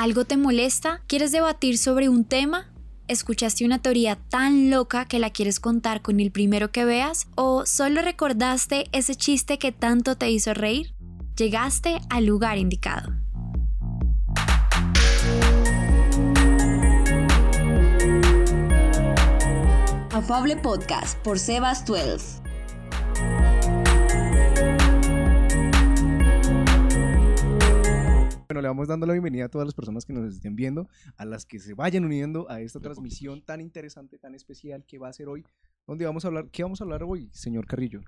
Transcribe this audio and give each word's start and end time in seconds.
¿Algo 0.00 0.24
te 0.24 0.38
molesta? 0.38 1.02
¿Quieres 1.08 1.30
debatir 1.30 1.76
sobre 1.76 2.08
un 2.08 2.24
tema? 2.24 2.72
¿Escuchaste 3.06 3.66
una 3.66 3.82
teoría 3.82 4.16
tan 4.16 4.70
loca 4.70 5.04
que 5.04 5.18
la 5.18 5.28
quieres 5.28 5.60
contar 5.60 6.00
con 6.00 6.20
el 6.20 6.30
primero 6.30 6.72
que 6.72 6.86
veas? 6.86 7.28
¿O 7.34 7.66
solo 7.66 8.00
recordaste 8.00 8.86
ese 8.92 9.14
chiste 9.14 9.58
que 9.58 9.72
tanto 9.72 10.16
te 10.16 10.30
hizo 10.30 10.54
reír? 10.54 10.94
Llegaste 11.36 12.00
al 12.08 12.24
lugar 12.24 12.56
indicado. 12.56 13.12
Afable 20.12 20.56
Podcast 20.56 21.18
por 21.18 21.38
Sebas 21.38 21.84
12. 21.84 22.49
Bueno, 28.50 28.62
le 28.62 28.66
vamos 28.66 28.88
dando 28.88 29.06
la 29.06 29.12
bienvenida 29.12 29.44
a 29.44 29.48
todas 29.48 29.64
las 29.64 29.74
personas 29.76 30.04
que 30.04 30.12
nos 30.12 30.34
estén 30.34 30.56
viendo, 30.56 30.88
a 31.16 31.24
las 31.24 31.46
que 31.46 31.60
se 31.60 31.72
vayan 31.72 32.04
uniendo 32.04 32.50
a 32.50 32.60
esta 32.60 32.80
transmisión 32.80 33.42
tan 33.42 33.60
interesante, 33.60 34.18
tan 34.18 34.34
especial 34.34 34.84
que 34.84 34.98
va 34.98 35.06
a 35.08 35.12
ser 35.12 35.28
hoy, 35.28 35.44
donde 35.86 36.04
vamos 36.04 36.24
a 36.24 36.28
hablar, 36.28 36.50
¿qué 36.50 36.64
vamos 36.64 36.80
a 36.80 36.84
hablar 36.84 37.04
hoy, 37.04 37.30
señor 37.32 37.64
Carrillo? 37.68 38.00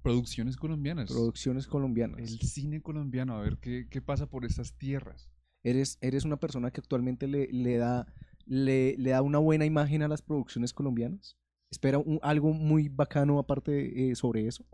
Producciones 0.00 0.56
colombianas. 0.56 1.10
Producciones 1.10 1.66
colombianas. 1.66 2.20
El 2.20 2.38
cine 2.38 2.80
colombiano, 2.80 3.34
a 3.36 3.40
ver 3.42 3.58
qué, 3.58 3.88
qué 3.90 4.00
pasa 4.00 4.26
por 4.26 4.44
estas 4.44 4.78
tierras. 4.78 5.28
Eres, 5.64 5.98
eres 6.02 6.24
una 6.24 6.36
persona 6.38 6.70
que 6.70 6.80
actualmente 6.80 7.26
le, 7.26 7.48
le 7.48 7.76
da, 7.76 8.06
le, 8.46 8.94
le 8.96 9.10
da 9.10 9.22
una 9.22 9.38
buena 9.38 9.64
imagen 9.64 10.02
a 10.04 10.08
las 10.08 10.22
producciones 10.22 10.72
colombianas. 10.72 11.36
¿Espera 11.68 11.98
un- 11.98 12.20
algo 12.22 12.52
muy 12.52 12.88
bacano 12.88 13.40
aparte 13.40 14.08
eh, 14.08 14.14
sobre 14.14 14.46
eso? 14.46 14.64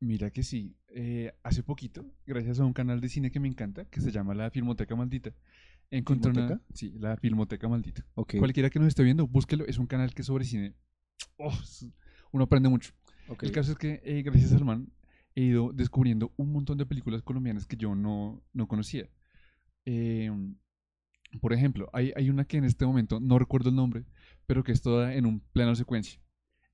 Mira 0.00 0.30
que 0.30 0.42
sí, 0.42 0.76
eh, 0.88 1.32
hace 1.42 1.62
poquito, 1.62 2.04
gracias 2.26 2.60
a 2.60 2.64
un 2.64 2.72
canal 2.72 3.00
de 3.00 3.08
cine 3.08 3.30
que 3.30 3.40
me 3.40 3.48
encanta, 3.48 3.84
que 3.86 4.00
se 4.00 4.10
llama 4.10 4.34
La 4.34 4.50
Filmoteca 4.50 4.94
Maldita, 4.96 5.34
encontré 5.90 6.30
una... 6.30 6.40
¿Filmoteca? 6.42 6.74
Sí, 6.74 6.94
La 6.98 7.16
Filmoteca 7.16 7.68
Maldita. 7.68 8.06
Ok. 8.14 8.36
Cualquiera 8.38 8.70
que 8.70 8.78
nos 8.78 8.88
esté 8.88 9.02
viendo, 9.02 9.26
búsquelo, 9.26 9.66
es 9.66 9.78
un 9.78 9.86
canal 9.86 10.14
que 10.14 10.22
es 10.22 10.26
sobre 10.26 10.44
cine. 10.44 10.74
Oh, 11.36 11.52
uno 12.32 12.44
aprende 12.44 12.68
mucho. 12.68 12.92
El 13.40 13.52
caso 13.52 13.72
es 13.72 13.78
que, 13.78 14.00
eh, 14.04 14.22
gracias 14.22 14.52
al 14.52 14.64
man, 14.64 14.90
he 15.34 15.42
ido 15.42 15.72
descubriendo 15.72 16.32
un 16.36 16.52
montón 16.52 16.78
de 16.78 16.86
películas 16.86 17.22
colombianas 17.22 17.66
que 17.66 17.76
yo 17.76 17.94
no, 17.94 18.42
no 18.52 18.66
conocía. 18.66 19.08
Eh, 19.84 20.30
por 21.40 21.52
ejemplo, 21.52 21.90
hay, 21.92 22.12
hay 22.16 22.30
una 22.30 22.44
que 22.44 22.56
en 22.56 22.64
este 22.64 22.86
momento 22.86 23.20
no 23.20 23.38
recuerdo 23.38 23.68
el 23.68 23.76
nombre, 23.76 24.04
pero 24.46 24.64
que 24.64 24.72
es 24.72 24.80
toda 24.80 25.14
en 25.14 25.26
un 25.26 25.40
plano 25.40 25.74
secuencia. 25.74 26.20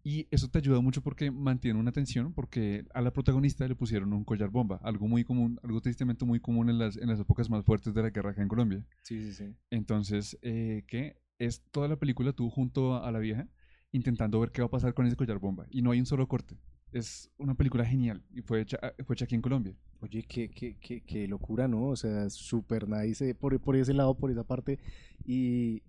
Y 0.07 0.29
eso 0.31 0.49
te 0.49 0.59
ayuda 0.59 0.83
mucho 0.83 1.01
porque 1.01 1.31
mantiene 1.31 1.81
una 1.81 1.91
tensión, 1.91 2.35
porque 2.35 2.85
a 2.93 3.01
la 3.01 3.11
protagonista 3.11 3.67
le 3.67 3.75
pusieron 3.75 4.13
un 4.13 4.23
collar 4.23 4.51
bomba, 4.51 4.79
algo 4.83 5.09
muy 5.09 5.25
común, 5.25 5.59
algo 5.63 5.81
tristemente 5.81 6.27
muy 6.27 6.41
común 6.41 6.69
en 6.69 6.79
las, 6.79 6.99
en 6.99 7.09
las 7.09 7.19
épocas 7.19 7.49
más 7.49 7.65
fuertes 7.65 7.95
de 7.95 8.03
la 8.03 8.11
guerra 8.11 8.33
acá 8.33 8.43
en 8.43 8.49
Colombia. 8.49 8.87
Sí, 9.01 9.23
sí, 9.23 9.33
sí. 9.33 9.55
Entonces, 9.71 10.39
eh, 10.43 10.85
que 10.87 11.17
es 11.39 11.63
toda 11.71 11.89
la 11.89 11.97
película 11.97 12.35
tú 12.35 12.51
junto 12.51 13.03
a 13.03 13.11
la 13.11 13.19
vieja 13.19 13.49
intentando 13.93 14.41
ver 14.41 14.51
qué 14.51 14.61
va 14.61 14.67
a 14.67 14.71
pasar 14.71 14.93
con 14.93 15.07
ese 15.07 15.17
collar 15.17 15.39
bomba. 15.39 15.67
Y 15.71 15.81
no 15.81 15.93
hay 15.93 16.01
un 16.01 16.07
solo 16.07 16.29
corte. 16.29 16.59
Es 16.93 17.31
una 17.39 17.55
película 17.55 17.87
genial 17.87 18.23
y 18.31 18.43
fue 18.43 18.61
hecha, 18.61 18.79
fue 19.07 19.15
hecha 19.15 19.25
aquí 19.25 19.37
en 19.37 19.43
Colombia. 19.43 19.75
Oye, 20.01 20.23
qué, 20.25 20.51
qué, 20.51 20.77
qué, 20.79 21.01
qué 21.01 21.27
locura, 21.27 21.67
¿no? 21.67 21.87
O 21.87 21.97
sea, 21.97 22.29
súper 22.29 22.89
nice 22.89 23.31
eh, 23.31 23.35
por, 23.35 23.59
por 23.59 23.75
ese 23.75 23.95
lado, 23.95 24.15
por 24.17 24.31
esa 24.31 24.45
parte. 24.45 24.79
Y, 25.25 25.83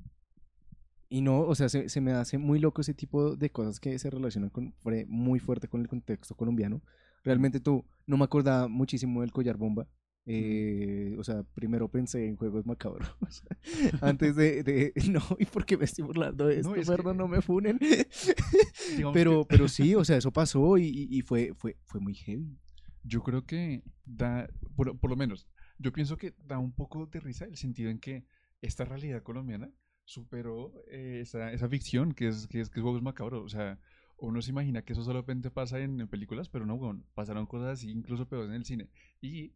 y 1.09 1.21
no, 1.21 1.41
o 1.41 1.55
sea, 1.55 1.69
se, 1.69 1.89
se 1.89 2.01
me 2.01 2.11
hace 2.13 2.37
muy 2.37 2.59
loco 2.59 2.81
ese 2.81 2.93
tipo 2.93 3.35
de 3.35 3.49
cosas 3.51 3.79
que 3.79 3.97
se 3.99 4.09
relacionan 4.09 4.49
con, 4.49 4.73
muy 5.07 5.39
fuerte 5.39 5.67
con 5.67 5.81
el 5.81 5.87
contexto 5.87 6.35
colombiano. 6.35 6.81
Realmente 7.23 7.59
tú, 7.59 7.85
no 8.07 8.17
me 8.17 8.23
acordaba 8.25 8.67
muchísimo 8.67 9.21
del 9.21 9.31
collar 9.31 9.57
bomba. 9.57 9.87
Eh, 10.27 11.15
o 11.19 11.23
sea, 11.23 11.43
primero 11.53 11.87
pensé 11.87 12.27
en 12.27 12.35
juegos 12.35 12.65
macabros. 12.65 13.07
Antes 14.01 14.35
de, 14.35 14.63
de- 14.63 14.93
No, 15.11 15.21
¿y 15.39 15.45
por 15.45 15.65
qué 15.65 15.77
me 15.77 15.85
estoy 15.85 16.03
burlando 16.03 16.47
de 16.47 16.59
esto? 16.59 16.75
es 16.75 16.87
que- 16.89 16.95
Perdón, 16.95 17.17
no 17.17 17.27
me 17.27 17.41
funen. 17.41 17.79
Pero, 19.13 19.41
que- 19.45 19.55
pero 19.55 19.67
sí, 19.67 19.95
o 19.95 20.03
sea, 20.05 20.17
eso 20.17 20.31
pasó 20.31 20.77
y, 20.77 20.85
y- 20.85 21.07
y 21.17 21.21
fue, 21.21 21.53
fue, 21.55 21.77
fue 21.85 21.99
muy 21.99 22.13
heavy. 22.15 22.57
Yo 23.03 23.21
creo 23.21 23.45
que 23.45 23.83
da, 24.05 24.47
por, 24.75 24.97
por 24.99 25.09
lo 25.09 25.15
menos, 25.15 25.47
yo 25.77 25.91
pienso 25.93 26.17
que 26.17 26.33
da 26.45 26.57
un 26.59 26.71
poco 26.73 27.05
de 27.05 27.19
risa 27.19 27.45
el 27.45 27.55
sentido 27.57 27.89
en 27.89 27.99
que 27.99 28.25
esta 28.61 28.83
realidad 28.85 29.21
colombiana 29.23 29.69
superó 30.05 30.73
eh, 30.89 31.19
esa, 31.21 31.51
esa 31.51 31.67
ficción 31.69 32.13
que 32.13 32.27
es, 32.27 32.47
que 32.47 32.61
es, 32.61 32.69
que 32.69 32.79
es 32.79 32.83
Juegos 32.83 33.01
Macabros. 33.01 33.43
O 33.43 33.49
sea, 33.49 33.79
uno 34.17 34.41
se 34.41 34.51
imagina 34.51 34.83
que 34.83 34.93
eso 34.93 35.03
solamente 35.03 35.51
pasa 35.51 35.79
en, 35.79 35.99
en 35.99 36.07
películas, 36.07 36.49
pero 36.49 36.65
no, 36.65 36.75
weón, 36.75 37.05
pasaron 37.13 37.45
cosas 37.45 37.79
así, 37.79 37.91
incluso 37.91 38.27
peores 38.27 38.49
en 38.49 38.55
el 38.55 38.65
cine. 38.65 38.89
Y 39.21 39.53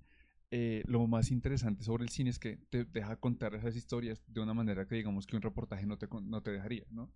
eh, 0.51 0.83
lo 0.87 1.05
más 1.07 1.31
interesante 1.31 1.83
sobre 1.83 2.03
el 2.03 2.09
cine 2.09 2.29
es 2.31 2.39
que 2.39 2.57
te 2.69 2.83
deja 2.85 3.15
contar 3.17 3.53
esas 3.55 3.75
historias 3.75 4.23
de 4.27 4.41
una 4.41 4.53
manera 4.53 4.87
que 4.87 4.95
digamos 4.95 5.27
que 5.27 5.35
un 5.35 5.41
reportaje 5.41 5.85
no 5.85 5.97
te, 5.97 6.07
no 6.23 6.41
te 6.41 6.51
dejaría, 6.51 6.85
¿no? 6.89 7.09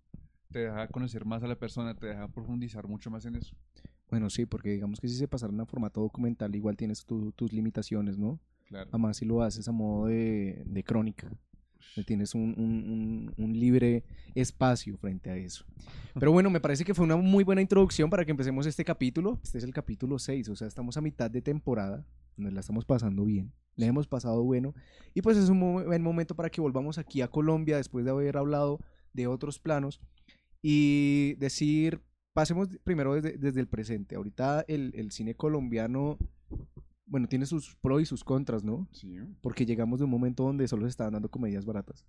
Te 0.50 0.60
deja 0.60 0.88
conocer 0.88 1.24
más 1.24 1.42
a 1.42 1.48
la 1.48 1.56
persona, 1.58 1.94
te 1.96 2.06
deja 2.06 2.28
profundizar 2.28 2.86
mucho 2.86 3.10
más 3.10 3.24
en 3.26 3.36
eso. 3.36 3.56
Bueno, 4.08 4.30
sí, 4.30 4.46
porque 4.46 4.70
digamos 4.70 5.00
que 5.00 5.08
si 5.08 5.16
se 5.16 5.26
pasaron 5.26 5.60
a 5.60 5.66
formato 5.66 6.00
documental, 6.00 6.54
igual 6.54 6.76
tienes 6.76 7.04
tu- 7.04 7.32
tus 7.32 7.52
limitaciones, 7.52 8.18
¿no? 8.18 8.38
Claro. 8.68 8.88
Además, 8.92 9.16
si 9.16 9.24
lo 9.24 9.42
haces 9.42 9.66
a 9.68 9.72
modo 9.72 10.06
de, 10.06 10.62
de 10.66 10.84
crónica, 10.84 11.30
tienes 12.06 12.34
un, 12.34 12.54
un- 12.56 13.32
un- 13.36 13.52
libre 13.58 14.04
espacio 14.34 14.96
frente 14.98 15.30
a 15.30 15.36
eso. 15.36 15.64
Pero 16.18 16.32
bueno, 16.32 16.50
me 16.50 16.60
parece 16.60 16.84
que 16.84 16.94
fue 16.94 17.04
una 17.04 17.16
muy 17.16 17.44
buena 17.44 17.60
introducción 17.62 18.10
para 18.10 18.24
que 18.24 18.30
empecemos 18.32 18.66
este 18.66 18.84
capítulo. 18.84 19.38
Este 19.42 19.58
es 19.58 19.64
el 19.64 19.72
capítulo 19.72 20.18
6, 20.18 20.48
o 20.48 20.56
sea, 20.56 20.66
estamos 20.66 20.96
a 20.96 21.00
mitad 21.00 21.30
de 21.30 21.40
temporada, 21.42 22.04
nos 22.36 22.52
la 22.52 22.60
estamos 22.60 22.84
pasando 22.84 23.24
bien, 23.24 23.52
le 23.76 23.86
hemos 23.86 24.06
pasado 24.08 24.42
bueno, 24.42 24.74
y 25.14 25.22
pues 25.22 25.36
es 25.36 25.48
un 25.48 25.60
buen 25.84 26.02
momento 26.02 26.34
para 26.34 26.50
que 26.50 26.60
volvamos 26.60 26.98
aquí 26.98 27.20
a 27.20 27.28
Colombia 27.28 27.76
después 27.76 28.04
de 28.04 28.10
haber 28.10 28.36
hablado 28.36 28.80
de 29.12 29.26
otros 29.28 29.60
planos 29.60 30.00
y 30.62 31.34
decir, 31.34 32.00
pasemos 32.32 32.68
primero 32.82 33.14
desde, 33.14 33.38
desde 33.38 33.60
el 33.60 33.68
presente. 33.68 34.16
Ahorita 34.16 34.64
el, 34.66 34.92
el 34.96 35.12
cine 35.12 35.34
colombiano, 35.36 36.18
bueno, 37.14 37.28
tiene 37.28 37.46
sus 37.46 37.76
pros 37.76 38.02
y 38.02 38.06
sus 38.06 38.24
contras, 38.24 38.64
¿no? 38.64 38.88
Sí. 38.92 39.16
porque 39.40 39.64
llegamos 39.64 40.00
de 40.00 40.04
un 40.04 40.10
momento 40.10 40.42
donde 40.42 40.66
solo 40.66 40.82
se 40.86 40.88
estaban 40.90 41.12
dando 41.12 41.30
comedias 41.30 41.64
baratas 41.64 42.04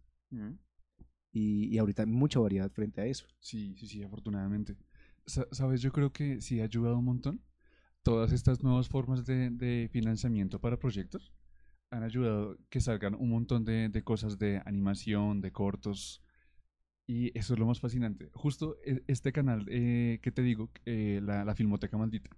y, 1.32 1.68
y 1.74 1.78
ahorita 1.78 2.02
hay 2.04 2.08
mucha 2.10 2.40
variedad 2.40 2.72
frente 2.72 3.02
a 3.02 3.06
eso. 3.06 3.28
Sí, 3.40 3.76
sí, 3.78 3.88
sí, 3.88 4.02
afortunadamente. 4.04 4.76
Sa- 5.28 5.48
Sabes, 5.52 5.82
yo 5.82 5.92
creo 5.92 6.12
que 6.12 6.42
sí 6.42 6.60
ha 6.60 6.64
ayudado 6.64 6.98
un 6.98 7.06
montón. 7.06 7.42
Todas 8.04 8.32
estas 8.32 8.64
nuevas 8.64 8.88
formas 8.90 9.26
de, 9.26 9.50
de 9.50 9.90
financiamiento 9.92 10.60
para 10.60 10.78
proyectos 10.80 11.32
han 11.92 12.04
ayudado 12.04 12.58
que 12.70 12.82
salgan 12.82 13.14
un 13.16 13.30
montón 13.30 13.64
de, 13.66 13.90
de 13.90 14.04
cosas 14.04 14.38
de 14.40 14.62
animación, 14.66 15.42
de 15.42 15.52
cortos. 15.52 16.24
Y 17.08 17.38
eso 17.38 17.54
es 17.54 17.60
lo 17.60 17.68
más 17.68 17.80
fascinante. 17.80 18.30
Justo 18.34 18.78
e- 18.86 19.04
este 19.08 19.32
canal 19.32 19.66
eh, 19.70 20.20
que 20.24 20.32
te 20.32 20.42
digo, 20.42 20.72
eh, 20.86 21.20
la, 21.24 21.46
la 21.46 21.54
Filmoteca 21.54 21.98
Maldita, 21.98 22.30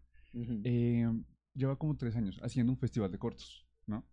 eh, 0.65 1.07
lleva 1.57 1.75
como 1.77 1.97
tres 1.97 2.15
años 2.15 2.39
haciendo 2.43 2.71
un 2.71 2.77
festival 2.77 3.11
de 3.11 3.17
cortos, 3.17 3.67
¿no? 3.87 4.05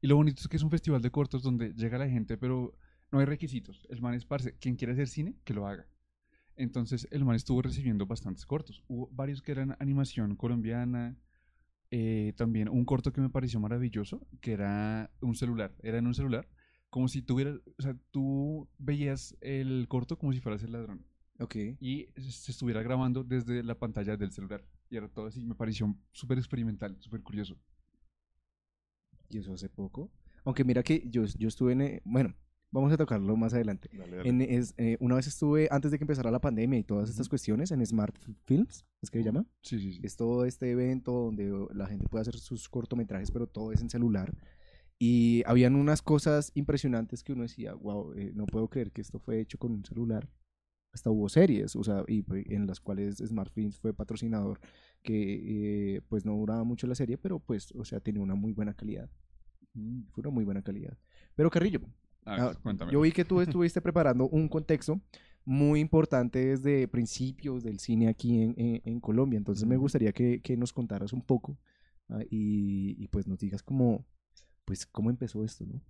Y 0.00 0.06
lo 0.06 0.16
bonito 0.16 0.40
es 0.40 0.48
que 0.48 0.56
es 0.56 0.62
un 0.62 0.70
festival 0.70 1.02
de 1.02 1.10
cortos 1.10 1.42
donde 1.42 1.72
llega 1.74 1.98
la 1.98 2.08
gente, 2.08 2.36
pero 2.38 2.76
no 3.10 3.18
hay 3.18 3.26
requisitos. 3.26 3.86
El 3.90 4.00
man 4.00 4.14
es 4.14 4.24
parce, 4.24 4.56
quien 4.58 4.76
quiere 4.76 4.92
hacer 4.92 5.08
cine, 5.08 5.36
que 5.44 5.54
lo 5.54 5.66
haga. 5.66 5.86
Entonces 6.56 7.08
el 7.10 7.24
man 7.24 7.36
estuvo 7.36 7.62
recibiendo 7.62 8.06
bastantes 8.06 8.46
cortos. 8.46 8.84
Hubo 8.88 9.08
varios 9.12 9.42
que 9.42 9.52
eran 9.52 9.76
animación 9.80 10.36
colombiana. 10.36 11.16
eh, 11.92 12.34
también 12.36 12.68
un 12.68 12.84
corto 12.84 13.12
que 13.12 13.20
me 13.20 13.30
pareció 13.30 13.58
maravilloso, 13.60 14.26
que 14.40 14.52
era 14.52 15.10
un 15.20 15.34
celular. 15.34 15.74
Era 15.82 15.98
en 15.98 16.06
un 16.06 16.14
celular, 16.14 16.48
como 16.88 17.08
si 17.08 17.20
tuvieras, 17.22 17.56
o 17.78 17.82
sea, 17.82 17.96
tú 18.12 18.68
veías 18.78 19.36
el 19.40 19.86
corto 19.88 20.16
como 20.18 20.32
si 20.32 20.40
fueras 20.40 20.62
el 20.62 20.72
ladrón 20.72 21.04
Ok. 21.40 21.56
y 21.80 22.06
se 22.16 22.52
estuviera 22.52 22.82
grabando 22.82 23.24
desde 23.24 23.62
la 23.64 23.76
pantalla 23.78 24.16
del 24.16 24.30
celular. 24.30 24.64
Y 24.90 24.96
era 24.96 25.08
todo 25.08 25.26
así, 25.26 25.44
me 25.44 25.54
pareció 25.54 25.96
súper 26.10 26.38
experimental, 26.38 26.96
súper 27.00 27.22
curioso. 27.22 27.56
Y 29.28 29.38
eso 29.38 29.54
hace 29.54 29.68
poco. 29.68 30.10
Aunque 30.44 30.64
mira 30.64 30.82
que 30.82 31.08
yo, 31.08 31.24
yo 31.24 31.48
estuve 31.48 31.72
en... 31.72 31.80
eh, 31.82 32.02
Bueno, 32.04 32.34
vamos 32.72 32.92
a 32.92 32.96
tocarlo 32.96 33.36
más 33.36 33.54
adelante. 33.54 33.88
En, 34.24 34.40
es, 34.40 34.74
eh, 34.78 34.96
una 34.98 35.14
vez 35.14 35.28
estuve, 35.28 35.68
antes 35.70 35.92
de 35.92 35.98
que 35.98 36.04
empezara 36.04 36.32
la 36.32 36.40
pandemia 36.40 36.78
y 36.78 36.82
todas 36.82 37.08
estas 37.08 37.28
cuestiones, 37.28 37.70
en 37.70 37.86
Smart 37.86 38.16
Films, 38.46 38.84
¿es 39.00 39.10
que 39.10 39.18
se 39.18 39.24
llama? 39.24 39.46
Sí, 39.62 39.78
sí, 39.78 39.92
sí. 39.92 40.00
Es 40.02 40.16
todo 40.16 40.44
este 40.44 40.72
evento 40.72 41.12
donde 41.12 41.68
la 41.72 41.86
gente 41.86 42.08
puede 42.08 42.22
hacer 42.22 42.36
sus 42.38 42.68
cortometrajes, 42.68 43.30
pero 43.30 43.46
todo 43.46 43.70
es 43.70 43.80
en 43.82 43.90
celular. 43.90 44.34
Y 44.98 45.44
habían 45.46 45.76
unas 45.76 46.02
cosas 46.02 46.50
impresionantes 46.54 47.22
que 47.22 47.32
uno 47.32 47.42
decía, 47.42 47.74
wow, 47.74 48.12
no 48.34 48.46
puedo 48.46 48.68
creer 48.68 48.90
que 48.90 49.00
esto 49.00 49.20
fue 49.20 49.40
hecho 49.40 49.56
con 49.56 49.70
un 49.70 49.84
celular. 49.84 50.28
Hasta 50.92 51.10
hubo 51.10 51.28
series, 51.28 51.76
o 51.76 51.84
sea, 51.84 52.02
y, 52.08 52.22
pues, 52.22 52.44
en 52.50 52.66
las 52.66 52.80
cuales 52.80 53.18
Smart 53.18 53.52
Films 53.52 53.78
fue 53.78 53.94
patrocinador, 53.94 54.58
que 55.02 55.94
eh, 55.96 56.00
pues 56.08 56.24
no 56.24 56.34
duraba 56.36 56.64
mucho 56.64 56.86
la 56.88 56.94
serie, 56.96 57.16
pero 57.16 57.38
pues, 57.38 57.72
o 57.76 57.84
sea, 57.84 58.00
tenía 58.00 58.20
una 58.22 58.34
muy 58.34 58.52
buena 58.52 58.74
calidad. 58.74 59.08
Mm. 59.74 60.02
Fue 60.10 60.22
una 60.22 60.30
muy 60.30 60.44
buena 60.44 60.62
calidad. 60.62 60.98
Pero 61.36 61.48
Carrillo, 61.50 61.80
A 62.24 62.32
ver, 62.32 62.40
Ah, 62.40 62.54
cuéntame. 62.62 62.92
yo 62.92 63.00
vi 63.00 63.12
que 63.12 63.24
tú 63.24 63.40
estuviste 63.40 63.80
preparando 63.80 64.28
un 64.28 64.48
contexto 64.48 65.00
muy 65.44 65.78
importante 65.80 66.44
desde 66.44 66.86
principios 66.88 67.62
del 67.62 67.78
cine 67.78 68.08
aquí 68.08 68.42
en, 68.42 68.54
en- 68.58 68.82
en 68.84 69.00
Colombia. 69.00 69.38
Entonces 69.38 69.64
me 69.66 69.76
gustaría 69.76 70.12
que, 70.12 70.40
que 70.42 70.56
nos 70.56 70.72
contaras 70.72 71.12
un 71.12 71.22
poco 71.22 71.56
ah, 72.08 72.20
y, 72.30 73.02
y, 73.02 73.06
pues 73.08 73.26
nos 73.28 73.38
digas 73.38 73.62
cómo, 73.62 74.04
pues, 74.64 74.86
cómo 74.86 75.08
empezó 75.08 75.44
esto, 75.44 75.64
¿no? 75.66 75.80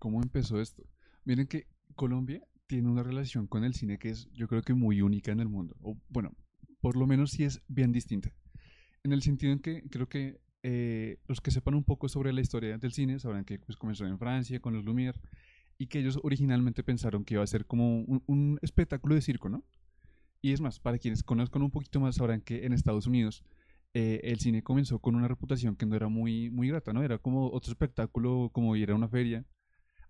¿cómo 0.00 0.20
empezó 0.22 0.60
esto? 0.60 0.82
Miren 1.24 1.46
que 1.46 1.66
Colombia 1.94 2.42
tiene 2.70 2.88
una 2.88 3.02
relación 3.02 3.48
con 3.48 3.64
el 3.64 3.74
cine 3.74 3.98
que 3.98 4.10
es, 4.10 4.30
yo 4.30 4.46
creo 4.46 4.62
que 4.62 4.74
muy 4.74 5.02
única 5.02 5.32
en 5.32 5.40
el 5.40 5.48
mundo. 5.48 5.74
O, 5.80 5.98
bueno, 6.08 6.36
por 6.80 6.94
lo 6.94 7.04
menos 7.04 7.32
sí 7.32 7.42
es 7.42 7.64
bien 7.66 7.90
distinta. 7.90 8.32
En 9.02 9.12
el 9.12 9.22
sentido 9.22 9.52
en 9.52 9.58
que 9.58 9.82
creo 9.90 10.08
que 10.08 10.40
eh, 10.62 11.18
los 11.26 11.40
que 11.40 11.50
sepan 11.50 11.74
un 11.74 11.82
poco 11.82 12.08
sobre 12.08 12.32
la 12.32 12.40
historia 12.40 12.78
del 12.78 12.92
cine 12.92 13.18
sabrán 13.18 13.44
que 13.44 13.58
pues, 13.58 13.76
comenzó 13.76 14.06
en 14.06 14.20
Francia 14.20 14.60
con 14.60 14.72
los 14.72 14.84
Lumière 14.84 15.20
y 15.78 15.88
que 15.88 15.98
ellos 15.98 16.20
originalmente 16.22 16.84
pensaron 16.84 17.24
que 17.24 17.34
iba 17.34 17.42
a 17.42 17.46
ser 17.48 17.66
como 17.66 18.02
un, 18.02 18.60
espectáculo 18.62 19.16
de 19.16 19.22
circo, 19.22 19.48
¿no? 19.48 19.64
Y 20.40 20.52
es 20.52 20.60
más, 20.60 20.78
para 20.78 20.98
quienes 20.98 21.24
conozcan 21.24 21.62
un 21.62 21.72
poquito 21.72 21.98
más 21.98 22.14
sabrán 22.14 22.40
que 22.40 22.66
en 22.66 22.72
Estados 22.72 23.08
Unidos 23.08 23.42
eh, 23.94 24.20
el 24.22 24.38
cine 24.38 24.62
comenzó 24.62 25.00
con 25.00 25.16
una 25.16 25.26
reputación 25.26 25.74
que 25.74 25.86
no 25.86 25.96
era 25.96 26.06
muy, 26.06 26.50
muy 26.50 26.68
grata, 26.68 26.92
¿no? 26.92 27.02
Era 27.02 27.18
como 27.18 27.50
otro 27.50 27.72
espectáculo, 27.72 28.50
como 28.52 28.76
ir 28.76 28.92
a 28.92 28.94
una 28.94 29.08
feria. 29.08 29.44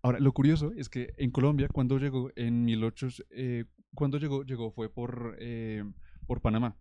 Ahora, 0.02 0.18
lo 0.18 0.32
curioso 0.32 0.72
es 0.76 0.88
que 0.88 1.12
en 1.18 1.30
Colombia, 1.30 1.68
cuando 1.72 1.98
llegó 1.98 2.30
en 2.36 2.64
1800, 2.64 3.26
eh, 3.30 3.64
cuando 3.94 4.18
llegó, 4.18 4.44
llegó 4.44 4.70
fue 4.70 4.88
por, 4.88 5.36
eh, 5.40 5.84
por 6.26 6.40
Panamá. 6.40 6.76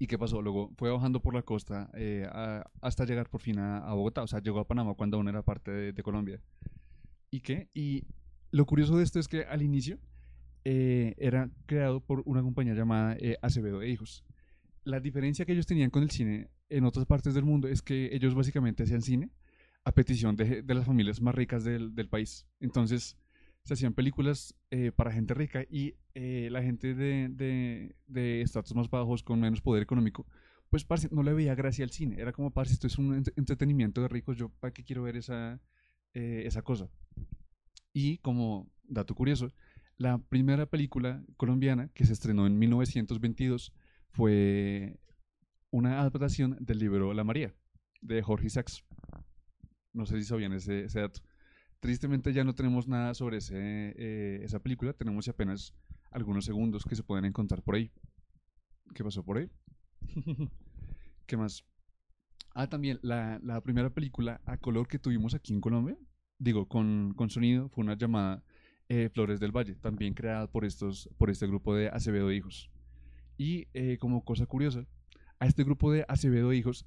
¿Y 0.00 0.06
qué 0.06 0.18
pasó? 0.18 0.42
Luego 0.42 0.72
fue 0.76 0.90
bajando 0.90 1.20
por 1.20 1.34
la 1.34 1.42
costa 1.42 1.90
eh, 1.94 2.26
a- 2.30 2.64
hasta 2.80 3.04
llegar 3.04 3.28
por 3.28 3.40
fin 3.40 3.58
a, 3.58 3.78
a 3.78 3.94
Bogotá. 3.94 4.22
O 4.22 4.26
sea, 4.26 4.40
llegó 4.40 4.60
a 4.60 4.66
Panamá 4.66 4.94
cuando 4.94 5.16
aún 5.16 5.28
era 5.28 5.42
parte 5.42 5.70
de, 5.70 5.92
de 5.92 6.02
Colombia. 6.02 6.40
¿Y 7.30 7.40
qué? 7.40 7.68
Y 7.74 8.04
lo 8.50 8.64
curioso 8.66 8.96
de 8.96 9.04
esto 9.04 9.18
es 9.18 9.28
que 9.28 9.42
al 9.44 9.62
inicio 9.62 9.98
eh, 10.64 11.14
era 11.18 11.50
creado 11.66 12.00
por 12.00 12.22
una 12.26 12.42
compañía 12.42 12.74
llamada 12.74 13.16
eh, 13.18 13.38
Acevedo 13.42 13.82
e 13.82 13.90
Hijos. 13.90 14.24
La 14.84 15.00
diferencia 15.00 15.44
que 15.44 15.52
ellos 15.52 15.66
tenían 15.66 15.90
con 15.90 16.02
el 16.02 16.10
cine 16.10 16.48
en 16.70 16.84
otras 16.84 17.06
partes 17.06 17.34
del 17.34 17.44
mundo 17.44 17.68
es 17.68 17.82
que 17.82 18.14
ellos 18.14 18.34
básicamente 18.34 18.84
hacían 18.84 19.02
cine 19.02 19.30
a 19.88 19.92
petición 19.92 20.36
de, 20.36 20.62
las 20.66 20.84
familias 20.84 21.22
más 21.22 21.34
ricas 21.34 21.64
del, 21.64 22.08
país. 22.10 22.46
Entonces, 22.60 23.16
se 23.62 23.72
hacían 23.72 23.94
películas 23.94 24.54
eh, 24.70 24.92
para 24.92 25.10
gente 25.10 25.32
rica 25.32 25.64
y 25.70 25.94
eh, 26.14 26.48
la 26.50 26.62
gente 26.62 26.94
de, 26.94 27.96
estatus 28.42 28.74
más 28.74 28.90
bajos, 28.90 29.22
con 29.22 29.40
menos 29.40 29.62
poder 29.62 29.82
económico, 29.82 30.26
pues 30.68 30.84
parce, 30.84 31.08
no 31.10 31.22
le 31.22 31.32
veía 31.32 31.54
gracia 31.54 31.86
al 31.86 31.90
cine. 31.90 32.20
Era 32.20 32.32
como, 32.32 32.50
parce, 32.50 32.74
esto 32.74 32.86
es 32.86 32.98
un 32.98 33.24
ent- 33.24 33.32
entretenimiento 33.36 34.02
de 34.02 34.08
ricos, 34.08 34.36
yo 34.36 34.50
para 34.60 34.74
qué 34.74 34.84
quiero 34.84 35.04
ver 35.04 35.16
esa, 35.16 35.58
eh, 36.12 36.42
esa 36.44 36.60
cosa. 36.60 36.90
Y 37.94 38.18
como 38.18 38.70
dato 38.84 39.14
curioso, 39.14 39.54
la 39.96 40.18
primera 40.18 40.66
película 40.66 41.24
colombiana 41.38 41.88
que 41.94 42.04
se 42.04 42.12
estrenó 42.12 42.46
en 42.46 42.58
1922 42.58 43.72
fue 44.10 45.00
una 45.70 45.98
adaptación 45.98 46.58
del 46.60 46.78
libro 46.78 47.14
La 47.14 47.24
María, 47.24 47.54
de 48.02 48.20
Jorge 48.20 48.50
Sachs. 48.50 48.84
No 49.92 50.06
sé 50.06 50.18
si 50.18 50.24
sabían 50.24 50.52
ese, 50.52 50.86
dato. 50.86 51.20
Tristemente 51.80 52.32
ya 52.32 52.44
no 52.44 52.54
tenemos 52.54 52.88
nada 52.88 53.14
sobre 53.14 53.38
eh, 53.50 54.40
esa 54.42 54.60
película, 54.60 54.92
tenemos 54.92 55.28
apenas 55.28 55.74
algunos 56.10 56.44
segundos 56.44 56.84
que 56.84 56.96
se 56.96 57.02
pueden 57.02 57.24
encontrar 57.24 57.62
por 57.62 57.76
ahí. 57.76 57.90
¿Qué 58.94 59.04
pasó 59.04 59.24
por 59.24 59.38
ahí? 59.38 59.50
¿Qué 61.26 61.36
más? 61.36 61.64
Ah, 62.54 62.68
también 62.68 62.98
la, 63.02 63.38
la 63.42 63.60
primera 63.60 63.90
película 63.90 64.40
a 64.44 64.56
color 64.56 64.88
que 64.88 64.98
tuvimos 64.98 65.34
aquí 65.34 65.52
en 65.52 65.60
Colombia, 65.60 65.96
digo, 66.38 66.66
con, 66.66 67.14
con 67.14 67.30
sonido, 67.30 67.68
fue 67.68 67.84
una 67.84 67.96
llamada 67.96 68.42
eh, 68.88 69.10
Flores 69.12 69.38
del 69.38 69.52
Valle, 69.52 69.74
también 69.74 70.14
creada 70.14 70.50
por, 70.50 70.64
estos, 70.64 71.10
por 71.18 71.30
este 71.30 71.46
grupo 71.46 71.74
de 71.74 71.88
Acevedo 71.88 72.32
Hijos. 72.32 72.70
Y 73.36 73.68
eh, 73.74 73.98
como 73.98 74.24
cosa 74.24 74.46
curiosa, 74.46 74.86
a 75.38 75.46
este 75.46 75.62
grupo 75.62 75.92
de 75.92 76.04
Acevedo 76.08 76.52
Hijos 76.52 76.86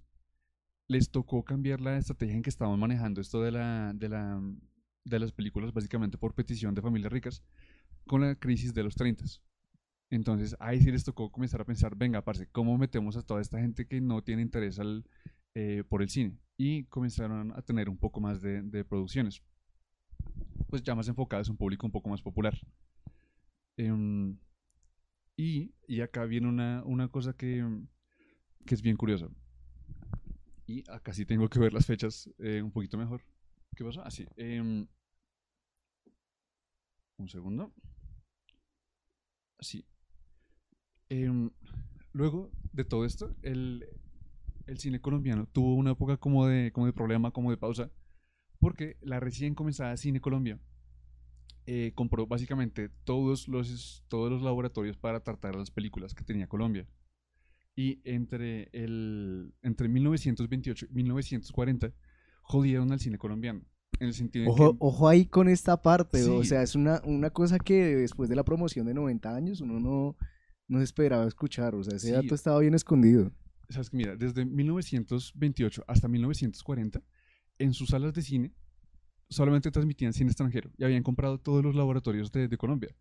les 0.92 1.10
tocó 1.10 1.44
cambiar 1.46 1.80
la 1.80 1.98
estrategia 1.98 2.36
en 2.36 2.42
que 2.42 2.50
estaban 2.50 2.78
manejando 2.78 3.22
esto 3.22 3.42
de, 3.42 3.52
la, 3.52 3.94
de, 3.96 4.10
la, 4.10 4.42
de 5.06 5.20
las 5.20 5.32
películas, 5.32 5.72
básicamente 5.72 6.18
por 6.18 6.34
petición 6.34 6.76
de 6.76 6.82
familias 6.82 7.14
ricas, 7.14 7.44
con 8.06 8.20
la 8.20 8.36
crisis 8.36 8.74
de 8.74 8.84
los 8.84 8.96
30. 8.96 9.24
Entonces 10.10 10.54
ahí 10.60 10.82
sí 10.82 10.92
les 10.92 11.06
tocó 11.06 11.32
comenzar 11.32 11.62
a 11.62 11.66
pensar, 11.66 11.96
venga, 11.96 12.22
parce, 12.22 12.46
¿cómo 12.48 12.78
metemos 12.78 13.16
a 13.16 13.22
toda 13.22 13.40
esta 13.40 13.58
gente 13.58 13.88
que 13.88 14.02
no 14.02 14.22
tiene 14.22 14.42
interés 14.42 14.82
eh, 15.56 15.86
por 15.88 16.02
el 16.02 16.10
cine? 16.10 16.38
Y 16.58 16.84
comenzaron 16.86 17.54
a 17.56 17.62
tener 17.62 17.88
un 17.88 17.98
poco 17.98 18.20
más 18.20 18.42
de, 18.42 18.62
de 18.62 18.84
producciones, 18.84 19.42
pues 20.68 20.84
ya 20.84 20.94
más 20.94 21.08
enfocadas 21.08 21.48
a 21.48 21.52
un 21.52 21.58
público 21.58 21.86
un 21.86 21.94
poco 21.94 22.10
más 22.10 22.22
popular. 22.22 22.60
Em, 23.78 24.38
y, 25.38 25.72
y 25.88 26.02
acá 26.02 26.26
viene 26.26 26.50
una, 26.50 26.84
una 26.84 27.08
cosa 27.08 27.32
que, 27.32 27.66
que 28.66 28.76
es 28.76 28.82
bien 28.82 28.98
curiosa. 28.98 29.30
Y 30.68 30.84
acá 30.90 31.14
sí 31.14 31.26
tengo 31.26 31.50
que 31.50 31.60
ver 31.60 31.74
las 31.74 31.86
fechas 31.86 32.30
eh, 32.40 32.62
un 32.62 32.72
poquito 32.72 32.98
mejor. 32.98 33.22
¿Qué 33.76 33.84
pasó? 33.84 34.02
Así. 34.04 34.26
un 34.38 34.88
segundo. 37.28 37.74
Así. 39.60 39.86
Em, 41.10 41.52
luego 42.14 42.52
de 42.74 42.86
todo 42.86 43.06
esto, 43.06 43.36
el, 43.42 43.86
el 44.66 44.80
cine 44.80 45.02
colombiano 45.02 45.48
tuvo 45.48 45.76
una 45.76 45.92
época 45.92 46.18
como 46.18 46.48
de, 46.48 46.72
como 46.72 46.86
de 46.86 46.94
problema, 46.94 47.32
como 47.32 47.52
de 47.52 47.58
pausa, 47.58 47.92
porque 48.60 48.98
la 49.02 49.20
recién 49.20 49.56
comenzada 49.56 49.98
Cine 49.98 50.22
Colombia 50.22 50.60
eh, 51.66 51.92
compró 51.96 52.26
básicamente 52.26 52.90
todos 53.04 53.48
los, 53.48 54.04
todos 54.08 54.32
los 54.32 54.42
laboratorios 54.42 54.98
para 54.98 55.22
tratar 55.22 55.56
las 55.56 55.72
películas 55.72 56.14
que 56.14 56.24
tenía 56.24 56.48
Colombia. 56.48 56.88
Y 57.76 58.02
entre, 58.04 58.70
el, 58.74 59.54
entre 59.62 59.88
1928 59.88 60.88
y 60.90 60.94
1940 60.94 61.94
jodieron 62.44 62.92
al 62.92 63.00
cine 63.00 63.18
colombiano. 63.18 63.62
En 64.00 64.08
el 64.08 64.14
sentido 64.14 64.46
en 64.46 64.52
Ojo, 64.52 64.72
que, 64.74 64.78
ojo 64.80 65.08
ahí 65.08 65.26
con 65.26 65.48
esta 65.48 65.82
parte, 65.82 66.24
o 66.24 66.42
Sí. 66.44 66.50
sea, 66.50 66.64
es 66.64 66.76
una, 66.76 67.02
una 67.06 67.30
cosa 67.30 67.60
que 67.60 67.96
después 67.96 68.30
de 68.30 68.36
la 68.36 68.44
promoción 68.44 68.86
de 68.88 68.94
90 68.94 69.36
años 69.36 69.62
uno 69.62 69.80
no, 69.80 70.18
no 70.68 70.78
se 70.80 70.84
esperaba 70.84 71.28
escuchar, 71.28 71.76
o 71.76 71.84
sea, 71.84 71.96
ese 71.96 72.08
Sí. 72.08 72.14
dato 72.14 72.34
estaba 72.36 72.60
bien 72.60 72.74
escondido. 72.74 73.32
sabes 73.70 73.90
que 73.90 73.96
mira, 73.98 74.16
desde 74.18 74.44
1928 74.44 75.84
hasta 75.88 76.08
1940, 76.10 77.02
en 77.60 77.74
sus 77.74 77.90
salas 77.90 78.14
de 78.14 78.22
cine 78.22 78.52
solamente 79.30 79.72
transmitían 79.72 80.12
cine 80.12 80.30
extranjero 80.32 80.72
y 80.78 80.84
habían 80.84 81.04
comprado 81.04 81.38
todos 81.40 81.64
los 81.64 81.74
laboratorios 81.76 82.32
de, 82.34 82.50
de 82.50 82.58
Colombia. 82.58 82.94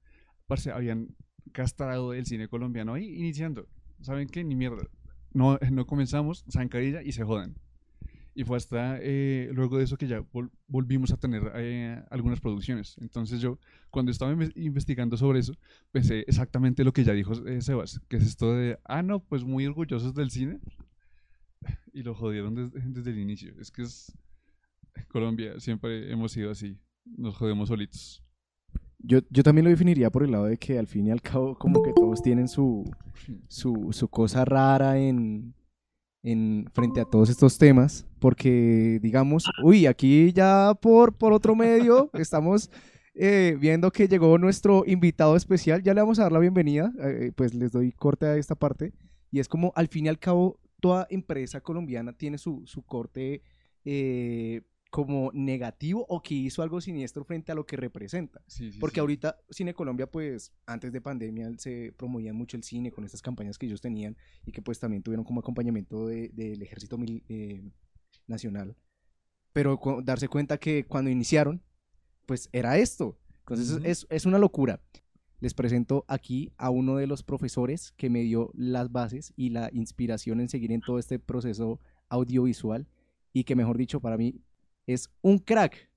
Parce, 0.46 0.70
habían 0.70 1.16
castrado 1.52 2.12
el 2.14 2.24
cine 2.26 2.46
colombiano 2.46 2.94
ahí 2.94 3.06
iniciando. 3.18 3.66
¿Saben 4.02 4.28
qué? 4.28 4.44
Ni 4.44 4.54
mierda. 4.54 4.82
No, 5.32 5.58
no 5.72 5.86
comenzamos, 5.86 6.44
zancadilla 6.50 7.02
y 7.02 7.12
se 7.12 7.24
jodan. 7.24 7.56
Y 8.32 8.44
fue 8.44 8.56
hasta 8.56 8.98
eh, 9.02 9.50
luego 9.52 9.76
de 9.78 9.84
eso 9.84 9.96
que 9.96 10.06
ya 10.06 10.20
vol- 10.20 10.50
volvimos 10.68 11.10
a 11.12 11.16
tener 11.16 11.50
eh, 11.56 12.02
algunas 12.10 12.40
producciones. 12.40 12.96
Entonces 13.00 13.40
yo, 13.40 13.58
cuando 13.90 14.12
estaba 14.12 14.32
inves- 14.32 14.52
investigando 14.54 15.16
sobre 15.16 15.40
eso, 15.40 15.54
pensé 15.90 16.20
exactamente 16.28 16.84
lo 16.84 16.92
que 16.92 17.02
ya 17.04 17.12
dijo 17.12 17.32
eh, 17.46 17.60
Sebas, 17.60 18.00
que 18.08 18.16
es 18.18 18.22
esto 18.26 18.54
de, 18.54 18.78
ah, 18.84 19.02
no, 19.02 19.20
pues 19.20 19.44
muy 19.44 19.66
orgullosos 19.66 20.14
del 20.14 20.30
cine. 20.30 20.60
Y 21.92 22.02
lo 22.04 22.14
jodieron 22.14 22.54
desde, 22.54 22.80
desde 22.88 23.10
el 23.10 23.18
inicio. 23.18 23.52
Es 23.60 23.70
que 23.70 23.82
es 23.82 24.16
Colombia, 25.08 25.58
siempre 25.60 26.10
hemos 26.12 26.32
sido 26.32 26.50
así. 26.50 26.78
Nos 27.04 27.36
jodemos 27.36 27.68
solitos. 27.68 28.22
Yo, 29.02 29.20
yo 29.30 29.42
también 29.42 29.64
lo 29.64 29.70
definiría 29.70 30.10
por 30.10 30.22
el 30.22 30.32
lado 30.32 30.44
de 30.44 30.56
que 30.58 30.78
al 30.78 30.86
fin 30.86 31.06
y 31.06 31.10
al 31.10 31.22
cabo 31.22 31.56
como 31.56 31.82
que 31.82 31.92
todos 31.92 32.22
tienen 32.22 32.48
su, 32.48 32.84
su, 33.48 33.88
su 33.92 34.08
cosa 34.08 34.44
rara 34.44 34.98
en, 34.98 35.54
en 36.22 36.66
frente 36.72 37.00
a 37.00 37.04
todos 37.04 37.30
estos 37.30 37.56
temas, 37.56 38.06
porque 38.18 38.98
digamos, 39.02 39.44
uy, 39.62 39.86
aquí 39.86 40.32
ya 40.32 40.74
por, 40.80 41.14
por 41.14 41.32
otro 41.32 41.54
medio 41.54 42.10
estamos 42.14 42.70
eh, 43.14 43.56
viendo 43.58 43.90
que 43.90 44.06
llegó 44.06 44.36
nuestro 44.38 44.84
invitado 44.86 45.34
especial, 45.36 45.82
ya 45.82 45.94
le 45.94 46.02
vamos 46.02 46.18
a 46.18 46.22
dar 46.22 46.32
la 46.32 46.38
bienvenida, 46.38 46.92
eh, 47.02 47.32
pues 47.34 47.54
les 47.54 47.72
doy 47.72 47.92
corte 47.92 48.26
a 48.26 48.36
esta 48.36 48.54
parte, 48.54 48.92
y 49.30 49.40
es 49.40 49.48
como 49.48 49.72
al 49.76 49.88
fin 49.88 50.06
y 50.06 50.08
al 50.08 50.18
cabo 50.18 50.58
toda 50.80 51.06
empresa 51.10 51.60
colombiana 51.60 52.12
tiene 52.12 52.38
su, 52.38 52.62
su 52.66 52.82
corte 52.82 53.42
eh, 53.84 54.62
como 54.90 55.30
negativo 55.32 56.04
o 56.08 56.20
que 56.20 56.34
hizo 56.34 56.62
algo 56.62 56.80
siniestro 56.80 57.24
frente 57.24 57.52
a 57.52 57.54
lo 57.54 57.64
que 57.64 57.76
representa. 57.76 58.42
Sí, 58.48 58.72
sí, 58.72 58.78
Porque 58.80 58.96
sí. 58.96 59.00
ahorita 59.00 59.38
Cine 59.48 59.72
Colombia, 59.72 60.10
pues 60.10 60.52
antes 60.66 60.92
de 60.92 61.00
pandemia 61.00 61.50
se 61.58 61.92
promovían 61.96 62.34
mucho 62.34 62.56
el 62.56 62.64
cine 62.64 62.90
con 62.90 63.04
estas 63.04 63.22
campañas 63.22 63.56
que 63.56 63.66
ellos 63.66 63.80
tenían 63.80 64.16
y 64.44 64.50
que 64.52 64.62
pues 64.62 64.80
también 64.80 65.02
tuvieron 65.04 65.24
como 65.24 65.40
acompañamiento 65.40 66.08
de- 66.08 66.30
del 66.30 66.60
ejército 66.62 66.98
mil- 66.98 67.22
eh, 67.28 67.62
nacional. 68.26 68.76
Pero 69.52 69.78
darse 70.02 70.28
cuenta 70.28 70.58
que 70.58 70.84
cuando 70.84 71.10
iniciaron, 71.10 71.62
pues 72.26 72.48
era 72.52 72.76
esto. 72.78 73.16
Entonces 73.40 73.70
Ujú. 73.76 73.84
es, 73.84 74.06
es 74.10 74.26
una 74.26 74.38
locura. 74.38 74.80
Les 75.40 75.54
presento 75.54 76.04
aquí 76.08 76.52
a 76.58 76.70
uno 76.70 76.96
de 76.96 77.06
los 77.06 77.22
profesores 77.22 77.92
que 77.96 78.10
me 78.10 78.20
dio 78.22 78.50
las 78.54 78.90
bases 78.92 79.32
y 79.36 79.50
la 79.50 79.70
inspiración 79.72 80.40
en 80.40 80.48
seguir 80.48 80.70
en 80.72 80.80
todo 80.80 80.98
este 80.98 81.18
proceso 81.18 81.80
audiovisual 82.08 82.86
y 83.32 83.44
que 83.44 83.56
mejor 83.56 83.78
dicho 83.78 84.00
para 84.00 84.16
mí 84.16 84.40
es 84.92 85.10
un 85.22 85.38
crack 85.38 85.88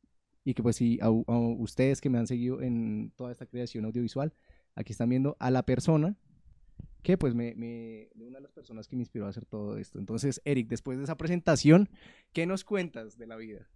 y 0.45 0.53
que 0.53 0.63
pues 0.63 0.79
a 1.01 1.09
ustedes 1.09 2.01
que 2.01 2.09
me 2.09 2.17
han 2.17 2.27
seguido 2.27 2.61
en 2.61 3.11
toda 3.15 3.31
esta 3.31 3.45
creación 3.45 3.85
audiovisual, 3.85 4.33
aquí 4.75 4.91
están 4.91 5.09
viendo 5.09 5.37
a 5.39 5.51
la 5.51 5.63
persona 5.63 6.17
que 7.01 7.17
pues 7.17 7.35
me, 7.35 7.53
una 8.15 8.37
de 8.37 8.41
las 8.41 8.51
personas 8.51 8.87
que 8.87 8.95
me 8.95 9.01
inspiró 9.01 9.25
a 9.25 9.29
hacer 9.29 9.45
todo 9.45 9.77
esto. 9.77 9.99
Entonces, 9.99 10.41
Eric, 10.45 10.67
después 10.69 10.97
de 10.97 11.03
esa 11.03 11.17
presentación, 11.17 11.89
¿qué 12.31 12.45
nos 12.45 12.63
cuentas 12.63 13.17
de 13.17 13.27
la 13.27 13.35
vida? 13.35 13.67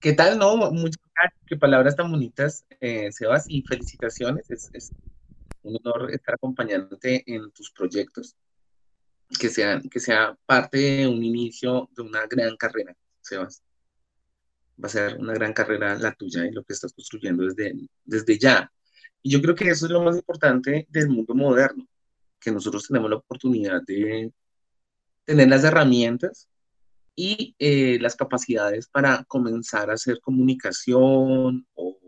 ¿Qué 0.00 0.12
tal, 0.12 0.38
no? 0.38 0.56
Muchas 0.56 1.02
gracias, 1.14 1.42
qué 1.46 1.56
palabras 1.56 1.94
tan 1.94 2.10
bonitas, 2.10 2.64
eh, 2.80 3.12
Sebas, 3.12 3.44
y 3.48 3.62
felicitaciones. 3.62 4.50
Es, 4.50 4.70
es, 4.72 4.92
un 5.62 5.78
honor 5.84 6.10
estar 6.10 6.36
acompañándote 6.36 7.22
en 7.26 7.50
tus 7.52 7.70
proyectos, 7.70 8.34
que 9.38 9.48
sea, 9.48 9.80
que 9.90 10.00
sea 10.00 10.36
parte 10.46 10.78
de 10.78 11.06
un 11.06 11.22
inicio 11.22 11.88
de 11.94 12.02
una 12.02 12.26
gran 12.26 12.56
carrera, 12.56 12.96
Sebas. 13.30 13.62
Va 14.82 14.86
a 14.86 14.88
ser 14.88 15.18
una 15.18 15.34
gran 15.34 15.52
carrera 15.52 15.94
la 15.96 16.12
tuya 16.12 16.46
y 16.46 16.52
lo 16.52 16.64
que 16.64 16.72
estás 16.72 16.92
construyendo 16.92 17.44
desde, 17.44 17.74
desde 18.04 18.38
ya. 18.38 18.70
Y 19.22 19.30
yo 19.30 19.42
creo 19.42 19.54
que 19.54 19.68
eso 19.68 19.86
es 19.86 19.92
lo 19.92 20.02
más 20.02 20.16
importante 20.16 20.86
del 20.90 21.08
mundo 21.10 21.34
moderno, 21.34 21.86
que 22.40 22.50
nosotros 22.50 22.86
tenemos 22.88 23.10
la 23.10 23.16
oportunidad 23.16 23.82
de 23.86 24.32
tener 25.24 25.48
las 25.48 25.64
herramientas 25.64 26.48
y 27.14 27.54
eh, 27.58 27.98
las 28.00 28.16
capacidades 28.16 28.88
para 28.88 29.24
comenzar 29.24 29.90
a 29.90 29.94
hacer 29.94 30.20
comunicación 30.20 31.66
o 31.74 31.98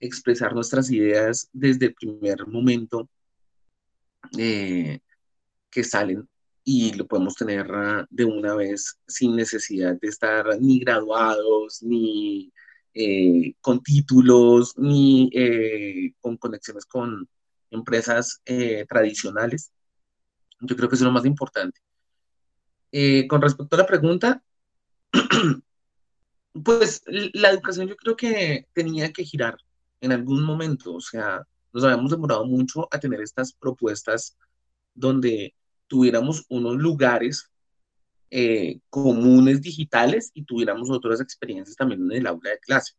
expresar 0.00 0.54
nuestras 0.54 0.90
ideas 0.90 1.48
desde 1.52 1.86
el 1.86 1.94
primer 1.94 2.46
momento 2.46 3.08
eh, 4.38 5.00
que 5.70 5.84
salen 5.84 6.26
y 6.64 6.92
lo 6.94 7.06
podemos 7.06 7.34
tener 7.34 7.70
ah, 7.72 8.06
de 8.10 8.24
una 8.24 8.54
vez 8.54 8.98
sin 9.06 9.36
necesidad 9.36 9.98
de 10.00 10.08
estar 10.08 10.46
ni 10.60 10.80
graduados, 10.80 11.82
ni 11.82 12.52
eh, 12.94 13.54
con 13.60 13.82
títulos, 13.82 14.74
ni 14.78 15.30
con 16.20 16.36
conexiones 16.36 16.86
con 16.86 17.28
empresas 17.70 18.40
tradicionales. 18.88 19.72
Yo 20.60 20.76
creo 20.76 20.88
que 20.88 20.94
eso 20.94 21.04
es 21.04 21.06
lo 21.06 21.12
más 21.12 21.26
importante. 21.26 21.80
Eh, 22.96 23.26
con 23.26 23.42
respecto 23.42 23.74
a 23.74 23.80
la 23.80 23.86
pregunta, 23.86 24.40
pues 26.64 27.02
la 27.06 27.50
educación 27.50 27.88
yo 27.88 27.96
creo 27.96 28.14
que 28.14 28.68
tenía 28.72 29.12
que 29.12 29.24
girar 29.24 29.56
en 30.00 30.12
algún 30.12 30.44
momento, 30.44 30.94
o 30.94 31.00
sea, 31.00 31.44
nos 31.72 31.82
habíamos 31.82 32.12
demorado 32.12 32.46
mucho 32.46 32.86
a 32.92 33.00
tener 33.00 33.20
estas 33.20 33.52
propuestas 33.52 34.36
donde 34.94 35.56
tuviéramos 35.94 36.44
unos 36.48 36.74
lugares 36.74 37.52
eh, 38.28 38.80
comunes 38.90 39.62
digitales 39.62 40.32
y 40.34 40.44
tuviéramos 40.44 40.90
otras 40.90 41.20
experiencias 41.20 41.76
también 41.76 42.02
en 42.02 42.18
el 42.18 42.26
aula 42.26 42.50
de 42.50 42.58
clase. 42.58 42.94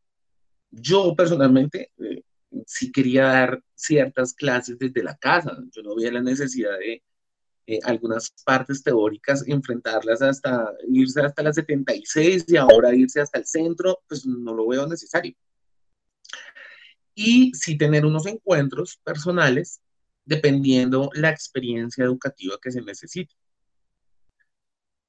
Yo 0.71 1.13
personalmente 1.13 1.91
eh, 1.97 2.23
sí 2.65 2.93
quería 2.93 3.23
dar 3.25 3.61
ciertas 3.73 4.33
clases 4.33 4.79
desde 4.79 5.03
la 5.03 5.17
casa, 5.17 5.57
yo 5.73 5.83
no 5.83 5.93
veía 5.93 6.13
la 6.13 6.21
necesidad 6.21 6.79
de 6.79 7.03
eh, 7.67 7.79
algunas 7.83 8.33
partes 8.45 8.81
teóricas, 8.81 9.45
enfrentarlas 9.45 10.21
hasta 10.21 10.71
irse 10.87 11.19
hasta 11.19 11.43
las 11.43 11.55
76 11.55 12.45
y 12.47 12.55
ahora 12.55 12.95
irse 12.95 13.19
hasta 13.19 13.39
el 13.39 13.45
centro, 13.45 13.99
pues 14.07 14.25
no 14.25 14.53
lo 14.53 14.69
veo 14.69 14.87
necesario. 14.87 15.35
Y 17.13 17.51
sí 17.55 17.77
tener 17.77 18.05
unos 18.05 18.25
encuentros 18.25 19.01
personales 19.03 19.81
dependiendo 20.25 21.09
la 21.13 21.29
experiencia 21.29 22.03
educativa 22.03 22.57
que 22.61 22.71
se 22.71 22.81
necesite. 22.81 23.33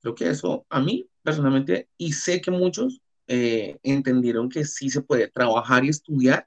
Creo 0.00 0.14
que 0.14 0.28
eso 0.28 0.66
a 0.68 0.80
mí 0.80 1.08
personalmente, 1.26 1.88
y 1.98 2.12
sé 2.12 2.40
que 2.40 2.52
muchos 2.52 3.00
eh, 3.26 3.78
entendieron 3.82 4.48
que 4.48 4.64
sí 4.64 4.88
se 4.88 5.02
puede 5.02 5.28
trabajar 5.28 5.84
y 5.84 5.88
estudiar 5.88 6.46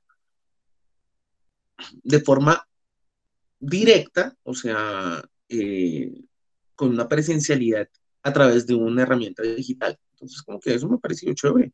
de 2.04 2.20
forma 2.22 2.66
directa, 3.60 4.36
o 4.44 4.54
sea, 4.54 5.22
eh, 5.50 6.24
con 6.76 6.90
una 6.92 7.10
presencialidad 7.10 7.90
a 8.24 8.32
través 8.32 8.66
de 8.66 8.76
una 8.76 9.02
herramienta 9.04 9.44
digital. 9.44 10.00
Entonces, 10.14 10.42
como 10.44 10.60
que 10.62 10.74
eso 10.76 10.88
me 10.88 10.98
pareció 10.98 11.34
chévere. 11.34 11.74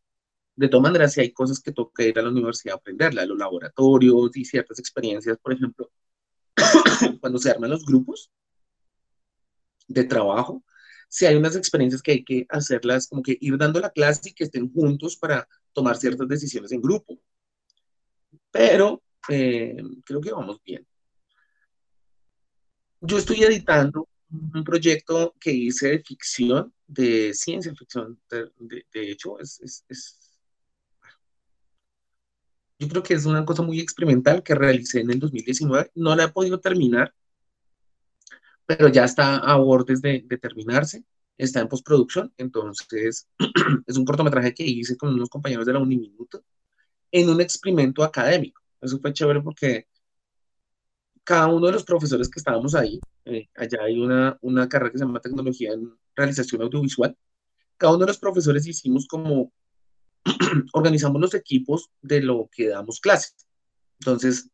De 0.56 0.68
todas 0.68 0.84
maneras, 0.84 1.14
si 1.14 1.22
hay 1.22 1.32
cosas 1.32 1.60
que 1.60 1.72
toca 1.72 2.04
ir 2.04 2.18
a 2.18 2.24
la 2.24 2.30
universidad 2.30 2.76
a 2.76 2.78
aprenderla, 2.78 3.26
los 3.26 3.38
laboratorios 3.38 4.36
y 4.36 4.46
ciertas 4.46 4.80
experiencias, 4.80 5.38
por 5.38 5.54
ejemplo, 5.54 5.92
cuando 7.22 7.40
se 7.40 7.50
arman 7.50 7.70
los 7.70 7.86
grupos 7.86 8.32
de 9.88 10.04
trabajo, 10.04 10.64
si 11.10 11.26
hay 11.26 11.36
unas 11.36 11.56
experiencias 11.56 12.02
que 12.02 12.12
hay 12.12 12.24
que 12.24 12.46
hacerlas, 12.50 13.08
como 13.08 13.22
que 13.22 13.38
ir 13.40 13.58
dando 13.58 13.80
la 13.80 13.92
clase 13.92 14.30
y 14.30 14.34
que 14.34 14.46
estén 14.46 14.72
juntos 14.72 15.16
para 15.16 15.48
tomar 15.74 15.98
ciertas 15.98 16.28
decisiones 16.28 16.72
en 16.72 16.82
grupo. 16.82 17.20
Pero 18.52 19.04
eh, 19.30 19.78
creo 20.06 20.22
que 20.22 20.32
vamos 20.32 20.62
bien 20.64 20.86
yo 23.06 23.18
estoy 23.18 23.44
editando 23.44 24.08
un 24.30 24.64
proyecto 24.64 25.36
que 25.40 25.52
hice 25.52 25.90
de 25.90 26.00
ficción, 26.00 26.74
de 26.88 27.34
ciencia 27.34 27.74
ficción. 27.76 28.20
De, 28.30 28.82
hecho, 28.94 29.40
es, 29.40 30.25
yo 32.80 32.88
creo 32.90 33.04
que 33.04 33.14
es 33.14 33.26
una 33.26 33.46
cosa 33.46 33.64
muy 33.64 33.80
experimental 33.80 34.44
que 34.44 34.56
realicé 34.56 35.02
en 35.02 35.12
el 35.12 35.20
2019. 35.20 35.92
No 35.96 36.16
la 36.16 36.26
he 36.26 36.30
podido 36.30 36.60
terminar, 36.60 37.14
pero 38.66 38.88
ya 38.90 39.06
está 39.06 39.38
a 39.38 39.56
bordes 39.58 40.02
de, 40.02 40.24
de 40.26 40.38
terminarse. 40.38 41.04
Está 41.38 41.60
en 41.62 41.68
postproducción, 41.68 42.34
entonces 42.38 43.28
es 43.88 43.98
un 43.98 44.06
cortometraje 44.06 44.54
que 44.54 44.64
hice 44.64 44.98
con 44.98 45.14
unos 45.14 45.30
compañeros 45.30 45.66
de 45.66 45.74
la 45.74 45.80
Uniminuto 45.80 46.44
en 47.12 47.30
un 47.30 47.42
experimento 47.42 48.04
académico. 48.04 48.62
Eso 48.82 49.00
fue 49.00 49.14
chévere 49.14 49.42
porque 49.42 49.88
cada 51.26 51.48
uno 51.48 51.66
de 51.68 51.74
los 51.74 51.84
profesores 51.84 52.30
que 52.30 52.40
estábamos 52.40 52.76
ahí, 52.76 53.00
eh, 53.26 53.50
allá 53.56 53.80
hay 53.84 54.00
una, 54.00 54.38
una 54.42 54.70
carrera 54.70 54.92
que 54.92 55.00
se 55.00 55.06
llama 55.06 55.20
Tecnología 55.20 55.74
en 55.74 55.92
Realización 56.16 56.62
Audiovisual, 56.62 57.18
cada 57.78 57.94
uno 57.94 58.02
de 58.02 58.08
los 58.08 58.20
profesores 58.20 58.68
hicimos 58.68 59.08
como, 59.08 59.52
organizamos 60.74 61.22
los 61.22 61.34
equipos 61.34 61.90
de 62.02 62.22
lo 62.22 62.50
que 62.52 62.68
damos 62.68 63.00
clases. 63.00 63.36
Entonces, 64.00 64.50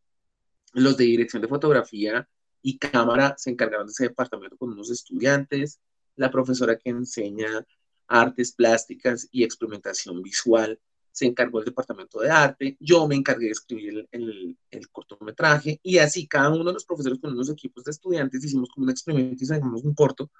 los 0.73 0.97
de 0.97 1.05
dirección 1.05 1.41
de 1.41 1.47
fotografía 1.47 2.27
y 2.61 2.77
cámara 2.77 3.35
se 3.37 3.49
encargaron 3.49 3.87
de 3.87 3.91
ese 3.91 4.05
departamento 4.05 4.57
con 4.57 4.71
unos 4.71 4.91
estudiantes, 4.91 5.79
la 6.15 6.29
profesora 6.29 6.77
que 6.77 6.89
enseña 6.89 7.65
artes 8.07 8.51
plásticas 8.51 9.27
y 9.31 9.43
experimentación 9.43 10.21
visual 10.21 10.79
se 11.11 11.25
encargó 11.25 11.59
el 11.59 11.65
departamento 11.65 12.19
de 12.21 12.29
arte, 12.29 12.77
yo 12.79 13.07
me 13.07 13.15
encargué 13.15 13.47
de 13.47 13.51
escribir 13.51 14.07
el, 14.11 14.57
el, 14.69 14.89
cortometraje 14.89 15.79
y 15.83 15.97
así 15.97 16.27
cada 16.27 16.49
uno 16.49 16.63
de 16.63 16.73
los 16.73 16.85
profesores 16.85 17.19
con 17.19 17.33
unos 17.33 17.49
equipos 17.49 17.83
de 17.83 17.91
estudiantes 17.91 18.43
hicimos 18.43 18.69
como 18.69 18.85
un 18.85 18.91
experimento 18.91 19.43
y 19.43 19.47
sacamos 19.47 19.83
un 19.83 19.93
corto 19.93 20.31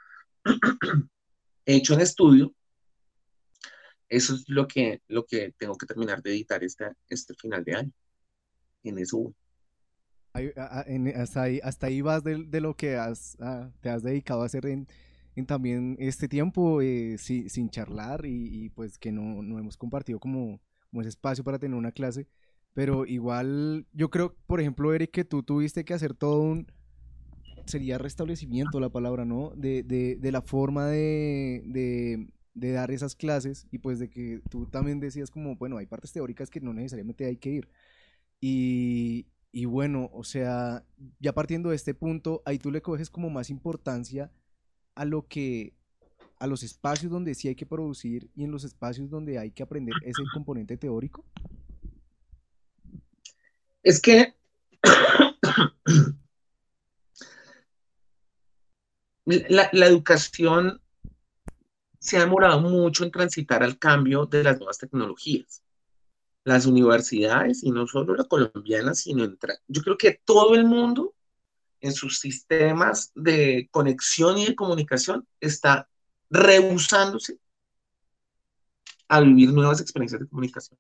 hecho 1.66 1.94
en 1.94 2.02
estudio. 2.02 2.54
Eso 4.12 4.36
es 4.36 4.44
lo 4.50 4.68
que, 4.68 5.02
lo 5.08 5.26
que 5.26 5.54
tengo 5.58 5.78
que 5.78 5.86
terminar 5.86 6.22
de 6.22 6.32
editar 6.32 6.62
este, 6.66 6.86
este 7.08 7.34
final 7.34 7.64
de 7.64 7.76
año. 7.76 7.92
En 8.84 9.00
eso 9.00 9.34
hasta, 10.34 11.44
ahí, 11.44 11.62
hasta 11.64 11.88
ahí 11.88 12.02
vas 12.02 12.22
de, 12.24 12.44
de 12.44 12.60
lo 12.60 12.76
que 12.76 12.98
has, 12.98 13.38
ah, 13.40 13.70
te 13.80 13.90
has 13.90 14.04
dedicado 14.04 14.42
a 14.42 14.48
hacer 14.48 14.66
en, 14.66 14.86
en 15.38 15.46
también 15.46 15.96
este 15.98 16.28
tiempo 16.28 16.82
eh, 16.82 17.18
sin 17.18 17.70
charlar 17.70 18.26
y, 18.26 18.70
pues 18.76 18.98
que 18.98 19.14
no, 19.14 19.42
no, 19.42 19.60
hemos 19.60 19.78
compartido 19.78 20.20
como, 20.20 20.60
como 20.90 21.02
ese 21.02 21.10
espacio 21.10 21.46
para 21.46 21.58
tener 21.60 21.78
una 21.78 21.94
clase. 21.94 22.28
Pero 22.74 23.06
igual 23.06 23.86
yo 23.94 24.10
creo, 24.10 24.36
por 24.46 24.60
ejemplo, 24.60 24.94
Eric, 24.94 25.12
que 25.12 25.24
tú 25.24 25.42
tuviste 25.42 25.86
que 25.86 25.94
hacer 25.94 26.14
todo 26.14 26.42
un... 26.42 26.68
Sería 27.66 27.98
restablecimiento 27.98 28.82
la 28.82 28.90
palabra, 28.90 29.24
¿no? 29.24 29.54
De, 29.56 29.84
de, 29.84 30.18
de 30.18 30.32
la 30.34 30.42
forma 30.42 30.88
de, 30.88 31.62
de, 31.66 32.28
de, 32.54 32.72
dar 32.72 32.92
esas 32.92 33.16
clases 33.16 33.68
y 33.72 33.80
pues 33.80 34.00
de 34.00 34.10
que 34.10 34.42
tú 34.50 34.66
también 34.66 35.00
decías 35.00 35.32
como, 35.32 35.56
bueno, 35.56 35.78
hay 35.78 35.86
partes 35.86 36.12
teóricas 36.12 36.50
que 36.50 36.62
no 36.62 36.74
necesariamente 36.74 37.26
hay 37.26 37.38
que 37.38 37.50
ir. 37.50 37.70
Y, 38.40 39.28
y 39.52 39.66
bueno, 39.66 40.10
o 40.14 40.24
sea, 40.24 40.86
ya 41.20 41.34
partiendo 41.34 41.70
de 41.70 41.76
este 41.76 41.94
punto, 41.94 42.42
ahí 42.46 42.58
tú 42.58 42.72
le 42.72 42.82
coges 42.82 43.10
como 43.10 43.30
más 43.30 43.50
importancia 43.50 44.32
a 44.96 45.06
lo 45.06 45.28
que 45.28 45.74
a 46.42 46.48
los 46.48 46.64
espacios 46.64 47.12
donde 47.12 47.36
sí 47.36 47.48
hay 47.50 47.56
que 47.56 47.68
producir 47.68 48.32
y 48.36 48.44
en 48.44 48.52
los 48.52 48.64
espacios 48.64 49.12
donde 49.12 49.38
hay 49.38 49.52
que 49.52 49.62
aprender 49.62 49.94
ese 50.02 50.24
componente 50.34 50.76
teórico? 50.76 51.24
Es 53.84 54.02
que 54.02 54.34
la, 59.26 59.70
la, 59.72 59.86
educación 59.86 60.81
se 62.02 62.18
ha 62.18 62.22
demorado 62.22 62.60
mucho 62.62 63.04
en 63.04 63.12
transitar 63.12 63.64
al 63.64 63.78
cambio 63.78 64.26
de 64.26 64.44
las 64.44 64.58
nuevas 64.58 64.80
tecnologías. 64.80 65.62
Las 66.44 66.66
universidades, 66.66 67.64
y 67.64 67.72
no 67.72 67.86
solo 67.86 68.16
la 68.16 68.24
colombiana, 68.24 68.96
sino 68.96 69.26
yo 69.68 69.82
creo 69.84 69.98
que 69.98 70.20
todo 70.26 70.56
el 70.56 70.66
mundo 70.66 71.14
en 71.80 71.94
sus 71.94 72.20
sistemas 72.20 73.12
de 73.14 73.70
conexión 73.72 74.40
y 74.40 74.48
de 74.48 74.56
comunicación 74.56 75.28
está 75.40 75.88
rehusándose 76.32 77.38
a 79.08 79.22
vivir 79.22 79.54
nuevas 79.54 79.80
experiencias 79.80 80.22
de 80.22 80.28
comunicación. 80.28 80.80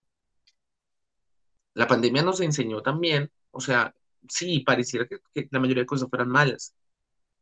La 1.75 1.87
pandemia 1.87 2.23
nos 2.23 2.41
enseñó 2.41 2.81
también, 2.81 3.31
o 3.51 3.61
sea, 3.61 3.93
sí, 4.27 4.61
pareciera 4.61 5.07
que, 5.07 5.19
la 5.51 5.59
mayoría 5.59 5.83
de 5.83 5.87
cosas 5.87 6.09
fueran 6.09 6.29
malas, 6.29 6.73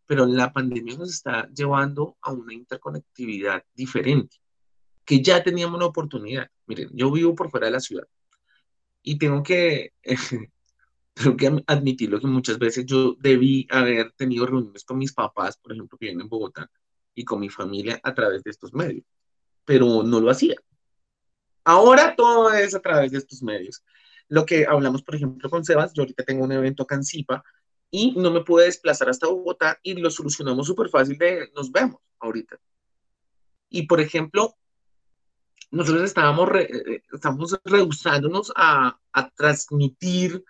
pero 0.10 0.25
la 0.25 0.51
pandemia 0.51 0.98
nos 0.98 1.12
está 1.12 1.48
llevando 1.50 2.18
a 2.22 2.32
una 2.32 2.51
interconectividad 2.51 3.63
diferente, 3.75 4.38
que 5.06 5.22
ya 5.22 5.44
teníamos 5.44 5.78
una 5.78 5.86
oportunidad. 5.86 6.50
Miren, 6.66 6.89
yo 6.94 7.12
vivo 7.12 7.36
por 7.36 7.51
fuera 7.51 7.68
de 7.68 7.74
la 7.74 7.80
ciudad 7.80 8.08
y 9.04 9.20
tengo 9.20 9.44
que, 9.44 9.94
tengo 11.13 11.38
que 11.38 11.63
admitirlo 11.68 12.20
que 12.20 12.25
muchas 12.25 12.58
veces 12.58 12.88
yo 12.88 13.18
debí 13.20 13.68
haber 13.70 14.12
tenido 14.13 14.48
reuniones 14.48 14.84
con 14.84 14.98
mis 14.98 15.13
papás, 15.13 15.58
por 15.58 15.74
ejemplo, 15.74 15.96
que 15.96 16.08
viven 16.08 16.22
en 16.22 16.28
Bogotá, 16.28 16.72
y 17.13 17.24
con 17.24 17.39
mi 17.39 17.50
familia 17.50 18.00
a 18.01 18.12
través 18.16 18.42
de 18.42 18.50
estos 18.50 18.74
medios, 18.74 19.06
pero 19.63 20.01
no 20.01 20.20
lo 20.20 20.32
hacía. 20.32 20.56
Ahora 21.63 22.16
todo 22.16 22.51
es 22.51 22.74
a 22.74 22.82
través 22.82 23.12
de 23.12 23.20
estos 23.20 23.44
medios. 23.44 23.84
Lo 24.28 24.44
que 24.44 24.66
hablamos, 24.66 25.04
por 25.04 25.13
ejemplo, 25.13 25.51
con 25.51 25.63
Sebas, 25.63 25.94
yo 25.94 26.01
ahorita 26.01 26.24
tengo 26.24 26.46
un 26.46 26.51
evento 26.51 26.82
acá 26.82 26.96
en 26.96 27.04
y 27.91 28.12
no 28.12 28.31
me 28.31 28.41
pude 28.41 28.65
desplazar 28.65 29.10
hasta 29.10 29.27
Bogotá 29.27 29.79
y 29.84 29.93
lo 29.96 30.12
solucionamos 30.12 30.67
súper 30.67 30.89
fácil 30.89 31.17
de 31.17 31.50
nos 31.55 31.72
vemos 31.72 32.01
ahorita. 32.19 32.60
Y 33.69 33.84
por 33.84 34.00
ejemplo, 34.00 34.55
nosotros 35.72 36.03
estábamos, 36.03 36.50
re, 36.50 36.63
eh, 36.63 37.03
estamos 37.13 37.58
rehusándonos 37.63 38.51
a, 38.55 39.00
a, 39.13 39.29
transmitir 39.31 40.43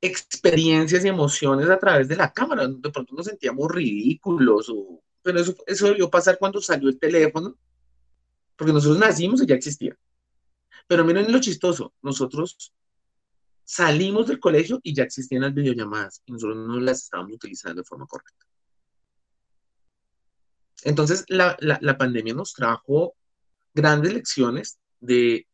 experiencias 0.00 1.04
y 1.04 1.08
emociones 1.08 1.68
a 1.68 1.78
través 1.78 2.08
de 2.08 2.16
la 2.16 2.32
cámara. 2.32 2.66
De 2.66 2.90
pronto 2.90 3.14
nos 3.14 3.26
sentíamos 3.26 3.70
ridículos, 3.70 4.68
o, 4.70 5.02
pero 5.22 5.40
eso, 5.40 5.54
eso 5.66 5.86
debió 5.86 6.10
pasar 6.10 6.38
cuando 6.38 6.60
salió 6.60 6.88
el 6.88 6.98
teléfono, 6.98 7.56
porque 8.56 8.72
nosotros 8.72 8.98
nacimos 8.98 9.42
y 9.42 9.46
ya 9.46 9.54
existía. 9.54 9.96
Pero 10.86 11.04
miren 11.04 11.32
lo 11.32 11.40
chistoso, 11.40 11.94
nosotros 12.02 12.72
salimos 13.64 14.26
del 14.26 14.40
colegio 14.40 14.80
y 14.82 14.94
ya 14.94 15.04
existían 15.04 15.42
las 15.42 15.54
videollamadas 15.54 16.22
y 16.26 16.32
nosotros 16.32 16.58
no 16.58 16.78
las 16.80 17.04
estábamos 17.04 17.34
utilizando 17.34 17.80
de 17.82 17.86
forma 17.86 18.06
correcta. 18.06 18.46
Entonces, 20.84 21.24
la, 21.28 21.56
la, 21.60 21.78
la 21.80 21.96
pandemia 21.96 22.34
nos 22.34 22.52
trajo 22.52 23.14
grandes 23.72 24.12
lecciones 24.12 24.78
de 25.00 25.46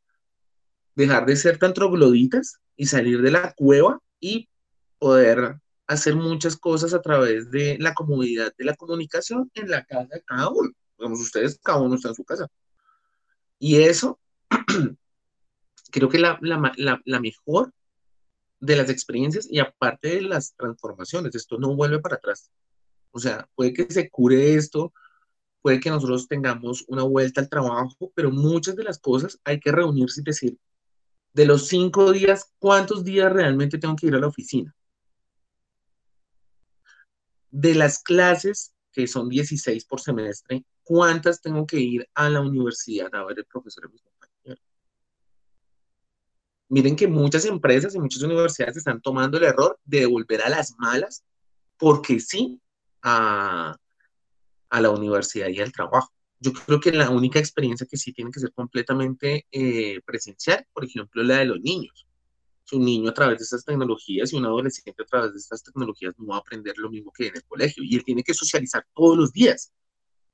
dejar 0.95 1.25
de 1.25 1.37
ser 1.37 1.59
tan 1.59 1.73
trogloditas 1.73 2.59
y 2.76 2.87
salir 2.87 3.23
de 3.23 3.31
la 3.31 3.52
cueva 3.55 4.00
y 4.19 4.49
poder 4.99 5.61
hacer 5.87 6.14
muchas 6.14 6.57
cosas 6.57 6.95
a 6.95 7.00
través 7.00 7.50
de 7.50 7.76
la 7.81 7.95
comodidad 7.95 8.52
de 8.57 8.64
la 8.64 8.76
comunicación 8.76 9.50
en 9.55 9.71
la 9.71 9.85
casa 9.85 10.09
de 10.12 10.23
cada 10.23 10.49
uno. 10.49 10.71
Digamos, 10.99 11.21
ustedes, 11.21 11.59
cada 11.62 11.81
uno 11.81 11.95
está 11.95 12.09
en 12.09 12.14
su 12.14 12.25
casa. 12.25 12.49
Y 13.59 13.83
eso, 13.83 14.21
creo 15.90 16.09
que 16.09 16.19
la, 16.19 16.38
la, 16.43 16.73
la, 16.76 17.00
la 17.05 17.21
mejor 17.21 17.73
de 18.61 18.76
las 18.76 18.90
experiencias 18.90 19.47
y 19.50 19.59
aparte 19.59 20.09
de 20.09 20.23
las 20.23 20.55
transformaciones, 20.55 21.35
esto 21.35 21.59
no 21.59 21.75
vuelve 21.75 21.99
para 21.99 22.17
atrás. 22.17 22.50
O 23.11 23.19
sea, 23.19 23.49
puede 23.55 23.73
que 23.73 23.87
se 23.90 24.11
cure 24.11 24.55
esto, 24.55 24.93
puede 25.62 25.81
que 25.81 25.90
nosotros 25.90 26.29
tengamos 26.29 26.85
una 26.88 27.02
vuelta 27.02 27.40
al 27.40 27.49
trabajo, 27.49 28.12
pero 28.14 28.31
muchas 28.31 28.76
de 28.76 28.85
las 28.85 28.99
cosas 28.99 29.40
hay 29.45 29.59
que 29.59 29.73
reunirse 29.73 30.21
y 30.21 30.25
decir, 30.25 30.59
de 31.33 31.47
los 31.47 31.69
cinco 31.69 32.12
días, 32.12 32.52
¿cuántos 32.59 33.05
días 33.05 33.33
realmente 33.33 33.79
tengo 33.79 33.97
que 33.97 34.09
ir 34.09 34.14
a 34.14 34.21
la 34.21 34.26
oficina? 34.26 34.75
De 37.50 37.75
las 37.75 38.02
clases, 38.02 38.75
que 38.93 39.07
son 39.07 39.29
16 39.29 39.85
por 39.85 40.00
semestre, 40.00 40.64
¿cuántas 40.83 41.40
tengo 41.40 41.67
que 41.67 41.79
ir 41.79 42.09
a 42.14 42.29
la 42.29 42.40
universidad 42.40 43.14
a 43.14 43.25
ver 43.25 43.38
el 43.38 43.45
profesor? 43.47 43.90
Miren 46.71 46.95
que 46.95 47.09
muchas 47.09 47.45
empresas 47.47 47.95
y 47.97 47.99
muchas 47.99 48.23
universidades 48.23 48.77
están 48.77 49.00
tomando 49.00 49.37
el 49.39 49.45
error 49.45 49.79
de 49.85 50.00
devolver 50.00 50.41
a 50.43 50.49
las 50.49 50.77
malas, 50.79 51.25
porque 51.77 52.21
sí, 52.21 52.61
a, 53.03 53.77
a 54.71 54.81
la 54.81 54.91
universidad 54.91 55.49
y 55.49 55.61
al 55.61 55.73
trabajo. 55.73 56.12
Yo 56.39 56.53
creo 56.53 56.81
que 56.81 56.93
la 56.93 57.11
única 57.11 57.41
experiencia 57.41 57.89
que 57.91 57.97
sí 57.97 58.12
tiene 58.12 58.31
que 58.31 58.39
ser 58.39 58.53
completamente 58.53 59.47
eh, 59.50 60.00
presencial, 60.07 60.65
por 60.73 60.85
ejemplo, 60.85 61.25
la 61.25 61.39
de 61.39 61.47
los 61.47 61.61
niños. 61.61 62.07
Si 62.65 62.77
un 62.77 62.85
niño 62.85 63.11
a 63.11 63.15
través 63.15 63.39
de 63.39 63.45
estas 63.45 63.65
tecnologías 63.65 64.33
y 64.33 64.37
un 64.37 64.47
adolescente 64.47 65.03
a 65.03 65.07
través 65.07 65.33
de 65.33 65.39
estas 65.39 65.65
tecnologías 65.65 66.15
no 66.19 66.28
va 66.28 66.37
a 66.37 66.39
aprender 66.39 66.78
lo 66.78 66.89
mismo 66.89 67.11
que 67.13 67.26
en 67.26 67.37
el 67.37 67.45
colegio 67.45 67.83
y 67.83 67.97
él 67.97 68.04
tiene 68.04 68.23
que 68.23 68.33
socializar 68.33 68.87
todos 68.95 69.19
los 69.19 69.33
días. 69.33 69.73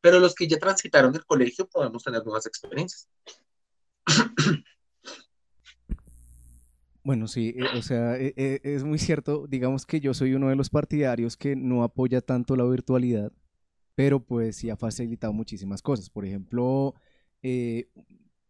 Pero 0.02 0.20
los 0.20 0.34
que 0.34 0.46
ya 0.46 0.58
transitaron 0.58 1.14
el 1.14 1.24
colegio 1.24 1.66
podemos 1.66 2.04
tener 2.04 2.22
nuevas 2.24 2.44
experiencias. 2.44 3.08
Bueno, 7.06 7.28
sí, 7.28 7.54
eh, 7.56 7.78
o 7.78 7.82
sea, 7.82 8.16
eh, 8.16 8.34
eh, 8.36 8.60
es 8.64 8.82
muy 8.82 8.98
cierto. 8.98 9.46
Digamos 9.46 9.86
que 9.86 10.00
yo 10.00 10.12
soy 10.12 10.34
uno 10.34 10.48
de 10.48 10.56
los 10.56 10.70
partidarios 10.70 11.36
que 11.36 11.54
no 11.54 11.84
apoya 11.84 12.20
tanto 12.20 12.56
la 12.56 12.64
virtualidad 12.64 13.32
pero 13.96 14.20
pues 14.20 14.56
sí 14.56 14.70
ha 14.70 14.76
facilitado 14.76 15.32
muchísimas 15.32 15.82
cosas. 15.82 16.10
Por 16.10 16.24
ejemplo, 16.26 16.94
eh, 17.42 17.88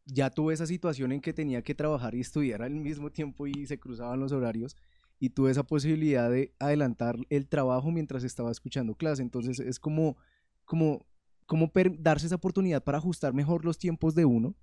ya 0.05 0.29
tuve 0.31 0.53
esa 0.55 0.67
situación 0.67 1.13
en 1.13 1.21
que 1.23 1.33
tenía 1.33 1.63
que 1.63 1.75
trabajar 1.75 2.15
y 2.15 2.21
estudiar 2.21 2.63
al 2.63 2.75
mismo 2.75 3.11
tiempo 3.11 3.47
y 3.47 3.67
se 3.67 3.79
cruzaban 3.79 4.21
los 4.21 4.33
horarios 4.33 4.77
y 5.21 5.31
tuve 5.31 5.53
esa 5.53 5.63
posibilidad 5.63 6.31
de 6.31 6.53
adelantar 6.59 7.17
el 7.31 7.49
trabajo 7.49 7.91
mientras 7.93 8.25
estaba 8.25 8.51
escuchando 8.51 8.97
clase. 8.97 9.23
Entonces 9.23 9.61
es 9.61 9.79
como, 9.79 10.17
como, 10.65 11.07
como 11.47 11.71
darse 11.99 12.27
esa 12.27 12.37
oportunidad 12.37 12.83
para 12.83 12.99
ajustar 12.99 13.33
mejor 13.33 13.65
los 13.65 13.79
tiempos 13.79 14.15
de 14.17 14.25
uno 14.25 14.57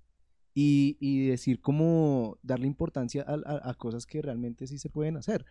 y, 0.54 0.96
y 1.00 1.26
decir 1.26 1.60
cómo 1.60 2.38
darle 2.42 2.66
importancia 2.66 3.24
a, 3.26 3.34
a, 3.34 3.70
a, 3.70 3.74
cosas 3.74 4.06
que 4.06 4.22
realmente 4.22 4.66
sí 4.66 4.78
se 4.78 4.88
pueden 4.88 5.16
hacer. 5.16 5.44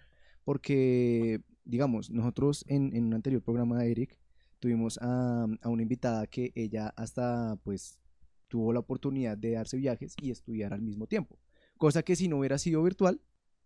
Porque, 0.45 1.41
digamos, 1.65 2.09
nosotros 2.09 2.65
en, 2.67 2.95
en 2.95 3.05
un 3.05 3.13
anterior 3.13 3.41
programa 3.41 3.79
de 3.79 3.91
Eric, 3.91 4.17
tuvimos 4.59 4.97
a, 5.01 5.45
a, 5.61 5.69
una 5.69 5.81
invitada 5.81 6.25
que 6.27 6.51
ella 6.55 6.93
hasta 6.95 7.57
pues 7.63 7.99
tuvo 8.47 8.71
la 8.71 8.79
oportunidad 8.79 9.37
de 9.37 9.51
darse 9.51 9.77
viajes 9.77 10.15
y 10.21 10.31
estudiar 10.31 10.73
al 10.73 10.81
mismo 10.81 11.07
tiempo, 11.07 11.37
cosa 11.77 12.03
que 12.03 12.15
si 12.15 12.27
no 12.27 12.37
hubiera 12.37 12.57
sido 12.57 12.81
virtual, 12.83 13.19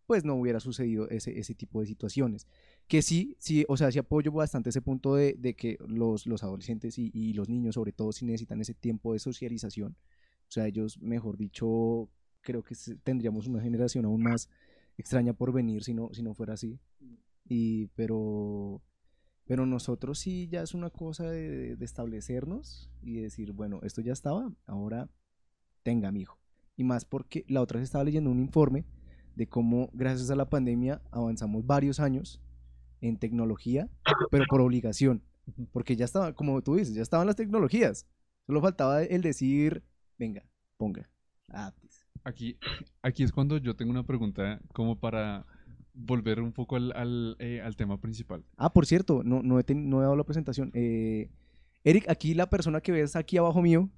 pues 0.08 0.24
no 0.24 0.36
hubiera 0.36 0.60
sucedido 0.60 1.10
ese, 1.10 1.38
ese 1.38 1.54
tipo 1.54 1.82
de 1.82 1.86
situaciones. 1.86 2.48
Que 2.88 3.02
sí, 3.02 3.36
sí, 3.38 3.66
o 3.68 3.76
sea, 3.76 3.92
sí 3.92 4.00
apoyo 4.00 4.32
bastante 4.32 4.70
ese 4.70 4.82
punto 4.82 5.16
de, 5.16 5.36
de 5.38 5.54
que 5.54 5.78
los, 5.86 6.26
los 6.26 6.44
adolescentes 6.44 6.98
y, 6.98 7.12
y, 7.14 7.34
los 7.34 7.50
niños, 7.50 7.76
sobre 7.76 7.92
todo, 7.92 8.14
si 8.14 8.26
necesitan 8.26 8.62
ese 8.62 8.74
tiempo 8.74 9.12
de 9.12 9.20
socialización. 9.20 9.98
O 10.48 10.52
sea, 10.52 10.68
ellos, 10.68 11.00
mejor 11.02 11.38
dicho, 11.38 12.10
creo 12.42 12.64
que 12.64 12.76
tendríamos 13.04 13.48
una 13.48 13.62
generación 13.62 14.06
aún 14.06 14.24
más 14.24 14.50
extraña 14.98 15.34
por 15.34 15.52
venir 15.52 15.84
si 15.84 15.94
no, 15.94 16.10
si 16.14 16.24
no 16.24 16.34
fuera 16.34 16.54
así. 16.54 16.80
Y, 17.46 17.88
pero, 17.88 18.82
pero 19.46 19.66
nosotros 19.66 20.20
sí 20.20 20.48
ya 20.48 20.62
es 20.62 20.74
una 20.74 20.90
cosa 20.90 21.30
de, 21.30 21.76
de, 21.76 21.86
establecernos 21.86 22.90
y 23.02 23.22
decir, 23.22 23.52
bueno, 23.52 23.80
esto 23.84 24.02
ya 24.02 24.14
estaba, 24.14 24.52
ahora 24.66 25.10
tenga 25.84 26.12
mi 26.12 26.22
hijo. 26.22 26.40
Y 26.76 26.84
más 26.84 27.06
porque 27.06 27.46
la 27.48 27.62
otra 27.62 27.80
vez 27.80 27.86
estaba 27.86 28.04
leyendo 28.04 28.30
un 28.30 28.40
informe 28.40 28.86
de 29.36 29.48
cómo 29.48 29.90
gracias 29.94 30.30
a 30.30 30.36
la 30.36 30.50
pandemia 30.50 31.02
avanzamos 31.12 31.66
varios 31.66 32.00
años 32.00 32.42
en 33.02 33.18
tecnología, 33.18 33.90
pero 34.32 34.46
por 34.50 34.62
obligación. 34.62 35.24
Porque 35.72 35.96
ya 35.96 36.06
estaba, 36.06 36.34
como 36.34 36.62
tú 36.62 36.76
dices, 36.76 36.94
ya 36.94 37.02
estaban 37.02 37.28
las 37.28 37.36
tecnologías. 37.36 38.06
Solo 38.46 38.62
faltaba 38.62 39.04
el 39.04 39.22
decir, 39.22 39.84
venga, 40.18 40.44
ponga. 40.78 41.10
Ah, 41.50 41.74
pues. 41.80 42.06
Aquí, 42.24 42.58
aquí 43.02 43.24
es 43.24 43.32
cuando 43.32 43.58
yo 43.58 43.76
tengo 43.76 43.92
una 43.92 44.04
pregunta 44.04 44.60
como 44.74 45.00
para 45.00 45.46
volver 45.94 46.42
un 46.42 46.52
poco 46.52 46.76
al, 46.76 46.92
al, 46.96 47.36
eh, 47.40 47.62
al, 47.62 47.76
tema 47.76 48.00
principal. 48.00 48.44
Ah, 48.58 48.72
por 48.72 48.86
cierto, 48.86 49.24
no, 49.24 49.42
no, 49.42 49.60
he, 49.60 49.66
no 49.74 50.00
he 50.00 50.04
dado 50.04 50.16
la 50.16 50.24
presentación. 50.24 50.72
Eh, 50.74 51.30
Eric, 51.84 52.10
aquí 52.10 52.34
la 52.34 52.50
persona 52.50 52.82
que 52.82 52.92
ves 52.92 53.16
aquí 53.16 53.38
abajo 53.38 53.62
mío, 53.62 53.90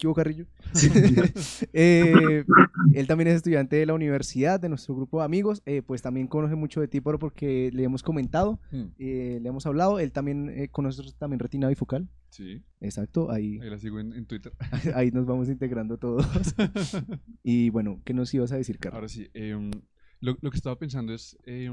¿qué 0.00 0.12
Carrillo? 0.14 0.46
eh, 1.72 2.44
él 2.94 3.06
también 3.06 3.28
es 3.28 3.36
estudiante 3.36 3.76
de 3.76 3.86
la 3.86 3.94
universidad, 3.94 4.58
de 4.58 4.68
nuestro 4.68 4.94
grupo 4.94 5.18
de 5.18 5.24
amigos, 5.24 5.62
eh, 5.66 5.82
pues 5.82 6.02
también 6.02 6.26
conoce 6.26 6.54
mucho 6.54 6.80
de 6.80 6.88
ti, 6.88 7.00
pero 7.00 7.18
porque 7.18 7.70
le 7.72 7.84
hemos 7.84 8.02
comentado, 8.02 8.60
hmm. 8.72 8.86
le 8.98 9.48
hemos 9.48 9.66
hablado, 9.66 9.98
él 9.98 10.12
también 10.12 10.68
conoce 10.72 11.02
también 11.18 11.38
retina 11.38 11.68
bifocal. 11.68 12.08
Sí. 12.30 12.62
Exacto, 12.80 13.30
ahí. 13.30 13.58
Ahí 13.60 13.70
la 13.70 13.78
sigo 13.78 14.00
en, 14.00 14.12
en 14.12 14.26
Twitter. 14.26 14.52
ahí 14.94 15.10
nos 15.10 15.26
vamos 15.26 15.48
integrando 15.48 15.98
todos. 15.98 16.26
y 17.42 17.70
bueno, 17.70 18.00
¿qué 18.04 18.14
nos 18.14 18.32
ibas 18.32 18.52
a 18.52 18.56
decir, 18.56 18.78
Carlos? 18.78 18.96
Ahora 18.96 19.08
sí, 19.08 19.28
eh, 19.34 19.70
lo, 20.20 20.36
lo, 20.40 20.50
que 20.50 20.56
estaba 20.56 20.78
pensando 20.78 21.12
es, 21.12 21.36
eh, 21.44 21.70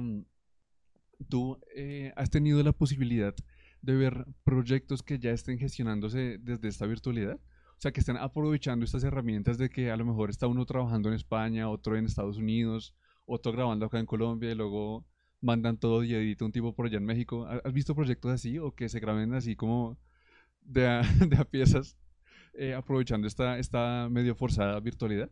tú 1.29 1.59
eh, 1.75 2.11
has 2.15 2.29
tenido 2.29 2.61
la 2.63 2.71
posibilidad 2.71 3.35
de 3.81 3.95
ver 3.95 4.25
proyectos 4.43 5.03
que 5.03 5.19
ya 5.19 5.31
estén 5.31 5.59
gestionándose 5.59 6.39
desde 6.39 6.67
esta 6.67 6.85
virtualidad. 6.87 7.39
O 7.77 7.79
sea, 7.79 7.91
que 7.91 7.99
estén 7.99 8.17
aprovechando 8.17 8.85
estas 8.85 9.03
herramientas 9.03 9.59
de 9.59 9.69
que 9.69 9.91
a 9.91 9.97
lo 9.97 10.05
mejor 10.05 10.31
está 10.31 10.47
uno 10.47 10.65
trabajando 10.65 11.09
en 11.09 11.15
España, 11.15 11.69
otro 11.69 11.95
en 11.95 12.05
Estados 12.05 12.37
Unidos, 12.37 12.95
otro 13.27 13.51
grabando 13.51 13.85
acá 13.85 13.99
en 13.99 14.07
Colombia 14.07 14.51
y 14.51 14.55
luego 14.55 15.05
mandan 15.41 15.77
todo 15.77 16.03
y 16.03 16.15
edita 16.15 16.43
un 16.43 16.51
tipo 16.51 16.73
por 16.73 16.87
allá 16.87 16.97
en 16.97 17.05
México. 17.05 17.45
¿Has 17.45 17.73
visto 17.73 17.93
proyectos 17.93 18.31
así 18.31 18.57
o 18.57 18.73
que 18.73 18.89
se 18.89 18.99
graben 18.99 19.35
así 19.35 19.55
como 19.55 19.95
de 20.61 20.87
a, 20.87 21.01
de 21.29 21.37
a 21.37 21.45
piezas 21.45 21.97
eh, 22.55 22.73
aprovechando 22.73 23.27
esta, 23.27 23.59
esta 23.59 24.09
medio 24.09 24.33
forzada 24.33 24.79
virtualidad? 24.79 25.29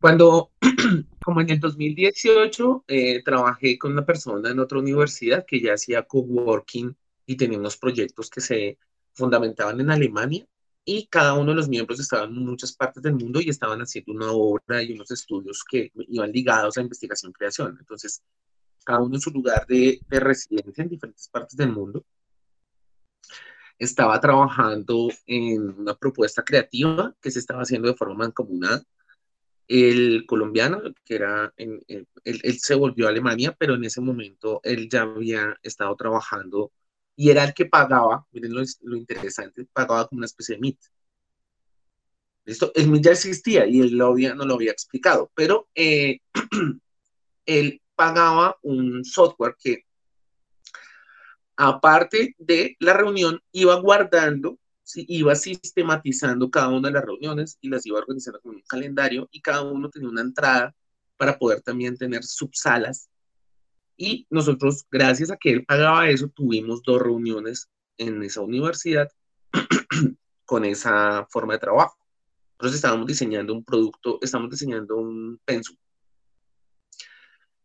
Cuando, 0.00 0.52
como 1.24 1.40
en 1.40 1.50
el 1.50 1.58
2018, 1.58 2.84
eh, 2.86 3.22
trabajé 3.24 3.76
con 3.78 3.92
una 3.92 4.06
persona 4.06 4.50
en 4.50 4.60
otra 4.60 4.78
universidad 4.78 5.44
que 5.44 5.60
ya 5.60 5.74
hacía 5.74 6.04
coworking 6.04 6.96
y 7.26 7.36
tenía 7.36 7.58
unos 7.58 7.76
proyectos 7.76 8.30
que 8.30 8.40
se 8.40 8.78
fundamentaban 9.14 9.80
en 9.80 9.90
Alemania. 9.90 10.46
y 10.84 11.06
cada 11.08 11.34
uno 11.34 11.50
de 11.52 11.56
los 11.56 11.68
miembros 11.68 12.00
estaban 12.00 12.30
en 12.30 12.46
muchas 12.46 12.72
partes 12.74 13.02
del 13.02 13.14
mundo 13.14 13.40
y 13.40 13.50
estaban 13.50 13.80
haciendo 13.80 14.12
una 14.12 14.32
obra 14.32 14.82
y 14.82 14.92
unos 14.94 15.10
estudios 15.10 15.62
que 15.70 15.92
iban 16.08 16.32
ligados 16.32 16.76
a 16.78 16.80
investigación-creación. 16.80 17.76
Entonces, 17.78 18.22
cada 18.84 19.00
uno 19.00 19.14
en 19.16 19.20
su 19.20 19.30
lugar 19.30 19.66
de, 19.66 20.00
de 20.08 20.20
residencia 20.20 20.82
en 20.82 20.88
diferentes 20.90 21.28
partes 21.28 21.56
del 21.56 21.70
mundo 21.72 22.04
estaba 23.80 24.20
trabajando 24.20 25.08
en 25.26 25.70
una 25.80 25.94
propuesta 25.96 26.44
creativa 26.44 27.14
que 27.20 27.30
se 27.30 27.38
estaba 27.38 27.62
haciendo 27.62 27.88
de 27.88 27.94
forma 27.94 28.14
mancomunada. 28.14 28.82
El 29.68 30.26
colombiano, 30.26 30.82
que 31.04 31.14
era, 31.14 31.52
en, 31.56 31.82
él, 31.88 32.06
él, 32.24 32.58
se 32.58 32.74
volvió 32.74 33.06
a 33.06 33.10
Alemania, 33.10 33.56
pero 33.58 33.74
en 33.74 33.84
ese 33.84 34.00
momento 34.02 34.60
él 34.64 34.88
ya 34.90 35.02
había 35.02 35.56
estado 35.62 35.96
trabajando 35.96 36.72
y 37.16 37.30
era 37.30 37.44
el 37.44 37.54
que 37.54 37.66
pagaba, 37.66 38.26
miren 38.32 38.54
lo, 38.54 38.62
lo 38.82 38.96
interesante, 38.96 39.66
pagaba 39.72 40.08
como 40.08 40.18
una 40.20 40.26
especie 40.26 40.54
de 40.54 40.58
MIT. 40.58 40.80
¿Listo? 42.44 42.72
El 42.74 42.84
MIT 42.86 43.04
ya 43.04 43.10
existía 43.12 43.66
y 43.66 43.80
él 43.80 43.96
no 43.96 44.14
lo 44.14 44.54
había 44.54 44.72
explicado, 44.72 45.30
pero 45.34 45.68
eh, 45.74 46.20
él 47.46 47.82
pagaba 47.94 48.56
un 48.62 49.04
software 49.04 49.56
que 49.58 49.84
aparte 51.60 52.34
de 52.38 52.74
la 52.80 52.94
reunión, 52.94 53.38
iba 53.52 53.74
guardando, 53.74 54.58
iba 54.94 55.34
sistematizando 55.34 56.50
cada 56.50 56.68
una 56.68 56.88
de 56.88 56.94
las 56.94 57.04
reuniones 57.04 57.58
y 57.60 57.68
las 57.68 57.84
iba 57.84 57.98
organizando 57.98 58.40
con 58.40 58.54
un 58.54 58.62
calendario 58.62 59.28
y 59.30 59.42
cada 59.42 59.62
uno 59.62 59.90
tenía 59.90 60.08
una 60.08 60.22
entrada 60.22 60.74
para 61.18 61.38
poder 61.38 61.60
también 61.60 61.98
tener 61.98 62.24
subsalas. 62.24 63.10
Y 64.02 64.26
nosotros, 64.30 64.86
gracias 64.90 65.30
a 65.30 65.36
que 65.36 65.50
él 65.50 65.66
pagaba 65.66 66.08
eso, 66.08 66.30
tuvimos 66.30 66.82
dos 66.82 67.02
reuniones 67.02 67.68
en 67.98 68.22
esa 68.22 68.40
universidad 68.40 69.10
con 70.46 70.64
esa 70.64 71.26
forma 71.28 71.52
de 71.52 71.58
trabajo. 71.58 71.98
Nosotros 72.58 72.76
estábamos 72.76 73.06
diseñando 73.06 73.52
un 73.52 73.62
producto, 73.62 74.18
estamos 74.22 74.48
diseñando 74.48 74.96
un 74.96 75.38
pensum. 75.44 75.76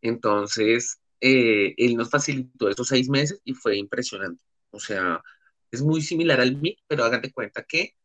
Entonces, 0.02 1.00
eh, 1.22 1.74
él 1.78 1.96
nos 1.96 2.10
facilitó 2.10 2.68
esos 2.68 2.90
seis 2.90 3.08
meses 3.08 3.40
y 3.46 3.54
fue 3.54 3.78
impresionante. 3.78 4.44
O 4.72 4.80
sea, 4.82 5.24
es 5.72 5.82
muy 5.82 6.02
similar 6.02 6.42
al 6.42 6.58
Meet, 6.58 6.80
pero 6.86 7.06
hágate 7.06 7.32
cuenta 7.32 7.64
que 7.64 7.96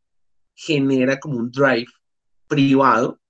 genera 0.55 1.19
como 1.19 1.37
un 1.37 1.51
drive 1.51 1.91
privado 2.47 3.20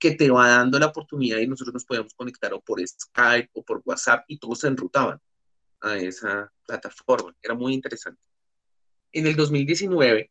que 0.00 0.12
te 0.12 0.30
va 0.30 0.48
dando 0.48 0.78
la 0.78 0.86
oportunidad 0.86 1.38
y 1.38 1.46
nosotros 1.46 1.74
nos 1.74 1.84
podíamos 1.84 2.14
conectar 2.14 2.52
o 2.54 2.60
por 2.60 2.80
Skype 2.84 3.50
o 3.52 3.62
por 3.62 3.82
WhatsApp 3.84 4.24
y 4.28 4.38
todos 4.38 4.60
se 4.60 4.68
enrutaban 4.68 5.20
a 5.82 5.98
esa 5.98 6.50
plataforma. 6.66 7.36
Era 7.42 7.54
muy 7.54 7.74
interesante. 7.74 8.20
En 9.12 9.26
el 9.26 9.36
2019 9.36 10.30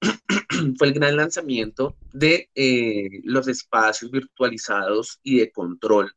fue 0.78 0.86
el 0.86 0.92
gran 0.92 1.16
lanzamiento 1.16 1.96
de 2.12 2.50
eh, 2.54 3.20
los 3.24 3.48
espacios 3.48 4.10
virtualizados 4.10 5.18
y 5.22 5.38
de 5.38 5.50
control 5.50 6.12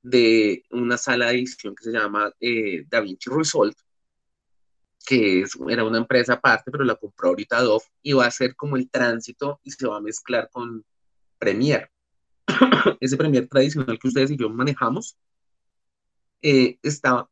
de 0.00 0.64
una 0.70 0.96
sala 0.96 1.26
de 1.26 1.34
edición 1.34 1.74
que 1.74 1.84
se 1.84 1.92
llama 1.92 2.32
eh, 2.40 2.84
DaVinci 2.88 3.30
Resolve, 3.30 3.74
que 5.04 5.44
era 5.68 5.84
una 5.84 5.98
empresa 5.98 6.34
aparte, 6.34 6.70
pero 6.70 6.84
la 6.84 6.94
compró 6.94 7.30
ahorita 7.30 7.58
Adobe 7.58 7.84
y 8.02 8.12
va 8.12 8.26
a 8.26 8.30
ser 8.30 8.54
como 8.54 8.76
el 8.76 8.88
tránsito 8.88 9.60
y 9.64 9.72
se 9.72 9.88
va 9.88 9.96
a 9.96 10.00
mezclar 10.00 10.48
con 10.50 10.84
Premiere. 11.38 11.91
Ese 13.00 13.16
Premiere 13.16 13.46
tradicional 13.46 13.98
que 13.98 14.08
ustedes 14.08 14.30
y 14.30 14.36
yo 14.36 14.48
manejamos 14.48 15.16
eh, 16.42 16.78
está, 16.82 17.28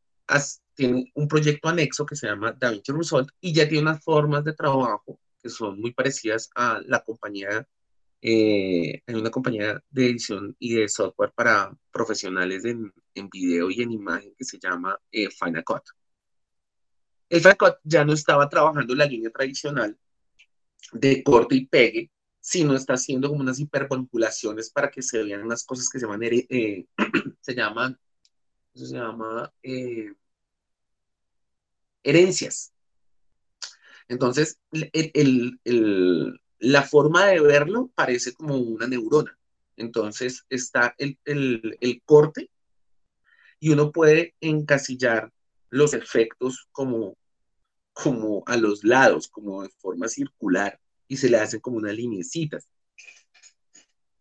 tiene 0.73 1.11
un 1.15 1.27
proyecto 1.27 1.69
anexo 1.69 2.05
que 2.05 2.15
se 2.15 2.27
llama 2.27 2.53
DaVinci 2.53 2.91
Resolve 2.91 3.31
y 3.41 3.53
ya 3.53 3.67
tiene 3.67 3.83
unas 3.83 4.03
formas 4.03 4.43
de 4.43 4.53
trabajo 4.53 5.19
que 5.41 5.49
son 5.49 5.79
muy 5.79 5.93
parecidas 5.93 6.49
a 6.55 6.79
la 6.85 7.03
compañía 7.03 7.67
eh, 8.21 9.01
una 9.07 9.31
compañía 9.31 9.83
de 9.89 10.05
edición 10.05 10.55
y 10.59 10.75
de 10.75 10.87
software 10.87 11.31
para 11.33 11.75
profesionales 11.91 12.63
en, 12.65 12.93
en 13.15 13.29
video 13.29 13.71
y 13.71 13.81
en 13.81 13.91
imagen 13.91 14.35
que 14.37 14.45
se 14.45 14.59
llama 14.59 14.97
eh, 15.11 15.29
Final 15.29 15.63
Cut. 15.63 15.81
El 17.29 17.39
Final 17.39 17.57
Cut 17.57 17.75
ya 17.83 18.05
no 18.05 18.13
estaba 18.13 18.47
trabajando 18.47 18.93
la 18.93 19.05
línea 19.05 19.31
tradicional 19.31 19.97
de 20.91 21.23
corte 21.23 21.55
y 21.55 21.65
pegue, 21.65 22.11
sino 22.41 22.75
está 22.75 22.95
haciendo 22.95 23.29
como 23.29 23.41
unas 23.41 23.59
hipermanipulaciones 23.59 24.71
para 24.71 24.89
que 24.89 25.01
se 25.01 25.23
vean 25.23 25.43
unas 25.43 25.63
cosas 25.63 25.87
que 25.87 25.99
se 25.99 26.05
llaman, 26.05 26.23
eh, 26.23 26.87
eh, 29.63 30.13
herencias. 32.03 32.73
Entonces, 34.07 34.59
la 36.59 36.83
forma 36.83 37.27
de 37.27 37.39
verlo 37.39 37.91
parece 37.95 38.33
como 38.33 38.57
una 38.57 38.87
neurona. 38.87 39.37
Entonces 39.77 40.45
está 40.49 40.95
el, 40.97 41.17
corte 42.05 42.49
y 43.59 43.69
uno 43.69 43.91
puede 43.91 44.35
encasillar 44.41 45.31
los 45.69 45.93
efectos 45.93 46.67
como, 46.73 47.15
como 47.93 48.43
a 48.47 48.57
los 48.57 48.83
lados, 48.83 49.29
como 49.29 49.63
de 49.63 49.69
forma 49.69 50.09
circular, 50.09 50.80
y 51.11 51.17
se 51.17 51.29
le 51.29 51.35
hacen 51.35 51.59
como 51.59 51.75
unas 51.75 51.93
linecitas. 51.93 52.69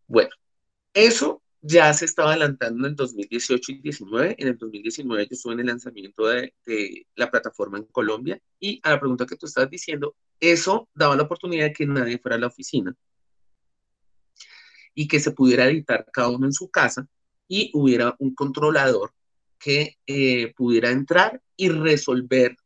Bueno, 0.08 0.30
eso 0.92 1.40
ya 1.60 1.94
se 1.94 2.04
estaba 2.04 2.30
adelantando 2.30 2.80
en 2.80 2.90
el 2.90 2.96
2018 2.96 3.70
y 3.70 3.74
2019. 3.76 4.34
En 4.36 4.48
el 4.48 4.58
2019 4.58 5.22
yo 5.22 5.28
estuve 5.30 5.52
en 5.52 5.60
el 5.60 5.66
lanzamiento 5.66 6.26
de, 6.26 6.52
de, 6.66 7.06
la 7.14 7.30
plataforma 7.30 7.78
en 7.78 7.84
Colombia 7.84 8.42
y 8.58 8.80
a 8.82 8.90
la 8.90 8.98
pregunta 8.98 9.24
que 9.24 9.36
tú 9.36 9.46
estás 9.46 9.70
diciendo, 9.70 10.16
eso 10.40 10.88
daba 10.92 11.14
la 11.14 11.22
oportunidad 11.22 11.66
de 11.66 11.72
que 11.72 11.86
nadie 11.86 12.18
fuera 12.18 12.34
a 12.34 12.40
la 12.40 12.48
oficina 12.48 12.92
y 14.92 15.06
que 15.06 15.20
se 15.20 15.30
pudiera 15.30 15.68
editar 15.68 16.04
cada 16.12 16.30
uno 16.30 16.46
en 16.46 16.52
su 16.52 16.72
casa 16.72 17.06
y 17.46 17.70
hubiera 17.72 18.16
un 18.18 18.34
controlador 18.34 19.12
que 19.60 19.96
eh, 20.08 20.52
pudiera 20.56 20.90
entrar 20.90 21.40
y 21.54 21.68
resolver 21.68 22.56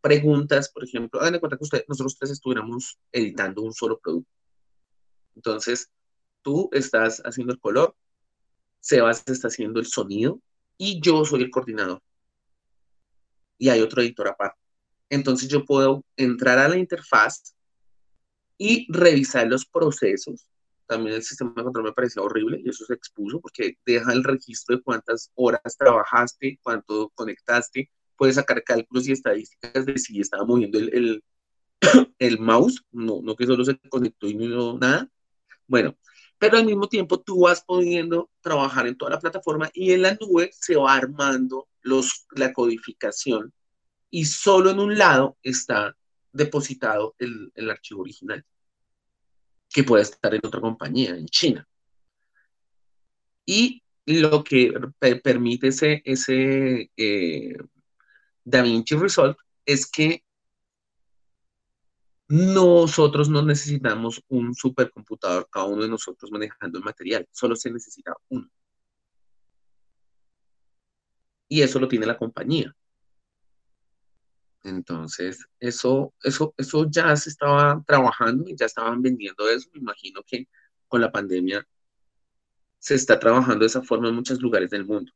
preguntas, 0.00 0.70
por 0.70 0.84
ejemplo, 0.84 1.20
hagan 1.20 1.34
de 1.34 1.40
cuenta 1.40 1.56
que 1.56 1.64
usted, 1.64 1.84
nosotros 1.88 2.16
tres 2.18 2.30
estuviéramos 2.30 2.98
editando 3.12 3.62
un 3.62 3.72
solo 3.72 3.98
producto. 3.98 4.30
Entonces, 5.34 5.90
tú 6.42 6.68
estás 6.72 7.22
haciendo 7.24 7.52
el 7.52 7.60
color, 7.60 7.94
Sebas 8.80 9.22
está 9.26 9.48
haciendo 9.48 9.78
el 9.78 9.86
sonido 9.86 10.40
y 10.78 11.00
yo 11.00 11.24
soy 11.24 11.42
el 11.42 11.50
coordinador. 11.50 12.02
Y 13.58 13.68
hay 13.68 13.80
otro 13.80 14.00
editor 14.00 14.28
aparte. 14.28 14.58
Entonces 15.10 15.48
yo 15.48 15.64
puedo 15.64 16.04
entrar 16.16 16.58
a 16.58 16.68
la 16.68 16.78
interfaz 16.78 17.54
y 18.56 18.86
revisar 18.90 19.46
los 19.48 19.66
procesos. 19.66 20.46
También 20.86 21.16
el 21.16 21.22
sistema 21.22 21.52
de 21.56 21.64
control 21.64 21.84
me 21.84 21.92
parecía 21.92 22.22
horrible 22.22 22.60
y 22.64 22.68
eso 22.68 22.84
se 22.84 22.94
expuso 22.94 23.40
porque 23.40 23.76
deja 23.84 24.12
el 24.12 24.24
registro 24.24 24.76
de 24.76 24.82
cuántas 24.82 25.30
horas 25.34 25.76
trabajaste, 25.78 26.58
cuánto 26.62 27.10
conectaste, 27.14 27.90
puedes 28.20 28.34
sacar 28.34 28.62
cálculos 28.62 29.08
y 29.08 29.12
estadísticas 29.12 29.86
de 29.86 29.96
si 29.96 30.20
estaba 30.20 30.44
moviendo 30.44 30.78
el, 30.78 30.92
el, 30.92 31.24
el 32.18 32.38
mouse, 32.38 32.84
no, 32.92 33.22
no 33.22 33.34
que 33.34 33.46
solo 33.46 33.64
se 33.64 33.78
conectó 33.88 34.28
y 34.28 34.34
no 34.34 34.44
hizo 34.44 34.78
nada. 34.78 35.08
Bueno, 35.66 35.96
pero 36.36 36.58
al 36.58 36.66
mismo 36.66 36.86
tiempo 36.86 37.18
tú 37.18 37.44
vas 37.44 37.64
pudiendo 37.64 38.28
trabajar 38.42 38.86
en 38.86 38.98
toda 38.98 39.12
la 39.12 39.18
plataforma 39.18 39.70
y 39.72 39.92
en 39.92 40.02
la 40.02 40.18
nube 40.20 40.50
se 40.52 40.76
va 40.76 40.96
armando 40.96 41.66
los, 41.80 42.26
la 42.32 42.52
codificación 42.52 43.54
y 44.10 44.26
solo 44.26 44.68
en 44.68 44.80
un 44.80 44.98
lado 44.98 45.38
está 45.42 45.96
depositado 46.30 47.14
el, 47.18 47.50
el 47.54 47.70
archivo 47.70 48.02
original, 48.02 48.44
que 49.70 49.82
puede 49.82 50.02
estar 50.02 50.34
en 50.34 50.42
otra 50.44 50.60
compañía, 50.60 51.16
en 51.16 51.24
China. 51.24 51.66
Y 53.46 53.82
lo 54.04 54.44
que 54.44 54.74
permite 55.22 55.68
ese, 55.68 56.02
ese 56.04 56.90
eh, 56.98 57.56
DaVinci 58.44 58.96
Resolve 58.96 59.36
es 59.64 59.86
que 59.86 60.24
nosotros 62.28 63.28
no 63.28 63.42
necesitamos 63.42 64.22
un 64.28 64.54
supercomputador, 64.54 65.48
cada 65.50 65.66
uno 65.66 65.82
de 65.82 65.88
nosotros 65.88 66.30
manejando 66.30 66.78
el 66.78 66.84
material, 66.84 67.26
solo 67.32 67.56
se 67.56 67.70
necesita 67.72 68.14
uno. 68.28 68.48
Y 71.48 71.62
eso 71.62 71.80
lo 71.80 71.88
tiene 71.88 72.06
la 72.06 72.16
compañía. 72.16 72.72
Entonces, 74.62 75.44
eso, 75.58 76.14
eso, 76.22 76.54
eso 76.56 76.86
ya 76.88 77.16
se 77.16 77.30
estaba 77.30 77.82
trabajando 77.86 78.48
y 78.48 78.56
ya 78.56 78.66
estaban 78.66 79.02
vendiendo 79.02 79.48
eso. 79.48 79.68
Me 79.72 79.80
imagino 79.80 80.22
que 80.24 80.46
con 80.86 81.00
la 81.00 81.10
pandemia 81.10 81.66
se 82.78 82.94
está 82.94 83.18
trabajando 83.18 83.60
de 83.60 83.66
esa 83.66 83.82
forma 83.82 84.08
en 84.08 84.14
muchos 84.14 84.40
lugares 84.40 84.70
del 84.70 84.84
mundo. 84.84 85.12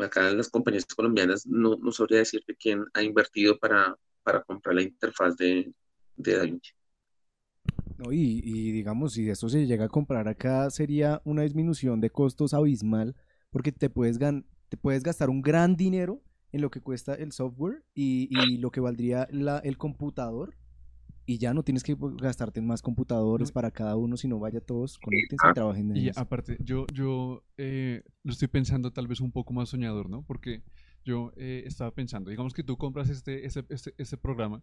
Acá 0.00 0.30
en 0.30 0.38
las 0.38 0.48
compañías 0.48 0.86
colombianas 0.86 1.46
no, 1.46 1.76
no 1.76 1.92
sabría 1.92 2.18
decirte 2.18 2.56
quién 2.56 2.84
ha 2.94 3.02
invertido 3.02 3.58
para, 3.58 3.96
para 4.22 4.42
comprar 4.42 4.74
la 4.74 4.82
interfaz 4.82 5.36
de, 5.36 5.72
de 6.16 6.36
DaVinci. 6.36 6.72
No, 7.98 8.12
y, 8.12 8.40
y, 8.44 8.72
digamos, 8.72 9.12
si 9.14 9.28
esto 9.28 9.48
se 9.48 9.66
llega 9.66 9.84
a 9.84 9.88
comprar 9.88 10.28
acá, 10.28 10.70
sería 10.70 11.20
una 11.24 11.42
disminución 11.42 12.00
de 12.00 12.10
costos 12.10 12.54
abismal, 12.54 13.14
porque 13.50 13.70
te 13.70 13.90
puedes, 13.90 14.18
gan 14.18 14.46
te 14.68 14.76
puedes 14.76 15.02
gastar 15.02 15.28
un 15.30 15.42
gran 15.42 15.76
dinero 15.76 16.22
en 16.52 16.62
lo 16.62 16.70
que 16.70 16.80
cuesta 16.80 17.14
el 17.14 17.32
software 17.32 17.84
y, 17.94 18.28
y 18.30 18.58
lo 18.58 18.70
que 18.70 18.80
valdría 18.80 19.28
la, 19.30 19.58
el 19.58 19.78
computador 19.78 20.54
y 21.24 21.38
ya 21.38 21.54
no 21.54 21.62
tienes 21.62 21.82
que 21.84 21.96
gastarte 21.98 22.60
en 22.60 22.66
más 22.66 22.82
computadores 22.82 23.50
No. 23.50 23.54
para 23.54 23.70
cada 23.70 23.96
uno, 23.96 24.16
sino 24.16 24.38
vaya 24.38 24.60
todos, 24.60 24.98
conéctense 24.98 25.46
y 25.50 25.54
trabajen 25.54 25.90
en 25.90 25.96
Y 25.96 26.08
eso. 26.08 26.20
aparte, 26.20 26.56
yo, 26.60 26.86
yo 26.92 27.44
eh, 27.56 28.02
lo 28.24 28.32
estoy 28.32 28.48
pensando 28.48 28.92
tal 28.92 29.06
vez 29.06 29.20
un 29.20 29.30
poco 29.32 29.52
más 29.52 29.68
soñador, 29.68 30.08
¿no? 30.10 30.22
Porque 30.22 30.62
yo 31.04 31.32
eh, 31.36 31.62
estaba 31.66 31.92
pensando, 31.92 32.30
digamos 32.30 32.54
que 32.54 32.62
tú 32.64 32.76
compras 32.76 33.08
este, 33.08 33.44
este, 33.46 33.64
este, 33.70 33.94
este 33.98 34.16
programa 34.16 34.62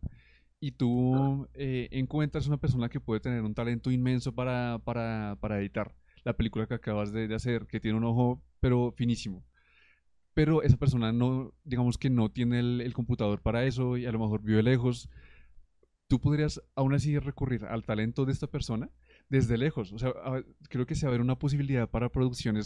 y 0.60 0.72
tú 0.72 1.48
eh, 1.54 1.88
encuentras 1.92 2.48
una 2.48 2.58
persona 2.58 2.90
que 2.90 3.00
puede 3.00 3.22
tener 3.22 3.42
un 3.44 3.54
talento 3.54 3.92
inmenso 3.92 4.34
para, 4.34 4.80
para, 4.84 5.38
para 5.40 5.60
editar 5.60 5.96
la 6.26 6.34
película 6.36 6.68
que 6.68 6.74
acabas 6.74 7.14
de, 7.14 7.28
de 7.30 7.36
hacer, 7.36 7.66
que 7.68 7.80
tiene 7.80 7.98
un 7.98 8.04
ojo, 8.04 8.42
pero 8.60 8.92
finísimo. 8.92 9.46
Pero 10.34 10.62
esa 10.64 10.78
persona 10.78 11.12
no, 11.12 11.54
digamos 11.64 11.98
que 11.98 12.10
no 12.10 12.30
tiene 12.30 12.60
el, 12.60 12.82
el 12.82 12.94
computador 12.94 13.42
para 13.42 13.66
eso 13.66 13.98
y 13.98 14.06
a 14.06 14.12
lo 14.12 14.20
mejor 14.20 14.42
vive 14.42 14.62
lejos. 14.64 15.10
Tú 16.10 16.20
podrías 16.20 16.60
aún 16.76 16.96
así 16.96 17.20
recurrir 17.20 17.66
al 17.66 17.86
talento 17.86 18.26
de 18.26 18.32
esta 18.32 18.48
persona 18.48 18.90
desde 19.30 19.60
lejos. 19.60 19.94
O 19.94 20.00
sea, 20.00 20.12
creo 20.68 20.88
que 20.88 20.96
se 20.96 21.06
va 21.06 21.12
a 21.12 21.14
ver 21.14 21.22
una 21.22 21.38
posibilidad 21.38 21.88
para 21.88 22.10
producciones 22.10 22.66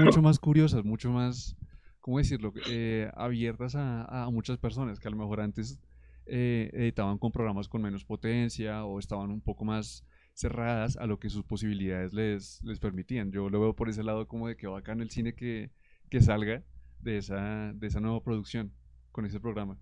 mucho 0.00 0.22
más 0.22 0.38
curiosas, 0.38 0.84
mucho 0.84 1.10
más, 1.10 1.56
¿cómo 2.00 2.18
decirlo?, 2.18 2.52
Eh, 2.70 3.10
abiertas 3.16 3.74
a, 3.74 4.28
muchas 4.30 4.58
personas 4.58 5.00
que 5.00 5.08
a 5.08 5.10
lo 5.10 5.16
mejor 5.16 5.40
antes 5.40 5.80
eh, 6.26 6.70
editaban 6.72 7.18
con 7.18 7.32
programas 7.32 7.66
con 7.68 7.82
menos 7.82 8.04
potencia 8.04 8.84
o 8.84 9.00
estaban 9.00 9.30
un 9.32 9.40
poco 9.40 9.64
más 9.64 10.06
cerradas 10.32 10.96
a 10.96 11.06
lo 11.06 11.18
que 11.18 11.30
sus 11.30 11.44
posibilidades 11.44 12.14
les, 12.14 12.62
les 12.62 12.78
permitían. 12.78 13.32
Yo 13.32 13.50
lo 13.50 13.60
veo 13.60 13.74
por 13.74 13.88
ese 13.88 14.04
lado 14.04 14.28
como 14.28 14.46
de 14.46 14.56
que 14.56 14.68
bacano 14.68 15.02
el 15.02 15.10
cine 15.10 15.34
que, 15.34 15.72
que 16.10 16.20
salga 16.20 16.62
de 17.00 17.18
esa, 17.18 17.72
de 17.74 17.86
esa 17.88 17.98
nueva 17.98 18.22
producción 18.22 18.72
con 19.10 19.26
ese 19.26 19.40
programa. 19.40 19.80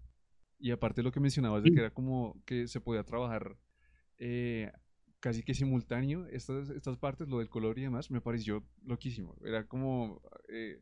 Y 0.62 0.70
aparte 0.70 1.02
lo 1.02 1.10
que 1.10 1.18
mencionabas 1.18 1.64
de 1.64 1.72
que 1.72 1.80
era 1.80 1.90
como 1.90 2.40
que 2.46 2.68
se 2.68 2.80
podía 2.80 3.02
trabajar 3.02 3.56
eh, 4.18 4.70
casi 5.18 5.42
que 5.42 5.54
simultáneo 5.54 6.28
estas, 6.28 6.70
estas 6.70 6.96
partes, 6.98 7.28
lo 7.28 7.40
del 7.40 7.48
color 7.48 7.80
y 7.80 7.82
demás, 7.82 8.12
me 8.12 8.20
pareció 8.20 8.64
loquísimo. 8.84 9.34
Era 9.44 9.66
como 9.66 10.22
eh, 10.48 10.80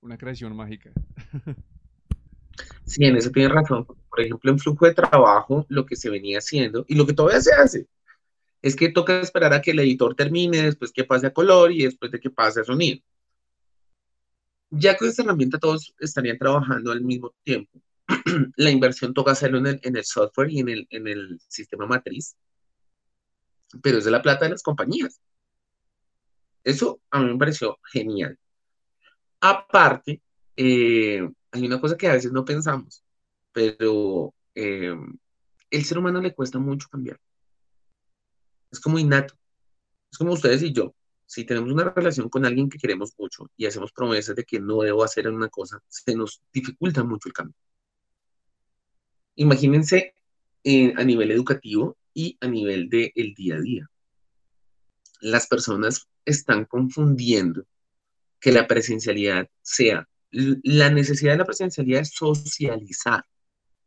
una 0.00 0.16
creación 0.16 0.56
mágica. 0.56 0.90
Sí, 2.84 3.04
en 3.04 3.16
eso 3.16 3.30
tienes 3.30 3.52
razón. 3.52 3.84
Por 3.84 4.20
ejemplo, 4.20 4.50
en 4.50 4.58
flujo 4.58 4.86
de 4.86 4.94
trabajo, 4.94 5.64
lo 5.68 5.86
que 5.86 5.94
se 5.94 6.10
venía 6.10 6.38
haciendo 6.38 6.84
y 6.88 6.96
lo 6.96 7.06
que 7.06 7.12
todavía 7.12 7.40
se 7.40 7.52
hace 7.52 7.86
es 8.62 8.74
que 8.74 8.88
toca 8.88 9.20
esperar 9.20 9.52
a 9.52 9.62
que 9.62 9.70
el 9.70 9.78
editor 9.78 10.16
termine, 10.16 10.62
después 10.62 10.90
que 10.90 11.04
pase 11.04 11.28
a 11.28 11.32
color 11.32 11.70
y 11.70 11.84
después 11.84 12.10
de 12.10 12.18
que 12.18 12.30
pase 12.30 12.62
a 12.62 12.64
sonido. 12.64 13.00
Ya 14.70 14.96
con 14.96 15.06
esta 15.06 15.22
herramienta 15.22 15.58
todos 15.58 15.94
estarían 16.00 16.38
trabajando 16.38 16.90
al 16.90 17.02
mismo 17.02 17.32
tiempo. 17.44 17.80
La 18.56 18.70
inversión 18.70 19.14
toca 19.14 19.32
hacerlo 19.32 19.58
en 19.58 19.96
el, 19.96 20.04
software 20.04 20.50
y 20.50 20.60
en 20.60 20.68
el, 20.68 20.86
en 20.90 21.08
el 21.08 21.40
sistema 21.46 21.86
matriz, 21.86 22.36
pero 23.82 23.98
es 23.98 24.04
de 24.04 24.10
la 24.10 24.22
plata 24.22 24.44
de 24.44 24.52
las 24.52 24.62
compañías. 24.62 25.20
Eso 26.64 27.00
a 27.10 27.20
mí 27.20 27.32
me 27.32 27.38
pareció 27.38 27.78
genial. 27.92 28.38
Aparte, 29.40 30.20
eh, 30.56 31.28
hay 31.52 31.66
una 31.66 31.80
cosa 31.80 31.96
que 31.96 32.08
a 32.08 32.14
veces 32.14 32.32
no 32.32 32.44
pensamos, 32.44 33.04
pero 33.52 34.34
eh, 34.54 34.94
el 35.70 35.84
ser 35.84 35.98
humano 35.98 36.20
le 36.20 36.34
cuesta 36.34 36.58
mucho 36.58 36.88
cambiar. 36.90 37.20
Es 38.70 38.80
como 38.80 38.98
innato. 38.98 39.34
Es 40.10 40.18
como 40.18 40.32
ustedes 40.32 40.62
y 40.62 40.72
yo. 40.72 40.94
Si 41.26 41.44
tenemos 41.44 41.70
una 41.70 41.84
relación 41.84 42.28
con 42.28 42.46
alguien 42.46 42.70
que 42.70 42.78
queremos 42.78 43.12
mucho 43.18 43.50
y 43.56 43.66
hacemos 43.66 43.92
promesas 43.92 44.34
de 44.34 44.44
que 44.44 44.60
no 44.60 44.80
debo 44.80 45.04
hacer 45.04 45.28
una 45.28 45.48
cosa, 45.48 45.78
se 45.86 46.14
nos 46.14 46.42
dificulta 46.52 47.04
mucho 47.04 47.28
el 47.28 47.34
cambio. 47.34 47.56
Imagínense 49.38 50.14
eh, 50.64 50.92
a 50.96 51.04
nivel 51.04 51.30
educativo 51.30 51.96
y 52.12 52.36
a 52.40 52.48
nivel 52.48 52.88
del 52.88 53.34
día 53.36 53.54
a 53.54 53.60
día. 53.60 53.90
Las 55.20 55.46
personas 55.46 56.08
están 56.24 56.64
confundiendo 56.64 57.64
que 58.40 58.50
la 58.50 58.66
presencialidad 58.66 59.48
sea, 59.62 60.08
la 60.32 60.90
necesidad 60.90 61.32
de 61.32 61.38
la 61.38 61.44
presencialidad 61.44 62.00
es 62.00 62.10
socializar, 62.10 63.24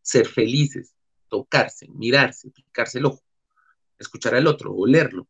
ser 0.01 0.25
felices, 0.25 0.95
tocarse, 1.27 1.85
mirarse, 1.89 2.49
picarse 2.51 2.99
el 2.99 3.07
ojo, 3.07 3.21
escuchar 3.99 4.35
al 4.35 4.47
otro, 4.47 4.73
olerlo. 4.73 5.27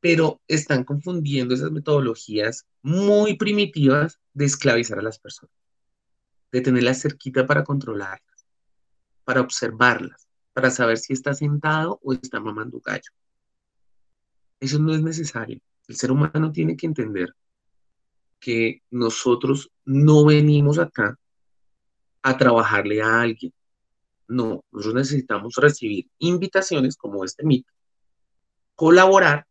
Pero 0.00 0.42
están 0.46 0.84
confundiendo 0.84 1.54
esas 1.54 1.70
metodologías 1.70 2.66
muy 2.82 3.38
primitivas 3.38 4.20
de 4.34 4.44
esclavizar 4.44 4.98
a 4.98 5.02
las 5.02 5.18
personas, 5.18 5.56
de 6.52 6.60
tenerlas 6.60 7.00
cerquita 7.00 7.46
para 7.46 7.64
controlarlas, 7.64 8.27
para 9.28 9.42
observarlas, 9.42 10.26
para 10.54 10.70
saber 10.70 10.96
si 10.96 11.12
está 11.12 11.34
sentado 11.34 12.00
o 12.02 12.14
está 12.14 12.40
mamando 12.40 12.80
gallo. 12.80 13.10
Eso 14.58 14.78
no 14.78 14.94
es 14.94 15.02
necesario. 15.02 15.60
El 15.86 15.96
ser 15.96 16.12
humano 16.12 16.50
tiene 16.50 16.78
que 16.78 16.86
entender 16.86 17.34
que 18.40 18.80
nosotros 18.90 19.70
no 19.84 20.24
venimos 20.24 20.78
acá 20.78 21.18
a 22.22 22.38
trabajarle 22.38 23.02
a 23.02 23.20
alguien. 23.20 23.52
No, 24.28 24.64
nosotros 24.72 24.94
necesitamos 24.94 25.56
recibir 25.56 26.08
invitaciones 26.20 26.96
como 26.96 27.22
este 27.22 27.42
MIT, 27.42 27.66
colaborar 28.76 29.46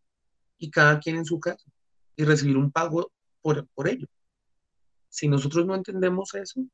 y 0.58 0.72
cada 0.72 1.00
quien 1.00 1.18
en 1.18 1.26
su 1.26 1.40
casa 1.40 1.70
y 2.16 2.24
recibir 2.24 2.58
un 2.58 2.72
pago 2.72 3.12
por, 3.44 3.68
por 3.76 3.88
ello. 3.88 4.08
Si 5.08 5.28
nosotros 5.28 5.68
no 5.68 5.76
entendemos 5.76 6.34
eso, 6.34 6.66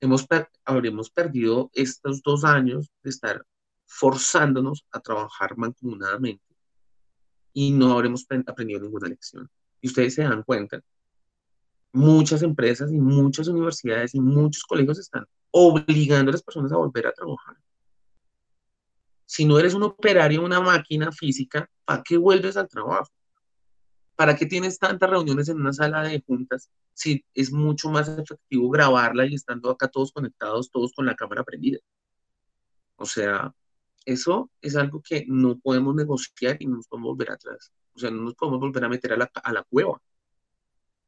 hemos 0.00 0.26
habremos 0.64 1.10
perdido 1.10 1.70
estos 1.74 2.22
dos 2.22 2.44
años 2.44 2.90
de 3.02 3.10
estar 3.10 3.44
forzándonos 3.86 4.86
a 4.92 5.00
trabajar 5.00 5.56
mancomunadamente 5.56 6.44
y 7.52 7.72
no 7.72 7.92
habremos 7.92 8.26
aprendido 8.46 8.80
ninguna 8.80 9.08
lección. 9.08 9.50
Y 9.80 9.88
ustedes 9.88 10.14
se 10.14 10.22
dan 10.22 10.42
cuenta, 10.42 10.80
muchas 11.92 12.42
empresas 12.42 12.92
y 12.92 12.98
muchas 12.98 13.48
universidades 13.48 14.14
y 14.14 14.20
muchos 14.20 14.62
colegios 14.64 14.98
están 14.98 15.24
obligando 15.50 16.30
a 16.30 16.32
las 16.32 16.42
personas 16.42 16.72
a 16.72 16.76
volver 16.76 17.06
a 17.06 17.12
trabajar. 17.12 17.56
Si 19.24 19.44
no 19.44 19.58
eres 19.58 19.74
un 19.74 19.82
operario, 19.82 20.44
una 20.44 20.60
máquina 20.60 21.12
física, 21.12 21.68
¿para 21.84 22.02
qué 22.02 22.16
vuelves 22.16 22.56
al 22.56 22.68
trabajo? 22.68 23.10
¿Para 24.18 24.34
qué 24.34 24.46
tienes 24.46 24.80
tantas 24.80 25.08
reuniones 25.08 25.48
en 25.48 25.60
una 25.60 25.72
sala 25.72 26.02
de 26.02 26.20
juntas 26.26 26.68
si 26.92 27.24
es 27.34 27.52
mucho 27.52 27.88
más 27.88 28.08
efectivo 28.08 28.68
grabarla 28.68 29.24
y 29.26 29.34
estando 29.34 29.70
acá 29.70 29.86
todos 29.86 30.10
conectados, 30.10 30.72
todos 30.72 30.92
con 30.92 31.06
la 31.06 31.14
cámara 31.14 31.44
prendida? 31.44 31.78
O 32.96 33.06
sea, 33.06 33.54
eso 34.04 34.50
es 34.60 34.74
algo 34.74 35.00
que 35.08 35.24
no 35.28 35.60
podemos 35.60 35.94
negociar 35.94 36.56
y 36.58 36.66
no 36.66 36.78
nos 36.78 36.88
podemos 36.88 37.10
volver 37.10 37.30
atrás. 37.30 37.72
O 37.94 38.00
sea, 38.00 38.10
no 38.10 38.22
nos 38.22 38.34
podemos 38.34 38.58
volver 38.58 38.84
a 38.84 38.88
meter 38.88 39.12
a 39.12 39.18
la, 39.18 39.30
a 39.32 39.52
la 39.52 39.62
cueva. 39.62 40.02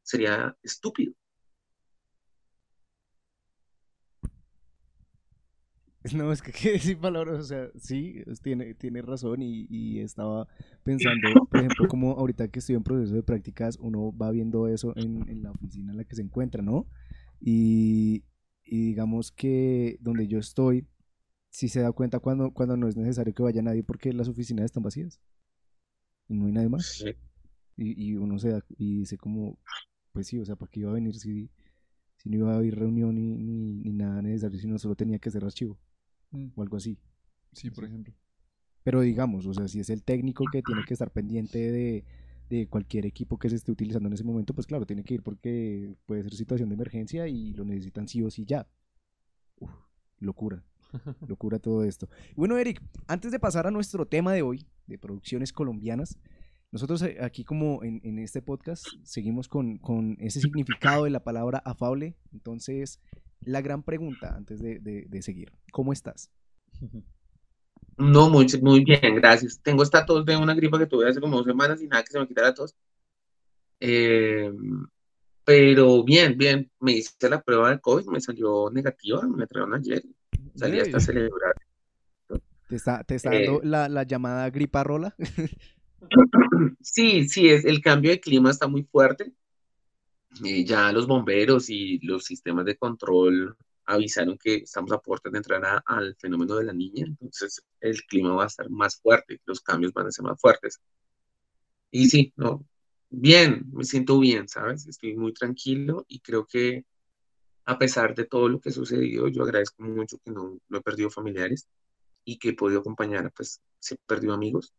Sería 0.03 0.55
estúpido. 0.63 1.13
No, 6.15 6.31
es 6.31 6.41
que 6.41 6.51
qué 6.51 6.71
decir 6.73 6.97
palabras, 6.97 7.39
o 7.39 7.43
sea, 7.43 7.69
sí, 7.77 8.23
tiene, 8.41 8.73
tiene 8.73 9.01
razón 9.01 9.41
y, 9.41 9.67
y, 9.69 9.99
estaba 9.99 10.47
pensando, 10.83 11.45
por 11.45 11.59
ejemplo, 11.59 11.87
como 11.87 12.11
ahorita 12.13 12.47
que 12.47 12.59
estoy 12.59 12.75
en 12.75 12.83
proceso 12.83 13.13
de 13.13 13.23
prácticas, 13.23 13.77
uno 13.79 14.15
va 14.17 14.31
viendo 14.31 14.67
eso 14.67 14.93
en, 14.95 15.29
en 15.29 15.43
la 15.43 15.51
oficina 15.51 15.91
en 15.91 15.97
la 15.97 16.03
que 16.03 16.15
se 16.15 16.23
encuentra, 16.23 16.63
¿no? 16.63 16.87
Y, 17.39 18.23
y, 18.63 18.85
digamos 18.87 19.31
que 19.31 19.97
donde 20.01 20.27
yo 20.27 20.39
estoy, 20.39 20.87
sí 21.49 21.67
se 21.67 21.81
da 21.81 21.91
cuenta 21.91 22.19
cuando, 22.19 22.51
cuando 22.51 22.77
no 22.77 22.87
es 22.87 22.97
necesario 22.97 23.33
que 23.33 23.43
vaya 23.43 23.61
nadie 23.61 23.83
porque 23.83 24.11
las 24.11 24.27
oficinas 24.27 24.65
están 24.65 24.83
vacías 24.83 25.19
y 26.27 26.33
no 26.33 26.47
hay 26.47 26.51
nadie 26.51 26.69
más. 26.69 27.03
Y, 27.77 28.15
uno 28.15 28.37
se 28.39 28.49
da 28.49 28.63
y 28.77 28.99
dice 28.99 29.17
como, 29.17 29.59
pues 30.13 30.27
sí, 30.27 30.39
o 30.39 30.45
sea, 30.45 30.55
¿para 30.55 30.69
qué 30.71 30.81
iba 30.81 30.91
a 30.91 30.93
venir 30.93 31.15
si, 31.15 31.49
si 32.17 32.29
no 32.29 32.37
iba 32.37 32.53
a 32.53 32.57
haber 32.57 32.75
reunión 32.75 33.15
ni, 33.15 33.37
ni, 33.37 33.73
ni 33.73 33.91
nada 33.91 34.21
necesario, 34.21 34.59
sino 34.59 34.77
solo 34.77 34.95
tenía 34.95 35.19
que 35.19 35.29
hacer 35.29 35.43
archivo? 35.43 35.79
O 36.55 36.61
algo 36.61 36.77
así. 36.77 36.97
Sí, 37.53 37.69
por 37.69 37.85
ejemplo. 37.85 38.13
Pero 38.83 39.01
digamos, 39.01 39.45
o 39.45 39.53
sea, 39.53 39.67
si 39.67 39.79
es 39.79 39.89
el 39.89 40.03
técnico 40.03 40.45
que 40.51 40.61
tiene 40.61 40.83
que 40.85 40.93
estar 40.93 41.11
pendiente 41.11 41.71
de, 41.71 42.05
de, 42.49 42.67
cualquier 42.67 43.05
equipo 43.05 43.37
que 43.37 43.49
se 43.49 43.55
esté 43.55 43.71
utilizando 43.71 44.07
en 44.07 44.13
ese 44.13 44.23
momento, 44.23 44.53
pues 44.53 44.65
claro, 44.65 44.85
tiene 44.85 45.03
que 45.03 45.15
ir 45.15 45.21
porque 45.21 45.93
puede 46.05 46.23
ser 46.23 46.33
situación 46.33 46.69
de 46.69 46.75
emergencia 46.75 47.27
y 47.27 47.53
lo 47.53 47.63
necesitan 47.63 48.07
sí 48.07 48.23
o 48.23 48.31
sí 48.31 48.45
ya. 48.45 48.67
Uf, 49.59 49.71
locura, 50.19 50.63
locura 51.27 51.59
todo 51.59 51.83
esto. 51.83 52.09
Bueno, 52.35 52.57
Eric, 52.57 52.81
antes 53.07 53.31
de 53.31 53.39
pasar 53.39 53.67
a 53.67 53.71
nuestro 53.71 54.07
tema 54.07 54.33
de 54.33 54.41
hoy, 54.41 54.65
de 54.87 54.97
producciones 54.97 55.53
colombianas, 55.53 56.17
nosotros 56.71 57.03
aquí 57.19 57.43
como 57.43 57.83
en, 57.83 57.99
en 58.03 58.17
este 58.17 58.41
podcast 58.41 58.85
seguimos 59.03 59.49
con, 59.49 59.77
con, 59.77 60.15
ese 60.21 60.39
significado 60.39 61.03
de 61.03 61.09
la 61.09 61.23
palabra 61.23 61.61
afable. 61.65 62.15
Entonces, 62.31 63.01
la 63.41 63.61
gran 63.61 63.83
pregunta 63.83 64.35
antes 64.35 64.61
de, 64.61 64.79
de, 64.79 65.05
de 65.07 65.21
seguir, 65.21 65.51
¿cómo 65.71 65.93
estás? 65.93 66.31
No, 67.97 68.29
muy, 68.29 68.47
muy 68.61 68.83
bien, 68.83 69.15
gracias. 69.15 69.59
Tengo 69.61 69.83
esta 69.83 70.05
tos 70.05 70.25
de 70.25 70.35
una 70.37 70.55
gripa 70.55 70.79
que 70.79 70.87
tuve 70.87 71.09
hace 71.09 71.21
como 71.21 71.37
dos 71.37 71.45
semanas 71.45 71.81
y 71.81 71.87
nada 71.87 72.03
que 72.03 72.11
se 72.11 72.19
me 72.19 72.27
quitara 72.27 72.47
la 72.49 72.53
tos. 72.55 72.75
Eh, 73.79 74.51
pero 75.43 76.03
bien, 76.03 76.37
bien, 76.37 76.71
me 76.79 76.93
hice 76.93 77.29
la 77.29 77.41
prueba 77.41 77.71
de 77.71 77.79
COVID, 77.79 78.05
me 78.07 78.21
salió 78.21 78.69
negativa, 78.71 79.27
me 79.27 79.47
trajeron 79.47 79.73
ayer. 79.75 80.03
Salí 80.55 80.79
hasta 80.79 80.99
celebrar. 80.99 81.53
¿Te 82.67 82.75
está, 82.75 83.03
te 83.03 83.15
está 83.15 83.31
dando 83.33 83.61
Eh, 83.61 83.65
la, 83.65 83.89
la 83.89 84.03
llamada 84.03 84.49
griparola? 84.49 85.15
sí, 86.81 87.27
sí, 87.27 87.49
es, 87.49 87.65
el 87.65 87.81
cambio 87.81 88.11
de 88.11 88.19
clima 88.19 88.51
está 88.51 88.67
muy 88.67 88.83
fuerte. 88.83 89.33
Eh, 90.43 90.63
ya 90.63 90.91
los 90.91 91.07
bomberos 91.07 91.69
y 91.69 91.99
los 91.99 92.23
sistemas 92.23 92.65
de 92.65 92.77
control 92.77 93.55
avisaron 93.85 94.37
que 94.37 94.55
estamos 94.55 94.91
a 94.93 94.99
puertas 94.99 95.31
de 95.31 95.37
entrar 95.39 95.83
al 95.85 96.15
fenómeno 96.15 96.55
de 96.55 96.63
la 96.65 96.73
niña, 96.73 97.05
entonces 97.05 97.61
el 97.81 98.01
clima 98.03 98.33
va 98.33 98.45
a 98.45 98.47
estar 98.47 98.69
más 98.69 98.95
fuerte, 99.01 99.41
los 99.45 99.59
cambios 99.61 99.91
van 99.93 100.07
a 100.07 100.11
ser 100.11 100.23
más 100.23 100.39
fuertes. 100.39 100.79
Y 101.91 102.07
sí, 102.09 102.33
no, 102.37 102.65
bien, 103.09 103.65
me 103.73 103.83
siento 103.83 104.19
bien, 104.19 104.47
¿sabes? 104.47 104.87
Estoy 104.87 105.15
muy 105.15 105.33
tranquilo 105.33 106.05
y 106.07 106.19
creo 106.21 106.45
que 106.45 106.85
a 107.65 107.77
pesar 107.77 108.15
de 108.15 108.25
todo 108.25 108.49
lo 108.49 108.59
que 108.61 108.69
ha 108.69 108.71
sucedido, 108.71 109.27
yo 109.27 109.43
agradezco 109.43 109.83
mucho 109.83 110.17
que 110.23 110.31
no, 110.31 110.59
no 110.69 110.77
he 110.77 110.81
perdido 110.81 111.09
familiares 111.09 111.67
y 112.23 112.37
que 112.39 112.49
he 112.49 112.53
podido 112.53 112.79
acompañar, 112.79 113.31
pues, 113.35 113.61
si 113.79 113.95
he 113.95 113.97
perdido 114.07 114.33
amigos 114.33 114.73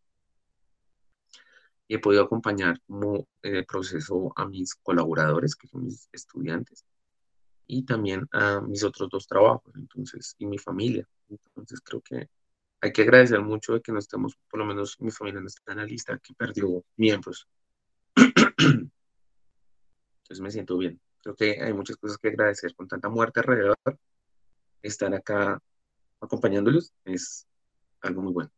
y 1.92 1.96
he 1.96 1.98
podido 1.98 2.22
acompañar 2.22 2.80
como 2.86 3.28
el 3.42 3.66
proceso 3.66 4.32
a 4.34 4.46
mis 4.46 4.76
colaboradores, 4.76 5.54
que 5.54 5.68
son 5.68 5.84
mis 5.84 6.08
estudiantes, 6.10 6.86
y 7.66 7.84
también 7.84 8.26
a 8.32 8.62
mis 8.62 8.82
otros 8.82 9.10
dos 9.10 9.26
trabajos, 9.26 9.70
entonces, 9.76 10.34
y 10.38 10.46
mi 10.46 10.56
familia. 10.56 11.06
Entonces, 11.28 11.82
creo 11.82 12.00
que 12.00 12.30
hay 12.80 12.92
que 12.92 13.02
agradecer 13.02 13.42
mucho 13.42 13.74
de 13.74 13.82
que 13.82 13.92
no 13.92 13.98
estemos, 13.98 14.38
por 14.48 14.60
lo 14.60 14.64
menos 14.64 14.98
mi 15.00 15.10
familia 15.10 15.42
no 15.42 15.48
está 15.48 15.72
en 15.72 15.78
la 15.80 15.84
lista, 15.84 16.18
que 16.18 16.32
perdió 16.32 16.82
miembros. 16.96 17.46
Entonces 18.16 18.96
me 20.40 20.50
siento 20.50 20.78
bien. 20.78 20.98
Creo 21.22 21.36
que 21.36 21.60
hay 21.62 21.74
muchas 21.74 21.98
cosas 21.98 22.16
que 22.16 22.28
agradecer 22.28 22.74
con 22.74 22.88
tanta 22.88 23.10
muerte 23.10 23.40
alrededor. 23.40 23.76
Estar 24.80 25.14
acá 25.14 25.60
acompañándolos 26.22 26.90
es 27.04 27.46
algo 28.00 28.22
muy 28.22 28.32
bueno. 28.32 28.50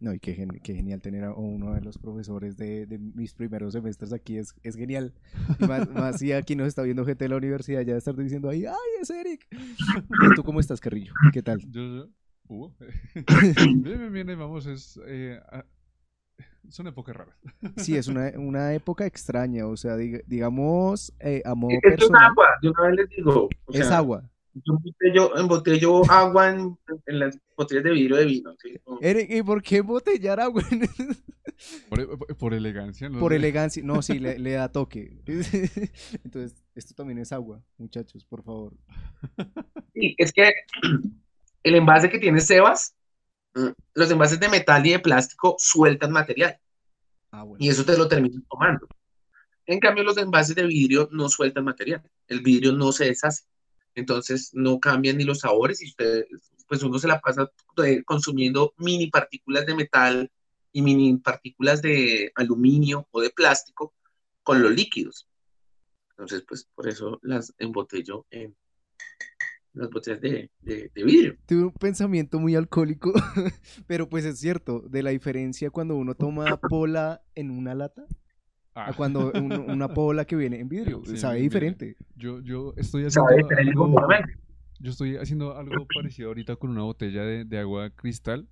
No, 0.00 0.12
y 0.14 0.20
qué, 0.20 0.34
gen- 0.34 0.60
qué 0.62 0.74
genial 0.74 1.00
tener 1.00 1.24
a 1.24 1.32
uno 1.34 1.74
de 1.74 1.80
los 1.80 1.98
profesores 1.98 2.56
de, 2.56 2.86
de 2.86 2.98
mis 2.98 3.34
primeros 3.34 3.72
semestres 3.72 4.12
aquí, 4.12 4.36
es, 4.36 4.54
es 4.62 4.76
genial. 4.76 5.12
Y 5.58 5.64
más, 5.66 5.88
más 5.90 6.18
si 6.18 6.32
aquí 6.32 6.54
nos 6.54 6.68
está 6.68 6.82
viendo 6.82 7.04
gente 7.04 7.24
de 7.24 7.30
la 7.30 7.36
universidad, 7.36 7.80
ya 7.82 7.96
estar 7.96 8.14
diciendo 8.14 8.48
ahí, 8.48 8.64
¡ay, 8.66 8.74
es 9.00 9.10
Eric! 9.10 9.46
¿Y 9.50 10.34
tú 10.34 10.44
cómo 10.44 10.60
estás, 10.60 10.80
Carrillo? 10.80 11.14
¿Qué 11.32 11.42
tal? 11.42 11.60
Yo, 11.72 11.82
yo, 11.82 12.08
uh, 12.48 12.70
bien, 13.14 13.82
bien, 13.82 14.12
bien, 14.12 14.28
ahí 14.30 14.36
vamos, 14.36 14.66
es, 14.66 15.00
eh, 15.06 15.40
ah, 15.50 15.64
son 16.68 16.86
épocas 16.86 17.16
raras. 17.16 17.34
Sí, 17.76 17.96
es 17.96 18.08
una, 18.08 18.30
una 18.36 18.74
época 18.74 19.06
extraña, 19.06 19.66
o 19.66 19.76
sea, 19.76 19.96
diga- 19.96 20.22
digamos, 20.26 21.12
eh, 21.20 21.42
a 21.44 21.54
modo 21.54 21.74
es 21.76 21.80
personal, 21.82 22.30
agua, 22.30 22.46
de 22.62 22.68
una 22.68 22.82
vez 22.82 22.96
les 22.96 23.08
digo. 23.08 23.48
o 23.66 23.72
es 23.72 23.80
sea, 23.80 23.98
agua. 23.98 24.30
Yo 24.54 24.74
embotello, 24.74 25.36
embotello 25.36 26.10
agua 26.10 26.50
en, 26.50 26.76
en 27.06 27.18
las 27.18 27.38
botellas 27.56 27.84
de 27.84 27.90
vidrio 27.92 28.16
de 28.16 28.24
vino. 28.24 28.54
¿sí? 28.60 28.80
Eric, 29.00 29.30
¿y 29.30 29.42
por 29.42 29.62
qué 29.62 29.76
embotellar 29.78 30.40
agua? 30.40 30.62
Por, 31.88 32.00
e- 32.00 32.06
por 32.36 32.54
elegancia, 32.54 33.08
¿no? 33.08 33.18
Por 33.18 33.32
elegancia, 33.32 33.82
no, 33.82 34.00
sí, 34.00 34.20
le, 34.20 34.38
le 34.38 34.52
da 34.52 34.70
toque. 34.70 35.18
Entonces, 36.24 36.62
esto 36.76 36.94
también 36.94 37.18
es 37.18 37.32
agua, 37.32 37.60
muchachos, 37.78 38.24
por 38.24 38.44
favor. 38.44 38.76
Sí, 39.92 40.14
es 40.18 40.32
que 40.32 40.52
el 41.64 41.74
envase 41.74 42.10
que 42.10 42.20
tiene 42.20 42.40
Sebas, 42.40 42.94
mm, 43.54 43.70
los 43.94 44.10
envases 44.10 44.38
de 44.38 44.48
metal 44.48 44.86
y 44.86 44.92
de 44.92 44.98
plástico 45.00 45.56
sueltan 45.58 46.12
material 46.12 46.58
Ah, 47.32 47.42
bueno. 47.42 47.64
y 47.64 47.68
eso 47.70 47.84
te 47.84 47.98
lo 47.98 48.06
terminas 48.06 48.40
tomando. 48.48 48.86
En 49.66 49.80
cambio, 49.80 50.04
los 50.04 50.16
envases 50.16 50.54
de 50.54 50.64
vidrio 50.64 51.08
no 51.10 51.28
sueltan 51.28 51.64
material. 51.64 52.02
El 52.28 52.40
vidrio 52.40 52.72
no 52.72 52.92
se 52.92 53.06
deshace. 53.06 53.44
Entonces, 53.98 54.50
no 54.54 54.78
cambian 54.78 55.16
ni 55.18 55.24
los 55.24 55.40
sabores 55.40 55.82
y 55.82 55.86
usted, 55.88 56.24
pues 56.68 56.82
uno 56.82 56.98
se 56.98 57.08
la 57.08 57.20
pasa 57.20 57.50
consumiendo 58.06 58.72
mini 58.78 59.08
partículas 59.08 59.66
de 59.66 59.74
metal 59.74 60.30
y 60.72 60.82
mini 60.82 61.16
partículas 61.16 61.82
de 61.82 62.30
aluminio 62.34 63.06
o 63.10 63.20
de 63.20 63.30
plástico 63.30 63.94
con 64.42 64.62
los 64.62 64.72
líquidos. 64.72 65.28
Entonces, 66.10 66.44
pues 66.48 66.68
por 66.74 66.88
eso 66.88 67.18
las 67.22 67.52
embotello 67.58 68.26
en 68.30 68.56
las 69.74 69.90
botellas 69.90 70.20
de, 70.20 70.50
de- 70.60 70.90
de 70.94 71.04
vidrio. 71.04 71.36
Tuve 71.46 71.64
un 71.64 71.72
pensamiento 71.72 72.38
muy 72.38 72.54
alcohólico, 72.54 73.12
pero 73.86 74.08
pues 74.08 74.24
es 74.24 74.38
cierto, 74.38 74.80
de 74.80 75.02
la 75.02 75.10
diferencia 75.10 75.70
cuando 75.70 75.96
uno 75.96 76.14
toma 76.14 76.60
pola 76.60 77.22
en 77.34 77.50
una 77.50 77.74
lata 77.74 78.06
Ah, 78.80 78.90
a 78.90 78.92
cuando 78.94 79.32
un- 79.32 79.58
una 79.58 79.88
pola 79.92 80.24
que 80.24 80.36
viene 80.36 80.60
en 80.60 80.68
vidrio, 80.68 81.02
Sí, 81.04 81.16
sabe 81.16 81.40
diferente. 81.40 81.96
yo, 82.14 82.40
yo 82.40 82.74
estoy 82.76 83.04
haciendo 83.06 83.28
algo, 83.28 83.48
completamente. 83.74 84.38
yo 84.78 84.90
estoy 84.92 85.16
haciendo 85.16 85.56
algo 85.56 85.86
parecido 85.86 86.28
ahorita 86.28 86.56
con 86.56 86.70
una 86.70 86.82
botella 86.82 87.22
de, 87.24 87.44
de 87.44 87.58
agua 87.58 87.90
cristal, 87.90 88.48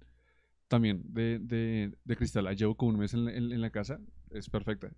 también 0.69 1.03
de, 1.07 1.39
de, 1.41 1.93
de 2.05 2.17
cristal. 2.17 2.45
La 2.45 2.55
llevo 2.55 2.77
como 2.77 2.93
un 2.93 2.99
mes 2.99 3.15
en 3.15 3.25
la, 3.27 3.33
en- 3.35 3.53
en 3.53 3.61
la 3.61 3.71
casa, 3.71 4.01
es 4.31 4.49
perfecta. 4.51 4.91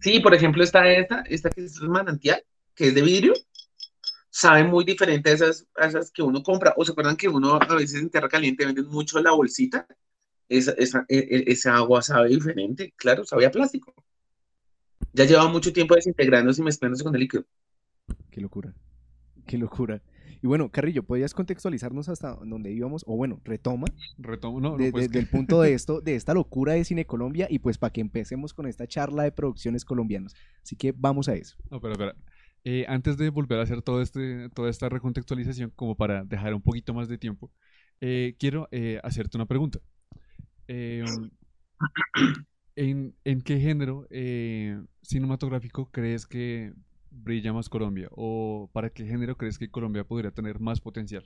Sí, 0.00 0.20
por 0.20 0.34
ejemplo, 0.34 0.62
está 0.62 0.88
esta, 0.90 1.22
esta 1.22 1.50
que 1.50 1.64
es 1.64 1.80
manantial, 1.80 2.42
que 2.74 2.88
es 2.88 2.94
de 2.94 3.02
vidrio, 3.02 3.34
sabe 4.30 4.64
muy 4.64 4.84
diferente 4.84 5.30
a 5.30 5.34
esas, 5.34 5.66
a 5.76 5.86
esas 5.86 6.10
que 6.12 6.22
uno 6.22 6.42
compra. 6.42 6.74
¿O 6.76 6.84
se 6.84 6.92
acuerdan 6.92 7.16
que 7.16 7.28
uno 7.28 7.54
a 7.60 7.74
veces 7.74 8.00
en 8.00 8.10
Tierra 8.10 8.28
Caliente 8.28 8.66
venden 8.66 8.86
mucho 8.88 9.20
la 9.20 9.32
bolsita? 9.32 9.86
Esa, 10.48 10.72
esa, 10.72 11.04
e- 11.08 11.18
e- 11.18 11.52
esa 11.52 11.76
agua 11.76 12.02
sabe 12.02 12.28
diferente, 12.28 12.92
claro, 12.96 13.24
sabe 13.24 13.46
a 13.46 13.50
plástico. 13.50 13.94
Ya 15.12 15.24
lleva 15.24 15.48
mucho 15.48 15.72
tiempo 15.72 15.94
desintegrándose 15.94 16.60
y 16.60 16.64
mezclándose 16.64 17.02
con 17.04 17.14
el 17.14 17.20
líquido. 17.20 17.44
Qué 18.30 18.40
locura, 18.40 18.74
qué 19.46 19.58
locura. 19.58 20.02
Y 20.42 20.46
bueno, 20.46 20.70
Carrillo, 20.70 21.02
¿podrías 21.02 21.32
contextualizarnos 21.32 22.08
hasta 22.10 22.34
donde 22.34 22.70
íbamos? 22.70 23.02
O 23.06 23.16
bueno, 23.16 23.40
retoma 23.44 23.86
Retomo, 24.18 24.60
no, 24.60 24.72
no, 24.72 24.76
de- 24.76 24.92
pues 24.92 25.06
desde 25.08 25.18
el 25.18 25.28
punto 25.28 25.62
de 25.62 25.72
esto, 25.74 26.00
de 26.02 26.14
esta 26.14 26.34
locura 26.34 26.74
de 26.74 26.84
Cine 26.84 27.06
Colombia 27.06 27.46
y 27.50 27.58
pues 27.58 27.78
para 27.78 27.92
que 27.92 28.02
empecemos 28.02 28.52
con 28.52 28.66
esta 28.66 28.86
charla 28.86 29.22
de 29.22 29.32
producciones 29.32 29.84
colombianas. 29.84 30.34
Así 30.62 30.76
que 30.76 30.92
vamos 30.96 31.28
a 31.28 31.34
eso. 31.34 31.56
No, 31.70 31.78
espera, 31.78 31.92
espera. 31.94 32.16
Eh, 32.64 32.84
antes 32.88 33.16
de 33.16 33.30
volver 33.30 33.58
a 33.58 33.62
hacer 33.62 33.80
todo 33.80 34.02
este, 34.02 34.50
toda 34.50 34.68
esta 34.68 34.88
recontextualización, 34.88 35.70
como 35.74 35.96
para 35.96 36.24
dejar 36.24 36.52
un 36.52 36.62
poquito 36.62 36.92
más 36.92 37.08
de 37.08 37.16
tiempo, 37.16 37.50
eh, 38.00 38.34
quiero 38.38 38.68
eh, 38.72 39.00
hacerte 39.02 39.38
una 39.38 39.46
pregunta. 39.46 39.80
¿En, 40.68 41.30
en 43.24 43.40
qué 43.42 43.58
género 43.58 44.06
eh, 44.10 44.80
cinematográfico 45.02 45.90
crees 45.90 46.26
que 46.26 46.72
brilla 47.10 47.52
más 47.52 47.68
Colombia? 47.68 48.08
¿O 48.12 48.70
para 48.72 48.90
qué 48.90 49.04
género 49.04 49.36
crees 49.36 49.58
que 49.58 49.70
Colombia 49.70 50.04
podría 50.04 50.30
tener 50.30 50.60
más 50.60 50.80
potencial? 50.80 51.24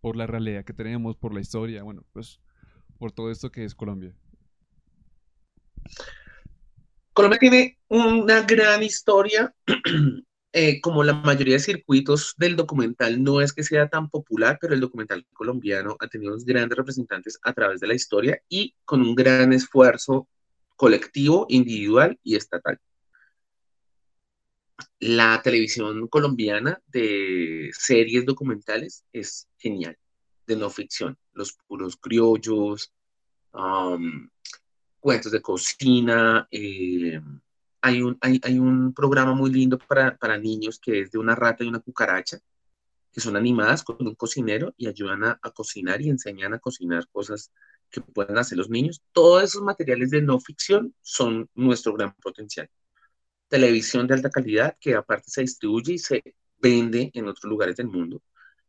Por 0.00 0.16
la 0.16 0.26
realidad 0.26 0.64
que 0.64 0.72
tenemos, 0.72 1.16
por 1.16 1.34
la 1.34 1.40
historia, 1.40 1.82
bueno, 1.82 2.04
pues 2.12 2.40
por 2.98 3.12
todo 3.12 3.30
esto 3.30 3.50
que 3.50 3.64
es 3.64 3.74
Colombia. 3.74 4.14
Colombia 7.12 7.38
tiene 7.38 7.78
una 7.88 8.42
gran 8.42 8.82
historia, 8.82 9.54
eh, 10.58 10.80
como 10.80 11.04
la 11.04 11.12
mayoría 11.12 11.56
de 11.56 11.60
circuitos 11.60 12.34
del 12.38 12.56
documental, 12.56 13.22
no 13.22 13.42
es 13.42 13.52
que 13.52 13.62
sea 13.62 13.90
tan 13.90 14.08
popular, 14.08 14.56
pero 14.58 14.72
el 14.72 14.80
documental 14.80 15.26
colombiano 15.34 15.98
ha 16.00 16.08
tenido 16.08 16.32
unos 16.32 16.46
grandes 16.46 16.78
representantes 16.78 17.38
a 17.42 17.52
través 17.52 17.78
de 17.78 17.86
la 17.86 17.92
historia 17.94 18.40
y 18.48 18.74
con 18.86 19.02
un 19.02 19.14
gran 19.14 19.52
esfuerzo 19.52 20.26
colectivo, 20.74 21.44
individual 21.50 22.18
y 22.22 22.36
estatal. 22.36 22.80
La 24.98 25.42
televisión 25.44 26.08
colombiana 26.08 26.80
de 26.86 27.68
series 27.74 28.24
documentales 28.24 29.04
es 29.12 29.46
genial, 29.58 29.98
de 30.46 30.56
no 30.56 30.70
ficción, 30.70 31.18
los 31.34 31.52
puros 31.66 31.98
criollos, 31.98 32.94
cuentos 35.00 35.32
de 35.32 35.42
cocina. 35.42 36.48
eh, 36.50 37.20
hay, 37.86 38.02
un, 38.02 38.18
hay, 38.20 38.40
hay 38.42 38.58
un 38.58 38.92
programa 38.92 39.32
muy 39.32 39.52
lindo 39.52 39.78
para, 39.78 40.16
para 40.16 40.36
niños 40.36 40.80
que 40.80 41.02
es 41.02 41.12
de 41.12 41.18
una 41.18 41.36
rata 41.36 41.62
y 41.62 41.68
una 41.68 41.78
cucaracha, 41.78 42.38
que 43.12 43.20
son 43.20 43.36
animadas 43.36 43.84
con 43.84 43.96
un 44.00 44.16
cocinero 44.16 44.74
y 44.76 44.88
ayudan 44.88 45.22
a, 45.22 45.38
a 45.40 45.50
cocinar 45.52 46.02
y 46.02 46.08
enseñan 46.08 46.52
a 46.52 46.58
cocinar 46.58 47.06
cosas 47.12 47.52
que 47.88 48.00
pueden 48.00 48.38
hacer 48.38 48.58
los 48.58 48.68
niños. 48.68 49.02
Todos 49.12 49.44
esos 49.44 49.62
materiales 49.62 50.10
de 50.10 50.20
no 50.20 50.40
ficción 50.40 50.94
son 51.00 51.48
nuestro 51.54 51.94
gran 51.94 52.12
potencial. 52.14 52.68
Televisión 53.48 54.08
de 54.08 54.14
alta 54.14 54.30
calidad 54.30 54.76
que 54.80 54.96
aparte 54.96 55.30
se 55.30 55.42
distribuye 55.42 55.92
y 55.92 55.98
se 55.98 56.22
vende 56.58 57.12
en 57.14 57.28
otros 57.28 57.48
lugares 57.48 57.76
del 57.76 57.86
mundo. 57.86 58.20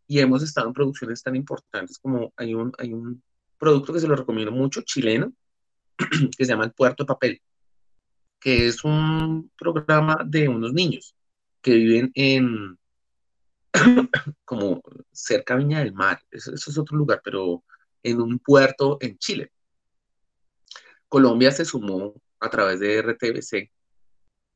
Y 0.05 0.19
hemos 0.19 0.43
estado 0.43 0.67
en 0.67 0.73
producciones 0.73 1.23
tan 1.23 1.35
importantes 1.35 1.97
como 1.97 2.31
hay 2.37 2.53
un, 2.53 2.71
hay 2.77 2.93
un 2.93 3.23
producto 3.57 3.93
que 3.93 3.99
se 3.99 4.07
lo 4.07 4.15
recomiendo 4.15 4.51
mucho, 4.51 4.83
chileno, 4.83 5.33
que 6.37 6.45
se 6.45 6.51
llama 6.51 6.65
El 6.65 6.73
Puerto 6.73 7.03
de 7.03 7.07
Papel, 7.07 7.41
que 8.39 8.67
es 8.67 8.83
un 8.83 9.51
programa 9.57 10.17
de 10.25 10.47
unos 10.47 10.73
niños 10.73 11.15
que 11.61 11.73
viven 11.73 12.11
en 12.15 12.77
como 14.45 14.81
cerca 15.11 15.53
a 15.53 15.57
Viña 15.57 15.79
del 15.79 15.93
Mar, 15.93 16.21
eso, 16.31 16.53
eso 16.53 16.71
es 16.71 16.77
otro 16.77 16.97
lugar, 16.97 17.21
pero 17.23 17.63
en 18.03 18.21
un 18.21 18.39
puerto 18.39 18.97
en 19.01 19.17
Chile. 19.17 19.51
Colombia 21.07 21.51
se 21.51 21.65
sumó 21.65 22.15
a 22.39 22.49
través 22.49 22.79
de 22.79 23.01
RTBC 23.01 23.53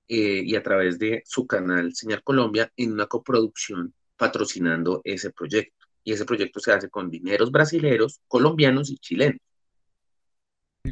eh, 0.08 0.44
y 0.46 0.56
a 0.56 0.64
través 0.64 1.00
de 1.00 1.24
su 1.26 1.48
canal 1.48 1.94
Señal 1.96 2.24
Colombia 2.24 2.72
en 2.76 2.94
una 2.94 3.08
coproducción 3.08 3.94
patrocinando 4.18 5.02
ese 5.04 5.32
proyecto. 5.32 5.88
y 6.04 6.14
ese 6.14 6.26
proyecto 6.26 6.60
se 6.60 6.72
hace 6.74 6.90
con 6.90 7.10
dineros 7.10 7.52
brasileños, 7.52 8.22
colombianos 8.28 8.90
y 8.90 8.98
chilenos. 8.98 9.40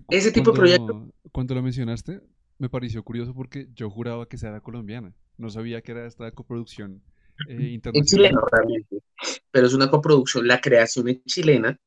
Ese 0.08 0.32
tipo 0.32 0.52
de 0.52 0.58
proyecto. 0.58 1.12
Cuando 1.32 1.56
lo 1.56 1.64
mencionaste, 1.64 2.22
me 2.60 2.70
pareció 2.70 3.04
curioso 3.04 3.34
porque 3.34 3.68
yo 3.74 3.90
juraba 3.90 4.28
que 4.28 4.38
era 4.42 4.62
colombiana. 4.62 5.14
No 5.38 5.50
sabía 5.50 5.82
que 5.82 5.94
era 5.94 6.06
esta 6.06 6.30
coproducción 6.32 7.02
eh, 7.48 7.54
internacional. 7.54 8.04
Es 8.04 8.12
chileno 8.12 8.42
realmente, 8.52 9.02
pero 9.50 9.68
es 9.68 9.74
una 9.74 9.90
coproducción. 9.90 10.46
La 10.46 10.60
creación 10.60 11.08
es 11.08 11.24
chilena, 11.24 11.80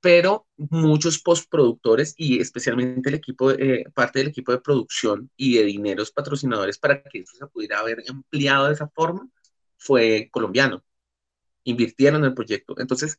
pero 0.00 0.46
muchos 0.56 1.18
postproductores 1.20 2.14
y 2.18 2.38
especialmente 2.38 3.08
el 3.08 3.16
equipo, 3.16 3.50
eh, 3.50 3.84
parte 3.94 4.18
del 4.18 4.28
equipo 4.28 4.52
de 4.52 4.60
producción 4.60 5.30
y 5.36 5.56
de 5.56 5.64
dineros 5.64 6.12
patrocinadores 6.12 6.78
para 6.78 7.02
que 7.02 7.20
eso 7.20 7.36
se 7.36 7.46
pudiera 7.46 7.80
haber 7.80 8.02
empleado 8.06 8.66
de 8.66 8.74
esa 8.74 8.88
forma 8.88 9.26
fue 9.78 10.28
colombiano. 10.30 10.84
Invirtieron 11.64 12.22
en 12.22 12.30
el 12.30 12.34
proyecto. 12.34 12.74
Entonces, 12.78 13.18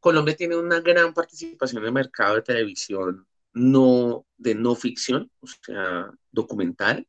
Colombia 0.00 0.34
tiene 0.36 0.56
una 0.56 0.80
gran 0.80 1.14
participación 1.14 1.82
en 1.82 1.86
el 1.86 1.92
mercado 1.92 2.36
de 2.36 2.42
televisión 2.42 3.26
no, 3.52 4.26
de 4.36 4.54
no 4.54 4.74
ficción, 4.74 5.30
o 5.40 5.46
sea, 5.46 6.10
documental, 6.30 7.06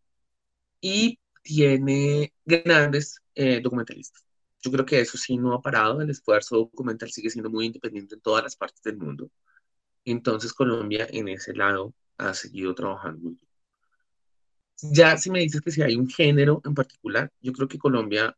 y 0.79 1.19
tiene 1.43 2.33
grandes 2.45 3.21
eh, 3.35 3.61
documentalistas. 3.61 4.23
Yo 4.61 4.71
creo 4.71 4.85
que 4.85 4.99
eso 5.01 5.17
sí 5.17 5.37
no 5.37 5.53
ha 5.53 5.61
parado, 5.61 6.01
el 6.01 6.09
esfuerzo 6.09 6.57
documental 6.57 7.11
sigue 7.11 7.29
siendo 7.29 7.49
muy 7.49 7.65
independiente 7.65 8.15
en 8.15 8.21
todas 8.21 8.43
las 8.43 8.55
partes 8.55 8.81
del 8.83 8.97
mundo. 8.97 9.31
Entonces 10.05 10.53
Colombia 10.53 11.07
en 11.09 11.27
ese 11.29 11.53
lado 11.53 11.93
ha 12.17 12.33
seguido 12.33 12.75
trabajando. 12.75 13.33
Ya 14.83 15.17
si 15.17 15.29
me 15.29 15.39
dices 15.39 15.61
que 15.61 15.71
si 15.71 15.81
hay 15.81 15.95
un 15.95 16.09
género 16.09 16.61
en 16.65 16.73
particular, 16.73 17.31
yo 17.39 17.53
creo 17.53 17.67
que 17.67 17.77
Colombia, 17.77 18.35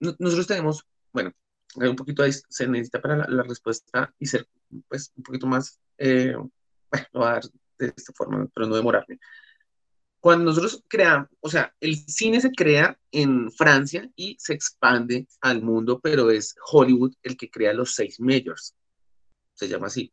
nosotros 0.00 0.46
tenemos, 0.46 0.86
bueno, 1.12 1.32
un 1.76 1.96
poquito 1.96 2.24
se 2.48 2.66
necesita 2.68 3.00
para 3.00 3.28
la, 3.28 3.42
respuesta 3.42 4.14
y 4.18 4.26
ser 4.26 4.46
pues 4.88 5.12
un 5.16 5.22
poquito 5.22 5.46
más 5.46 5.78
eh, 5.98 6.34
bueno, 6.90 7.06
lo 7.12 7.20
voy 7.20 7.28
a 7.28 7.32
dar 7.32 7.42
de 7.78 7.92
esta 7.96 8.12
forma, 8.12 8.48
pero 8.54 8.66
no 8.66 8.76
demorarme. 8.76 9.18
Cuando 10.20 10.46
nosotros 10.46 10.82
creamos, 10.88 11.28
o 11.40 11.48
sea, 11.48 11.72
el 11.80 11.96
cine 11.96 12.40
se 12.40 12.50
crea 12.50 12.98
en 13.12 13.52
Francia 13.52 14.10
y 14.16 14.36
se 14.40 14.54
expande 14.54 15.28
al 15.40 15.62
mundo, 15.62 16.00
pero 16.02 16.30
es 16.30 16.54
Hollywood 16.72 17.14
el 17.22 17.36
que 17.36 17.50
crea 17.50 17.72
los 17.72 17.94
seis 17.94 18.18
majors. 18.18 18.74
Se 19.54 19.68
llama 19.68 19.86
así. 19.86 20.12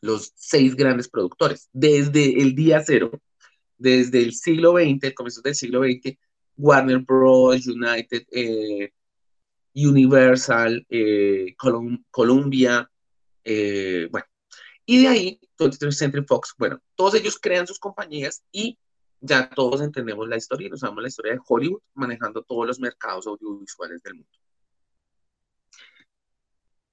Los 0.00 0.32
seis 0.36 0.74
grandes 0.74 1.08
productores. 1.08 1.68
Desde 1.72 2.40
el 2.40 2.54
día 2.54 2.82
cero, 2.84 3.10
desde 3.76 4.22
el 4.22 4.32
siglo 4.32 4.72
XX, 4.72 5.04
el 5.04 5.14
comienzo 5.14 5.42
del 5.42 5.54
siglo 5.54 5.82
XX, 5.82 6.16
Warner 6.56 6.98
Bros., 6.98 7.66
United, 7.66 8.26
eh, 8.30 8.92
Universal, 9.74 10.86
eh, 10.88 11.54
Columbia, 12.10 12.90
eh, 13.42 14.08
bueno, 14.10 14.26
y 14.86 15.02
de 15.02 15.08
ahí, 15.08 15.40
23th 15.58 15.92
Century 15.92 16.24
Fox, 16.26 16.54
bueno, 16.58 16.80
todos 16.94 17.14
ellos 17.14 17.38
crean 17.40 17.66
sus 17.66 17.78
compañías 17.78 18.42
y 18.52 18.78
ya 19.20 19.48
todos 19.48 19.80
entendemos 19.80 20.28
la 20.28 20.36
historia 20.36 20.66
y 20.66 20.70
nos 20.70 20.80
sabemos 20.80 21.02
la 21.02 21.08
historia 21.08 21.32
de 21.32 21.40
Hollywood 21.46 21.80
manejando 21.94 22.42
todos 22.42 22.66
los 22.66 22.78
mercados 22.78 23.26
audiovisuales 23.26 24.02
del 24.02 24.14
mundo. 24.16 24.30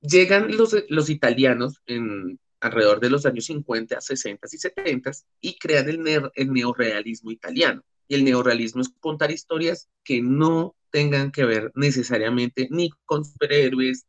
Llegan 0.02 0.56
los, 0.56 0.76
los 0.90 1.10
italianos 1.10 1.82
en 1.86 2.40
alrededor 2.62 3.00
de 3.00 3.10
los 3.10 3.26
años 3.26 3.46
50, 3.46 4.00
60 4.00 4.48
y 4.50 4.58
70 4.58 5.12
y 5.42 5.58
crean 5.58 5.90
el, 5.90 6.32
el 6.34 6.54
neorealismo 6.54 7.32
italiano. 7.32 7.84
Y 8.08 8.16
el 8.16 8.24
neorealismo 8.24 8.82
es 8.82 8.90
contar 9.00 9.32
historias 9.32 9.90
que 10.04 10.22
no 10.22 10.76
tengan 10.90 11.32
que 11.32 11.46
ver 11.46 11.72
necesariamente 11.76 12.68
ni 12.72 12.92
con 13.06 13.26
superhéroes, 13.26 14.06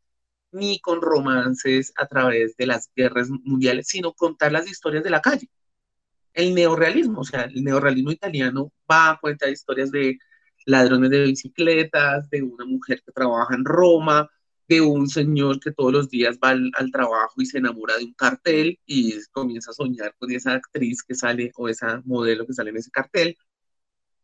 ni 0.53 0.81
con 0.81 1.01
romances 1.03 1.93
a 1.97 2.07
través 2.07 2.57
de 2.57 2.67
las 2.67 2.91
guerras 2.95 3.29
mundiales, 3.31 3.89
sino 3.89 4.13
contar 4.15 4.53
las 4.53 4.71
historias 4.71 5.05
de 5.05 5.11
la 5.11 5.21
calle. 5.21 5.49
El 6.35 6.55
neorealismo, 6.55 7.21
o 7.21 7.25
sea, 7.25 7.43
el 7.43 7.65
neorealismo 7.65 8.13
italiano 8.13 8.73
va 8.91 9.11
a 9.11 9.19
contar 9.21 9.51
historias 9.51 9.91
de 9.91 10.19
ladrones 10.67 11.11
de 11.11 11.25
bicicletas, 11.25 12.29
de 12.31 12.43
una 12.43 12.65
mujer 12.65 13.03
que 13.05 13.13
trabaja 13.13 13.55
en 13.55 13.65
Roma, 13.65 14.31
de 14.69 14.81
un 14.81 15.09
señor 15.09 15.61
que 15.61 15.73
todos 15.73 15.93
los 15.93 16.09
días 16.09 16.39
va 16.43 16.51
al, 16.51 16.91
trabajo 16.93 17.35
y 17.41 17.47
se 17.47 17.59
enamora 17.59 17.97
de 17.99 18.05
un 18.05 18.15
cartel 18.15 18.79
y 18.87 19.15
comienza 19.33 19.71
a 19.71 19.75
soñar 19.75 20.15
con 20.19 20.31
esa 20.33 20.53
actriz 20.55 21.03
que 21.03 21.15
sale 21.15 21.53
o 21.57 21.69
esa 21.69 22.03
modelo 22.05 22.47
que 22.47 22.55
sale 22.55 22.71
en 22.71 22.79
ese 22.79 22.91
cartel. 22.91 23.37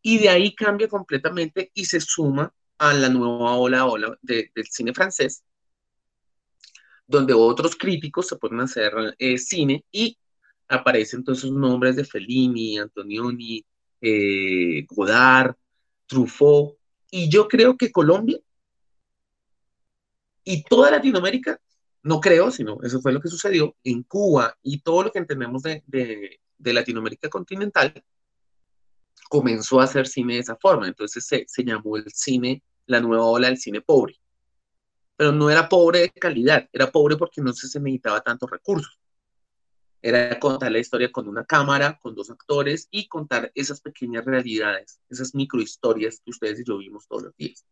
Y 0.03 0.19
de 0.19 0.29
ahí 0.31 0.55
cambia 0.55 0.89
completamente 0.89 1.71
y 1.75 1.85
se 1.87 2.01
suma 2.01 2.53
a 2.79 2.95
la 2.95 3.09
nueva 3.09 3.57
ola, 3.57 3.87
ola 3.87 4.17
del 4.23 4.51
cine 4.71 4.95
francés, 4.95 5.43
donde 7.09 7.33
otros 7.33 7.75
críticos 7.75 8.29
se 8.29 8.37
ponen 8.37 8.61
a 8.61 8.65
hacer 8.65 8.93
eh, 9.19 9.39
cine 9.39 9.85
y 9.91 10.17
aparecen 10.69 11.25
todos 11.25 11.45
nombres 11.51 11.97
de 11.97 12.05
Fellini, 12.05 12.79
Antonioni, 12.79 13.65
eh, 14.01 14.85
Godard, 14.87 15.57
Truffaut, 16.07 16.77
y 17.11 17.31
yo 17.31 17.49
creo 17.49 17.77
que 17.77 17.91
Colombia 17.91 18.39
y 20.45 20.63
toda 20.63 20.91
Latinoamérica, 20.91 21.59
no 22.03 22.21
creo, 22.21 22.51
sino 22.51 22.79
eso 22.83 23.01
fue 23.01 23.13
lo 23.13 23.21
que 23.21 23.29
sucedió 23.29 23.75
en 23.83 24.03
Cuba 24.03 24.57
y 24.63 24.81
todo 24.81 25.05
lo 25.05 25.11
que 25.11 25.19
entendemos 25.19 25.63
de, 25.63 25.83
de, 25.87 26.73
Latinoamérica 26.73 27.29
continental, 27.29 27.93
comenzó 29.31 29.81
a 29.81 29.85
hacer 29.85 30.07
cine 30.07 30.35
de 30.35 30.41
esa 30.41 30.57
forma. 30.57 30.87
Entonces 30.87 31.27
se, 31.27 31.45
se 31.47 31.65
llamó 31.65 31.97
el 31.97 32.11
cine, 32.13 32.63
la 32.87 33.01
nueva 33.01 33.25
ola 33.25 33.49
del 33.49 33.59
cine 33.59 33.81
pobre 33.81 34.19
pero 35.19 35.33
no 35.33 35.51
era 35.51 35.69
pobre 35.69 35.99
de 35.99 36.11
calidad, 36.11 36.69
era 36.73 36.93
pobre 36.93 37.17
porque 37.17 37.41
no 37.41 37.53
se 37.53 37.67
necesitaba 37.81 38.21
tantos 38.21 38.49
recursos. 38.49 39.01
Era 40.01 40.39
contar 40.39 40.71
la 40.71 40.79
historia 40.79 41.11
con 41.11 41.27
una 41.27 41.45
cámara, 41.45 41.99
con 42.01 42.15
dos 42.15 42.31
actores 42.31 42.87
y 42.93 43.09
contar 43.09 43.51
esas 43.57 43.81
pequeñas 43.81 44.25
realidades, 44.25 45.01
esas 45.11 45.35
microhistorias 45.35 46.21
que 46.25 46.31
ustedes 46.31 46.61
y 46.61 46.65
yo 46.65 46.79
vimos 46.79 47.09
todos 47.09 47.25
los 47.25 47.37
días. 47.37 47.65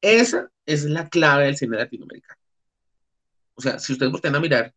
Esa 0.00 0.50
es 0.66 0.82
la 0.86 1.08
clave 1.08 1.44
del 1.44 1.56
cine 1.56 1.76
latinoamericano. 1.76 2.40
O 3.54 3.62
sea, 3.62 3.78
si 3.78 3.92
ustedes 3.92 4.10
voltean 4.10 4.34
a 4.34 4.40
mirar 4.40 4.74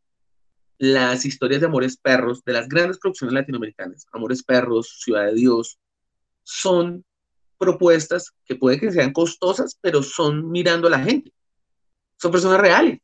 las 0.78 1.26
historias 1.26 1.62
de 1.62 1.66
Amores 1.66 1.98
Perros, 1.98 2.44
de 2.44 2.54
las 2.54 2.70
grandes 2.70 3.00
producciones 3.00 3.34
latinoamericanas, 3.34 4.06
Amores 4.12 4.44
Perros, 4.44 5.00
Ciudad 5.00 5.26
de 5.26 5.34
Dios, 5.34 5.80
son 6.44 7.04
propuestas 7.62 8.34
que 8.44 8.56
puede 8.56 8.80
que 8.80 8.92
sean 8.92 9.14
costosas, 9.14 9.78
pero 9.80 10.02
son 10.02 10.50
mirando 10.50 10.88
a 10.88 10.92
la 10.92 11.00
gente. 11.00 11.32
Son 12.18 12.32
personas 12.32 12.60
reales. 12.60 13.00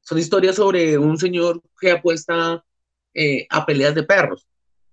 Son 0.00 0.18
historias 0.18 0.56
sobre 0.56 0.98
un 0.98 1.16
señor 1.16 1.62
que 1.80 1.92
apuesta 1.92 2.64
eh, 3.14 3.46
a 3.48 3.64
peleas 3.64 3.94
de 3.94 4.02
perros. 4.02 4.48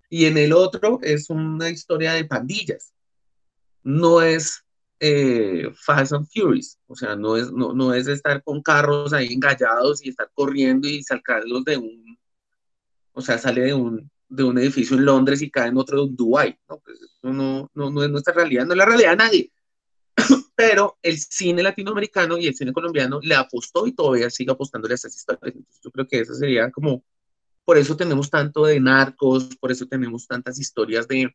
Y 0.08 0.26
en 0.26 0.38
el 0.38 0.52
otro 0.52 1.00
es 1.02 1.28
una 1.30 1.68
historia 1.68 2.12
de 2.12 2.24
pandillas. 2.24 2.94
No 3.82 4.22
es 4.22 4.64
eh, 5.00 5.68
Fast 5.74 6.12
and 6.12 6.28
Furious. 6.32 6.78
O 6.86 6.94
sea, 6.94 7.16
no 7.16 7.36
es, 7.36 7.50
no, 7.50 7.72
no 7.72 7.92
es 7.94 8.06
estar 8.06 8.40
con 8.44 8.62
carros 8.62 9.12
ahí 9.12 9.32
engallados 9.32 10.04
y 10.04 10.10
estar 10.10 10.30
corriendo 10.32 10.86
y 10.86 11.02
sacarlos 11.02 11.64
de 11.64 11.76
un. 11.76 12.18
O 13.12 13.20
sea, 13.20 13.36
sale 13.36 13.62
de 13.62 13.74
un, 13.74 14.08
de 14.28 14.44
un 14.44 14.58
edificio 14.58 14.96
en 14.96 15.04
Londres 15.04 15.42
y 15.42 15.50
cae 15.50 15.68
en 15.68 15.78
otro 15.78 16.04
en 16.04 16.16
Dubái. 16.16 16.58
¿no? 16.68 16.78
Pues 16.78 17.00
eso 17.00 17.32
no, 17.32 17.70
no, 17.74 17.90
no 17.90 18.02
es 18.02 18.10
nuestra 18.10 18.34
realidad, 18.34 18.66
no 18.66 18.72
es 18.72 18.78
la 18.78 18.86
realidad 18.86 19.10
de 19.10 19.16
nadie. 19.16 19.52
Pero 20.56 20.98
el 21.02 21.18
cine 21.18 21.62
latinoamericano 21.62 22.36
y 22.38 22.46
el 22.46 22.54
cine 22.54 22.72
colombiano 22.72 23.20
le 23.22 23.34
apostó 23.34 23.86
y 23.86 23.92
todavía 23.92 24.30
sigue 24.30 24.52
apostándole 24.52 24.94
a 24.94 24.96
esas 24.96 25.14
historias. 25.14 25.54
Entonces, 25.54 25.80
yo 25.82 25.90
creo 25.90 26.06
que 26.06 26.20
eso 26.20 26.34
sería 26.34 26.70
como, 26.70 27.04
por 27.64 27.78
eso 27.78 27.96
tenemos 27.96 28.30
tanto 28.30 28.66
de 28.66 28.80
narcos, 28.80 29.56
por 29.56 29.70
eso 29.72 29.86
tenemos 29.86 30.26
tantas 30.26 30.58
historias 30.58 31.06
de, 31.08 31.34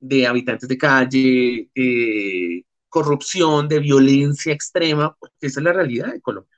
de 0.00 0.26
habitantes 0.26 0.68
de 0.68 0.78
calle, 0.78 1.70
de 1.74 2.66
corrupción, 2.88 3.68
de 3.68 3.80
violencia 3.80 4.52
extrema, 4.52 5.16
porque 5.18 5.34
esa 5.48 5.60
es 5.60 5.64
la 5.64 5.72
realidad 5.72 6.12
de 6.12 6.20
Colombia. 6.20 6.53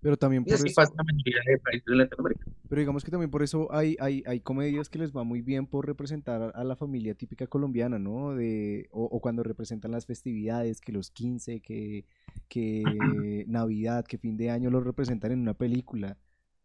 Pero 0.00 0.16
también 0.16 0.44
por 0.44 0.54
eso, 0.54 0.64
Pero 2.68 2.78
digamos 2.80 3.04
que 3.04 3.10
también 3.10 3.30
por 3.30 3.42
eso 3.42 3.72
hay, 3.72 3.96
hay, 3.98 4.22
hay 4.26 4.38
comedias 4.38 4.88
que 4.88 4.98
les 4.98 5.12
va 5.12 5.24
muy 5.24 5.42
bien 5.42 5.66
por 5.66 5.86
representar 5.86 6.52
a 6.54 6.64
la 6.64 6.76
familia 6.76 7.14
típica 7.14 7.48
colombiana, 7.48 7.98
¿no? 7.98 8.34
De, 8.34 8.88
o, 8.92 9.20
cuando 9.20 9.42
representan 9.42 9.90
las 9.90 10.06
festividades, 10.06 10.80
que 10.80 10.92
los 10.92 11.10
15, 11.10 11.60
que, 11.60 12.04
que 12.48 12.84
Navidad, 13.48 14.04
que 14.04 14.18
fin 14.18 14.36
de 14.36 14.50
año 14.50 14.70
los 14.70 14.84
representan 14.84 15.32
en 15.32 15.40
una 15.40 15.54
película. 15.54 16.16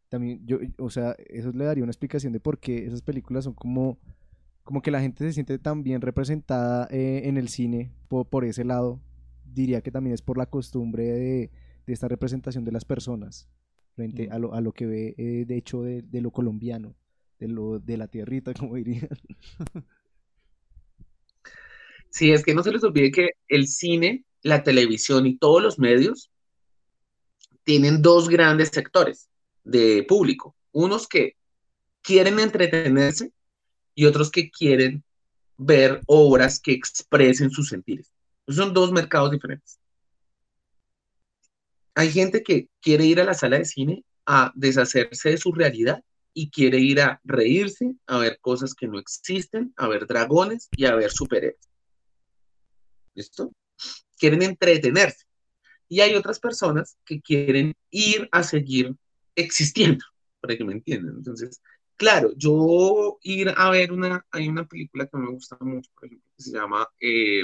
También 0.09 0.45
yo, 0.45 0.59
o 0.77 0.91
sea, 0.91 1.15
eso 1.27 1.51
le 1.51 1.65
daría 1.65 1.83
una 1.83 1.91
explicación 1.91 2.33
de 2.33 2.39
por 2.39 2.59
qué 2.59 2.85
esas 2.85 3.01
películas 3.01 3.45
son 3.45 3.55
como, 3.55 3.97
como 4.63 4.83
que 4.83 4.91
la 4.91 5.01
gente 5.01 5.23
se 5.23 5.33
siente 5.33 5.57
tan 5.57 5.81
bien 5.81 6.01
representada 6.01 6.87
eh, 6.91 7.21
en 7.25 7.37
el 7.37 7.49
cine 7.49 7.91
por, 8.09 8.27
por 8.27 8.45
ese 8.45 8.63
lado. 8.63 8.99
Diría 9.43 9.81
que 9.81 9.89
también 9.89 10.13
es 10.13 10.21
por 10.21 10.37
la 10.37 10.45
costumbre 10.45 11.03
de 11.03 11.51
de 11.85 11.93
esta 11.93 12.07
representación 12.07 12.63
de 12.65 12.71
las 12.71 12.85
personas 12.85 13.47
frente 13.95 14.29
a, 14.31 14.39
lo, 14.39 14.53
a 14.53 14.61
lo 14.61 14.71
que 14.71 14.85
ve 14.85 15.15
eh, 15.17 15.45
de 15.45 15.57
hecho 15.57 15.83
de, 15.83 16.03
lo 16.21 16.31
colombiano, 16.31 16.95
de, 17.39 17.47
lo, 17.47 17.79
de 17.79 17.97
la 17.97 18.07
tierrita, 18.07 18.53
como 18.59 18.75
dirían. 18.75 19.09
Sí, 22.09 22.31
es 22.31 22.43
que 22.43 22.53
no 22.53 22.63
se 22.63 22.71
les 22.71 22.83
olvide 22.83 23.11
que 23.11 23.31
el 23.47 23.67
cine, 23.67 24.23
la 24.43 24.63
televisión 24.63 25.25
y 25.25 25.37
todos 25.37 25.63
los 25.63 25.79
medios 25.79 26.29
tienen 27.63 28.01
dos 28.01 28.29
grandes 28.29 28.69
sectores 28.69 29.29
de 29.63 30.03
público. 30.07 30.55
Unos 30.71 31.07
que 31.07 31.37
quieren 32.01 32.39
entretenerse 32.39 33.31
y 33.95 34.05
otros 34.05 34.29
que 34.29 34.51
quieren 34.51 35.03
ver 35.57 36.01
obras 36.05 36.59
que 36.59 36.73
expresen 36.73 37.49
sus 37.49 37.69
sentires. 37.69 38.11
Son 38.47 38.73
dos 38.73 38.91
mercados 38.91 39.31
diferentes. 39.31 39.79
Hay 41.95 42.11
gente 42.11 42.43
que 42.43 42.69
quiere 42.81 43.05
ir 43.05 43.19
a 43.21 43.23
la 43.23 43.33
sala 43.33 43.57
de 43.57 43.65
cine 43.65 44.03
a 44.25 44.51
deshacerse 44.55 45.29
de 45.29 45.37
su 45.37 45.51
realidad 45.51 46.03
y 46.33 46.49
quiere 46.49 46.79
ir 46.79 47.01
a 47.01 47.21
reírse, 47.23 47.95
a 48.07 48.17
ver 48.17 48.39
cosas 48.41 48.73
que 48.73 48.87
no 48.87 48.99
existen, 48.99 49.73
a 49.77 49.87
ver 49.87 50.07
dragones 50.07 50.67
y 50.75 50.85
a 50.85 50.95
ver 50.95 51.11
superhéroes. 51.11 51.69
¿Listo? 53.13 53.51
Quieren 54.17 54.41
entretenerse. 54.41 55.25
Y 55.87 56.01
hay 56.01 56.15
otras 56.15 56.39
personas 56.39 56.97
que 57.05 57.21
quieren 57.21 57.75
ir 57.91 58.27
a 58.31 58.41
seguir 58.41 58.95
existiendo, 59.35 60.03
para 60.41 60.57
que 60.57 60.63
me 60.63 60.73
entiendan. 60.73 61.17
Entonces, 61.17 61.61
claro, 61.95 62.31
yo 62.35 63.19
ir 63.21 63.53
a 63.55 63.69
ver 63.69 63.91
una, 63.91 64.25
hay 64.31 64.47
una 64.47 64.65
película 64.65 65.05
que 65.05 65.17
me 65.17 65.29
gusta 65.31 65.57
mucho, 65.61 65.91
por 65.93 66.05
ejemplo, 66.05 66.31
que 66.35 66.43
se 66.43 66.51
llama 66.51 66.87
eh, 66.99 67.43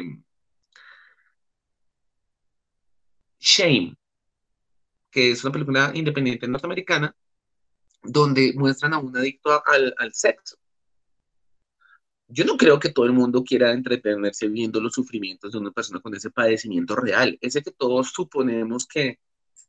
Shame, 3.40 3.96
que 5.12 5.32
es 5.32 5.44
una 5.44 5.54
película 5.54 5.92
independiente 5.94 6.48
norteamericana, 6.48 7.16
donde 8.04 8.54
muestran 8.56 8.94
a 8.94 9.00
un 9.00 9.16
adicto 9.18 9.62
al, 9.66 9.94
al 9.98 10.14
sexo. 10.14 10.58
Yo 12.28 12.46
no 12.46 12.58
creo 12.58 12.80
que 12.80 12.90
todo 12.90 13.06
el 13.06 13.14
mundo 13.14 13.44
quiera 13.44 13.72
entretenerse 13.72 14.48
viendo 14.48 14.80
los 14.80 14.94
sufrimientos 14.94 15.52
de 15.52 15.58
una 15.58 15.72
persona 15.72 16.00
con 16.00 16.14
ese 16.16 16.30
padecimiento 16.30 16.96
real, 16.96 17.38
ese 17.42 17.64
que 17.64 17.72
todos 17.72 18.12
suponemos 18.12 18.86
que, 18.86 19.20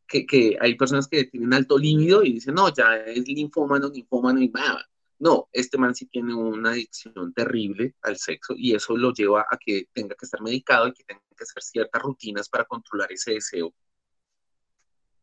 que, 0.07 0.27
que 0.27 0.59
hay 0.61 0.75
personas 0.77 1.09
que 1.09 1.25
tienen 1.25 1.55
alto 1.55 1.79
líbido 1.79 2.23
y 2.23 2.35
dicen, 2.35 2.55
no, 2.55 2.73
ya 2.73 2.97
es 2.97 3.27
linfómano, 3.27 3.89
linfómano 3.89 4.41
y 4.43 4.49
nada. 4.51 4.87
No, 5.19 5.49
este 5.53 5.79
man 5.79 5.95
sí 5.95 6.07
tiene 6.07 6.35
una 6.35 6.71
adicción 6.71 7.33
terrible 7.35 7.95
al 8.03 8.17
sexo 8.19 8.55
y 8.57 8.75
eso 8.75 8.97
lo 8.97 9.13
lleva 9.13 9.47
a 9.51 9.59
que 9.59 9.89
tenga 9.93 10.15
que 10.15 10.25
estar 10.25 10.43
medicado 10.43 10.89
y 10.89 10.93
que 10.93 11.05
tenga 11.05 11.21
que 11.37 11.45
hacer 11.45 11.63
ciertas 11.63 12.03
rutinas 12.03 12.49
para 12.49 12.65
controlar 12.65 13.13
ese 13.13 13.33
deseo 13.33 13.75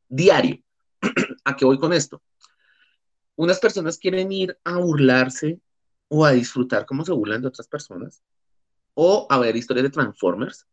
diario. 0.07 0.61
¿A 1.45 1.55
qué 1.55 1.65
voy 1.65 1.77
con 1.77 1.93
esto? 1.93 2.21
Unas 3.35 3.59
personas 3.59 3.97
quieren 3.97 4.31
ir 4.31 4.57
a 4.63 4.77
burlarse 4.77 5.59
o 6.07 6.25
a 6.25 6.31
disfrutar 6.31 6.85
cómo 6.85 7.05
se 7.05 7.11
burlan 7.11 7.41
de 7.41 7.49
otras 7.49 7.67
personas 7.67 8.23
o 8.93 9.27
a 9.29 9.37
ver 9.37 9.55
historias 9.55 9.83
de 9.83 9.89
Transformers 9.91 10.65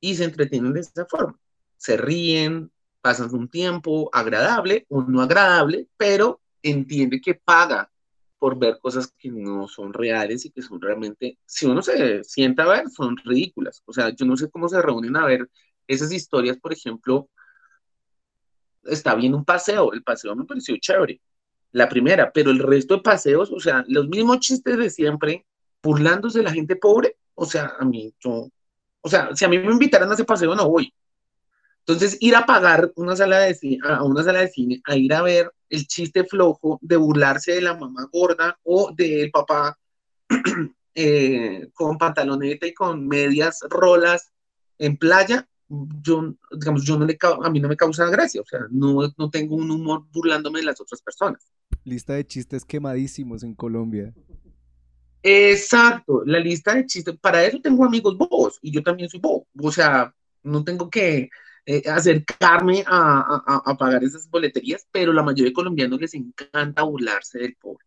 y 0.00 0.16
se 0.16 0.24
entretienen 0.24 0.72
de 0.72 0.80
esa 0.80 1.06
forma. 1.06 1.38
Se 1.76 1.96
ríen, 1.96 2.72
pasan 3.00 3.32
un 3.34 3.48
tiempo 3.48 4.10
agradable 4.12 4.86
o 4.88 5.02
no 5.02 5.22
agradable, 5.22 5.88
pero 5.96 6.40
entiende 6.62 7.20
que 7.20 7.34
paga 7.34 7.90
por 8.38 8.58
ver 8.58 8.78
cosas 8.80 9.12
que 9.16 9.30
no 9.30 9.68
son 9.68 9.92
reales 9.92 10.44
y 10.44 10.50
que 10.50 10.62
son 10.62 10.80
realmente, 10.80 11.38
si 11.46 11.66
uno 11.66 11.80
se 11.80 12.24
sienta 12.24 12.64
a 12.64 12.68
ver, 12.68 12.90
son 12.90 13.16
ridículas. 13.18 13.82
O 13.86 13.92
sea, 13.92 14.10
yo 14.14 14.26
no 14.26 14.36
sé 14.36 14.50
cómo 14.50 14.68
se 14.68 14.82
reúnen 14.82 15.16
a 15.16 15.24
ver 15.24 15.48
esas 15.86 16.12
historias, 16.12 16.58
por 16.58 16.72
ejemplo, 16.72 17.30
está 18.86 19.14
bien 19.14 19.34
un 19.34 19.44
paseo, 19.44 19.92
el 19.92 20.02
paseo 20.02 20.34
me 20.34 20.44
pareció 20.44 20.76
chévere, 20.78 21.20
la 21.72 21.88
primera, 21.88 22.32
pero 22.32 22.50
el 22.50 22.60
resto 22.60 22.96
de 22.96 23.02
paseos, 23.02 23.50
o 23.52 23.60
sea, 23.60 23.84
los 23.88 24.08
mismos 24.08 24.40
chistes 24.40 24.78
de 24.78 24.90
siempre, 24.90 25.46
burlándose 25.82 26.38
de 26.38 26.44
la 26.44 26.52
gente 26.52 26.76
pobre, 26.76 27.16
o 27.34 27.44
sea, 27.44 27.74
a 27.78 27.84
mí, 27.84 28.14
yo, 28.20 28.48
o 29.00 29.08
sea, 29.08 29.30
si 29.34 29.44
a 29.44 29.48
mí 29.48 29.58
me 29.58 29.72
invitaran 29.72 30.10
a 30.10 30.14
ese 30.14 30.24
paseo, 30.24 30.54
no 30.54 30.68
voy. 30.68 30.92
Entonces, 31.86 32.16
ir 32.20 32.34
a 32.34 32.46
pagar 32.46 32.90
una 32.96 33.14
sala 33.14 33.40
de 33.40 33.54
cine, 33.54 33.78
a 33.84 34.02
una 34.02 34.22
sala 34.22 34.40
de 34.40 34.48
cine, 34.48 34.80
a 34.86 34.96
ir 34.96 35.12
a 35.12 35.20
ver 35.20 35.52
el 35.68 35.86
chiste 35.86 36.24
flojo 36.24 36.78
de 36.80 36.96
burlarse 36.96 37.52
de 37.52 37.60
la 37.60 37.76
mamá 37.76 38.08
gorda 38.10 38.58
o 38.62 38.90
del 38.96 39.30
papá 39.30 39.78
eh, 40.94 41.68
con 41.74 41.98
pantaloneta 41.98 42.66
y 42.66 42.72
con 42.72 43.06
medias 43.06 43.60
rolas 43.68 44.32
en 44.78 44.96
playa, 44.96 45.46
yo, 46.02 46.34
digamos, 46.52 46.84
yo 46.84 46.98
no 46.98 47.04
le, 47.04 47.18
a 47.20 47.50
mí 47.50 47.60
no 47.60 47.68
me 47.68 47.76
causa 47.76 48.08
gracia, 48.10 48.40
o 48.40 48.46
sea, 48.46 48.60
no, 48.70 49.12
no 49.16 49.30
tengo 49.30 49.56
un 49.56 49.70
humor 49.70 50.04
burlándome 50.12 50.60
de 50.60 50.66
las 50.66 50.80
otras 50.80 51.00
personas. 51.02 51.42
Lista 51.84 52.14
de 52.14 52.26
chistes 52.26 52.64
quemadísimos 52.64 53.42
en 53.42 53.54
Colombia. 53.54 54.14
Exacto, 55.22 56.22
la 56.26 56.38
lista 56.38 56.74
de 56.74 56.86
chistes, 56.86 57.16
para 57.18 57.44
eso 57.44 57.60
tengo 57.60 57.84
amigos 57.84 58.16
bobos 58.16 58.58
y 58.60 58.70
yo 58.70 58.82
también 58.82 59.08
soy 59.08 59.20
bobo, 59.20 59.46
o 59.58 59.72
sea, 59.72 60.14
no 60.42 60.62
tengo 60.64 60.90
que 60.90 61.30
eh, 61.66 61.82
acercarme 61.88 62.84
a, 62.86 63.42
a, 63.46 63.70
a, 63.70 63.76
pagar 63.76 64.04
esas 64.04 64.28
boleterías, 64.28 64.86
pero 64.92 65.14
la 65.14 65.22
mayoría 65.22 65.50
de 65.50 65.54
colombianos 65.54 65.98
les 65.98 66.12
encanta 66.12 66.82
burlarse 66.82 67.38
del 67.38 67.56
pobre. 67.56 67.86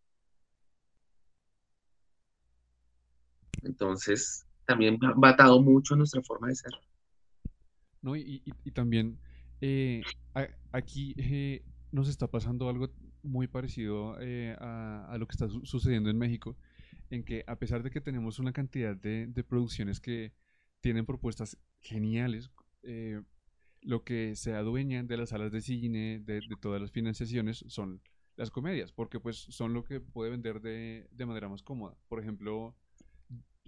Entonces, 3.62 4.44
también 4.64 4.98
va 5.00 5.30
atado 5.30 5.62
mucho 5.62 5.94
a 5.94 5.96
nuestra 5.96 6.22
forma 6.22 6.48
de 6.48 6.56
ser. 6.56 6.72
¿No? 8.02 8.16
Y, 8.16 8.42
y, 8.64 8.70
también 8.70 9.18
eh, 9.60 10.02
aquí 10.72 11.14
eh, 11.18 11.64
nos 11.90 12.08
está 12.08 12.30
pasando 12.30 12.68
algo 12.68 12.90
muy 13.22 13.48
parecido 13.48 14.16
eh, 14.20 14.56
a, 14.60 15.16
lo 15.18 15.26
que 15.26 15.32
está 15.32 15.48
su 15.48 15.64
sucediendo 15.64 16.10
en 16.10 16.18
México, 16.18 16.56
en 17.10 17.24
que 17.24 17.44
a 17.46 17.56
pesar 17.56 17.82
de 17.82 17.90
que 17.90 18.00
tenemos 18.00 18.38
una 18.38 18.52
cantidad 18.52 18.94
de, 18.96 19.26
de 19.26 19.44
producciones 19.44 20.00
que 20.00 20.32
tienen 20.80 21.06
propuestas 21.06 21.58
geniales, 21.80 22.50
lo 23.82 24.04
que 24.04 24.34
se 24.36 24.54
adueñan 24.54 25.06
de 25.06 25.16
las 25.16 25.30
salas 25.30 25.52
de 25.52 25.60
cine, 25.60 26.20
de, 26.20 26.34
de, 26.34 26.56
todas 26.60 26.80
las 26.80 26.90
financiaciones, 26.90 27.64
son 27.68 28.00
las 28.36 28.50
comedias, 28.50 28.92
porque 28.92 29.18
pues 29.18 29.36
son 29.36 29.74
lo 29.74 29.84
que 29.84 30.00
puede 30.00 30.30
vender 30.30 30.60
de, 30.60 31.08
de 31.10 31.26
manera 31.26 31.48
más 31.48 31.62
cómoda. 31.62 31.96
Por 32.08 32.20
ejemplo, 32.20 32.76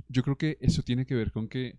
yo 0.09 0.23
creo 0.23 0.39
que 0.39 0.59
eso 0.61 0.83
tiene 0.83 1.07
que 1.07 1.15
ver 1.15 1.33
con 1.33 1.49
que, 1.49 1.79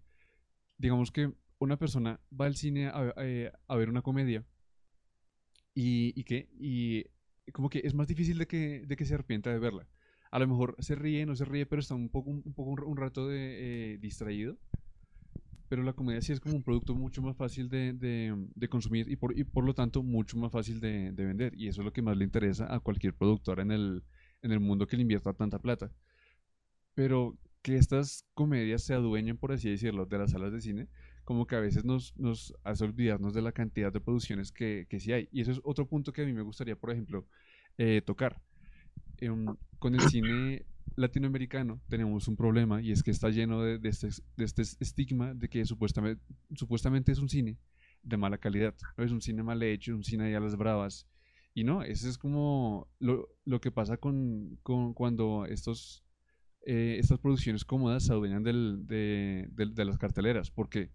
digamos 0.78 1.12
que 1.12 1.34
una 1.62 1.78
persona 1.78 2.20
va 2.40 2.48
al 2.48 2.56
cine 2.56 2.88
a, 2.88 3.14
eh, 3.18 3.52
ver 3.70 3.90
una 3.90 4.02
comedia 4.02 4.44
y, 5.76 6.12
y 6.20 6.24
que 6.24 6.50
y 6.60 7.06
como 7.52 7.70
que 7.70 7.82
es 7.84 7.94
más 7.94 8.08
difícil 8.08 8.38
de 8.40 8.48
que, 8.48 8.84
de 8.88 8.96
que 8.96 9.06
se 9.06 9.14
arrepienta 9.14 9.52
de 9.52 9.60
verla. 9.60 9.88
A 10.32 10.40
lo 10.40 10.48
mejor 10.48 10.76
se 10.80 10.96
ríe, 10.96 11.26
no 11.26 11.36
se 11.36 11.46
ríe, 11.46 11.66
pero 11.66 11.82
está 11.82 11.94
un 11.94 12.10
poco 12.10 12.32
un, 12.32 12.42
poco 12.42 12.72
un, 12.86 12.98
rato 12.98 13.28
de, 13.28 13.94
eh, 13.94 13.98
distraído. 14.00 14.58
Pero 15.68 15.84
la 15.84 15.94
comedia 15.94 16.22
sí 16.22 16.34
es 16.34 16.40
como 16.40 16.56
un 16.56 16.64
producto 16.64 16.96
mucho 16.96 17.22
más 17.22 17.36
fácil 17.38 17.70
de, 17.70 17.94
de, 17.94 18.36
de 18.56 18.68
consumir 18.68 19.10
y 19.10 19.16
por, 19.16 19.38
y 19.38 19.44
por 19.44 19.64
lo 19.64 19.74
tanto 19.74 20.04
mucho 20.04 20.38
más 20.38 20.52
fácil 20.52 20.80
de, 20.80 21.12
vender. 21.12 21.54
Y 21.56 21.68
eso 21.68 21.82
es 21.82 21.86
lo 21.86 21.94
que 21.94 22.02
más 22.02 22.18
le 22.18 22.24
interesa 22.24 22.74
a 22.74 22.80
cualquier 22.80 23.14
productor 23.14 23.60
en 23.60 23.72
el, 23.72 24.04
en 24.42 24.52
el 24.52 24.60
mundo 24.60 24.88
que 24.88 24.96
le 24.96 25.04
invierta 25.04 25.34
tanta 25.34 25.60
plata. 25.60 25.92
Pero 26.96 27.38
que 27.62 27.78
estas 27.78 28.26
comedias 28.34 28.84
se 28.84 28.94
adueñen, 28.94 29.38
por 29.38 29.52
así 29.52 29.70
decirlo, 29.70 30.06
de 30.06 30.18
las 30.18 30.32
salas 30.32 30.52
de 30.52 30.62
cine, 30.62 30.88
como 31.24 31.46
que 31.46 31.56
a 31.56 31.60
veces 31.60 31.86
nos, 31.86 32.18
nos 32.18 32.54
hace 32.64 32.84
olvidarnos 32.84 33.34
de 33.34 33.42
la 33.42 33.52
cantidad 33.52 33.92
de 33.92 34.02
producciones 34.02 34.52
que, 34.52 34.88
que 34.90 35.00
sí 35.00 35.12
hay. 35.12 35.30
Y 35.32 35.42
eso 35.42 35.52
es 35.52 35.62
otro 35.64 35.88
punto 35.88 36.12
que 36.12 36.24
a 36.24 36.26
mí 36.26 36.34
me 36.34 36.42
gustaría, 36.42 36.76
por 36.76 36.92
ejemplo, 36.92 37.26
eh, 37.78 38.02
tocar. 38.06 38.42
Eh, 39.20 39.30
con 39.80 39.96
el 39.96 40.02
cine 40.02 40.66
latinoamericano 40.96 41.82
tenemos 41.88 42.28
un 42.28 42.36
problema 42.36 42.82
y 42.82 42.92
es 42.92 43.04
que 43.04 43.12
está 43.12 43.30
lleno 43.30 43.62
de, 43.62 43.78
de, 43.78 43.90
este, 43.90 44.10
de 44.36 44.46
este, 44.46 44.62
estigma 44.62 45.34
de 45.34 45.48
que 45.48 45.66
supuestamente, 45.66 46.22
supuestamente 46.56 47.12
es 47.12 47.20
un 47.20 47.30
cine 47.30 47.58
de 48.04 48.18
mala 48.18 48.38
calidad, 48.38 48.76
¿no? 48.98 49.04
es 49.04 49.12
un 49.12 49.22
cine 49.22 49.44
mal 49.44 49.62
hecho, 49.64 49.96
un 49.96 50.04
cine 50.04 50.36
a 50.36 50.40
las 50.40 50.56
bravas. 50.56 51.08
Y 51.54 51.64
no, 51.64 51.84
ese 51.84 52.10
es 52.10 52.18
como 52.18 52.88
lo, 53.00 53.30
lo 53.46 53.60
que 53.60 53.72
pasa 53.72 53.98
con, 53.98 54.58
con 54.64 54.94
cuando 54.94 55.46
estos, 55.46 56.04
eh, 56.66 56.98
estas 57.00 57.20
producciones 57.20 57.66
cómodas 57.66 58.06
se 58.06 58.14
adueñan 58.14 58.44
del, 58.44 58.88
de, 58.88 59.50
de, 59.52 59.66
de, 59.68 59.86
las 59.86 59.98
carteleras, 59.98 60.50
porque 60.50 60.92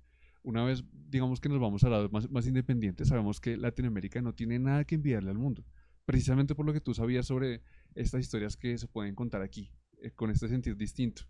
una 0.47 0.65
vez, 0.65 0.85
digamos 0.93 1.41
que 1.41 1.49
nos 1.49 1.59
vamos 1.59 1.83
a 1.83 1.89
lados 1.89 2.13
más, 2.13 2.31
más 2.31 2.47
independientes, 2.47 3.09
sabemos 3.09 3.41
que 3.41 3.57
Latinoamérica 3.57 4.23
no 4.23 4.33
tiene 4.33 4.61
nada 4.61 4.85
que 4.85 4.95
enviarle 4.95 5.31
al 5.31 5.39
mundo. 5.39 5.65
Precisamente 6.05 6.55
por 6.55 6.65
lo 6.65 6.73
que 6.73 6.81
tú 6.81 6.95
sabías 6.95 7.27
sobre 7.27 7.63
estas 7.97 8.21
historias 8.21 8.57
que 8.57 8.79
se 8.79 8.87
pueden 8.87 9.17
contar 9.17 9.43
aquí, 9.43 9.73
eh, 9.99 10.13
con 10.13 10.31
este 10.31 10.47
sentido 10.47 10.77
distinto 10.77 11.23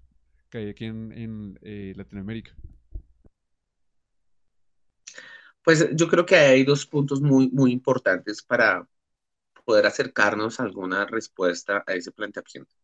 que 0.50 0.58
hay 0.58 0.68
aquí 0.68 0.84
en, 0.84 1.58
eh, 1.62 1.94
Latinoamérica. 1.96 2.54
Pues 5.64 5.88
yo 5.96 6.08
creo 6.08 6.26
que 6.26 6.36
hay 6.36 6.64
dos 6.64 6.84
puntos 6.86 7.22
muy, 7.22 7.48
muy 7.48 7.72
importantes 7.72 8.42
para 8.42 8.86
poder 9.64 9.86
acercarnos 9.86 10.60
a 10.60 10.64
alguna 10.64 11.06
respuesta 11.06 11.82
a 11.86 11.94
ese 11.94 12.12
planteamiento. 12.12 12.74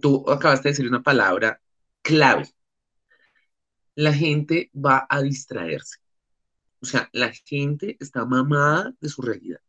Tú 0.00 0.24
acabaste 0.28 0.68
de 0.68 0.72
decir 0.72 0.88
una 0.88 1.02
palabra 1.02 1.60
clave 2.00 2.48
la 3.94 4.12
gente 4.12 4.70
va 4.74 5.06
a 5.08 5.22
distraerse. 5.22 5.98
O 6.80 6.86
sea, 6.86 7.08
la 7.12 7.32
gente 7.32 7.96
está 8.00 8.24
mamada 8.24 8.94
de 9.00 9.08
su 9.08 9.22
realidad. 9.22 9.60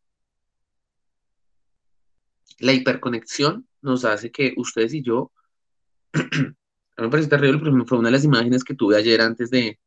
La 2.60 2.74
hiperconexión 2.74 3.68
nos 3.82 4.06
hace 4.06 4.32
que 4.32 4.54
ustedes 4.58 4.94
y 4.94 5.02
yo, 5.02 5.32
a 6.14 6.20
mí 6.20 6.54
me 6.98 7.10
parece 7.10 7.30
terrible, 7.30 7.60
pero 7.60 7.86
fue 7.86 8.00
una 8.00 8.10
de 8.10 8.14
las 8.14 8.24
imágenes 8.24 8.64
que 8.64 8.76
tuve 8.76 8.98
ayer 8.98 9.22
antes 9.22 9.50
de, 9.50 9.80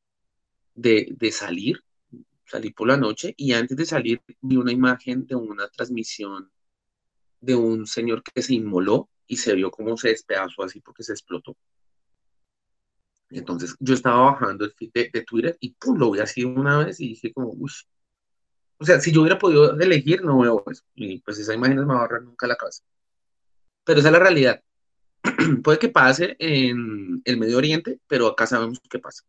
de, 0.75 1.15
de 1.19 1.33
salir, 1.33 1.83
salí 2.45 2.71
por 2.71 2.89
la 2.89 2.97
noche 2.97 3.35
y 3.37 3.53
antes 3.53 3.77
de 3.77 3.85
salir 3.85 4.23
vi 4.41 4.57
una 4.57 4.73
imagen 4.73 5.27
de 5.27 5.35
una 5.35 5.69
transmisión 5.69 6.51
de 7.41 7.55
un 7.55 7.87
señor 7.87 8.23
que 8.23 8.43
se 8.43 8.55
inmoló 8.55 9.09
y 9.27 9.37
se 9.37 9.55
vio 9.55 9.71
cómo 9.71 9.97
se 9.97 10.09
despedazó 10.09 10.63
así 10.63 10.81
porque 10.81 11.03
se 11.03 11.13
explotó. 11.13 11.57
Entonces 13.31 13.77
yo 13.79 13.95
estaba 13.95 14.33
bajando 14.33 14.65
el 14.65 14.73
feed 14.73 14.91
de, 14.93 15.23
Twitter 15.23 15.57
y 15.61 15.75
pum, 15.75 15.99
lo 15.99 16.11
vi 16.11 16.21
así 16.21 16.45
una 16.45 16.79
vez 16.79 17.01
y 17.01 17.09
dije 17.09 17.33
como, 17.33 17.51
uy. 17.51 17.71
O 18.79 18.85
sea, 18.85 19.01
si 19.01 19.13
yo 19.13 19.23
hubiera 19.23 19.39
podido 19.39 19.79
elegir, 19.79 20.23
no 20.23 20.39
veo 20.39 20.63
eso. 20.71 20.85
Y 20.95 21.21
pues 21.21 21.39
esa 21.39 21.55
imagen 21.55 21.77
no 21.77 21.87
me 21.87 21.95
va 21.95 22.01
a 22.01 22.03
ahorrar 22.03 22.23
nunca 22.23 22.47
la 22.47 22.57
cabeza. 22.57 22.83
Pero 23.85 24.01
esa 24.01 24.09
es 24.09 24.13
la 24.13 24.19
realidad. 24.21 24.63
Puede 25.65 25.79
que 25.79 25.89
pase 25.89 26.37
en 26.39 27.21
el 27.25 27.39
Medio 27.39 27.59
Oriente, 27.59 28.01
pero 28.07 28.29
acá 28.29 28.47
sabemos 28.47 28.81
qué 28.89 28.99
pasa. 28.99 29.25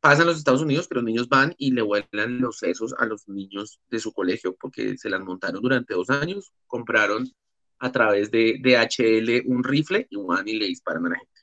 Pasa 0.00 0.22
en 0.22 0.28
los 0.28 0.38
Estados 0.38 0.62
Unidos 0.62 0.86
que 0.86 0.94
los 0.94 1.04
niños 1.04 1.28
van 1.28 1.54
y 1.58 1.72
le 1.72 1.82
vuelan 1.82 2.40
los 2.40 2.58
sesos 2.58 2.94
a 2.98 3.06
los 3.06 3.26
niños 3.28 3.80
de 3.90 3.98
su 3.98 4.12
colegio 4.12 4.54
porque 4.54 4.96
se 4.98 5.10
las 5.10 5.20
montaron 5.20 5.62
durante 5.62 5.94
dos 5.94 6.10
años, 6.10 6.52
compraron 6.66 7.28
a 7.78 7.92
través 7.92 8.30
de 8.30 8.60
DHL 8.62 9.50
un 9.50 9.64
rifle 9.64 10.06
y 10.10 10.16
van 10.16 10.46
y 10.46 10.54
le 10.54 10.66
disparan 10.66 11.06
a 11.06 11.08
la 11.10 11.16
gente. 11.16 11.35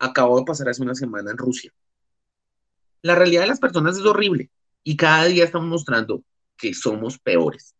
Acabo 0.00 0.38
de 0.38 0.46
pasar 0.46 0.66
hace 0.68 0.82
una 0.82 0.94
semana 0.94 1.30
en 1.30 1.36
Rusia. 1.36 1.72
La 3.02 3.14
realidad 3.14 3.42
de 3.42 3.48
las 3.48 3.60
personas 3.60 3.98
es 3.98 4.04
horrible 4.04 4.50
y 4.82 4.96
cada 4.96 5.26
día 5.26 5.44
estamos 5.44 5.68
mostrando 5.68 6.24
que 6.56 6.72
somos 6.72 7.18
peores. 7.18 7.74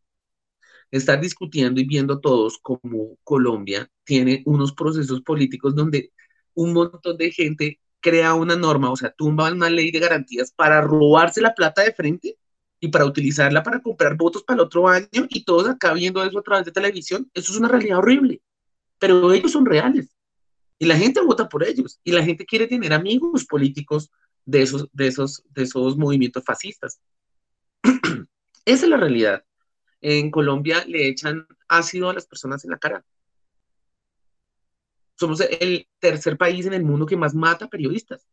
Estar 0.91 1.18
discutiendo 1.18 1.81
y 1.81 1.87
viendo 1.87 2.21
todos 2.21 2.59
como 2.59 3.16
Colombia 3.25 3.91
tiene 4.05 4.43
unos 4.45 4.73
procesos 4.73 5.23
políticos 5.23 5.75
donde 5.75 6.12
un 6.53 6.75
montón 6.75 7.16
de 7.16 7.31
gente 7.33 7.81
crea 8.01 8.35
una 8.35 8.55
norma, 8.55 8.91
o 8.91 8.97
sea, 8.97 9.11
tumba 9.12 9.51
una 9.51 9.71
ley 9.71 9.91
de 9.91 10.01
garantías 10.01 10.53
para 10.53 10.83
robarse 10.83 11.41
la 11.41 11.55
plata 11.55 11.83
de 11.83 11.95
frente 11.95 12.37
y 12.81 12.89
para 12.89 13.07
utilizarla 13.07 13.62
para 13.62 13.81
comprar 13.81 14.16
votos 14.16 14.43
para 14.43 14.57
el 14.61 14.66
otro 14.66 14.89
año 14.89 15.27
y 15.31 15.45
todos 15.45 15.68
acá 15.68 15.95
viendo 15.95 16.23
eso 16.23 16.39
a 16.39 16.43
través 16.43 16.66
de 16.66 16.73
televisión. 16.73 17.31
Eso 17.33 17.53
es 17.53 17.59
una 17.59 17.68
realidad 17.68 17.99
horrible, 17.99 18.43
pero 18.99 19.33
ellos 19.33 19.53
son 19.53 19.64
reales 19.64 20.14
y 20.81 20.87
la 20.87 20.97
gente 20.97 21.20
vota 21.20 21.47
por 21.47 21.62
ellos 21.62 22.01
y 22.03 22.11
la 22.11 22.24
gente 22.24 22.47
quiere 22.47 22.66
tener 22.66 22.95
amigos 22.95 23.45
políticos 23.45 24.11
de 24.47 24.62
esos, 24.62 24.89
de 24.95 25.09
esos, 25.09 25.45
de 25.51 25.64
esos 25.64 25.99
movimientos 25.99 26.43
fascistas. 26.43 26.99
Esa 28.64 28.85
es 28.85 28.89
la 28.89 28.97
realidad. 28.97 29.45
En 30.01 30.31
Colombia 30.31 30.83
le 30.87 31.07
echan 31.07 31.47
ácido 31.68 32.09
a 32.09 32.14
las 32.14 32.26
personas 32.26 32.64
en 32.64 32.70
la 32.70 32.78
cara. 32.78 33.05
Somos 35.16 35.43
el 35.43 35.87
tercer 35.99 36.39
país 36.39 36.64
en 36.64 36.72
el 36.72 36.83
mundo 36.83 37.05
que 37.05 37.16
más 37.16 37.35
mata 37.35 37.68
periodistas. 37.68 38.26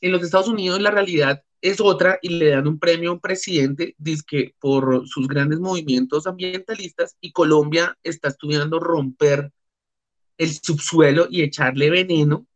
En 0.00 0.10
los 0.10 0.22
Estados 0.22 0.48
Unidos 0.48 0.80
la 0.80 0.90
realidad 0.90 1.44
es 1.64 1.80
otra 1.80 2.18
y 2.20 2.28
le 2.28 2.50
dan 2.50 2.68
un 2.68 2.78
premio 2.78 3.08
a 3.08 3.12
un 3.14 3.20
presidente 3.20 3.96
que 4.26 4.54
por 4.60 5.08
sus 5.08 5.26
grandes 5.26 5.60
movimientos 5.60 6.26
ambientalistas 6.26 7.16
y 7.22 7.32
Colombia 7.32 7.96
está 8.02 8.28
estudiando 8.28 8.78
romper 8.78 9.50
el 10.36 10.50
subsuelo 10.52 11.26
y 11.30 11.40
echarle 11.40 11.88
veneno 11.88 12.46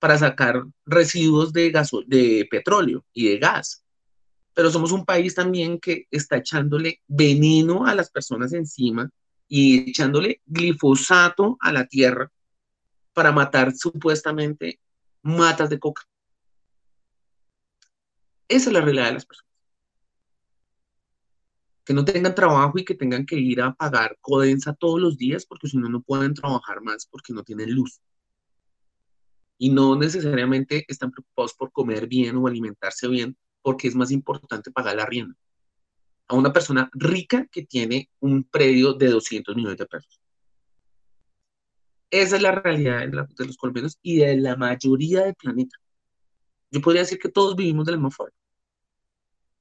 para 0.00 0.18
sacar 0.18 0.64
residuos 0.84 1.52
de, 1.52 1.70
de 2.08 2.48
petróleo 2.50 3.04
y 3.12 3.28
de 3.28 3.38
gas. 3.38 3.84
Pero 4.54 4.72
somos 4.72 4.90
un 4.90 5.04
país 5.04 5.36
también 5.36 5.78
que 5.78 6.08
está 6.10 6.38
echándole 6.38 7.00
veneno 7.06 7.86
a 7.86 7.94
las 7.94 8.10
personas 8.10 8.52
encima 8.52 9.08
y 9.46 9.88
echándole 9.88 10.42
glifosato 10.46 11.58
a 11.60 11.72
la 11.72 11.86
tierra 11.86 12.28
para 13.12 13.30
matar 13.30 13.72
supuestamente 13.72 14.80
matas 15.22 15.70
de 15.70 15.78
coca. 15.78 16.02
Esa 18.48 18.70
es 18.70 18.72
la 18.72 18.80
realidad 18.80 19.06
de 19.06 19.12
las 19.12 19.26
personas. 19.26 19.48
Que 21.84 21.94
no 21.94 22.04
tengan 22.04 22.34
trabajo 22.34 22.78
y 22.78 22.84
que 22.84 22.94
tengan 22.94 23.24
que 23.24 23.36
ir 23.36 23.62
a 23.62 23.74
pagar 23.74 24.18
codensa 24.20 24.74
todos 24.74 25.00
los 25.00 25.16
días 25.16 25.46
porque 25.46 25.68
si 25.68 25.78
no, 25.78 25.88
no 25.88 26.02
pueden 26.02 26.34
trabajar 26.34 26.82
más 26.82 27.06
porque 27.06 27.32
no 27.32 27.42
tienen 27.42 27.74
luz. 27.74 28.00
Y 29.58 29.70
no 29.70 29.96
necesariamente 29.96 30.84
están 30.88 31.10
preocupados 31.10 31.54
por 31.54 31.72
comer 31.72 32.06
bien 32.06 32.36
o 32.36 32.46
alimentarse 32.46 33.08
bien 33.08 33.36
porque 33.62 33.88
es 33.88 33.94
más 33.94 34.10
importante 34.10 34.70
pagar 34.70 34.96
la 34.96 35.06
rienda. 35.06 35.34
A 36.28 36.34
una 36.34 36.52
persona 36.52 36.90
rica 36.92 37.46
que 37.46 37.64
tiene 37.64 38.10
un 38.20 38.44
predio 38.44 38.92
de 38.92 39.08
200 39.08 39.56
millones 39.56 39.78
de 39.78 39.86
pesos. 39.86 40.20
Esa 42.10 42.36
es 42.36 42.42
la 42.42 42.52
realidad 42.52 43.06
de, 43.06 43.46
los 43.46 43.56
colombianos 43.56 43.98
y 44.02 44.18
de 44.18 44.36
la 44.36 44.56
mayoría 44.56 45.24
del 45.24 45.34
planeta. 45.34 45.76
Yo 46.70 46.80
podría 46.80 47.02
decir 47.02 47.18
que 47.18 47.28
todos 47.28 47.56
vivimos 47.56 47.86
de 47.86 47.92
la 47.92 47.98
misma 47.98 48.10
forma. 48.10 48.36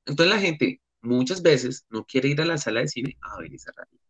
Entonces 0.06 0.36
la 0.36 0.42
gente 0.42 0.82
muchas 1.02 1.42
veces 1.42 1.86
no 1.90 2.06
quiere 2.06 2.30
ir 2.30 2.42
a 2.42 2.46
la 2.46 2.58
sala 2.58 2.82
de 2.82 2.88
cine 2.88 3.18
a 3.22 3.40
ver 3.40 3.54
esa 3.54 3.72
realidad. 3.72 4.02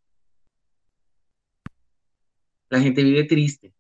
La 2.69 2.81
gente 2.81 3.03
vive 3.03 3.23
triste 3.23 3.73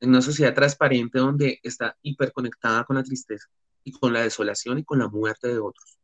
en 0.00 0.10
una 0.10 0.20
sociedad 0.20 0.54
transparente 0.54 1.18
donde 1.18 1.60
está 1.62 1.96
hiperconectada 2.02 2.84
con 2.84 2.96
la 2.96 3.02
tristeza 3.02 3.48
y 3.84 3.92
con 3.92 4.12
la 4.12 4.22
desolación 4.22 4.78
y 4.78 4.84
con 4.84 4.98
la 4.98 5.08
muerte 5.08 5.48
de 5.48 5.58
otros. 5.58 5.98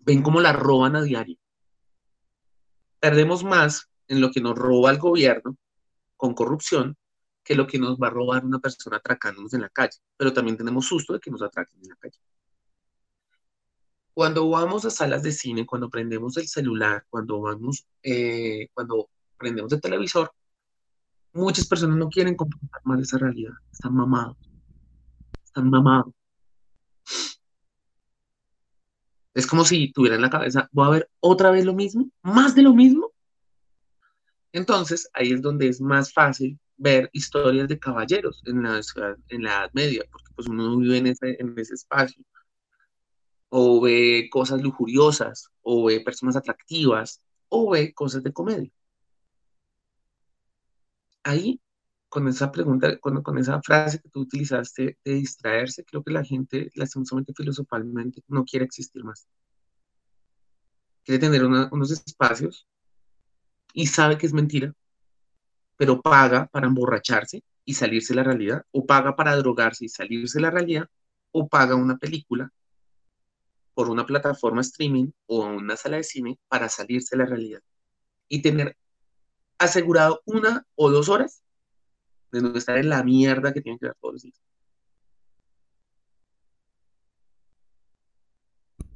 Ven 0.00 0.22
cómo 0.22 0.40
la 0.40 0.52
roban 0.52 0.96
a 0.96 1.02
diario. 1.02 1.38
Perdemos 2.98 3.44
más 3.44 3.88
en 4.08 4.20
lo 4.20 4.30
que 4.30 4.40
nos 4.40 4.56
roba 4.56 4.90
el 4.90 4.98
gobierno 4.98 5.56
con 6.16 6.34
corrupción 6.34 6.96
que 7.50 7.56
lo 7.56 7.66
que 7.66 7.80
nos 7.80 7.98
va 7.98 8.06
a 8.06 8.10
robar 8.10 8.44
una 8.44 8.60
persona 8.60 8.98
atracándonos 8.98 9.52
en 9.54 9.62
la 9.62 9.68
calle. 9.68 9.98
Pero 10.16 10.32
también 10.32 10.56
tenemos 10.56 10.86
susto 10.86 11.14
de 11.14 11.18
que 11.18 11.32
nos 11.32 11.42
atraquen 11.42 11.80
en 11.82 11.88
la 11.88 11.96
calle. 11.96 12.16
Cuando 14.14 14.48
vamos 14.48 14.84
a 14.84 14.90
salas 14.90 15.24
de 15.24 15.32
cine, 15.32 15.66
cuando 15.66 15.90
prendemos 15.90 16.36
el 16.36 16.46
celular, 16.46 17.04
cuando 17.10 17.40
vamos, 17.40 17.84
eh, 18.04 18.68
cuando 18.72 19.10
prendemos 19.36 19.72
el 19.72 19.80
televisor, 19.80 20.32
muchas 21.32 21.66
personas 21.66 21.96
no 21.96 22.08
quieren 22.08 22.36
confrontar 22.36 22.82
más 22.84 23.00
esa 23.00 23.18
realidad. 23.18 23.54
Están 23.72 23.96
mamados. 23.96 24.36
Están 25.44 25.70
mamados. 25.70 26.14
Es 29.34 29.44
como 29.48 29.64
si 29.64 29.90
tuvieran 29.90 30.18
en 30.18 30.22
la 30.22 30.30
cabeza, 30.30 30.68
voy 30.70 30.86
a 30.86 30.90
ver 30.90 31.10
otra 31.18 31.50
vez 31.50 31.64
lo 31.64 31.74
mismo, 31.74 32.08
más 32.22 32.54
de 32.54 32.62
lo 32.62 32.74
mismo. 32.74 33.10
Entonces, 34.52 35.10
ahí 35.14 35.32
es 35.32 35.42
donde 35.42 35.66
es 35.66 35.80
más 35.80 36.12
fácil 36.12 36.56
ver 36.80 37.10
historias 37.12 37.68
de 37.68 37.78
caballeros 37.78 38.42
en 38.46 38.62
la, 38.62 38.80
en 39.28 39.42
la 39.42 39.50
Edad 39.50 39.70
Media, 39.74 40.02
porque 40.10 40.32
pues 40.34 40.48
uno 40.48 40.78
vive 40.78 40.98
en 40.98 41.06
ese, 41.08 41.36
en 41.38 41.54
ese 41.58 41.74
espacio 41.74 42.24
o 43.50 43.80
ve 43.80 44.28
cosas 44.30 44.62
lujuriosas, 44.62 45.50
o 45.62 45.84
ve 45.84 46.00
personas 46.00 46.36
atractivas, 46.36 47.20
o 47.48 47.70
ve 47.70 47.92
cosas 47.92 48.22
de 48.22 48.32
comedia. 48.32 48.70
Ahí, 51.24 51.60
con 52.08 52.28
esa 52.28 52.50
pregunta, 52.50 52.98
con, 52.98 53.22
con 53.22 53.38
esa 53.38 53.60
frase 53.60 54.00
que 54.00 54.08
tú 54.08 54.20
utilizaste 54.20 54.98
de 55.04 55.14
distraerse, 55.14 55.84
creo 55.84 56.02
que 56.02 56.12
la 56.12 56.24
gente, 56.24 56.70
lastimosamente 56.74 57.34
filosofalmente, 57.34 58.22
no 58.28 58.44
quiere 58.44 58.64
existir 58.64 59.02
más. 59.04 59.26
Quiere 61.04 61.18
tener 61.18 61.44
unos 61.44 61.90
espacios 61.90 62.68
y 63.74 63.86
sabe 63.86 64.16
que 64.16 64.26
es 64.26 64.32
mentira, 64.32 64.72
pero 65.80 66.02
paga 66.02 66.46
para 66.48 66.66
emborracharse 66.66 67.42
y 67.64 67.72
salirse 67.72 68.12
de 68.12 68.16
la 68.16 68.24
realidad, 68.24 68.66
o 68.70 68.84
paga 68.84 69.16
para 69.16 69.34
drogarse 69.36 69.86
y 69.86 69.88
salirse 69.88 70.36
de 70.36 70.42
la 70.42 70.50
realidad, 70.50 70.86
o 71.32 71.48
paga 71.48 71.74
una 71.74 71.96
película 71.96 72.52
por 73.72 73.88
una 73.88 74.04
plataforma 74.04 74.60
streaming 74.60 75.10
o 75.24 75.46
una 75.46 75.78
sala 75.78 75.96
de 75.96 76.04
cine 76.04 76.38
para 76.48 76.68
salirse 76.68 77.16
de 77.16 77.22
la 77.22 77.30
realidad 77.30 77.62
y 78.28 78.42
tener 78.42 78.76
asegurado 79.56 80.20
una 80.26 80.66
o 80.74 80.90
dos 80.90 81.08
horas 81.08 81.42
de 82.30 82.42
no 82.42 82.54
estar 82.58 82.76
en 82.76 82.90
la 82.90 83.02
mierda 83.02 83.54
que 83.54 83.62
tienen 83.62 83.78
que 83.78 83.86
ver 83.86 83.96
todos 84.02 84.16
los 84.16 84.22
días. 84.22 84.38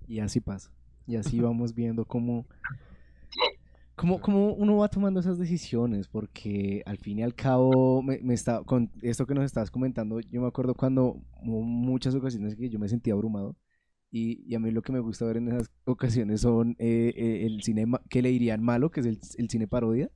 Y 0.06 0.20
así 0.20 0.38
pasa. 0.40 0.70
Y 1.06 1.16
así 1.16 1.40
vamos 1.40 1.74
viendo 1.74 2.04
cómo, 2.04 2.44
cómo, 3.96 4.20
cómo, 4.20 4.52
uno 4.54 4.76
va 4.76 4.88
tomando 4.88 5.20
esas 5.20 5.38
decisiones, 5.38 6.08
porque 6.08 6.82
al 6.86 6.98
fin 6.98 7.18
y 7.18 7.22
al 7.22 7.34
cabo, 7.34 8.02
me, 8.02 8.18
me 8.22 8.34
está, 8.34 8.62
con 8.64 8.90
esto 9.02 9.26
que 9.26 9.34
nos 9.34 9.44
estabas 9.44 9.70
comentando, 9.70 10.20
yo 10.20 10.40
me 10.40 10.48
acuerdo 10.48 10.74
cuando 10.74 11.20
hubo 11.42 11.62
muchas 11.62 12.14
ocasiones 12.14 12.56
que 12.56 12.70
yo 12.70 12.78
me 12.78 12.88
sentía 12.88 13.14
abrumado 13.14 13.56
y, 14.16 14.54
a 14.54 14.60
mí 14.60 14.70
lo 14.70 14.80
que 14.80 14.92
me 14.92 15.00
gusta 15.00 15.24
ver 15.24 15.38
en 15.38 15.48
esas 15.48 15.72
ocasiones 15.86 16.40
son 16.42 16.76
eh, 16.78 17.12
eh, 17.16 17.46
el 17.46 17.62
cine 17.62 17.84
que 18.08 18.22
le 18.22 18.28
dirían 18.28 18.62
malo, 18.62 18.92
que 18.92 19.00
es 19.00 19.06
el, 19.06 19.50
cine 19.50 19.66
parodia. 19.66 20.08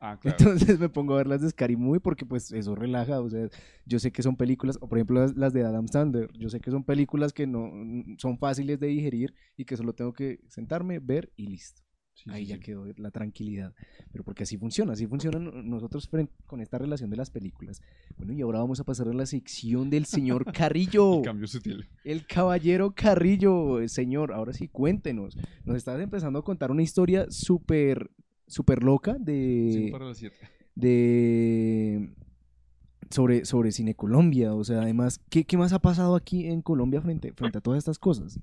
Ah, 0.00 0.18
claro. 0.20 0.38
Entonces 0.38 0.78
me 0.78 0.88
pongo 0.88 1.12
a 1.12 1.18
ver 1.18 1.26
las 1.26 1.42
de 1.42 1.50
Scary 1.50 1.76
Movie 1.76 2.00
porque 2.00 2.24
pues 2.24 2.50
eso 2.52 2.74
relaja, 2.74 3.20
o 3.20 3.28
sea, 3.28 3.46
yo 3.84 3.98
sé 3.98 4.12
que 4.12 4.22
son 4.22 4.36
películas, 4.36 4.78
o 4.80 4.88
por 4.88 4.96
ejemplo 4.96 5.26
las, 5.36 5.52
de 5.52 5.62
Adam 5.62 5.88
Sandler, 5.88 6.30
yo 6.32 6.48
sé 6.48 6.58
que 6.58 6.70
son 6.70 6.84
películas 6.84 7.34
que 7.34 7.46
no 7.46 7.70
son 8.16 8.38
fáciles 8.38 8.80
de 8.80 8.86
digerir 8.86 9.34
y 9.58 9.66
que 9.66 9.76
solo 9.76 9.92
tengo 9.92 10.14
que 10.14 10.40
sentarme, 10.48 10.98
ver 10.98 11.30
y 11.36 11.48
listo. 11.48 11.83
Sí, 12.14 12.30
Ahí 12.30 12.44
sí, 12.44 12.50
ya 12.50 12.56
sí. 12.56 12.62
quedó 12.62 12.86
la 12.96 13.10
tranquilidad. 13.10 13.74
Pero 14.12 14.22
porque 14.24 14.44
así 14.44 14.56
funciona, 14.56 14.92
así 14.92 15.06
funciona 15.06 15.38
no- 15.40 15.50
nosotros 15.62 16.08
con 16.46 16.60
esta 16.60 16.78
relación 16.78 17.10
de 17.10 17.16
las 17.16 17.30
películas. 17.30 17.82
Bueno, 18.16 18.32
y 18.32 18.40
ahora 18.40 18.60
vamos 18.60 18.78
a 18.80 18.84
pasar 18.84 19.08
a 19.08 19.12
la 19.12 19.26
sección 19.26 19.90
del 19.90 20.04
señor 20.06 20.44
Carrillo. 20.52 21.16
El 21.18 21.22
cambio 21.22 21.46
sutil. 21.48 21.88
El 22.04 22.24
caballero 22.26 22.92
Carrillo, 22.94 23.80
eh, 23.80 23.88
señor, 23.88 24.32
ahora 24.32 24.52
sí, 24.52 24.68
cuéntenos. 24.68 25.36
Nos 25.64 25.76
estás 25.76 26.00
empezando 26.00 26.38
a 26.38 26.44
contar 26.44 26.70
una 26.70 26.82
historia 26.82 27.26
súper, 27.30 28.10
súper 28.46 28.82
loca 28.84 29.16
de, 29.18 29.88
para 29.90 30.06
las 30.06 30.18
siete. 30.18 30.36
de 30.76 32.10
sobre, 33.10 33.44
sobre 33.44 33.72
Cine 33.72 33.94
Colombia. 33.94 34.54
O 34.54 34.64
sea, 34.64 34.82
además, 34.82 35.20
¿qué, 35.30 35.44
qué 35.44 35.56
más 35.56 35.72
ha 35.72 35.80
pasado 35.80 36.14
aquí 36.16 36.46
en 36.46 36.62
Colombia 36.62 37.00
frente, 37.00 37.32
frente 37.32 37.58
a 37.58 37.60
todas 37.60 37.78
estas 37.78 37.98
cosas? 37.98 38.38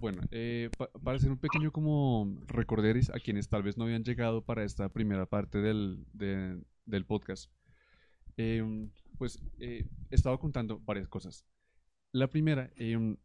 Bueno, 0.00 0.22
eh, 0.30 0.70
pa- 0.76 0.90
para 1.02 1.16
hacer 1.16 1.30
un 1.30 1.38
pequeño 1.38 1.72
como 1.72 2.36
recorderis 2.48 3.10
a 3.10 3.18
quienes 3.18 3.48
tal 3.48 3.62
vez 3.62 3.76
no 3.76 3.84
habían 3.84 4.04
llegado 4.04 4.42
para 4.44 4.62
esta 4.64 4.88
primera 4.90 5.26
parte 5.26 5.58
del, 5.58 6.04
de- 6.12 6.60
del 6.84 7.04
podcast, 7.06 7.50
em, 8.36 8.90
pues 9.18 9.40
eh, 9.58 9.86
he 10.10 10.14
estado 10.14 10.38
contando 10.38 10.78
varias 10.80 11.08
cosas. 11.08 11.44
La 12.12 12.28
primera, 12.28 12.70
em, 12.76 13.16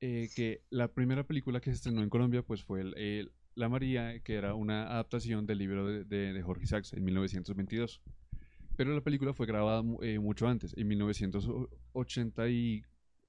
eh, 0.00 0.28
que 0.34 0.62
la 0.70 0.88
primera 0.88 1.24
película 1.24 1.60
que 1.60 1.70
se 1.70 1.76
estrenó 1.76 2.02
en 2.02 2.10
Colombia 2.10 2.42
pues 2.42 2.62
fue 2.64 2.80
el- 2.80 3.32
La 3.54 3.68
María, 3.68 4.20
que 4.20 4.34
era 4.34 4.54
una 4.54 4.84
adaptación 4.90 5.44
del 5.46 5.58
libro 5.58 5.86
de, 5.86 6.04
de- 6.04 6.32
de 6.32 6.42
Jorge 6.42 6.64
Isaacs 6.64 6.92
en 6.94 7.04
1922. 7.04 8.00
Pero 8.76 8.94
la 8.94 9.02
película 9.02 9.34
fue 9.34 9.46
grabada 9.46 9.82
eh, 10.02 10.18
mucho 10.18 10.48
antes, 10.48 10.74
en 10.76 10.88
1980 10.88 12.48
y... 12.48 12.82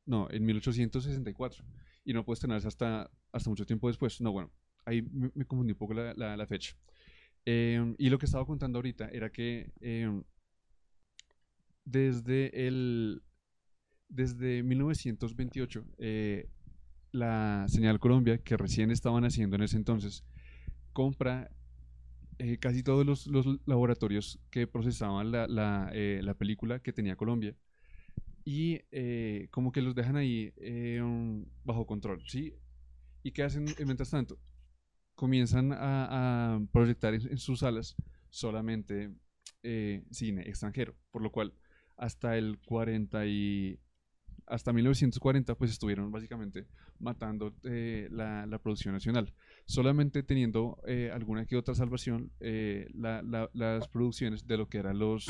No, 0.06 0.28
en 0.32 0.46
1864 0.46 1.64
y 2.04 2.14
no 2.14 2.26
puede 2.26 2.36
estrenarse 2.36 2.68
hasta, 2.68 3.10
hasta 3.32 3.50
mucho 3.50 3.66
tiempo 3.66 3.88
después. 3.88 4.22
No, 4.22 4.32
bueno, 4.32 4.52
ahí 4.86 5.02
me, 5.04 5.32
me 5.36 5.46
confundí 5.46 5.74
un 5.74 5.78
poco 5.78 5.94
la, 5.94 6.14
la- 6.16 6.38
la 6.38 6.48
fecha. 6.48 6.76
Em, 7.46 7.96
y 7.98 8.10
lo 8.10 8.18
que 8.20 8.26
estaba 8.28 8.46
contando 8.46 8.80
ahorita 8.80 9.10
era 9.10 9.32
que 9.32 9.72
em, 9.82 10.24
desde 11.86 12.68
el 12.68 13.22
desde 14.10 14.64
1928 14.64 15.86
eh, 16.00 16.50
la 17.12 17.66
Señal 17.70 18.00
Colombia, 18.00 18.40
que 18.40 18.58
recién 18.58 18.92
estaban 18.92 19.26
haciendo 19.26 19.56
en 19.58 19.64
ese 19.64 19.78
entonces, 19.78 20.24
compra 20.94 21.52
eh, 22.40 22.58
casi 22.60 22.84
todos 22.84 23.06
los, 23.06 23.28
los 23.28 23.48
laboratorios 23.68 24.40
que 24.52 24.68
procesaban 24.68 25.32
la, 25.32 25.48
la, 25.48 25.92
eh, 25.94 26.22
la 26.24 26.36
película 26.36 26.80
que 26.82 26.94
tenía 26.94 27.16
Colombia 27.18 27.56
y 28.44 28.82
eh, 28.92 29.48
como 29.52 29.72
que 29.72 29.82
los 29.82 29.96
dejan 29.96 30.16
ahí 30.16 30.54
eh, 30.58 31.02
bajo 31.64 31.86
control, 31.86 32.24
¿sí? 32.28 32.54
¿Y 33.24 33.32
qué 33.32 33.44
hacen 33.44 33.66
mientras 33.86 34.10
tanto? 34.10 34.40
Comienzan 35.16 35.72
a, 35.74 36.60
proyectar 36.72 37.14
en, 37.14 37.38
sus 37.38 37.60
salas 37.60 37.96
solamente 38.30 39.12
eh, 39.64 40.04
cine 40.10 40.42
extranjero, 40.48 40.96
por 41.12 41.22
lo 41.22 41.32
cual 41.32 41.54
hasta 41.98 42.38
el 42.38 42.60
40 42.66 43.26
y 43.28 43.80
hasta 44.48 44.74
1940 44.74 45.56
pues 45.56 45.72
estuvieron 45.72 46.12
básicamente 46.12 46.66
matando 46.98 47.54
la, 47.62 48.60
producción 48.64 48.94
nacional, 48.94 49.34
solamente 49.66 50.24
teniendo 50.24 50.82
alguna 51.14 51.46
que 51.46 51.58
otra 51.58 51.76
salvación 51.76 52.32
la- 52.40 53.22
la- 53.22 53.50
las 53.54 53.88
producciones 53.88 54.48
de 54.48 54.58
lo 54.58 54.68
que 54.68 54.80
eran 54.80 54.98
los 54.98 55.28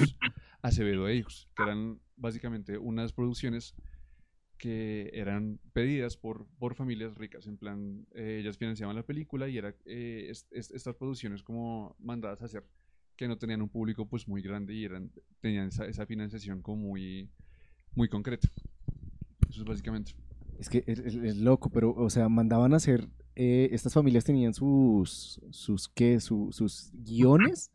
Acevedo 0.62 1.08
e 1.08 1.16
Hijos, 1.16 1.50
que 1.56 1.64
eran 1.64 2.00
básicamente 2.22 2.78
unas 2.78 3.12
producciones 3.12 3.76
que 4.58 5.10
eran 5.14 5.60
pedidas 5.74 6.16
por, 6.18 6.46
por 6.60 6.76
familias 6.76 7.16
ricas, 7.16 7.48
en 7.48 7.58
plan, 7.58 8.06
eh, 8.14 8.38
ellas 8.42 8.58
financiaban 8.58 8.96
la 8.96 9.04
película 9.04 9.50
y 9.50 9.58
era 9.58 9.76
eh, 9.86 10.28
es- 10.30 10.46
es- 10.52 10.70
estas 10.72 10.96
producciones 10.96 11.42
como 11.42 11.96
mandadas 12.00 12.42
a 12.42 12.46
hacer 12.46 12.64
que 13.16 13.28
no 13.28 13.38
tenían 13.38 13.62
un 13.62 13.70
público 13.70 14.06
pues 14.08 14.28
muy 14.28 14.42
grande 14.42 14.74
y 14.76 14.86
eran 14.86 15.12
tenían 15.42 15.68
esa, 15.70 15.86
esa 15.86 16.06
financiación 16.06 16.62
como 16.62 16.84
muy 16.90 17.30
muy 17.96 18.08
concreta. 18.08 18.48
Eso 19.50 19.62
es 19.62 19.66
básicamente. 19.66 20.14
Es 20.60 20.70
que 20.70 20.84
es- 20.88 21.00
es 21.00 21.38
loco, 21.38 21.70
pero, 21.70 21.94
o 21.94 22.10
sea, 22.10 22.30
mandaban 22.30 22.74
a 22.74 22.78
hacer, 22.78 23.10
eh, 23.36 23.70
estas 23.72 23.94
familias 23.94 24.24
tenían 24.24 24.54
sus, 24.54 25.42
sus, 25.50 25.90
¿qué? 25.90 26.20
Su- 26.20 26.50
sus 26.52 26.92
guiones, 26.94 27.72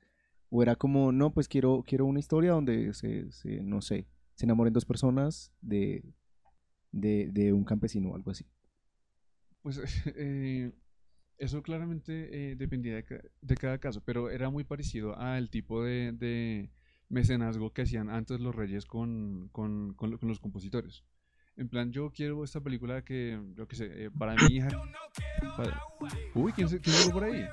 o 0.50 0.62
era 0.62 0.76
como, 0.76 1.10
no, 1.12 1.32
pues 1.32 1.48
quiero, 1.48 1.82
quiero 1.86 2.06
una 2.06 2.20
historia 2.20 2.52
donde 2.52 2.94
se, 2.94 3.30
se, 3.32 3.60
no 3.62 3.82
sé, 3.82 4.06
se 4.36 4.44
enamoren 4.46 4.72
dos 4.72 4.84
personas 4.84 5.52
de, 5.60 6.04
de, 6.92 7.52
un 7.52 7.64
campesino 7.64 8.10
o 8.10 8.16
algo 8.16 8.30
así. 8.30 8.46
Pues 9.62 9.80
eh, 10.16 10.72
eso 11.38 11.62
claramente 11.62 12.52
eh, 12.52 12.56
dependía 12.56 12.96
de, 12.96 13.04
ca- 13.04 13.22
de 13.40 13.54
cada 13.56 13.78
caso, 13.78 14.02
pero 14.04 14.30
era 14.30 14.50
muy 14.50 14.64
parecido 14.64 15.16
al 15.18 15.50
tipo 15.50 15.82
de, 15.82 16.12
de 16.12 16.70
mecenazgo 17.08 17.72
que 17.72 17.82
hacían 17.82 18.10
antes 18.10 18.40
los 18.40 18.54
reyes 18.54 18.86
con, 18.86 19.48
con, 19.52 19.94
con 19.94 20.18
con 20.18 20.28
los 20.28 20.40
compositores. 20.40 21.04
En 21.58 21.68
plan, 21.70 21.90
yo 21.90 22.10
quiero 22.10 22.44
esta 22.44 22.60
película 22.60 23.02
que, 23.02 23.40
yo 23.54 23.66
qué 23.66 23.76
sé, 23.76 23.86
eh, 24.04 24.10
para 24.10 24.34
mi 24.34 24.56
hija... 24.56 24.68
para- 25.56 25.80
Uy, 26.34 26.52
¿quién, 26.52 26.68
se- 26.68 26.80
quién 26.80 26.94
llegó 26.96 27.12
por 27.12 27.24
ahí? 27.24 27.46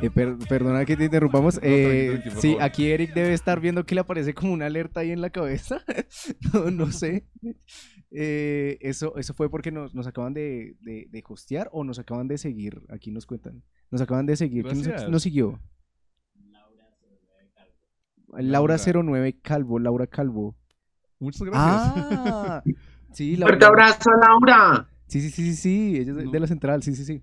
Eh, 0.00 0.08
per- 0.10 0.38
perdona 0.48 0.86
que 0.86 0.96
te 0.96 1.04
interrumpamos. 1.04 1.60
eh, 1.62 2.12
tranqui, 2.12 2.30
por 2.30 2.40
sí, 2.40 2.48
favor. 2.52 2.62
aquí 2.62 2.90
Eric 2.90 3.12
debe 3.12 3.34
estar 3.34 3.60
viendo 3.60 3.84
que 3.84 3.94
le 3.94 4.00
aparece 4.00 4.32
como 4.32 4.54
una 4.54 4.66
alerta 4.66 5.00
ahí 5.00 5.10
en 5.10 5.20
la 5.20 5.28
cabeza. 5.28 5.82
no, 6.54 6.70
no 6.70 6.90
sé. 6.92 7.26
Eh, 8.10 8.78
eso, 8.80 9.16
eso 9.18 9.34
fue 9.34 9.50
porque 9.50 9.70
nos, 9.70 9.94
nos 9.94 10.06
acaban 10.06 10.32
de, 10.32 10.76
de, 10.80 11.06
de 11.10 11.24
hostear 11.28 11.68
o 11.72 11.84
nos 11.84 11.98
acaban 11.98 12.26
de 12.26 12.38
seguir. 12.38 12.80
Aquí 12.88 13.10
nos 13.10 13.26
cuentan. 13.26 13.62
Nos 13.90 14.00
acaban 14.00 14.24
de 14.24 14.36
seguir. 14.36 14.64
¿Quién 14.64 14.78
nos, 14.78 14.86
Gracias. 14.86 15.10
nos 15.10 15.22
siguió? 15.22 15.60
Laura 18.32 18.76
Laura. 18.78 19.02
09 19.04 19.40
Calvo, 19.42 19.78
Laura 19.78 20.06
Calvo. 20.06 20.56
Muchas 21.20 21.42
gracias. 21.42 21.60
Ah, 21.96 22.62
sí, 23.14 23.36
¡Fuerte 23.36 23.64
Laura. 23.64 23.86
abrazo, 23.88 24.10
Laura! 24.20 24.88
Sí, 25.06 25.20
sí, 25.20 25.30
sí, 25.30 25.42
sí, 25.50 25.56
sí, 25.56 25.96
ella 25.98 26.10
es 26.12 26.16
de, 26.16 26.24
No. 26.24 26.30
de 26.30 26.40
la 26.40 26.46
central, 26.46 26.82
sí, 26.82 26.94
sí, 26.94 27.04
sí. 27.04 27.22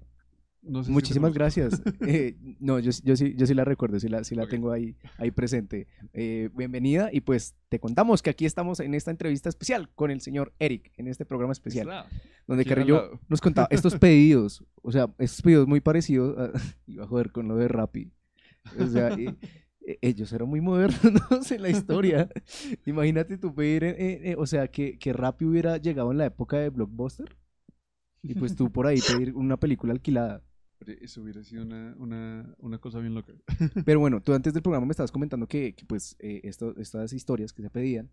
No 0.64 0.84
sé 0.84 0.92
Muchísimas 0.92 1.34
gracias. 1.34 1.82
Eh, 2.08 2.36
no, 2.60 2.78
yo, 2.80 2.92
yo, 3.04 3.16
sí, 3.16 3.34
yo 3.36 3.46
sí 3.48 3.54
la 3.56 3.66
recuerdo, 3.66 4.00
sí 4.00 4.08
la, 4.08 4.24
sí 4.24 4.36
la 4.36 4.48
tengo 4.48 4.72
ahí, 4.72 4.96
ahí 5.18 5.32
presente. 5.32 5.88
Eh, 6.14 6.50
bienvenida 6.54 7.10
y 7.12 7.22
pues 7.22 7.56
te 7.70 7.80
contamos 7.80 8.22
que 8.22 8.30
aquí 8.30 8.46
estamos 8.46 8.80
en 8.80 8.94
esta 8.94 9.10
entrevista 9.12 9.50
especial 9.50 9.90
con 9.96 10.12
el 10.12 10.22
señor 10.22 10.54
Eric, 10.60 10.92
en 10.98 11.08
este 11.08 11.26
programa 11.26 11.52
especial, 11.54 11.88
Está. 11.90 12.06
donde 12.48 12.66
Carrillo 12.66 13.20
nos 13.28 13.42
contaba 13.42 13.68
estos 13.72 13.96
pedidos, 13.98 14.64
o 14.84 14.92
sea, 14.92 15.08
estos 15.18 15.42
pedidos 15.42 15.68
muy 15.68 15.80
parecidos, 15.82 16.38
a, 16.38 16.52
iba 16.86 17.06
a 17.06 17.08
joder 17.08 17.32
con 17.32 17.48
lo 17.48 17.56
de 17.56 17.68
Rappi. 17.68 18.12
O 18.80 18.86
sea, 18.86 19.10
eh, 19.14 19.34
ellos 20.02 20.32
eran 20.34 20.48
muy 20.50 20.62
modernos 20.62 21.52
en 21.52 21.62
la 21.62 21.70
historia. 21.70 22.30
Imagínate 22.86 23.38
tú 23.38 23.54
pedir, 23.54 23.84
eh, 23.84 24.32
eh, 24.32 24.36
o 24.38 24.46
sea, 24.46 24.68
que, 24.68 24.98
que 24.98 25.14
Rappi 25.14 25.46
hubiera 25.46 25.78
llegado 25.78 26.12
en 26.12 26.18
la 26.18 26.26
época 26.26 26.58
de 26.58 26.70
Blockbuster. 26.70 27.36
Y 28.24 28.36
pues 28.36 28.56
tú 28.56 28.72
por 28.72 28.86
ahí 28.86 29.00
pedir 29.02 29.34
una 29.34 29.58
película 29.58 29.94
alquilada. 29.94 30.44
Eso 31.02 31.22
hubiera 31.22 31.44
sido 31.44 31.64
una, 31.64 31.96
una, 31.98 32.56
una 32.60 32.78
cosa 32.78 33.00
bien 33.00 33.14
loca. 33.16 33.34
Pero 33.86 34.00
bueno, 34.00 34.22
tú 34.22 34.34
antes 34.34 34.54
del 34.54 34.62
programa 34.64 34.86
me 34.86 34.92
estabas 34.92 35.12
comentando 35.12 35.48
que, 35.48 35.74
que, 35.74 35.86
pues 35.86 36.16
eh, 36.20 36.42
esto- 36.44 36.76
estas 36.78 37.14
historias 37.14 37.52
que 37.54 37.62
se 37.64 37.70
pedían, 37.70 38.10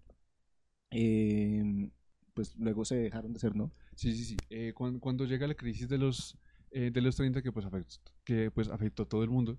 eh, 0.90 1.90
pues 2.34 2.54
luego 2.56 2.84
se 2.84 2.96
dejaron 2.96 3.32
de 3.32 3.36
hacer, 3.38 3.54
¿no? 3.56 3.72
Sí, 3.94 4.14
sí, 4.14 4.24
sí. 4.24 4.36
Eh, 4.50 4.72
cuan- 4.74 4.98
cuando, 5.00 5.24
llega 5.24 5.46
la 5.46 5.54
crisis 5.54 5.88
de 5.88 5.98
los, 5.98 6.38
eh, 6.70 6.90
de 6.90 7.00
los 7.00 7.16
30 7.16 7.42
que 7.42 7.52
pues, 7.52 7.66
afectó, 7.66 7.96
que 8.24 8.50
pues 8.50 8.68
afectó 8.68 9.02
a 9.04 9.08
todo 9.08 9.24
el 9.24 9.30
mundo, 9.30 9.58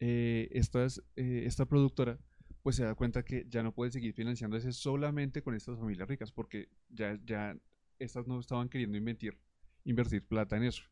eh, 0.00 0.48
eh, 0.52 1.42
esta 1.46 1.66
productora 1.66 2.18
pues 2.62 2.76
se 2.76 2.84
da 2.84 2.94
cuenta 2.94 3.24
que 3.24 3.46
ya 3.48 3.62
no 3.62 3.72
puede 3.72 3.90
seguir 3.90 4.14
financiándose 4.14 4.72
solamente 4.72 5.42
con 5.42 5.54
estas 5.54 5.78
familias 5.78 6.08
ricas 6.08 6.32
porque 6.32 6.68
ya, 6.88 7.18
ya 7.24 7.56
estas 7.98 8.26
no 8.26 8.40
estaban 8.40 8.68
queriendo 8.68 8.96
invertir, 8.96 9.38
invertir 9.84 10.26
plata 10.26 10.56
en 10.56 10.64
eso. 10.64 10.82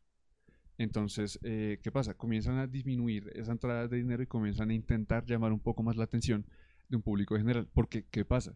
Entonces, 0.77 1.39
eh, 1.43 1.79
¿qué 1.83 1.91
pasa? 1.91 2.15
Comienzan 2.15 2.57
a 2.57 2.67
disminuir 2.67 3.31
esa 3.35 3.51
entrada 3.51 3.87
de 3.87 3.97
dinero 3.97 4.23
y 4.23 4.27
comienzan 4.27 4.69
a 4.69 4.73
intentar 4.73 5.25
llamar 5.25 5.51
un 5.51 5.59
poco 5.59 5.83
más 5.83 5.95
la 5.97 6.03
atención 6.03 6.45
de 6.89 6.97
un 6.97 7.01
público 7.01 7.35
general. 7.37 7.67
Porque, 7.73 8.05
¿qué 8.09 8.25
pasa? 8.25 8.55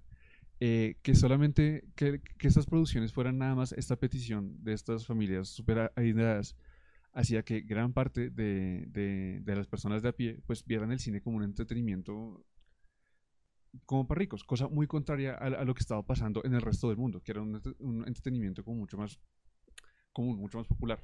eh, 0.60 0.95
que 1.04 1.16
solamente 1.16 1.86
que, 1.95 2.22
que 2.38 2.48
estas 2.48 2.66
producciones 2.66 3.14
fueran 3.14 3.38
nada 3.38 3.56
más 3.56 3.74
esta 3.74 3.95
petición 3.95 4.64
de 4.64 4.74
estas 4.74 5.06
familias 5.06 5.50
super 5.50 5.91
adineradas 5.95 6.56
hacía 7.20 7.43
que 7.43 7.61
gran 7.61 7.93
parte 7.93 8.30
de, 8.30 8.86
de- 8.88 9.41
las 9.55 9.68
personas 9.68 10.01
de 10.03 10.09
a 10.09 10.13
pie 10.13 10.39
pues 10.47 10.65
vieran 10.65 10.91
el 10.91 10.99
cine 10.99 11.22
como 11.22 11.38
un 11.38 11.43
entretenimiento 11.43 12.43
como 13.86 14.07
para 14.07 14.20
ricos, 14.20 14.43
cosa 14.43 14.68
muy 14.68 14.88
contraria 14.88 15.34
a, 15.36 15.63
lo 15.65 15.74
que 15.74 15.82
estaba 15.82 16.03
pasando 16.03 16.43
en 16.45 16.53
el 16.53 16.61
resto 16.61 16.89
del 16.89 16.97
mundo, 16.97 17.22
que 17.22 17.32
era 17.32 17.41
un, 17.41 17.55
entre- 17.55 17.76
un 17.80 18.07
entretenimiento 18.07 18.63
como 18.63 18.78
mucho 18.78 18.97
más 18.97 19.20
común, 20.13 20.38
mucho 20.39 20.57
más 20.59 20.68
popular. 20.68 20.99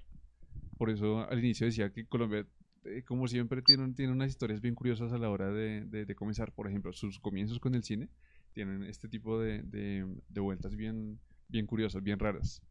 Por 0.77 0.89
eso 0.91 1.29
al 1.29 1.39
inicio 1.39 1.67
decía 1.67 1.91
que 1.91 2.05
Colombia, 2.07 2.47
eh, 2.85 3.03
como 3.05 3.27
siempre, 3.27 3.61
tiene, 3.61 3.93
tiene 3.93 4.13
unas 4.13 4.29
historias 4.31 4.61
bien 4.61 4.75
curiosas 4.75 5.13
a 5.13 5.17
la 5.17 5.29
hora 5.29 5.51
de, 5.51 5.85
de- 5.85 6.15
comenzar. 6.15 6.53
Por 6.53 6.67
ejemplo, 6.67 6.93
sus 6.93 7.19
comienzos 7.19 7.59
con 7.59 7.75
el 7.75 7.83
cine 7.83 8.09
tienen 8.53 8.83
este 8.83 9.09
tipo 9.09 9.39
de 9.41 10.41
vueltas 10.41 10.75
bien, 10.75 11.19
bien 11.49 11.67
curiosas, 11.67 12.03
bien 12.03 12.19
raras. 12.19 12.61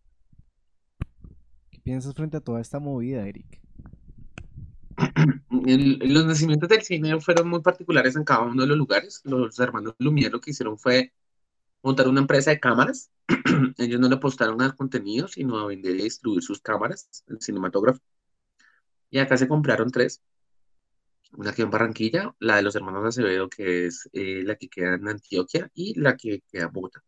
¿Qué 1.82 1.90
piensas 1.90 2.14
frente 2.14 2.36
a 2.36 2.40
toda 2.40 2.60
esta 2.60 2.78
movida, 2.78 3.26
Eric? 3.26 3.60
los 5.50 6.26
nacimientos 6.26 6.68
del 6.68 6.82
cine 6.82 7.20
fueron 7.20 7.48
muy 7.48 7.60
particulares 7.60 8.14
en 8.14 8.22
cada 8.22 8.42
uno 8.42 8.62
de 8.62 8.68
los 8.68 8.78
lugares. 8.78 9.20
Los 9.24 9.58
hermanos 9.58 9.94
Lumière 9.98 10.30
lo 10.30 10.40
que 10.40 10.52
hicieron 10.52 10.78
fue 10.78 11.12
montar 11.82 12.06
una 12.06 12.20
empresa 12.20 12.52
de 12.52 12.60
cámaras. 12.60 13.10
Ellos 13.78 13.98
no 13.98 14.08
le 14.08 14.14
apostaron 14.14 14.62
al 14.62 14.76
contenido, 14.76 15.26
sino 15.26 15.58
a 15.58 15.66
vender 15.66 15.96
y 15.96 16.04
distribuir 16.04 16.44
sus 16.44 16.60
cámaras, 16.60 17.24
el 17.26 17.42
cinematógrafo. 17.42 18.00
Y 19.10 19.18
acá 19.18 19.36
se 19.36 19.48
compraron 19.48 19.90
tres. 19.90 20.22
Una 21.32 21.50
aquí 21.50 21.62
en 21.62 21.70
Barranquilla, 21.70 22.32
la 22.38 22.56
de 22.56 22.62
los 22.62 22.76
hermanos 22.76 23.04
Acevedo, 23.06 23.48
que 23.48 23.86
es 23.86 24.08
eh, 24.12 24.42
la 24.44 24.54
que 24.54 24.68
queda 24.68 24.94
en 24.94 25.08
Antioquia, 25.08 25.68
y 25.74 25.98
la 25.98 26.16
que 26.16 26.44
queda 26.48 26.66
en 26.66 26.72
Bogotá. 26.72 27.02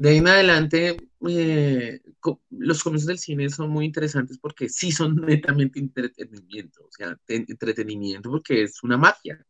De 0.00 0.08
ahí 0.08 0.16
en 0.16 0.28
adelante, 0.28 0.96
eh, 1.28 2.00
los 2.48 2.82
comienzos 2.82 3.06
del 3.06 3.18
cine 3.18 3.50
son 3.50 3.68
muy 3.68 3.84
interesantes 3.84 4.38
porque 4.38 4.70
sí 4.70 4.92
son 4.92 5.16
netamente 5.26 5.78
entretenimiento, 5.78 6.84
o 6.86 6.90
sea, 6.90 7.18
entretenimiento 7.28 8.30
porque 8.30 8.62
es 8.62 8.82
una 8.82 8.96
magia. 8.96 9.44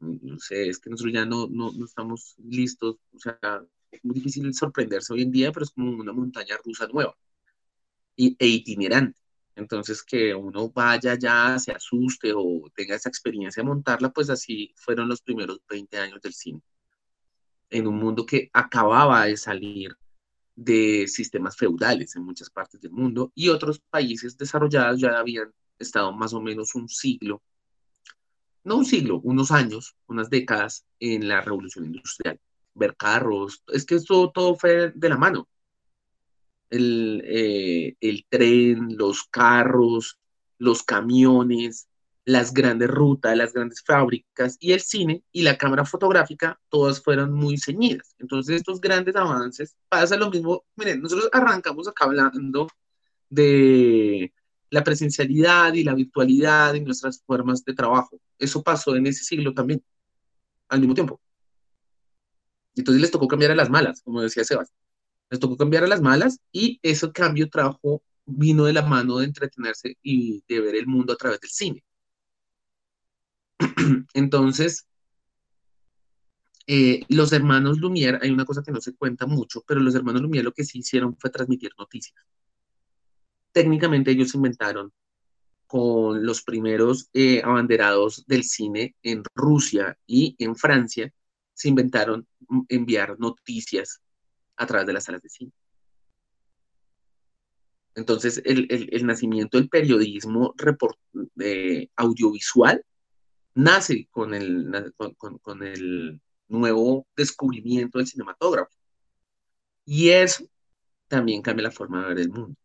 No 0.00 0.38
sé, 0.38 0.68
es 0.68 0.78
que 0.78 0.90
nosotros 0.90 1.14
ya 1.14 1.24
no, 1.24 1.48
no, 1.48 1.72
no 1.72 1.86
estamos 1.86 2.34
listos, 2.38 2.96
o 3.14 3.18
sea, 3.18 3.38
es 3.90 4.04
muy 4.04 4.14
difícil 4.16 4.52
sorprenderse 4.54 5.14
hoy 5.14 5.22
en 5.22 5.32
día, 5.32 5.52
pero 5.52 5.64
es 5.64 5.70
como 5.70 5.90
una 5.92 6.12
montaña 6.12 6.58
rusa 6.62 6.86
nueva 6.88 7.16
y, 8.16 8.36
e 8.38 8.46
itinerante. 8.46 9.18
Entonces, 9.56 10.02
que 10.02 10.34
uno 10.34 10.70
vaya 10.70 11.14
ya, 11.18 11.58
se 11.58 11.72
asuste 11.72 12.32
o 12.34 12.70
tenga 12.74 12.96
esa 12.96 13.08
experiencia 13.08 13.62
de 13.62 13.68
montarla, 13.68 14.10
pues 14.12 14.28
así 14.30 14.74
fueron 14.76 15.08
los 15.08 15.22
primeros 15.22 15.60
20 15.68 15.98
años 15.98 16.20
del 16.20 16.34
cine 16.34 16.62
en 17.70 17.86
un 17.86 17.96
mundo 17.96 18.26
que 18.26 18.50
acababa 18.52 19.26
de 19.26 19.36
salir 19.36 19.96
de 20.56 21.06
sistemas 21.06 21.56
feudales 21.56 22.16
en 22.16 22.24
muchas 22.24 22.50
partes 22.50 22.80
del 22.80 22.90
mundo 22.90 23.30
y 23.34 23.48
otros 23.48 23.80
países 23.90 24.36
desarrollados 24.36 25.00
ya 25.00 25.18
habían 25.18 25.52
estado 25.78 26.12
más 26.12 26.32
o 26.34 26.40
menos 26.40 26.74
un 26.74 26.88
siglo, 26.88 27.42
no 28.64 28.76
un 28.76 28.84
siglo, 28.84 29.20
unos 29.22 29.50
años, 29.50 29.96
unas 30.06 30.28
décadas 30.30 30.84
en 31.00 31.28
la 31.28 31.40
revolución 31.40 31.86
industrial. 31.86 32.38
Ver 32.74 32.96
carros, 32.96 33.62
es 33.68 33.86
que 33.86 33.94
esto 33.94 34.30
todo 34.30 34.56
fue 34.56 34.92
de 34.94 35.08
la 35.08 35.16
mano. 35.16 35.48
El, 36.70 37.22
eh, 37.24 37.96
el 38.00 38.26
tren, 38.28 38.96
los 38.96 39.24
carros, 39.24 40.18
los 40.58 40.82
camiones, 40.82 41.87
las 42.28 42.52
grandes 42.52 42.90
rutas, 42.90 43.34
las 43.34 43.54
grandes 43.54 43.82
fábricas 43.82 44.58
y 44.60 44.72
el 44.72 44.80
cine 44.80 45.24
y 45.32 45.42
la 45.42 45.56
cámara 45.56 45.86
fotográfica, 45.86 46.60
todas 46.68 47.02
fueron 47.02 47.32
muy 47.32 47.56
ceñidas. 47.56 48.14
Entonces, 48.18 48.56
estos 48.56 48.82
grandes 48.82 49.16
avances, 49.16 49.74
pasa 49.88 50.14
lo 50.18 50.30
mismo. 50.30 50.66
Miren, 50.76 51.00
nosotros 51.00 51.30
arrancamos 51.32 51.88
acá 51.88 52.04
hablando 52.04 52.68
de 53.30 54.30
la 54.68 54.84
presencialidad 54.84 55.72
y 55.72 55.84
la 55.84 55.94
virtualidad 55.94 56.74
y 56.74 56.82
nuestras 56.82 57.22
formas 57.24 57.64
de 57.64 57.72
trabajo. 57.72 58.20
Eso 58.38 58.62
pasó 58.62 58.94
en 58.94 59.06
ese 59.06 59.24
siglo 59.24 59.54
también, 59.54 59.82
al 60.68 60.80
mismo 60.80 60.94
tiempo. 60.94 61.18
Entonces 62.76 63.00
les 63.00 63.10
tocó 63.10 63.26
cambiar 63.26 63.52
a 63.52 63.56
las 63.56 63.70
malas, 63.70 64.02
como 64.02 64.20
decía 64.20 64.44
Sebas. 64.44 64.70
Les 65.30 65.40
tocó 65.40 65.56
cambiar 65.56 65.84
a 65.84 65.88
las 65.88 66.02
malas 66.02 66.40
y 66.52 66.78
ese 66.82 67.10
cambio 67.10 67.48
trajo, 67.48 68.02
vino 68.26 68.66
de 68.66 68.74
la 68.74 68.82
mano 68.82 69.16
de 69.16 69.24
entretenerse 69.24 69.96
y 70.02 70.44
de 70.46 70.60
ver 70.60 70.76
el 70.76 70.86
mundo 70.86 71.14
a 71.14 71.16
través 71.16 71.40
del 71.40 71.50
cine. 71.50 71.82
Entonces, 74.14 74.86
eh, 76.66 77.04
los 77.08 77.32
hermanos 77.32 77.78
Lumière, 77.78 78.18
hay 78.20 78.30
una 78.30 78.44
cosa 78.44 78.62
que 78.62 78.72
no 78.72 78.80
se 78.80 78.94
cuenta 78.94 79.26
mucho, 79.26 79.62
pero 79.66 79.80
los 79.80 79.94
hermanos 79.94 80.22
Lumière 80.22 80.42
lo 80.42 80.52
que 80.52 80.64
sí 80.64 80.80
hicieron 80.80 81.16
fue 81.16 81.30
transmitir 81.30 81.72
noticias. 81.78 82.22
Técnicamente 83.52 84.10
ellos 84.10 84.34
inventaron 84.34 84.92
con 85.66 86.24
los 86.24 86.42
primeros 86.42 87.08
eh, 87.12 87.42
abanderados 87.44 88.24
del 88.26 88.44
cine 88.44 88.96
en 89.02 89.22
Rusia 89.34 89.98
y 90.06 90.34
en 90.38 90.56
Francia, 90.56 91.12
se 91.52 91.68
inventaron 91.68 92.26
enviar 92.68 93.18
noticias 93.18 94.00
a 94.56 94.66
través 94.66 94.86
de 94.86 94.92
las 94.92 95.04
salas 95.04 95.22
de 95.22 95.28
cine. 95.28 95.52
Entonces, 97.94 98.40
el, 98.44 99.06
nacimiento 99.06 99.58
del 99.58 99.68
periodismo 99.68 100.54
eh, 101.40 101.88
audiovisual 101.96 102.84
nace 103.58 104.08
con 104.12 104.34
el, 104.34 104.94
con, 105.42 105.62
el 105.64 106.20
nuevo 106.46 107.06
descubrimiento 107.16 107.98
del 107.98 108.06
cinematógrafo. 108.06 108.70
Y 109.84 110.10
eso 110.10 110.44
también 111.08 111.42
cambia 111.42 111.64
la 111.64 111.70
forma 111.72 112.02
de 112.02 112.08
ver 112.08 112.18
el 112.20 112.30
mundo. 112.30 112.56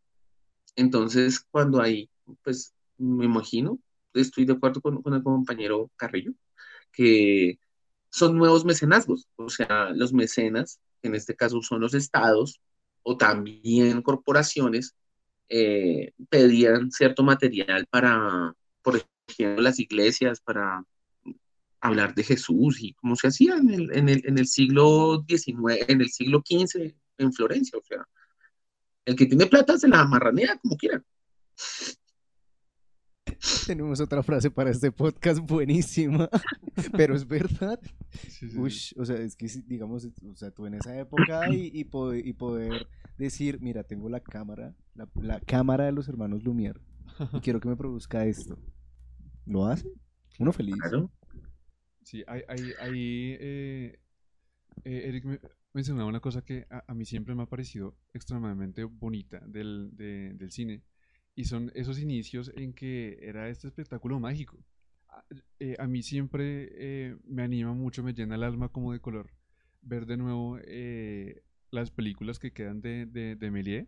Entonces, 0.75 1.39
cuando 1.51 1.81
hay, 1.81 2.09
pues, 2.43 2.73
me 2.97 3.25
imagino, 3.25 3.79
estoy 4.13 4.45
de 4.45 4.53
acuerdo 4.53 4.81
con, 4.81 5.01
con 5.01 5.15
el 5.15 5.23
compañero 5.23 5.89
Carrillo, 5.95 6.33
que 6.91 7.59
son 8.11 8.37
nuevos 8.37 8.63
mecenazgos, 8.63 9.27
o 9.35 9.49
sea, 9.49 9.89
los 9.91 10.13
mecenas, 10.13 10.79
en 11.01 11.15
este 11.15 11.35
caso 11.35 11.61
son 11.63 11.81
los 11.81 11.95
estados 11.95 12.61
o 13.01 13.17
también 13.17 14.03
corporaciones, 14.03 14.95
eh, 15.49 16.13
pedían 16.29 16.91
cierto 16.91 17.23
material 17.23 17.87
para, 17.89 18.55
por 18.83 18.97
las 19.39 19.79
iglesias 19.79 20.41
para 20.41 20.85
hablar 21.81 22.15
de 22.15 22.23
Jesús 22.23 22.81
y 22.81 22.93
cómo 22.93 23.15
se 23.15 23.27
hacía 23.27 23.57
en 23.57 23.69
el, 23.69 23.95
en 23.95 24.09
el, 24.09 24.21
en 24.25 24.37
el 24.37 24.47
siglo 24.47 25.23
XIX, 25.27 25.85
en 25.87 26.01
el 26.01 26.09
siglo 26.09 26.41
XV 26.45 26.93
en 27.17 27.33
Florencia. 27.33 27.77
O 27.77 27.83
sea, 27.83 28.05
el 29.05 29.15
que 29.15 29.25
tiene 29.25 29.45
plata 29.47 29.77
se 29.77 29.87
la 29.87 30.01
amarranea 30.01 30.57
como 30.61 30.77
quiera. 30.77 31.03
Tenemos 33.65 33.99
otra 33.99 34.23
frase 34.23 34.49
para 34.49 34.71
este 34.71 34.91
podcast 34.91 35.39
buenísima, 35.39 36.29
pero 36.93 37.15
es 37.15 37.27
verdad. 37.27 37.79
o 38.95 39.05
sea, 39.05 39.17
es 39.17 39.35
que 39.35 39.47
digamos, 39.65 40.05
o 40.05 40.35
sea, 40.35 40.51
tú 40.51 40.65
en 40.65 40.75
esa 40.75 40.97
época 40.97 41.49
y, 41.49 41.69
y, 41.73 41.83
poder, 41.83 42.25
y 42.25 42.33
poder 42.33 42.87
decir, 43.17 43.59
mira, 43.59 43.83
tengo 43.83 44.07
la 44.07 44.21
cámara, 44.21 44.73
la, 44.95 45.09
la 45.15 45.39
cámara 45.41 45.85
de 45.85 45.91
los 45.91 46.07
hermanos 46.07 46.43
Lumière 46.43 46.79
y 47.33 47.39
quiero 47.41 47.59
que 47.59 47.69
me 47.69 47.75
produzca 47.75 48.25
esto 48.25 48.57
lo 49.45 49.65
hace. 49.65 49.87
Uno 50.39 50.51
feliz. 50.51 50.75
Sí, 52.03 52.23
ahí, 52.27 52.41
ahí, 52.79 53.37
eh, 53.39 53.99
eh, 54.83 55.01
Eric 55.05 55.25
mencionaba 55.73 56.09
una 56.09 56.19
cosa 56.19 56.43
que 56.43 56.67
a, 56.69 56.93
mí 56.93 57.05
siempre 57.05 57.33
me 57.33 57.43
ha 57.43 57.47
parecido 57.47 57.97
extremadamente 58.13 58.83
bonita 58.83 59.39
del, 59.47 59.91
del 59.95 60.51
cine. 60.51 60.83
Y 61.35 61.45
son 61.45 61.71
esos 61.73 61.99
inicios 61.99 62.51
en 62.55 62.73
que 62.73 63.17
era 63.21 63.49
este 63.49 63.67
espectáculo 63.67 64.19
mágico. 64.19 64.63
a 65.07 65.23
eh, 65.59 65.77
mí 65.87 66.03
siempre 66.03 67.17
me 67.23 67.43
anima 67.43 67.73
mucho, 67.73 68.03
me 68.03 68.13
llena 68.13 68.35
el 68.35 68.43
alma 68.43 68.69
como 68.69 68.91
de 68.91 68.99
color 68.99 69.31
ver 69.81 70.05
de 70.05 70.17
nuevo 70.17 70.59
las 71.71 71.89
películas 71.91 72.37
que 72.39 72.51
quedan 72.51 72.81
de, 72.81 73.05
de, 73.05 73.35
de 73.35 73.51
Méliès. 73.51 73.87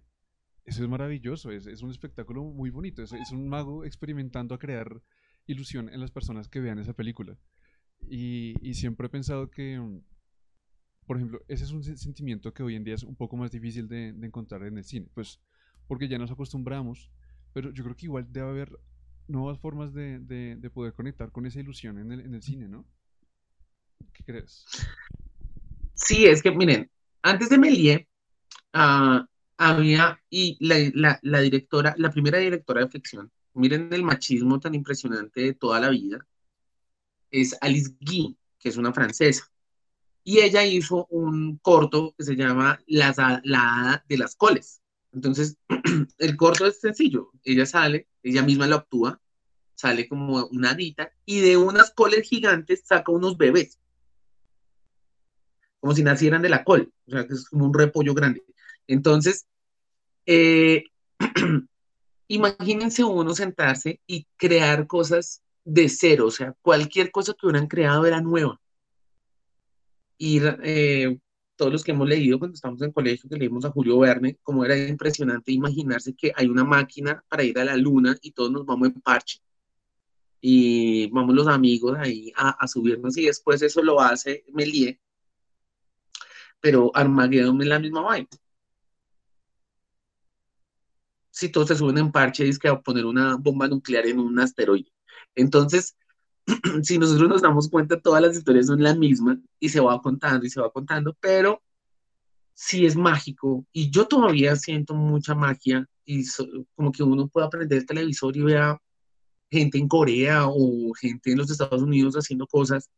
Eso 0.64 0.84
es 0.84 0.89
maravilloso, 0.89 1.51
es, 1.51 1.68
es, 1.68 1.84
un 1.84 1.91
espectáculo 1.91 2.43
muy 2.43 2.72
bonito, 2.72 3.03
es, 3.03 3.14
es 3.14 3.32
un 3.32 3.47
mago 3.47 3.86
experimentando 3.86 4.56
a 4.56 4.58
crear 4.58 4.99
ilusión 5.48 5.89
en 5.89 6.00
las 6.00 6.12
personas 6.12 6.48
que 6.48 6.60
vean 6.60 6.80
esa 6.80 6.93
película. 6.93 7.38
Y, 8.10 8.56
siempre 8.74 9.08
he 9.08 9.10
pensado 9.10 9.50
que, 9.50 9.80
mm, 9.80 10.02
por 11.08 11.18
ejemplo, 11.18 11.41
ese 11.48 11.64
es 11.64 11.72
un 11.72 11.84
sentimiento 11.84 12.54
que 12.54 12.64
hoy 12.64 12.76
en 12.76 12.84
día 12.84 12.96
es 12.96 13.04
un 13.04 13.16
poco 13.16 13.38
más 13.38 13.52
difícil 13.52 13.88
de, 13.88 14.10
encontrar 14.10 14.64
en 14.64 14.78
el 14.78 14.84
cine, 14.84 15.08
pues 15.14 15.39
porque 15.88 16.08
ya 16.08 16.18
nos 16.18 16.32
acostumbramos, 16.32 17.12
pero 17.54 17.72
yo 17.72 17.84
creo 17.84 17.96
que 17.96 18.06
igual 18.08 18.28
debe 18.32 18.50
haber 18.50 18.80
nuevas 19.28 19.60
formas 19.60 19.93
de, 19.93 20.20
de 20.20 20.70
poder 20.70 20.93
conectar 20.93 21.32
con 21.32 21.46
esa 21.46 21.60
ilusión 21.60 22.00
en 22.00 22.12
el, 22.12 22.41
cine, 22.41 22.68
¿no? 22.68 22.86
¿Qué 24.14 24.24
crees? 24.24 24.66
Sí, 25.93 26.26
es 26.26 26.43
que 26.43 26.52
miren, 26.52 26.89
antes 27.22 27.50
de 27.50 27.58
Melie 27.58 28.08
uh, 28.74 29.26
había, 29.58 30.20
y 30.30 30.58
la, 30.60 31.41
directora, 31.41 31.96
la 31.98 32.12
primera 32.12 32.38
directora 32.38 32.82
de 32.82 32.89
ficción, 32.89 33.32
miren 33.56 33.91
el 33.91 34.03
machismo 34.03 34.60
tan 34.60 34.76
impresionante 34.76 35.41
de 35.41 35.53
toda 35.53 35.80
la 35.80 35.89
vida, 35.89 36.26
es 37.32 37.58
Alice 37.62 37.95
Guy, 38.01 38.38
que 38.60 38.70
es 38.70 38.78
una 38.78 38.93
francesa. 38.93 39.49
Y 40.24 40.39
ella 40.39 40.66
hizo 40.66 41.06
un 41.10 41.58
corto 41.58 42.14
que 42.18 42.24
se 42.24 42.36
llama 42.36 42.80
La, 42.88 43.10
Hada 43.10 44.06
de 44.08 44.18
las 44.18 44.36
Coles. 44.36 44.82
Entonces, 45.14 45.58
el 46.18 46.36
corto 46.36 46.66
es 46.66 46.80
sencillo. 46.80 47.32
Ella 47.43 47.66
sale, 47.66 48.08
ella 48.24 48.41
misma 48.41 48.68
lo 48.68 48.76
actúa, 48.76 49.22
sale 49.76 50.08
como 50.08 50.45
una 50.47 50.72
hadita 50.72 51.12
y 51.26 51.41
de 51.41 51.58
unas 51.58 51.91
coles 51.91 52.28
gigantes 52.28 52.84
saca 52.86 53.12
unos 53.12 53.38
bebés. 53.38 53.80
Como 55.80 55.93
si 55.93 56.03
nacieran 56.03 56.41
de 56.41 56.49
la 56.49 56.64
col. 56.64 56.91
O 57.08 57.12
sea, 57.12 57.28
que 57.28 57.34
es 57.34 57.47
como 57.47 57.66
un 57.66 57.74
repollo 57.74 58.14
grande. 58.14 58.43
Entonces, 58.88 59.45
eh, 60.26 60.86
imagínense 62.28 63.04
uno 63.04 63.34
sentarse 63.34 64.02
y 64.08 64.28
crear 64.38 64.88
cosas 64.88 65.44
de 65.64 65.90
cero, 65.90 66.28
o 66.28 66.32
sea, 66.32 66.56
cualquier 66.62 67.12
cosa 67.12 67.34
que 67.34 67.48
hubieran 67.48 67.68
creado 67.68 68.06
era 68.06 68.22
nueva. 68.22 68.60
Y 70.18 70.40
eh, 70.64 71.20
todos 71.56 71.72
los 71.72 71.84
que 71.84 71.92
hemos 71.92 72.08
leído 72.08 72.40
cuando 72.40 72.56
estamos 72.56 72.82
en 72.82 72.92
colegio, 72.92 73.30
que 73.30 73.38
leímos 73.38 73.66
a 73.66 73.72
Julio 73.72 74.00
Verne, 74.00 74.38
como 74.44 74.64
era 74.66 74.78
impresionante 74.78 75.52
imaginarse 75.52 76.16
que 76.16 76.32
hay 76.36 76.48
una 76.48 76.64
máquina 76.64 77.24
para 77.28 77.44
ir 77.44 77.58
a 77.60 77.66
la 77.66 77.78
luna 77.78 78.16
y 78.22 78.32
todos 78.32 78.52
nos 78.52 78.66
vamos 78.66 78.90
en 78.90 79.02
parche. 79.02 79.40
y 80.42 81.08
vamos 81.10 81.36
los 81.36 81.48
amigos 81.48 81.98
ahí 82.00 82.32
a, 82.36 82.68
subirnos 82.68 83.18
y 83.18 83.26
después 83.26 83.62
eso 83.62 83.82
lo 83.82 84.00
hace 84.02 84.46
Melie. 84.54 85.00
Pero 86.60 86.92
Armageddon 86.96 87.62
es 87.62 87.68
la 87.68 87.80
misma 87.80 88.02
vaina. 88.02 88.28
Si 91.36 91.50
todos 91.50 91.68
se 91.68 91.76
suben 91.76 91.98
en 91.98 92.14
parche, 92.14 92.48
es 92.48 92.58
que 92.58 92.70
a 92.70 92.80
poner 92.80 93.06
una 93.06 93.36
bomba 93.36 93.68
nuclear 93.68 94.08
en 94.08 94.20
un 94.20 94.40
asteroide. 94.40 94.90
Entonces, 95.36 95.98
si 96.82 96.98
nosotros 96.98 97.28
nos 97.28 97.42
damos 97.42 97.70
cuenta, 97.70 98.00
todas 98.00 98.22
las 98.22 98.38
historias 98.38 98.68
son 98.68 98.82
la 98.82 98.96
misma 98.96 99.38
y 99.60 99.68
se 99.68 99.82
va 99.82 100.02
contando 100.02 100.46
y 100.46 100.50
se 100.50 100.62
va 100.62 100.72
contando, 100.72 101.14
pero 101.20 101.62
sí 102.54 102.86
es 102.86 102.96
mágico. 102.96 103.66
Y 103.74 103.90
yo 103.92 104.08
todavía 104.08 104.56
siento 104.56 104.94
mucha 104.94 105.36
magia 105.36 105.86
y 106.06 106.24
como 106.74 106.94
que 106.94 107.04
uno 107.04 107.28
puede 107.28 107.48
aprender 107.48 107.80
el 107.80 107.86
televisor 107.86 108.38
y 108.38 108.42
vea 108.42 108.82
gente 109.52 109.78
en 109.78 109.90
Corea 109.90 110.46
o 110.48 110.94
gente 110.94 111.32
en 111.34 111.40
los 111.40 111.52
Estados 111.52 111.82
Unidos 111.82 112.16
haciendo 112.16 112.48
cosas, 112.48 112.90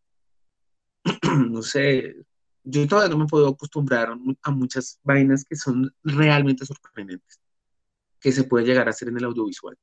no 1.49 1.63
sé, 1.63 2.15
yo 2.63 2.87
todavía 2.87 3.09
no 3.09 3.23
me 3.23 3.27
puedo 3.27 3.47
acostumbrar 3.47 4.15
a 4.43 4.51
muchas 4.51 4.99
vainas 5.03 5.43
que 5.43 5.55
son 5.55 5.91
realmente 6.03 6.67
sorprendentes, 6.67 7.39
que 8.19 8.31
se 8.31 8.43
puede 8.45 8.65
llegar 8.65 8.87
a 8.87 8.91
hacer 8.91 9.09
en 9.09 9.17
el 9.17 9.25
audiovisual. 9.25 9.77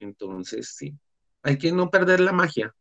Entonces, 0.00 0.74
sí, 0.76 0.98
hay 1.42 1.58
que 1.58 1.72
no 1.72 1.90
perder 1.90 2.20
la 2.20 2.32
magia, 2.32 2.74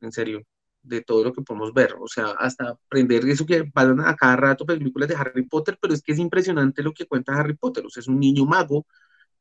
en 0.00 0.12
serio, 0.12 0.42
de 0.82 1.02
todo 1.02 1.24
lo 1.24 1.32
que 1.32 1.42
podemos 1.42 1.72
ver. 1.74 1.94
O 2.00 2.08
sea, 2.08 2.30
hasta 2.38 2.70
aprender 2.70 3.26
eso 3.28 3.46
que 3.46 3.70
van 3.74 4.00
a 4.00 4.14
cada 4.16 4.36
rato 4.36 4.66
películas 4.66 5.08
de 5.08 5.16
Harry 5.16 5.46
Potter, 5.46 5.78
pero 5.80 5.94
es 5.94 6.02
que 6.02 6.12
es 6.12 6.18
impresionante 6.18 6.82
lo 6.82 6.92
que 6.92 7.06
cuenta 7.06 7.34
Harry 7.34 7.56
Potter. 7.56 7.84
O 7.86 7.90
sea, 7.90 8.00
es 8.00 8.08
un 8.08 8.18
niño 8.20 8.44
mago 8.46 8.86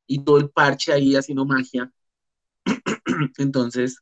y 0.07 0.23
todo 0.23 0.37
el 0.37 0.49
parche 0.49 0.91
ahí 0.93 1.15
haciendo 1.15 1.45
magia. 1.45 1.91
Entonces, 3.37 3.97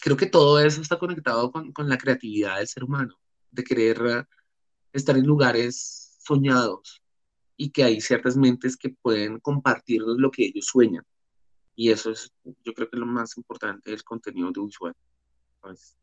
creo 0.00 0.16
que 0.16 0.26
todo 0.26 0.60
eso 0.60 0.80
está 0.80 0.98
conectado 0.98 1.50
con, 1.52 1.72
la 1.88 1.98
creatividad 1.98 2.58
del 2.58 2.68
ser 2.68 2.84
humano, 2.84 3.18
de 3.50 3.64
querer 3.64 4.26
estar 4.92 5.16
en 5.16 5.26
lugares 5.26 6.16
soñados 6.20 7.02
y 7.58 7.70
que 7.70 7.84
hay 7.84 8.00
ciertas 8.00 8.36
mentes 8.36 8.76
que 8.76 8.88
pueden 8.88 9.40
compartirnos 9.40 10.16
lo 10.16 10.30
que 10.30 10.46
ellos 10.46 10.64
sueñan. 10.64 11.04
Y 11.74 11.90
eso 11.90 12.10
es, 12.10 12.32
yo 12.64 12.72
creo 12.72 12.88
que 12.88 12.96
lo 12.96 13.04
más 13.04 13.36
importante 13.36 13.90
del 13.90 14.02
contenido 14.04 14.46
audiovisual. 14.48 14.94
Pues, 15.60 15.96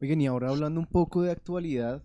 Oigan, 0.00 0.20
y 0.20 0.26
ahora 0.26 0.48
hablando 0.48 0.80
un 0.80 0.86
poco 0.86 1.22
de 1.22 1.32
actualidad, 1.32 2.02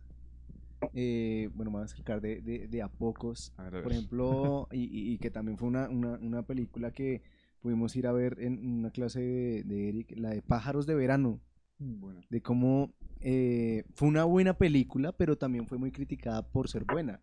eh, 0.94 1.50
bueno, 1.54 1.72
me 1.72 1.78
voy 1.78 1.82
a 1.84 1.86
acercar 1.86 2.22
de, 2.22 2.42
de, 2.42 2.82
a 2.82 2.90
pocos, 2.90 3.54
por 3.56 3.92
ejemplo, 3.92 4.68
y, 4.72 5.14
y, 5.14 5.18
que 5.20 5.32
también 5.32 5.58
fue 5.58 5.68
una, 5.68 5.88
una, 5.88 6.18
una, 6.18 6.44
película 6.44 6.92
que 6.92 7.22
pudimos 7.62 7.96
ir 7.96 8.08
a 8.08 8.12
ver 8.12 8.38
en 8.40 8.80
una 8.80 8.92
clase 8.92 9.22
de, 9.22 9.64
de 9.64 9.90
Eric, 9.90 10.14
la 10.18 10.32
de 10.32 10.42
Pájaros 10.42 10.86
de 10.86 10.96
Verano, 10.96 11.40
mm, 11.80 12.20
de 12.30 12.42
cómo 12.42 12.94
eh, 13.22 13.86
fue 13.94 14.08
una 14.08 14.24
buena 14.24 14.58
película, 14.58 15.12
pero 15.12 15.38
también 15.38 15.68
fue 15.68 15.78
muy 15.78 15.92
criticada 15.92 16.48
por 16.48 16.70
ser 16.70 16.84
buena, 16.84 17.22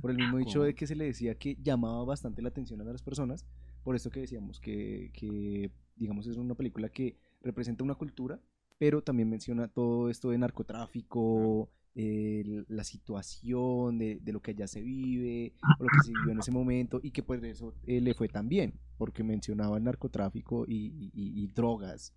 por 0.00 0.10
el 0.10 0.16
mismo 0.16 0.38
hecho 0.38 0.62
de 0.62 0.74
que 0.74 0.86
se 0.86 0.94
le 0.94 1.04
decía 1.04 1.34
que 1.36 1.56
llamaba 1.62 2.04
bastante 2.04 2.42
la 2.42 2.48
atención 2.48 2.80
a 2.80 2.84
las 2.84 3.02
personas, 3.02 3.46
por 3.82 3.96
esto 3.96 4.10
que 4.10 4.20
decíamos, 4.20 4.60
que, 4.60 5.10
que 5.12 5.70
digamos 5.96 6.26
es 6.26 6.36
una 6.36 6.54
película 6.54 6.88
que 6.88 7.18
representa 7.42 7.84
una 7.84 7.94
cultura, 7.94 8.40
pero 8.78 9.02
también 9.02 9.28
menciona 9.28 9.68
todo 9.68 10.08
esto 10.08 10.30
de 10.30 10.38
narcotráfico, 10.38 11.70
la 11.94 12.82
situación 12.82 13.98
de, 13.98 14.20
lo 14.26 14.42
que 14.42 14.50
allá 14.50 14.66
se 14.66 14.82
vive, 14.82 15.54
o 15.78 15.84
lo 15.84 15.88
que 15.88 16.04
se 16.04 16.12
vivió 16.12 16.32
en 16.32 16.38
ese 16.40 16.50
momento, 16.50 17.00
y 17.02 17.12
que 17.12 17.22
pues 17.22 17.42
eso 17.44 17.74
eh, 17.86 18.00
le 18.00 18.14
fue 18.14 18.28
tan 18.28 18.48
bien, 18.48 18.80
porque 18.98 19.22
mencionaba 19.22 19.76
el 19.76 19.84
narcotráfico 19.84 20.64
y, 20.66 21.46
drogas, 21.54 22.14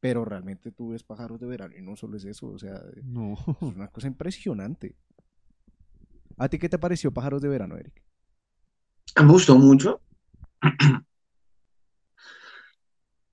pero 0.00 0.24
realmente 0.24 0.70
tú 0.70 0.90
ves 0.90 1.02
pájaros 1.02 1.40
de 1.40 1.46
verano 1.46 1.74
y 1.76 1.82
no 1.82 1.96
solo 1.96 2.16
es 2.16 2.24
eso, 2.24 2.46
o 2.46 2.58
sea, 2.58 2.80
no. 3.02 3.32
es 3.32 3.62
una 3.62 3.88
cosa 3.88 4.06
impresionante. 4.06 4.94
¿A 6.38 6.48
ti 6.48 6.58
qué 6.58 6.68
te 6.68 6.78
pareció 6.78 7.12
pájaros 7.12 7.42
de 7.42 7.48
verano, 7.48 7.76
Eric? 7.76 8.02
Me 9.16 9.26
gustó 9.26 9.56
mucho. 9.56 10.00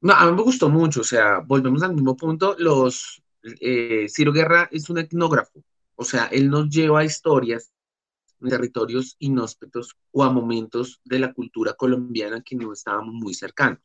No, 0.02 0.14
a 0.14 0.26
mí 0.26 0.36
me 0.36 0.44
gustó 0.44 0.70
mucho, 0.70 1.02
o 1.02 1.04
sea, 1.04 1.40
volvemos 1.40 1.82
al 1.82 1.96
mismo 1.96 2.16
punto, 2.16 2.56
los, 2.60 3.24
eh, 3.60 4.06
Ciro 4.08 4.32
Guerra 4.32 4.70
es 4.72 4.88
un 4.92 5.00
etnógrafo, 5.00 5.64
o 5.96 6.04
sea, 6.04 6.26
él 6.26 6.48
nos 6.48 6.70
lleva 6.70 7.00
a 7.00 7.06
historias 7.06 7.72
territorios 8.48 9.16
inhóspitos 9.18 9.98
o 10.12 10.24
a 10.24 10.30
momentos 10.30 11.02
de 11.04 11.18
la 11.18 11.34
cultura 11.34 11.74
colombiana 11.74 12.42
que 12.42 12.56
no 12.56 12.72
estábamos 12.74 13.16
muy 13.16 13.34
cercanos. 13.34 13.80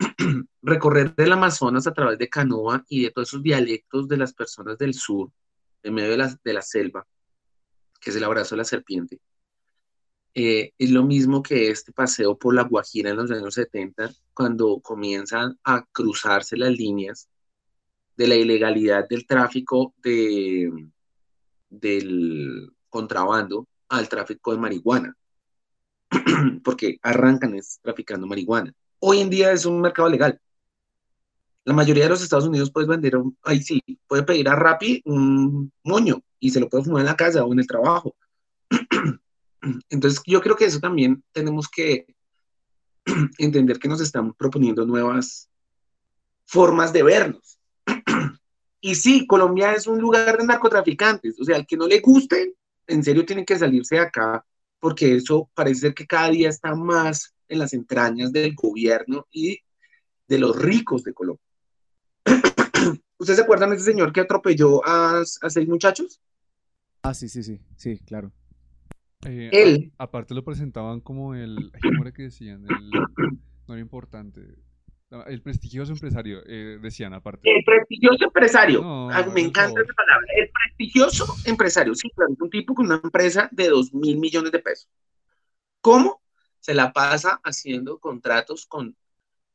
Recorrer 0.62 1.14
del 1.14 1.32
Amazonas 1.32 1.86
a 1.86 1.92
través 1.92 2.18
de 2.18 2.28
canoa 2.28 2.84
y 2.88 3.04
de 3.04 3.10
todos 3.12 3.28
esos 3.28 3.42
dialectos 3.42 4.08
de 4.08 4.16
las 4.16 4.32
personas 4.34 4.78
del 4.78 4.94
sur, 4.94 5.30
en 5.84 5.94
medio 5.94 6.16
de 6.16 6.38
de 6.42 6.52
la 6.52 6.62
selva, 6.62 7.06
que 8.00 8.10
es 8.10 8.16
el 8.16 8.24
abrazo 8.24 8.54
de 8.54 8.58
la 8.58 8.64
serpiente, 8.64 9.20
eh, 10.34 10.72
es 10.78 10.90
lo 10.90 11.02
mismo 11.02 11.42
que 11.42 11.70
este 11.70 11.92
paseo 11.92 12.38
por 12.38 12.54
la 12.54 12.62
Guajira 12.62 13.10
en 13.10 13.16
los 13.16 13.30
años 13.30 13.54
70, 13.54 14.12
cuando 14.34 14.80
comienzan 14.80 15.58
a 15.64 15.84
cruzarse 15.90 16.56
las 16.56 16.70
líneas 16.70 17.28
de 18.16 18.28
la 18.28 18.36
ilegalidad 18.36 19.08
del 19.08 19.26
tráfico 19.26 19.94
de, 20.02 20.70
del 21.68 22.70
contrabando 22.88 23.66
al 23.88 24.08
tráfico 24.08 24.52
de 24.52 24.58
marihuana, 24.58 25.16
porque 26.64 26.98
arrancan 27.02 27.54
es 27.54 27.80
traficando 27.82 28.26
marihuana. 28.26 28.72
Hoy 29.00 29.20
en 29.20 29.30
día 29.30 29.52
es 29.52 29.66
un 29.66 29.80
mercado 29.80 30.08
legal. 30.08 30.40
La 31.68 31.74
mayoría 31.74 32.04
de 32.04 32.08
los 32.08 32.22
Estados 32.22 32.46
Unidos 32.46 32.70
puedes 32.70 32.88
vender, 32.88 33.12
ahí 33.42 33.60
sí, 33.62 33.82
puede 34.06 34.22
pedir 34.22 34.48
a 34.48 34.56
Rappi 34.56 35.02
un 35.04 35.70
moño 35.84 36.22
y 36.40 36.48
se 36.48 36.60
lo 36.60 36.68
puede 36.70 36.84
fumar 36.84 37.00
en 37.00 37.06
la 37.08 37.14
casa 37.14 37.44
o 37.44 37.52
en 37.52 37.58
el 37.58 37.66
trabajo. 37.66 38.16
Entonces, 39.90 40.22
yo 40.26 40.40
creo 40.40 40.56
que 40.56 40.64
eso 40.64 40.80
también 40.80 41.22
tenemos 41.30 41.68
que 41.68 42.06
entender 43.36 43.78
que 43.78 43.86
nos 43.86 44.00
están 44.00 44.32
proponiendo 44.32 44.86
nuevas 44.86 45.50
formas 46.46 46.90
de 46.90 47.02
vernos. 47.02 47.58
Y 48.80 48.94
sí, 48.94 49.26
Colombia 49.26 49.74
es 49.74 49.86
un 49.86 49.98
lugar 49.98 50.38
de 50.38 50.46
narcotraficantes, 50.46 51.38
o 51.38 51.44
sea, 51.44 51.56
al 51.56 51.66
que 51.66 51.76
no 51.76 51.86
le 51.86 52.00
guste, 52.00 52.54
en 52.86 53.04
serio 53.04 53.26
tiene 53.26 53.44
que 53.44 53.58
salirse 53.58 53.96
de 53.96 54.02
acá, 54.02 54.46
porque 54.78 55.16
eso 55.16 55.50
parece 55.52 55.80
ser 55.80 55.94
que 55.94 56.06
cada 56.06 56.30
día 56.30 56.48
está 56.48 56.74
más 56.76 57.34
en 57.48 57.58
las 57.58 57.74
entrañas 57.74 58.32
del 58.32 58.54
gobierno 58.54 59.26
y 59.32 59.58
de 60.28 60.38
los 60.38 60.56
ricos 60.56 61.02
de 61.02 61.12
Colombia. 61.12 61.47
¿Ustedes 63.18 63.38
se 63.38 63.42
acuerdan 63.42 63.70
de 63.70 63.76
ese 63.76 63.86
señor 63.86 64.12
que 64.12 64.20
atropelló 64.20 64.86
a, 64.86 65.20
a 65.20 65.50
seis 65.50 65.68
muchachos? 65.68 66.20
Ah, 67.02 67.14
sí, 67.14 67.28
sí, 67.28 67.42
sí, 67.42 67.60
sí, 67.76 67.98
claro. 68.00 68.32
Eh, 69.26 69.50
él. 69.52 69.92
aparte 69.98 70.34
lo 70.34 70.44
presentaban 70.44 71.00
como 71.00 71.34
el. 71.34 71.72
¿Cómo 71.82 72.02
era 72.02 72.12
que 72.12 72.22
decían? 72.22 72.64
El, 72.68 72.90
no 73.66 73.74
era 73.74 73.80
importante. 73.80 74.42
El 75.26 75.40
prestigioso 75.40 75.92
empresario, 75.92 76.42
eh, 76.46 76.78
decían 76.82 77.14
aparte. 77.14 77.50
El 77.50 77.64
prestigioso 77.64 78.24
empresario. 78.24 78.82
Me 79.32 79.40
encanta 79.40 79.80
esa 79.80 79.94
palabra. 79.94 80.26
El 80.36 80.50
prestigioso 80.50 81.34
empresario. 81.46 81.94
Sí, 81.94 82.10
claro, 82.10 82.34
un 82.38 82.50
tipo 82.50 82.74
con 82.74 82.86
una 82.86 83.00
empresa 83.02 83.48
de 83.50 83.68
2 83.68 83.94
mil 83.94 84.18
millones 84.18 84.52
de 84.52 84.58
pesos. 84.58 84.88
¿Cómo? 85.80 86.20
Se 86.60 86.74
la 86.74 86.92
pasa 86.92 87.40
haciendo 87.42 87.98
contratos 87.98 88.66
con 88.66 88.94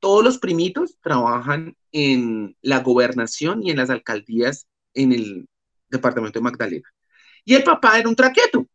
todos 0.03 0.21
los 0.21 0.37
primitos, 0.37 0.97
trabajan 1.01 1.77
en 1.93 2.57
la 2.61 2.81
gobernación 2.81 3.63
y 3.63 3.71
en 3.71 3.77
las 3.77 3.89
alcaldías 3.89 4.67
en 4.93 5.13
el 5.13 5.47
departamento 5.89 6.39
de 6.39 6.43
Magdalena. 6.43 6.93
Y 7.45 7.53
el 7.53 7.63
papá 7.63 7.97
era 7.97 8.09
un 8.09 8.15
traqueto 8.15 8.67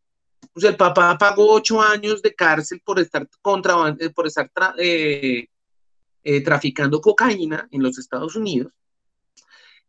pues 0.53 0.64
el 0.64 0.76
papá 0.76 1.16
pagó 1.16 1.53
ocho 1.53 1.81
años 1.81 2.22
de 2.22 2.35
cárcel 2.35 2.81
por 2.85 2.99
estar, 2.99 3.29
contra, 3.41 3.97
eh, 4.01 4.11
por 4.11 4.26
estar 4.26 4.51
eh, 4.79 5.47
eh, 6.24 6.41
traficando 6.41 7.01
cocaína 7.01 7.68
en 7.70 7.83
los 7.83 7.99
Estados 7.99 8.35
Unidos. 8.35 8.72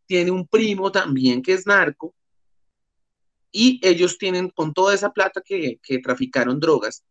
Tiene 0.06 0.32
un 0.32 0.48
primo 0.48 0.92
también 0.92 1.42
que 1.42 1.54
es 1.54 1.66
narco. 1.66 2.14
Y 3.52 3.80
ellos 3.82 4.20
tienen, 4.20 4.50
con 4.50 4.74
toda 4.74 4.94
esa 4.94 5.12
plata 5.12 5.42
que, 5.42 5.80
traficaron 6.04 6.60
drogas, 6.60 7.04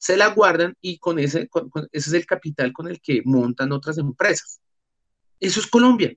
se 0.00 0.16
la 0.16 0.28
guardan 0.28 0.74
y 0.80 0.98
con 0.98 1.18
ese, 1.18 1.50
ese 1.92 2.10
es 2.10 2.12
el 2.14 2.24
capital 2.24 2.72
con 2.72 2.88
el 2.88 3.02
que 3.02 3.20
montan 3.22 3.70
otras 3.70 3.98
empresas. 3.98 4.58
Eso 5.38 5.60
es 5.60 5.66
Colombia. 5.66 6.16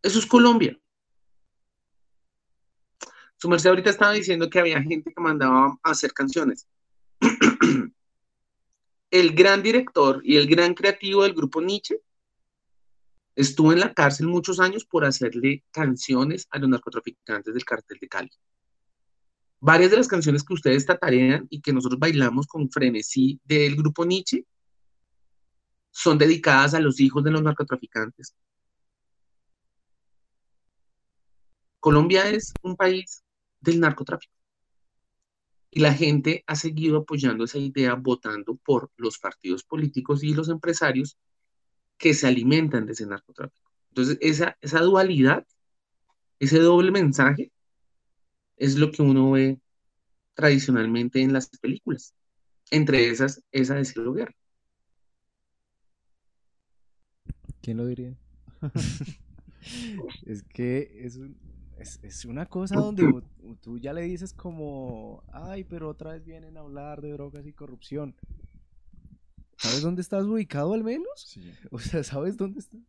Eso 0.00 0.20
es 0.20 0.26
Colombia. 0.26 0.78
Su 3.36 3.48
merced 3.48 3.68
ahorita 3.68 3.90
estaba 3.90 4.12
diciendo 4.12 4.48
que 4.48 4.60
había 4.60 4.80
gente 4.80 5.12
que 5.12 5.20
mandaba 5.20 5.76
a 5.82 5.90
hacer 5.90 6.12
canciones. 6.12 6.68
el 9.10 9.34
gran 9.34 9.60
director 9.64 10.20
y 10.22 10.36
el 10.36 10.46
gran 10.46 10.74
creativo 10.74 11.24
del 11.24 11.34
grupo 11.34 11.60
Nietzsche 11.60 12.00
estuvo 13.34 13.72
en 13.72 13.80
la 13.80 13.92
cárcel 13.92 14.28
muchos 14.28 14.60
años 14.60 14.84
por 14.84 15.04
hacerle 15.04 15.64
canciones 15.72 16.46
a 16.50 16.60
los 16.60 16.68
narcotraficantes 16.68 17.52
del 17.52 17.64
cartel 17.64 17.98
de 18.00 18.08
Cali. 18.08 18.30
Varias 19.64 19.92
de 19.92 19.96
las 19.96 20.08
canciones 20.08 20.42
que 20.42 20.54
ustedes 20.54 20.84
tatarean 20.84 21.46
y 21.48 21.60
que 21.60 21.72
nosotros 21.72 22.00
bailamos 22.00 22.48
con 22.48 22.68
frenesí 22.68 23.40
del 23.44 23.76
grupo 23.76 24.04
Nietzsche 24.04 24.44
son 25.92 26.18
dedicadas 26.18 26.74
a 26.74 26.80
los 26.80 26.98
hijos 26.98 27.22
de 27.22 27.30
los 27.30 27.44
narcotraficantes. 27.44 28.34
Colombia 31.78 32.28
es 32.28 32.52
un 32.62 32.74
país 32.74 33.22
del 33.60 33.78
narcotráfico. 33.78 34.34
Y 35.70 35.78
la 35.78 35.94
gente 35.94 36.42
ha 36.48 36.56
seguido 36.56 36.98
apoyando 36.98 37.44
esa 37.44 37.58
idea 37.58 37.94
votando 37.94 38.56
por 38.56 38.90
los 38.96 39.20
partidos 39.20 39.62
políticos 39.62 40.24
y 40.24 40.34
los 40.34 40.48
empresarios 40.48 41.16
que 41.98 42.14
se 42.14 42.26
alimentan 42.26 42.84
de 42.84 42.94
ese 42.94 43.06
narcotráfico. 43.06 43.70
Entonces, 43.90 44.18
esa, 44.22 44.58
esa 44.60 44.80
dualidad, 44.80 45.46
ese 46.40 46.58
doble 46.58 46.90
mensaje, 46.90 47.52
es 48.62 48.76
lo 48.76 48.92
que 48.92 49.02
uno 49.02 49.32
ve 49.32 49.58
tradicionalmente 50.34 51.20
en 51.20 51.32
las 51.32 51.48
películas. 51.48 52.14
Entre 52.70 53.08
esas, 53.08 53.42
esa 53.50 53.74
de 53.74 53.84
Cielo 53.84 54.12
Guerra. 54.12 54.34
¿Quién 57.60 57.78
lo 57.78 57.86
diría? 57.86 58.16
es 60.26 60.44
que 60.44 61.04
es, 61.04 61.18
es, 62.02 62.24
una 62.24 62.46
cosa 62.46 62.76
donde 62.76 63.22
tú 63.62 63.78
ya 63.78 63.92
le 63.92 64.02
dices 64.02 64.32
como, 64.32 65.24
ay, 65.32 65.64
pero 65.64 65.88
otra 65.88 66.12
vez 66.12 66.24
vienen 66.24 66.56
a 66.56 66.60
hablar 66.60 67.02
de 67.02 67.10
drogas 67.10 67.44
y 67.44 67.52
corrupción. 67.52 68.14
¿Sabes 69.56 69.82
dónde 69.82 70.02
estás 70.02 70.24
ubicado 70.24 70.72
al 70.72 70.84
menos? 70.84 71.08
Sí. 71.16 71.52
O 71.72 71.80
sea, 71.80 72.04
¿sabes 72.04 72.36
dónde 72.36 72.60
estás? 72.60 72.80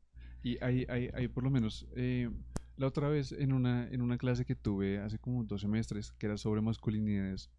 Y 0.43 0.63
hay, 0.63 0.85
hay, 0.87 1.09
hay 1.15 1.27
por 1.27 1.43
lo 1.43 1.49
menos, 1.49 1.87
eh, 1.95 2.29
la 2.75 2.87
otra 2.87 3.09
vez 3.09 3.31
en 3.31 3.53
una, 3.53 3.87
en 3.89 4.01
una 4.01 4.17
clase 4.17 4.45
que 4.45 4.55
tuve 4.55 4.99
hace 4.99 5.19
como 5.19 5.43
dos 5.43 5.61
semestres, 5.61 6.11
que 6.13 6.25
era 6.25 6.37
sobre 6.37 6.61
masculinidades, 6.61 7.49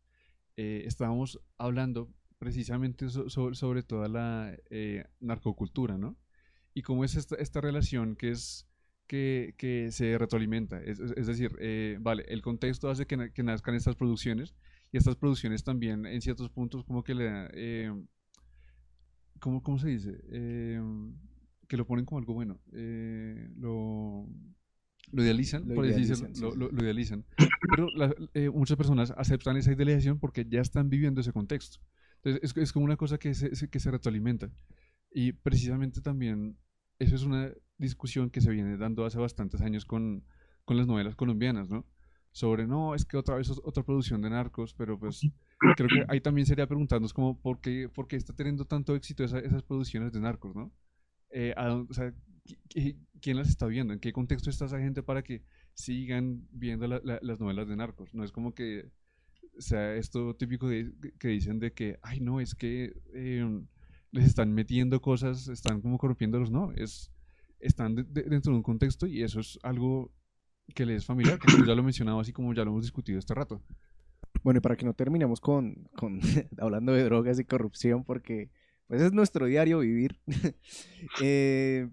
eh, 0.56 0.82
estábamos 0.86 1.40
hablando 1.58 2.12
precisamente 2.38 3.08
sobre 3.08 3.82
toda 3.82 4.08
la 4.08 4.56
eh, 4.70 5.04
narcocultura, 5.20 5.96
¿no? 5.96 6.16
Y 6.74 6.82
cómo 6.82 7.04
es 7.04 7.14
esta, 7.16 7.36
esta 7.36 7.60
relación 7.60 8.16
que 8.16 8.30
es 8.30 8.68
que, 9.06 9.54
que 9.58 9.92
se 9.92 10.18
retroalimenta. 10.18 10.82
Es, 10.82 10.98
decir, 10.98 11.52
vale, 12.00 12.24
el 12.28 12.42
contexto 12.42 12.90
hace 12.90 13.06
que, 13.06 13.32
que, 13.32 13.42
nazcan 13.42 13.74
estas 13.74 13.96
producciones 13.96 14.54
y 14.90 14.96
estas 14.96 15.16
producciones 15.16 15.62
también 15.62 16.06
en 16.06 16.20
ciertos 16.20 16.50
puntos 16.50 16.84
como 16.84 17.04
que 17.04 17.14
le... 17.14 17.92
¿cómo, 19.38 19.62
¿Cómo 19.62 19.78
se 19.78 19.88
dice? 19.88 20.20
que 21.66 21.76
lo 21.76 21.86
ponen 21.86 22.04
como 22.04 22.18
algo 22.18 22.34
bueno. 22.34 22.60
Eh, 22.72 23.50
lo, 23.56 24.26
lo, 25.14 25.22
idealizan, 25.22 25.68
lo 25.68 25.74
por 25.74 25.86
idealizan, 25.86 26.32
lo, 26.40 26.54
lo, 26.54 26.82
idealizan. 26.82 27.24
Pero 27.70 27.88
eh, 28.34 28.50
muchas 28.50 28.76
personas 28.76 29.12
aceptan 29.16 29.56
esa 29.56 29.72
idealización 29.72 30.18
porque 30.18 30.44
ya 30.48 30.60
están 30.60 30.90
viviendo 30.90 31.20
ese 31.20 31.32
contexto. 31.32 31.78
Entonces, 32.16 32.42
es, 32.42 32.56
es 32.56 32.72
como 32.72 32.84
una 32.84 32.96
cosa 32.96 33.18
que 33.18 33.34
se, 33.34 33.68
que 33.68 33.80
se 33.80 33.90
retroalimenta. 33.90 34.50
Y 35.10 35.32
precisamente 35.32 36.00
también, 36.00 36.58
eso 36.98 37.14
es 37.14 37.22
una 37.22 37.52
discusión 37.78 38.30
que 38.30 38.40
se 38.40 38.50
viene 38.50 38.76
dando 38.76 39.04
hace 39.04 39.18
bastantes 39.18 39.60
años 39.60 39.84
con, 39.84 40.24
con 40.64 40.76
las 40.76 40.86
novelas 40.86 41.14
colombianas, 41.14 41.68
¿no? 41.68 41.86
Sobre, 42.32 42.66
no, 42.66 42.96
es 42.96 43.04
que 43.04 43.16
otra 43.16 43.36
vez 43.36 43.48
otra 43.50 43.84
producción 43.84 44.20
de 44.20 44.30
narcos, 44.30 44.74
pero 44.74 44.98
pues 44.98 45.20
creo 45.76 45.88
que 45.88 46.04
ahí 46.08 46.20
también 46.20 46.46
sería 46.46 46.66
preguntarnos 46.66 47.12
como 47.12 47.40
por 47.40 47.60
qué, 47.60 47.88
por 47.88 48.08
qué 48.08 48.16
está 48.16 48.34
teniendo 48.34 48.64
tanto 48.64 48.96
éxito 48.96 49.22
esas 49.22 49.62
producciones 49.62 50.12
de 50.12 50.18
narcos, 50.18 50.56
¿no? 50.56 50.72
Eh, 51.30 51.54
o 51.56 51.94
sea, 51.94 52.12
¿quién 52.68 53.36
las 53.36 53.48
está 53.48 53.66
viendo? 53.66 53.92
¿En 53.94 54.00
qué 54.00 54.12
contexto 54.12 54.50
está 54.50 54.66
esa 54.66 54.78
gente 54.78 55.02
para 55.02 55.22
que 55.22 55.42
sigan 55.74 56.46
viendo 56.50 56.86
las 56.86 57.40
novelas 57.40 57.68
de 57.68 57.76
narcos? 57.76 58.14
No 58.14 58.24
es 58.24 58.32
como 58.32 58.54
que 58.54 58.90
sea 59.58 59.94
esto 59.94 60.34
típico 60.36 60.68
que 61.18 61.28
dicen 61.28 61.58
de 61.58 61.72
que, 61.72 61.98
ay, 62.02 62.20
no, 62.20 62.40
es 62.40 62.54
que 62.54 62.92
em, 63.14 63.66
les 64.10 64.26
están 64.26 64.52
metiendo 64.52 65.00
cosas, 65.00 65.48
están 65.48 65.80
como 65.80 65.98
corrompiéndolos. 65.98 66.50
No, 66.50 66.72
es, 66.72 67.10
están 67.60 67.94
dentro 67.94 68.52
de 68.52 68.56
un 68.56 68.62
contexto 68.62 69.06
y 69.06 69.22
eso 69.22 69.40
es 69.40 69.58
algo 69.62 70.12
que 70.74 70.86
les 70.86 70.98
es 70.98 71.06
familiar, 71.06 71.38
como 71.38 71.64
ya 71.64 71.74
lo 71.74 71.80
he 71.80 71.84
mencionado, 71.84 72.20
así 72.20 72.32
como 72.32 72.54
ya 72.54 72.64
lo 72.64 72.70
hemos 72.70 72.82
discutido 72.82 73.18
este 73.18 73.34
rato. 73.34 73.62
Bueno, 74.42 74.58
y 74.58 74.60
para 74.60 74.76
que 74.76 74.84
no 74.84 74.94
terminemos 74.94 75.40
con, 75.40 75.88
con 75.96 76.20
hablando 76.58 76.92
de 76.92 77.04
drogas 77.04 77.38
y 77.38 77.44
corrupción, 77.44 78.04
porque 78.04 78.50
pues 78.86 79.00
es 79.02 79.12
nuestro 79.12 79.46
diario 79.46 79.80
vivir. 79.80 80.20
Eh, 81.22 81.88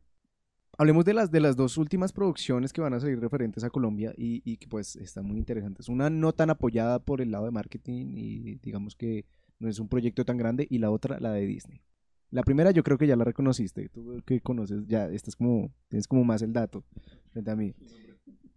hablemos 0.82 1.06
de 1.06 1.14
las, 1.14 1.30
de 1.30 1.40
las 1.40 1.56
dos 1.56 1.78
últimas 1.78 2.12
producciones 2.12 2.74
que 2.74 2.82
van 2.82 2.96
a 2.96 3.00
salir 3.00 3.20
referentes 3.20 3.64
a 3.64 3.70
Colombia 3.70 4.16
y, 4.18 4.58
que 4.58 4.68
pues 4.68 4.96
están 4.96 5.26
muy 5.26 5.38
interesantes. 5.38 5.90
Una 5.90 6.10
no 6.10 6.34
tan 6.34 6.50
apoyada 6.50 6.98
por 6.98 7.22
el 7.22 7.30
lado 7.30 7.46
de 7.46 7.52
marketing 7.52 8.14
y 8.16 8.56
digamos 8.56 8.96
que 8.96 9.26
no 9.60 9.70
es 9.70 9.78
un 9.78 9.88
proyecto 9.88 10.26
tan 10.26 10.38
grande 10.38 10.66
y 10.68 10.80
la 10.80 10.90
otra 10.90 11.20
la 11.20 11.34
de 11.34 11.46
Disney. 11.46 11.84
La 12.32 12.42
primera 12.42 12.72
yo 12.72 12.82
creo 12.82 12.98
que 12.98 13.06
ya 13.06 13.16
la 13.16 13.24
reconociste, 13.24 13.90
tú 13.90 14.24
que 14.26 14.42
conoces 14.42 14.88
ya, 14.88 15.06
estás 15.06 15.36
como, 15.36 15.72
tienes 15.88 16.08
como 16.08 16.24
más 16.24 16.42
el 16.42 16.52
dato 16.52 16.84
frente 17.30 17.52
a 17.52 17.56
mí. 17.56 17.76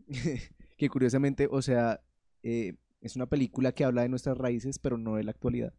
que 0.78 0.88
curiosamente, 0.88 1.46
o 1.50 1.60
sea, 1.60 2.00
eh, 2.42 2.72
es 3.02 3.16
una 3.16 3.26
película 3.26 3.72
que 3.72 3.84
habla 3.84 4.00
de 4.00 4.08
nuestras 4.08 4.38
raíces, 4.38 4.78
pero 4.78 4.96
no 4.96 5.16
de 5.16 5.24
la 5.24 5.32
actualidad. 5.32 5.74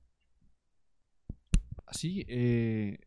Sí, 1.91 2.23
eh, 2.27 2.99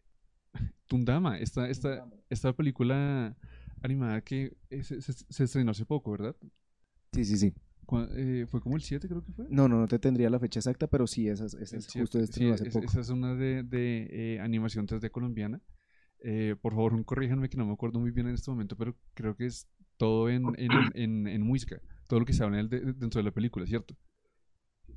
Tundama, 0.89 1.39
esta, 1.39 1.69
esta, 1.69 2.07
esta 2.31 2.53
película 2.55 3.37
animada 3.83 4.23
que 4.23 4.57
eh, 4.71 4.83
se, 4.83 5.45
estrenó 5.45 5.71
hace 5.71 5.85
poco, 5.85 6.11
¿verdad? 6.11 6.35
Sí, 7.13 7.25
sí, 7.25 7.37
sí. 7.37 7.55
Eh, 8.17 8.47
¿Fue 8.49 8.61
como 8.61 8.77
el 8.77 8.83
7 8.83 9.09
creo 9.09 9.25
que 9.25 9.33
fue? 9.33 9.47
No, 9.49 9.69
no, 9.69 9.79
no 9.79 9.89
te 9.89 9.99
tendría 9.99 10.29
la 10.29 10.39
fecha 10.39 10.61
exacta, 10.61 10.87
pero 10.87 11.07
sí, 11.07 11.29
esa, 11.29 11.45
esa 11.45 11.77
es 11.77 11.93
justo 11.93 12.25
sí, 12.27 12.51
hace 12.51 12.71
poco. 12.71 12.87
Esa 12.87 13.01
es 13.01 13.09
una 13.11 13.35
de, 13.35 13.63
de 13.63 14.09
eh, 14.11 14.41
animación 14.41 14.87
3D 14.87 15.11
colombiana. 15.11 15.61
por 16.61 16.75
favor, 16.75 17.05
corríjanme 17.05 17.49
que 17.49 17.57
no 17.57 17.67
me 17.67 17.73
acuerdo 17.73 18.01
muy 18.01 18.11
bien 18.11 18.29
en 18.29 18.35
este 18.35 18.51
momento, 18.51 18.77
pero 18.77 18.97
creo 19.15 19.37
que 19.37 19.47
es 19.47 19.69
todo 19.97 20.29
en, 20.29 20.55
en, 20.59 20.93
en, 20.95 21.27
en 21.29 21.43
música, 21.43 21.81
todo 22.09 22.21
lo 22.21 22.27
que 22.27 22.33
se 22.33 22.45
habla 22.45 22.63
dentro 22.63 23.21
de 23.21 23.25
la 23.25 23.33
película, 23.33 23.67
¿cierto? 23.67 23.95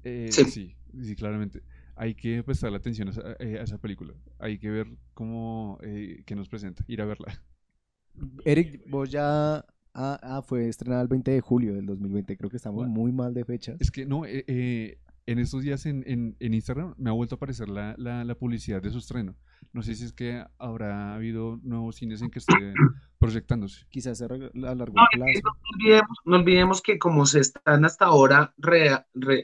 sí. 0.04 0.46
sí, 0.46 0.76
sí, 1.02 1.16
claramente 1.16 1.64
hay 2.02 2.16
que 2.16 2.41
prestarle 2.41 2.78
atención 2.78 3.12
eh, 3.39 3.60
a 3.60 3.62
esa, 3.62 3.78
película. 3.78 4.16
Hay 4.39 4.58
que 4.58 4.72
ver 4.72 4.88
cómo, 5.14 5.78
eh, 5.84 6.24
que 6.26 6.36
nos 6.36 6.49
presenta, 6.49 6.84
ir 6.88 6.99
a 6.99 7.06
verla. 7.06 7.39
Eric, 8.45 8.82
vos 8.89 9.12
ya... 9.12 9.64
Ah, 9.93 10.18
ah, 10.24 10.41
fue 10.41 10.68
estrenada 10.68 11.02
el 11.02 11.10
20 11.10 11.30
de 11.30 11.41
julio 11.41 11.76
del 11.76 11.86
2020. 11.86 12.38
Creo 12.38 12.49
que 12.49 12.58
estamos 12.58 12.88
muy 12.88 13.12
mal 13.12 13.36
de 13.36 13.45
fechas. 13.45 13.80
Es 13.80 13.91
que 13.91 14.06
no, 14.08 14.26
eh, 14.26 14.43
eh 14.47 14.97
en 15.28 15.39
estos 15.39 15.62
días 15.62 15.86
en, 15.86 16.04
en, 16.08 16.36
en, 16.39 16.54
Instagram 16.54 16.93
me 16.97 17.10
ha 17.10 17.14
vuelto 17.14 17.36
a 17.36 17.38
aparecer 17.38 17.70
la, 17.70 17.95
la, 17.97 18.24
la, 18.24 18.36
publicidad 18.36 18.82
de 18.82 18.89
su 18.89 18.97
estreno. 18.97 19.36
No 19.72 19.82
sé 19.82 19.95
si 19.95 20.06
es 20.06 20.14
que 20.14 20.43
habrá 20.58 21.14
habido 21.14 21.60
nuevos 21.64 21.95
cines 21.95 22.22
en 22.22 22.32
que 22.32 22.39
esté 22.39 22.54
proyectándose. 23.20 23.86
Quizás 23.89 24.22
a 24.22 24.28
largo 24.28 24.49
no, 24.54 25.04
plazo. 25.12 25.41
No 25.43 25.52
olvidemos, 25.76 26.18
no 26.26 26.36
olvidemos, 26.38 26.82
que 26.82 26.97
como 26.97 27.26
se 27.26 27.39
están 27.39 27.86
hasta 27.86 28.06
ahora, 28.06 28.54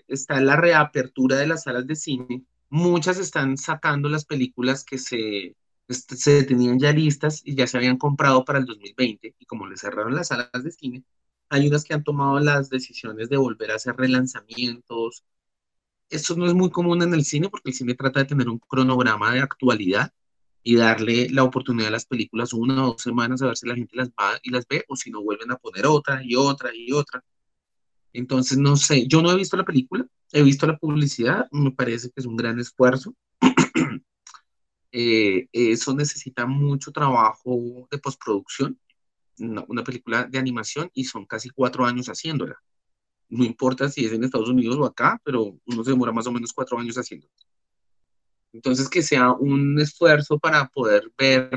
está 0.08 0.42
la 0.42 0.56
reapertura 0.56 1.38
de 1.38 1.48
las 1.48 1.64
salas 1.64 1.86
de 1.86 1.96
cine, 1.96 2.46
muchas 2.70 3.18
están 3.20 3.58
sacando 3.58 4.10
las 4.10 4.26
películas 4.26 4.84
que 4.84 4.98
se, 4.98 5.56
se 5.90 6.44
tenían 6.44 6.80
ya 6.80 6.92
listas 6.92 7.42
y 7.46 7.56
ya 7.56 7.68
se 7.68 7.78
habían 7.78 7.98
comprado 7.98 8.46
para 8.46 8.60
el 8.60 8.66
2020 8.66 9.36
y 9.40 9.46
como 9.46 9.68
le 9.68 9.78
cerraron 9.78 10.16
las 10.16 10.30
salas 10.30 10.64
de 10.64 10.72
cine, 10.72 11.04
hay 11.50 11.68
unas 11.68 11.84
que 11.84 11.94
han 11.94 12.04
tomado 12.04 12.40
las 12.40 12.70
decisiones 12.70 13.30
de 13.30 13.38
volver 13.38 13.72
a 13.72 13.76
hacer 13.76 13.96
relanzamientos, 13.96 15.24
eso 16.10 16.36
no 16.36 16.46
es 16.48 16.54
muy 16.54 16.70
común 16.72 17.02
en 17.04 17.14
el 17.14 17.26
cine 17.26 17.50
porque 17.50 17.72
el 17.72 17.76
cine 17.76 17.96
trata 17.96 18.20
de 18.22 18.26
tener 18.26 18.50
un 18.50 18.60
cronograma 18.60 19.34
de 19.34 19.42
actualidad 19.42 20.12
y 20.64 20.76
darle 20.76 21.30
la 21.30 21.44
oportunidad 21.44 21.90
a 21.90 21.92
las 21.92 22.06
películas 22.06 22.54
una 22.54 22.84
o 22.86 22.94
dos 22.94 23.02
semanas 23.02 23.42
a 23.42 23.48
ver 23.48 23.58
si 23.58 23.68
la 23.68 23.76
gente 23.76 23.96
las 23.96 24.10
va 24.10 24.40
y 24.44 24.52
las 24.52 24.68
ve 24.68 24.86
o 24.90 24.96
si 24.96 25.12
no 25.12 25.24
vuelven 25.24 25.52
a 25.52 25.58
poner 25.58 25.86
otra 25.88 26.22
y 26.24 26.36
otra 26.36 26.72
y 26.76 26.92
otra. 26.92 27.24
Entonces, 28.14 28.58
no 28.58 28.76
sé, 28.78 29.08
yo 29.08 29.22
no 29.22 29.32
he 29.32 29.36
visto 29.36 29.58
la 29.58 29.66
película, 29.66 30.06
he 30.32 30.42
visto 30.44 30.66
la 30.68 30.78
publicidad, 30.78 31.48
me 31.52 31.72
parece 31.72 32.10
que 32.10 32.20
es 32.22 32.26
un 32.26 32.38
gran 32.38 32.60
esfuerzo. 32.60 33.14
Eh, 34.94 35.50
eso 35.52 35.94
necesita 35.94 36.48
mucho 36.48 36.92
trabajo 36.92 37.88
de 37.92 37.98
postproducción, 38.00 38.80
una 39.38 39.84
película 39.84 40.24
de 40.24 40.40
animación 40.40 40.90
y 40.94 41.04
son 41.04 41.26
casi 41.26 41.50
cuatro 41.50 41.86
años 41.86 42.08
haciéndola 42.08 42.58
no 43.30 43.44
importa 43.44 43.90
si 43.90 44.06
es 44.06 44.14
en 44.14 44.24
Estados 44.24 44.50
Unidos 44.50 44.78
o 44.78 44.86
acá, 44.86 45.20
pero 45.24 45.58
uno 45.66 45.84
se 45.84 45.92
demora 45.92 46.12
más 46.12 46.28
o 46.28 46.32
menos 46.32 46.54
cuatro 46.54 46.80
años 46.80 46.98
haciendo. 46.98 47.28
Entonces, 48.54 48.90
que 48.90 49.04
sea 49.04 49.32
un 49.32 49.80
esfuerzo 49.80 50.40
para 50.40 50.68
poder 50.70 51.12
ver 51.18 51.50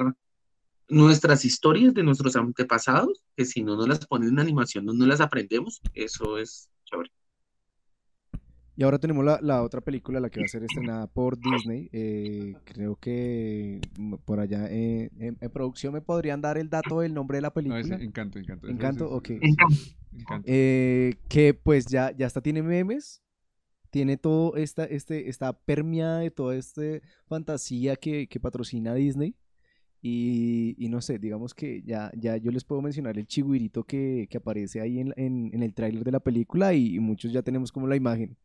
nuestras 0.91 1.45
historias 1.45 1.95
de 1.95 2.03
nuestros 2.03 2.37
antepasados, 2.37 3.23
que 3.37 3.45
si 3.45 3.62
no 3.62 3.77
nos 3.77 3.89
las 3.89 4.07
ponen 4.07 4.31
en 4.31 4.41
animación, 4.41 4.85
no 4.85 4.93
nos 4.93 5.09
las 5.09 5.21
aprendemos, 5.21 5.81
eso 5.95 6.39
es 6.39 6.69
chévere. 6.85 7.11
Y 8.77 8.83
ahora 8.83 8.99
tenemos 8.99 9.23
la, 9.25 9.39
la, 9.43 9.62
otra 9.62 9.83
película, 9.83 10.21
la 10.21 10.31
que 10.31 10.41
va 10.41 10.47
a 10.47 10.49
ser 10.49 10.62
estrenada 10.62 11.07
por 11.07 11.39
Disney. 11.39 11.91
Eh, 11.93 12.55
creo 12.65 12.97
que 12.97 13.79
mm, 13.99 14.15
por 14.25 14.41
allá 14.41 14.69
eh, 14.71 15.11
en, 15.19 15.37
producción 15.51 15.93
me 15.93 16.01
podrían 16.01 16.41
dar 16.41 16.57
el 16.57 16.71
dato 16.71 17.01
del 17.01 17.12
nombre 17.12 17.37
de 17.37 17.43
la 17.43 17.53
película. 17.53 17.83
No, 17.83 17.97
encanto, 17.97 18.39
encanto. 18.39 18.69
Encanto, 18.69 19.11
ok. 19.11 19.31
Eh, 20.45 21.15
que 21.29 21.53
pues 21.53 21.87
ya, 21.87 22.11
ya 22.17 22.27
hasta 22.27 22.41
tiene 22.41 22.62
memes. 22.62 23.23
Tiene 23.91 24.17
todo 24.17 24.57
esta, 24.57 24.85
este, 24.85 25.29
está 25.29 25.53
permeada 25.53 26.21
de 26.21 26.31
toda 26.31 26.57
esta 26.57 26.83
fantasía 27.27 27.97
que, 27.97 28.29
que 28.29 28.41
patrocina 28.41 28.95
Disney. 28.95 29.37
Y, 30.02 30.77
no 30.89 31.01
sé, 31.02 31.18
digamos 31.18 31.52
que 31.52 31.82
ya, 31.82 32.10
ya 32.16 32.36
yo 32.39 32.51
les 32.51 32.64
puedo 32.64 32.81
mencionar 32.81 33.18
el 33.18 33.27
chigüirito 33.27 33.85
que, 33.85 34.27
que 34.31 34.39
aparece 34.39 34.81
ahí 34.81 34.98
en, 34.98 35.12
en, 35.16 35.51
en 35.52 35.62
el 35.62 35.74
tráiler 35.74 36.05
de 36.05 36.10
la 36.12 36.20
película 36.20 36.72
y, 36.72 36.94
y 36.97 37.01
muchos 37.01 37.32
ya 37.32 37.43
tenemos 37.43 37.70
como 37.70 37.86
la 37.86 37.97
imagen 37.97 38.36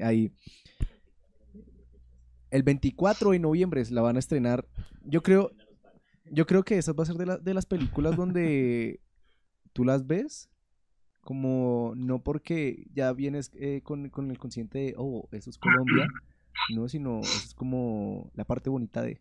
ahí. 0.00 0.32
El 2.50 2.62
24 2.62 3.30
de 3.32 3.38
noviembre 3.38 3.82
la 3.90 4.02
van 4.02 4.16
a 4.16 4.20
estrenar. 4.20 4.66
Yo 5.04 5.22
creo, 5.22 5.50
yo 6.30 6.46
creo 6.46 6.64
que 6.64 6.78
esa 6.78 6.92
va 6.92 7.02
a 7.02 7.06
ser 7.06 7.16
de, 7.16 7.26
la- 7.26 7.38
de 7.38 7.54
las 7.54 7.66
películas 7.66 8.16
donde 8.16 9.00
tú 9.72 9.84
las 9.84 10.06
ves 10.06 10.48
como 11.20 11.92
no 11.96 12.22
porque 12.22 12.86
ya 12.94 13.12
vienes 13.12 13.50
eh, 13.54 13.80
con, 13.82 14.08
con 14.10 14.30
el 14.30 14.38
consciente 14.38 14.78
de, 14.78 14.94
oh, 14.96 15.28
eso 15.32 15.50
es 15.50 15.58
Colombia, 15.58 16.06
no, 16.74 16.88
sino 16.88 17.18
eso 17.20 17.46
es 17.46 17.52
como 17.54 18.30
la 18.34 18.44
parte 18.44 18.70
bonita 18.70 19.02
de... 19.02 19.20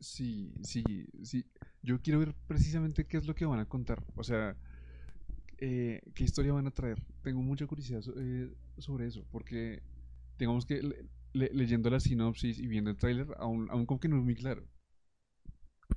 Sí, 0.00 0.52
sí, 0.62 1.06
sí. 1.22 1.44
Yo 1.82 2.00
quiero 2.02 2.18
ver 2.20 2.34
precisamente 2.46 3.06
qué 3.06 3.16
es 3.16 3.26
lo 3.26 3.34
que 3.34 3.46
van 3.46 3.60
a 3.60 3.68
contar. 3.68 4.02
O 4.14 4.22
sea, 4.24 4.56
eh, 5.58 6.00
qué 6.14 6.24
historia 6.24 6.52
van 6.52 6.66
a 6.66 6.70
traer. 6.70 7.02
Tengo 7.22 7.42
mucha 7.42 7.66
curiosidad 7.66 8.02
eh, 8.16 8.52
sobre 8.78 9.06
eso, 9.06 9.24
porque 9.30 9.82
digamos 10.38 10.66
que 10.66 10.82
le- 10.82 11.06
le- 11.32 11.50
leyendo 11.54 11.90
la 11.90 12.00
sinopsis 12.00 12.58
y 12.58 12.66
viendo 12.66 12.90
el 12.90 12.96
tráiler, 12.96 13.28
aún, 13.38 13.68
aún 13.70 13.86
como 13.86 14.00
que 14.00 14.08
no 14.08 14.18
es 14.18 14.24
muy 14.24 14.34
claro. 14.34 14.64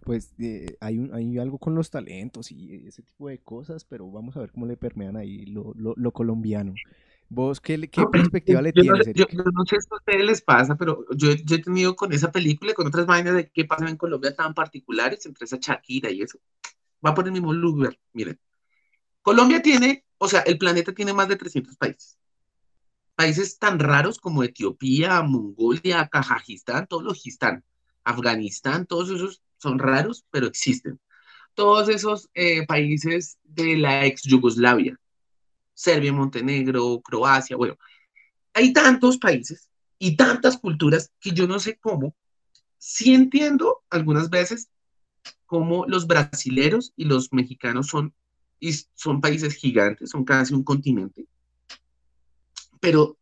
Pues 0.03 0.33
eh, 0.39 0.77
hay, 0.81 0.97
un- 0.97 1.13
hay 1.13 1.37
algo 1.37 1.57
con 1.59 1.75
los 1.75 1.89
talentos 1.91 2.51
y 2.51 2.87
ese 2.87 3.03
tipo 3.03 3.27
de 3.29 3.39
cosas, 3.39 3.85
pero 3.85 4.09
vamos 4.11 4.35
a 4.37 4.41
ver 4.41 4.51
cómo 4.51 4.65
le 4.65 4.77
permean 4.77 5.15
ahí 5.17 5.45
lo, 5.45 5.73
lo, 5.75 5.93
lo 5.97 6.11
colombiano. 6.13 6.81
¿Vos 7.29 7.61
qué, 7.61 7.77
le- 7.77 7.89
qué 7.89 8.05
perspectiva 8.07 8.61
le 8.61 8.73
Yo 8.73 8.83
no, 8.83 8.95
tienes, 8.97 9.05
sé- 9.05 9.13
yo- 9.13 9.27
yo 9.31 9.43
no 9.53 9.65
sé 9.65 9.77
si 9.81 9.87
a 9.91 9.95
ustedes 9.97 10.25
les 10.25 10.41
pasa, 10.41 10.75
pero 10.75 11.05
yo, 11.15 11.31
yo 11.33 11.55
he 11.55 11.61
tenido 11.61 11.95
con 11.95 12.11
esa 12.13 12.31
película 12.31 12.71
y 12.71 12.73
con 12.73 12.87
otras 12.87 13.05
vainas 13.05 13.35
de 13.35 13.49
qué 13.49 13.65
pasa 13.65 13.89
en 13.89 13.97
Colombia 13.97 14.35
tan 14.35 14.53
particulares, 14.53 15.25
entre 15.25 15.45
esa 15.45 15.57
Shakira 15.59 16.09
y 16.11 16.21
eso. 16.21 16.39
Va 17.05 17.13
por 17.13 17.25
el 17.27 17.33
mismo 17.33 17.53
lugar, 17.53 17.97
miren. 18.13 18.39
Colombia 19.21 19.61
tiene, 19.61 20.05
o 20.19 20.27
sea, 20.29 20.41
el 20.41 20.57
planeta 20.57 20.93
tiene 20.93 21.13
más 21.13 21.27
de 21.29 21.37
300 21.37 21.77
países. 21.77 22.17
Países 23.15 23.59
tan 23.59 23.79
raros 23.79 24.17
como 24.19 24.43
Etiopía, 24.43 25.21
Mongolia, 25.23 26.07
Kazajistán, 26.07 26.87
Gistán, 27.15 27.63
Afganistán, 28.03 28.85
todos 28.85 29.09
esos 29.09 29.41
son 29.57 29.79
raros, 29.79 30.25
pero 30.31 30.47
existen. 30.47 30.99
Todos 31.55 31.89
esos 31.89 32.29
eh, 32.35 32.65
países 32.67 33.39
de 33.43 33.77
la 33.77 34.05
ex 34.05 34.23
Yugoslavia, 34.23 34.99
Serbia, 35.79 36.11
Montenegro, 36.11 36.99
Croacia, 37.01 37.55
bueno, 37.55 37.77
hay 38.53 38.73
tantos 38.73 39.17
países 39.17 39.69
y 39.97 40.17
tantas 40.17 40.57
culturas 40.57 41.09
que 41.21 41.31
yo 41.31 41.47
no 41.47 41.57
sé 41.57 41.77
cómo, 41.77 42.13
sí 42.77 43.13
entiendo 43.13 43.81
algunas 43.89 44.29
veces 44.29 44.69
cómo 45.45 45.85
los 45.87 46.05
brasileros 46.05 46.91
y 46.97 47.05
los 47.05 47.31
mexicanos 47.31 47.87
son, 47.87 48.13
y 48.59 48.73
son 48.93 49.21
países 49.21 49.55
gigantes, 49.55 50.09
son 50.09 50.25
casi 50.25 50.53
un 50.53 50.65
continente, 50.65 51.25
pero 52.81 53.17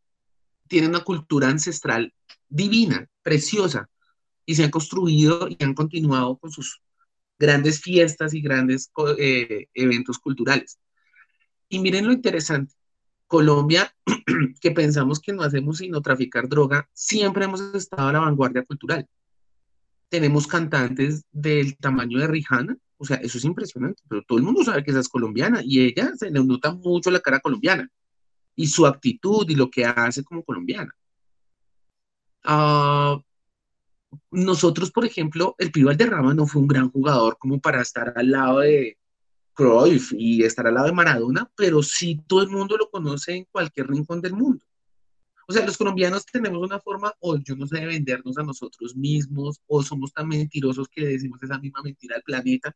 tienen 0.68 0.90
una 0.90 1.04
cultura 1.04 1.50
ancestral 1.50 2.12
divina, 2.50 3.08
preciosa, 3.22 3.88
y 4.48 4.56
se 4.56 4.64
han 4.64 4.72
construido 4.72 5.48
y 5.48 5.64
han 5.64 5.76
continuado 5.76 6.38
con 6.38 6.50
sus 6.50 6.82
grandes 7.38 7.82
fiestas 7.82 8.34
y 8.34 8.42
grandes 8.42 8.92
eh, 9.20 9.68
eventos 9.76 10.18
culturales. 10.18 10.80
Y 11.69 11.80
miren 11.80 12.07
lo 12.07 12.14
interesante, 12.14 12.73
Colombia, 13.27 13.94
que 14.61 14.72
pensamos 14.72 15.19
que 15.19 15.34
no 15.34 15.44
hacemos 15.44 15.77
sino 15.77 16.02
traficar 16.02 16.48
droga, 16.48 16.89
siempre 16.94 17.45
hemos 17.45 17.61
estado 17.76 18.07
a 18.07 18.14
la 18.14 18.19
vanguardia 18.19 18.64
cultural. 18.64 19.07
Tenemos 20.10 20.48
cantantes 20.48 21.26
del 21.31 21.77
tamaño 21.77 22.19
de 22.19 22.27
Rihanna, 22.27 22.77
o 22.98 23.06
sea, 23.06 23.18
eso 23.18 23.38
es 23.38 23.44
impresionante, 23.44 24.02
pero 24.07 24.23
todo 24.23 24.38
el 24.38 24.44
mundo 24.45 24.64
sabe 24.64 24.84
que 24.84 24.91
esa 24.91 25.02
es 25.02 25.10
colombiana 25.10 25.61
y 25.64 25.81
ella 25.81 26.14
se 26.15 26.31
le 26.31 26.44
nota 26.44 26.73
mucho 26.73 27.11
la 27.11 27.19
cara 27.19 27.39
colombiana 27.39 27.89
y 28.56 28.68
su 28.68 28.85
actitud 28.85 29.48
y 29.49 29.56
lo 29.56 29.69
que 29.69 29.85
hace 29.85 30.23
como 30.23 30.44
colombiana. 30.44 30.91
Ah, 32.44 33.19
nosotros, 34.31 34.91
por 34.91 35.06
ejemplo, 35.06 35.56
el 35.60 35.72
Pío 35.72 35.88
Valderrama 35.88 36.34
no 36.34 36.48
fue 36.48 36.61
un 36.61 36.68
gran 36.68 36.89
jugador 36.89 37.38
como 37.38 37.60
para 37.60 37.81
estar 37.81 38.14
al 38.15 38.31
lado 38.31 38.60
de 38.60 38.98
Cruyff 39.58 40.14
y 40.16 40.44
estar 40.44 40.68
al 40.68 40.76
lado 40.76 40.86
de 40.86 40.94
Maradona, 40.94 41.52
pero 41.56 41.82
sí 41.82 42.22
todo 42.28 42.44
el 42.44 42.50
mundo 42.50 42.78
lo 42.78 42.92
conoce 42.92 43.36
en 43.36 43.48
cualquier 43.52 43.88
rincón 43.88 44.22
del 44.22 44.34
mundo. 44.34 44.64
O 45.48 45.54
sea, 45.54 45.66
los 45.66 45.78
colombianos 45.78 46.28
tenemos 46.28 46.62
una 46.62 46.80
forma, 46.80 47.12
o 47.22 47.38
yo 47.38 47.56
no 47.56 47.66
sé, 47.66 47.80
de 47.80 47.88
vendernos 47.88 48.38
a 48.38 48.44
nosotros 48.44 48.96
mismos, 48.96 49.60
o 49.66 49.82
somos 49.82 50.14
tan 50.14 50.28
mentirosos 50.28 50.88
que 50.88 51.08
decimos 51.08 51.42
esa 51.42 51.58
misma 51.58 51.82
mentira 51.82 52.18
al 52.18 52.22
planeta, 52.22 52.76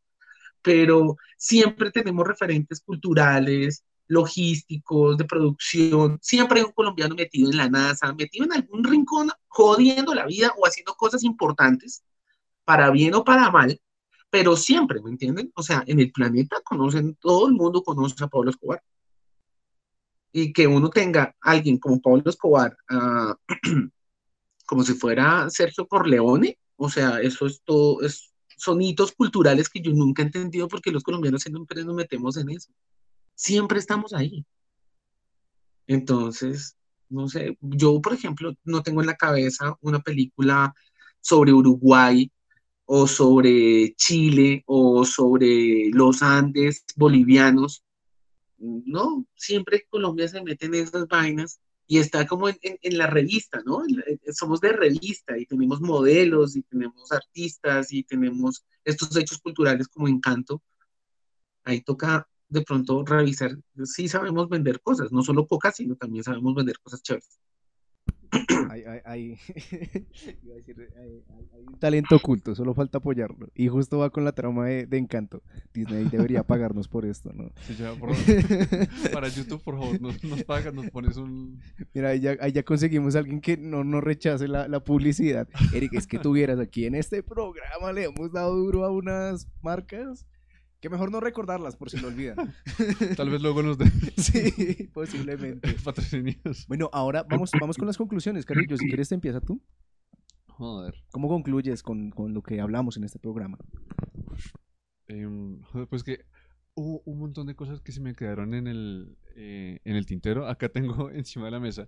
pero 0.64 1.18
siempre 1.38 1.92
tenemos 1.92 2.28
referentes 2.28 2.82
culturales, 2.82 3.84
logísticos, 4.08 5.18
de 5.18 5.26
producción. 5.26 6.18
Siempre 6.20 6.62
hay 6.62 6.66
un 6.66 6.72
colombiano 6.72 7.14
metido 7.14 7.52
en 7.52 7.58
la 7.58 7.70
NASA, 7.70 8.12
metido 8.14 8.46
en 8.46 8.54
algún 8.54 8.84
rincón, 8.84 9.30
jodiendo 9.50 10.16
la 10.16 10.26
vida 10.26 10.52
o 10.58 10.66
haciendo 10.66 10.96
cosas 10.96 11.24
importantes, 11.24 12.04
para 12.66 12.90
bien 12.90 13.14
o 13.14 13.24
para 13.24 13.52
mal, 13.52 13.80
pero 14.32 14.56
siempre, 14.56 15.02
¿me 15.02 15.12
entienden? 15.12 15.52
O 15.56 15.62
sea, 15.62 15.84
en 15.86 16.00
el 16.00 16.12
planeta 16.12 16.62
conocen, 16.64 17.16
todo 17.16 17.48
el 17.48 17.54
mundo 17.54 17.84
conoce 17.84 18.24
a 18.24 18.28
Pablo 18.28 18.50
Escobar. 18.50 18.82
Y 20.32 20.54
que 20.54 20.66
uno 20.66 20.90
tenga 20.90 21.36
alguien 21.42 21.78
como 21.78 22.02
Pablo 22.02 22.24
Escobar, 22.26 22.76
ah, 22.90 23.36
como 24.66 24.84
si 24.84 24.94
fuera 24.94 25.50
Sergio 25.50 25.86
Corleone, 25.86 26.58
o 26.78 26.90
sea, 26.90 27.20
eso 27.20 27.46
es 27.46 27.62
todo, 27.64 28.00
son 28.56 28.82
hitos 28.82 29.12
culturales 29.12 29.68
que 29.68 29.82
yo 29.82 29.92
nunca 29.92 30.22
he 30.22 30.26
entendido 30.26 30.70
porque 30.70 30.92
los 30.92 31.04
colombianos 31.04 31.42
siempre 31.42 31.84
nos 31.84 31.96
metemos 31.96 32.38
en 32.38 32.52
eso. 32.52 32.72
Siempre 33.36 33.80
estamos 33.80 34.14
ahí. 34.14 34.46
Entonces, 35.88 36.78
no 37.10 37.28
sé, 37.28 37.58
yo, 37.60 38.02
por 38.02 38.14
ejemplo, 38.14 38.54
no 38.64 38.82
tengo 38.82 39.02
en 39.02 39.08
la 39.08 39.16
cabeza 39.18 39.76
una 39.82 40.00
película 40.00 40.74
sobre 41.20 41.52
Uruguay 41.52 42.32
o 42.94 43.08
sobre 43.08 43.94
Chile 43.96 44.64
o 44.66 45.06
sobre 45.06 45.90
los 45.94 46.22
Andes 46.22 46.84
bolivianos. 46.98 47.86
No, 48.58 49.26
siempre 49.34 49.86
Colombia 49.90 50.28
se 50.28 50.44
mete 50.44 50.66
en 50.66 50.74
esas 50.76 51.08
vainas 51.08 51.62
y 51.88 52.00
está 52.00 52.28
como 52.28 52.50
en, 52.50 52.58
en- 52.62 52.78
en 52.82 52.98
la 52.98 53.08
revista, 53.08 53.62
¿no? 53.66 53.84
En- 53.86 54.20
Somos 54.34 54.60
de 54.60 54.74
revista 54.74 55.38
y 55.38 55.46
tenemos 55.46 55.80
modelos 55.80 56.58
y 56.58 56.64
tenemos 56.64 57.14
artistas 57.14 57.94
y 57.94 58.04
tenemos 58.04 58.66
estos 58.84 59.16
hechos 59.16 59.40
culturales 59.40 59.88
como 59.88 60.10
Encanto. 60.10 60.62
Ahí 61.64 61.80
toca 61.82 62.28
de 62.50 62.62
pronto 62.62 63.06
revisar, 63.06 63.58
sí 63.86 64.10
sabemos 64.10 64.50
vender 64.50 64.82
cosas, 64.82 65.14
no 65.14 65.22
solo 65.24 65.48
coca, 65.48 65.72
sino 65.72 65.96
también 65.96 66.26
sabemos 66.26 66.54
vender 66.56 66.78
cosas 66.80 67.02
chéveres. 67.02 67.40
Hay, 68.70 68.84
hay- 68.84 69.02
hay- 69.06 69.38
iba 70.44 70.54
a 70.54 70.58
decir, 70.58 70.76
hay- 70.98 71.24
hay- 71.30 71.50
hay 71.54 71.66
un 71.68 71.80
talento 71.80 72.16
oculto, 72.16 72.56
solo 72.56 72.74
falta 72.74 73.00
apoyarlo. 73.00 73.50
Y 73.56 73.68
justo 73.68 73.98
va 74.00 74.10
con 74.10 74.24
la 74.24 74.32
trama 74.32 74.66
de, 74.68 74.86
de 74.86 74.98
Encanto. 74.98 75.42
Disney 75.74 76.06
debería 76.10 76.44
pagarnos 76.48 76.88
por 76.88 77.06
esto, 77.06 77.32
¿no? 77.34 77.52
Sí, 77.68 77.76
ya, 77.76 77.94
por 77.94 78.14
favor. 78.16 79.12
Para 79.12 79.28
YouTube, 79.28 79.62
por 79.64 79.78
favor, 79.78 80.02
nos, 80.02 80.24
nos 80.24 80.44
pagas, 80.44 80.74
nos 80.74 80.90
pones 80.90 81.18
un... 81.18 81.60
Mira, 81.94 82.10
ahí 82.10 82.20
ya, 82.22 82.38
ahí 82.40 82.52
ya 82.52 82.64
conseguimos 82.64 83.16
a 83.16 83.20
alguien 83.20 83.42
que 83.42 83.58
no, 83.58 83.84
no 83.84 84.00
rechace 84.02 84.48
la, 84.48 84.68
la 84.68 84.80
publicidad. 84.82 85.48
Eric, 85.74 85.94
es 85.94 86.08
que 86.08 86.20
tuvieras 86.20 86.60
aquí 86.60 86.86
en 86.86 86.96
este 86.96 87.24
programa, 87.24 87.92
le 87.94 88.06
hemos 88.06 88.32
dado 88.32 88.56
duro 88.56 88.86
a 88.86 88.92
unas 88.92 89.48
marcas 89.62 90.26
que 90.82 90.90
mejor 90.90 91.12
no 91.12 91.20
recordarlas 91.20 91.76
por 91.76 91.92
si 91.92 92.00
lo 92.00 92.08
olvidan. 92.08 92.54
Tal 93.16 93.30
vez 93.30 93.42
luego 93.42 93.62
nos 93.62 93.78
den 93.78 93.92
sí, 94.18 94.90
posiblemente. 94.92 95.76
patrocinios. 95.84 96.66
Bueno, 96.68 96.90
ahora 96.92 97.24
vamos, 97.24 97.52
vamos 97.60 97.78
con 97.78 97.88
las 97.88 97.98
conclusiones, 97.98 98.46
Carrillo. 98.46 98.76
Si 98.78 98.88
quieres, 98.88 99.10
te 99.10 99.16
empieza 99.16 99.40
tú. 99.40 99.62
Joder. 100.48 100.96
¿Cómo 101.12 101.30
concluyes 101.30 101.84
con, 101.84 102.10
con 102.10 102.34
lo 102.34 102.42
que 102.42 102.60
hablamos 102.60 102.98
en 102.98 103.04
este 103.04 103.20
programa? 103.20 103.60
Em, 105.08 105.62
pues 105.90 106.04
que 106.04 106.26
hubo 106.74 107.02
un 107.06 107.20
montón 107.20 107.48
de 107.48 107.56
cosas 107.56 107.82
que 107.82 107.92
se 107.92 108.02
me 108.02 108.14
quedaron 108.14 108.56
en 108.56 108.68
el, 108.68 109.18
eh, 109.36 109.80
en 109.86 109.96
el 109.96 110.06
tintero. 110.08 110.48
Acá 110.48 110.70
tengo 110.70 111.12
encima 111.12 111.46
de 111.46 111.52
la 111.52 111.60
mesa 111.60 111.88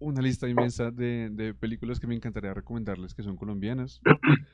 una 0.00 0.20
lista 0.20 0.48
inmensa 0.48 0.90
de, 0.90 1.30
de 1.30 1.54
películas 1.54 2.00
que 2.00 2.06
me 2.06 2.14
encantaría 2.14 2.52
recomendarles 2.52 3.14
que 3.14 3.22
son 3.22 3.36
colombianas. 3.36 4.00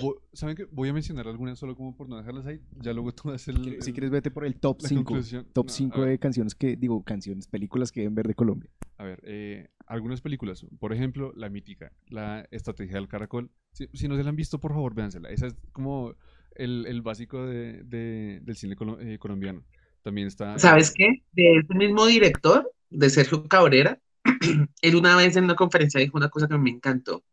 Vo- 0.00 0.20
¿Saben 0.32 0.56
qué? 0.56 0.64
Voy 0.70 0.88
a 0.88 0.92
mencionar 0.92 1.28
algunas 1.28 1.58
solo 1.58 1.76
como 1.76 1.94
por 1.96 2.08
no 2.08 2.16
dejarlas 2.16 2.46
ahí. 2.46 2.60
Ya 2.80 2.92
luego 2.92 3.12
tú 3.12 3.30
haces 3.30 3.48
el, 3.48 3.82
Si 3.82 3.90
el- 3.90 3.94
quieres, 3.94 4.10
vete 4.10 4.30
por 4.30 4.44
el 4.44 4.54
top 4.58 4.82
la 4.82 4.88
5. 4.88 5.04
conclusión. 5.04 5.46
Top 5.52 5.66
No, 5.66 5.72
a 5.72 5.74
5 5.76 6.00
ver. 6.00 6.10
de 6.10 6.18
canciones 6.18 6.54
que, 6.54 6.76
digo, 6.76 7.02
canciones, 7.04 7.46
películas 7.46 7.92
que 7.92 8.00
deben 8.00 8.14
ver 8.14 8.26
de 8.26 8.34
Colombia. 8.34 8.70
A 8.98 9.04
ver, 9.04 9.20
eh, 9.24 9.68
algunas 9.86 10.20
películas, 10.20 10.66
por 10.78 10.92
ejemplo, 10.92 11.32
La 11.36 11.48
Mítica, 11.48 11.92
La 12.08 12.46
Estrategia 12.50 12.96
del 12.96 13.08
Caracol. 13.08 13.50
Si, 13.72 13.88
si 13.92 14.08
no 14.08 14.16
se 14.16 14.22
la 14.24 14.30
han 14.30 14.36
visto, 14.36 14.58
por 14.58 14.72
favor, 14.72 14.94
véansela. 14.94 15.30
Esa 15.30 15.48
es 15.48 15.54
como 15.72 16.14
el, 16.54 16.86
el 16.86 17.02
básico 17.02 17.44
de, 17.44 17.82
de- 17.84 18.40
del 18.42 18.56
cine 18.56 18.76
colo- 18.76 19.00
eh, 19.00 19.18
colombiano. 19.18 19.64
También 20.02 20.26
está... 20.28 20.58
¿Sabes 20.58 20.92
qué? 20.94 21.22
De 21.32 21.58
ese 21.58 21.74
mismo 21.74 22.06
director, 22.06 22.70
de 22.90 23.10
Sergio 23.10 23.44
Cabrera, 23.48 23.98
él 24.82 24.96
una 24.96 25.16
vez 25.16 25.36
en 25.36 25.44
una 25.44 25.56
conferencia 25.56 26.00
dijo 26.00 26.16
una 26.16 26.28
cosa 26.28 26.46
que 26.48 26.56
me 26.58 26.70
encantó. 26.70 27.24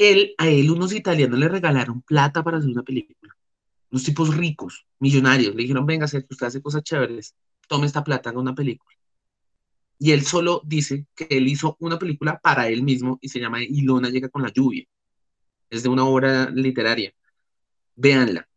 Él, 0.00 0.34
a 0.38 0.48
él 0.48 0.70
unos 0.70 0.94
italianos 0.94 1.38
le 1.38 1.48
regalaron 1.48 2.00
plata 2.00 2.42
para 2.42 2.56
hacer 2.56 2.70
una 2.70 2.82
película. 2.82 3.36
Unos 3.90 4.04
tipos 4.04 4.34
ricos, 4.34 4.86
millonarios, 4.98 5.54
le 5.54 5.62
dijeron, 5.62 5.84
venga, 5.84 6.06
que 6.06 6.24
usted 6.30 6.46
hace 6.46 6.62
cosas 6.62 6.82
chéveres, 6.82 7.34
tome 7.68 7.86
esta 7.86 8.02
plata, 8.02 8.30
haga 8.30 8.40
una 8.40 8.54
película. 8.54 8.96
Y 9.98 10.12
él 10.12 10.22
solo 10.22 10.62
dice 10.64 11.06
que 11.14 11.26
él 11.28 11.48
hizo 11.48 11.76
una 11.80 11.98
película 11.98 12.40
para 12.40 12.68
él 12.68 12.82
mismo 12.82 13.18
y 13.20 13.28
se 13.28 13.40
llama 13.40 13.62
Ilona 13.62 14.08
llega 14.08 14.30
con 14.30 14.42
la 14.42 14.50
lluvia. 14.50 14.86
Es 15.68 15.82
de 15.82 15.90
una 15.90 16.04
obra 16.04 16.48
literaria. 16.48 17.12
Véanla. 17.96 18.48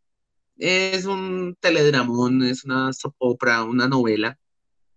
Es 0.56 1.04
un 1.04 1.56
teledramón, 1.60 2.42
es 2.44 2.64
una 2.64 2.90
opera, 3.18 3.64
una 3.64 3.86
novela 3.86 4.38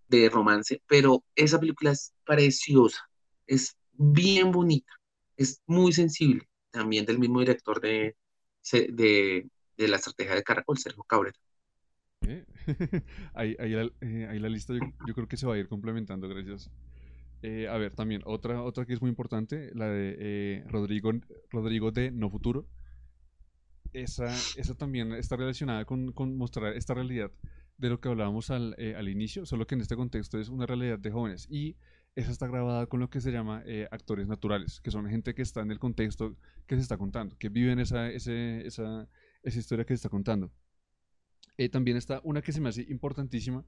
de 0.07 0.29
romance, 0.29 0.81
pero 0.87 1.25
esa 1.35 1.59
película 1.59 1.91
es 1.91 2.13
preciosa, 2.23 3.09
es 3.45 3.75
bien 3.91 4.51
bonita, 4.51 4.93
es 5.37 5.61
muy 5.67 5.93
sensible, 5.93 6.47
también 6.71 7.05
del 7.05 7.19
mismo 7.19 7.39
director 7.39 7.79
de, 7.79 8.15
de, 8.71 9.49
de 9.77 9.87
la 9.87 9.97
estrategia 9.97 10.35
de 10.35 10.43
Caracol, 10.43 10.77
Sergio 10.77 11.03
Cabrera. 11.03 11.37
ahí, 13.33 13.55
ahí, 13.59 13.71
la, 13.71 13.89
eh, 14.01 14.27
ahí, 14.29 14.39
la, 14.39 14.49
lista 14.49 14.73
yo, 14.73 15.13
creo 15.13 15.27
que 15.27 15.37
se 15.37 15.45
va 15.47 15.55
a 15.55 15.57
ir 15.57 15.67
complementando, 15.67 16.27
gracias. 16.27 16.69
Eh, 17.43 17.67
a 17.67 17.77
ver, 17.77 17.93
también 17.93 18.21
otra, 18.25 18.63
otra 18.63 18.85
que 18.85 18.93
es 18.93 19.01
muy 19.01 19.09
importante, 19.09 19.71
la 19.73 19.87
de 19.87 20.15
eh, 20.19 20.63
Rodrigo, 20.67 21.11
Rodrigo 21.51 21.91
de 21.91 22.11
No 22.11 22.29
Futuro. 22.29 22.67
Esa, 23.93 24.27
esa 24.57 24.75
también 24.75 25.13
está 25.13 25.37
relacionada 25.37 25.85
con, 25.85 26.11
con 26.11 26.35
mostrar 26.35 26.73
esta 26.75 26.93
realidad 26.93 27.31
de 27.77 27.89
lo 27.89 28.01
que 28.01 28.09
hablábamos 28.09 28.49
al, 28.49 28.75
al, 28.95 29.07
inicio, 29.07 29.45
solo 29.45 29.65
que 29.65 29.75
en 29.75 29.81
este 29.81 29.95
contexto 29.95 30.39
es 30.39 30.49
una 30.49 30.65
realidad 30.65 30.99
de 30.99 31.11
jóvenes. 31.11 31.47
Y 31.49 31.77
esa 32.17 32.31
está 32.31 32.47
grabada 32.47 32.87
con 32.87 32.99
lo 32.99 33.09
que 33.09 33.21
se 33.21 33.31
llama 33.31 33.63
actores 33.91 34.27
naturales, 34.27 34.81
que 34.81 34.91
son 34.91 35.07
gente 35.07 35.33
que 35.33 35.43
está 35.43 35.61
en 35.61 35.71
el 35.71 35.79
contexto 35.79 36.35
que 36.65 36.75
se 36.75 36.81
está 36.81 36.97
contando, 36.97 37.37
que 37.37 37.49
viven 37.49 37.79
esa, 37.79 38.09
ese, 38.09 38.65
esa, 38.65 39.07
esa 39.43 39.59
historia 39.59 39.85
que 39.85 39.93
se 39.93 39.99
está 39.99 40.09
contando. 40.09 40.51
Eh, 41.57 41.69
también 41.69 41.97
está 41.97 42.21
una 42.23 42.41
que 42.41 42.51
se 42.51 42.61
me 42.61 42.69
hace 42.69 42.83
importantísima 42.83 43.65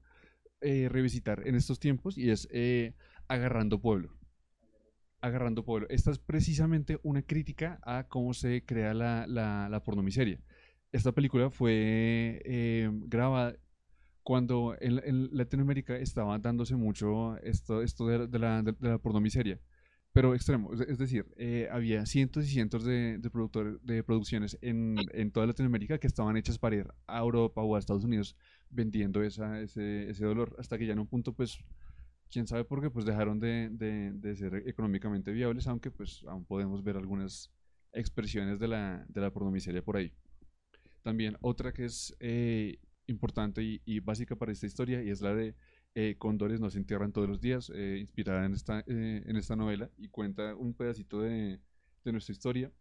eh, 0.60 0.88
revisitar 0.88 1.46
en 1.46 1.56
estos 1.56 1.80
tiempos 1.80 2.16
y 2.16 2.30
es 2.30 2.46
eh, 2.52 2.94
Agarrando 3.26 3.80
Pueblo. 3.80 4.16
Agarrando 5.20 5.64
Pueblo. 5.64 5.86
Esta 5.90 6.10
es 6.10 6.18
precisamente 6.18 7.00
una 7.02 7.22
crítica 7.22 7.80
a 7.82 8.06
cómo 8.08 8.32
se 8.32 8.64
crea 8.64 8.94
la, 8.94 9.26
la, 9.26 9.68
la 9.68 9.82
pornomiseria. 9.82 10.40
Esta 10.92 11.12
película 11.12 11.50
fue 11.50 12.42
grabada 13.06 13.56
cuando 14.30 14.76
en, 14.80 15.28
Latinoamérica 15.32 15.96
estaba 15.96 16.38
dándose 16.38 16.76
mucho 16.76 17.36
esto, 17.38 17.82
esto 17.82 18.06
de, 18.06 18.38
la, 18.38 18.62
de, 18.62 18.70
de 18.78 18.88
la 18.90 18.98
pornomiseria 18.98 19.58
pero 20.12 20.36
extremo. 20.36 20.72
Es 20.72 20.98
decir, 20.98 21.26
eh, 21.36 21.66
había 21.68 22.06
cientos 22.06 22.44
y 22.44 22.48
cientos 22.48 22.84
de, 22.84 23.18
de, 23.18 23.28
productores, 23.28 23.84
de 23.84 24.04
producciones 24.04 24.56
en, 24.62 24.98
en, 25.14 25.32
toda 25.32 25.48
Latinoamérica 25.48 25.98
que 25.98 26.06
estaban 26.06 26.36
hechas 26.36 26.60
para 26.60 26.76
ir 26.76 26.86
a 27.08 27.18
Europa 27.18 27.60
o 27.60 27.74
a 27.74 27.80
Estados 27.80 28.04
Unidos 28.04 28.36
vendiendo 28.70 29.20
esa, 29.24 29.60
ese, 29.60 30.08
ese 30.08 30.24
dolor, 30.24 30.54
hasta 30.60 30.78
que 30.78 30.86
ya 30.86 30.92
en 30.92 31.00
un 31.00 31.08
punto, 31.08 31.32
pues, 31.32 31.58
quién 32.30 32.46
sabe 32.46 32.64
por 32.64 32.80
qué, 32.80 32.88
pues 32.88 33.04
dejaron 33.04 33.40
de, 33.40 33.68
de, 33.72 34.12
de, 34.12 34.36
ser 34.36 34.62
económicamente 34.68 35.32
viables, 35.32 35.66
aunque 35.66 35.90
pues 35.90 36.22
aún 36.28 36.44
podemos 36.44 36.84
ver 36.84 36.96
algunas 36.96 37.52
expresiones 37.92 38.60
de 38.60 38.68
la, 38.68 39.04
de 39.08 39.20
la 39.20 39.32
pornomiseria 39.32 39.82
por 39.82 39.96
ahí. 39.96 40.12
También 41.02 41.36
otra 41.40 41.72
que 41.72 41.86
es 41.86 42.16
eh, 42.20 42.78
importante 43.10 43.62
y, 43.62 43.82
y 43.84 44.00
básica 44.00 44.36
para 44.36 44.52
esta 44.52 44.66
historia 44.66 45.02
y 45.02 45.10
es 45.10 45.20
la 45.20 45.34
de 45.34 45.54
eh, 45.94 46.14
Cóndores 46.18 46.60
no 46.60 46.70
se 46.70 46.78
entierran 46.78 47.12
todos 47.12 47.28
los 47.28 47.40
días, 47.40 47.70
eh, 47.74 47.98
inspirada 47.98 48.46
en 48.46 48.54
esta, 48.54 48.80
eh, 48.86 49.22
en 49.26 49.36
esta 49.36 49.56
novela 49.56 49.90
y 49.98 50.08
cuenta 50.08 50.54
un 50.54 50.72
pedacito 50.72 51.20
de, 51.20 51.60
de, 52.04 52.12
nuestra 52.12 52.32
historia. 52.32 52.72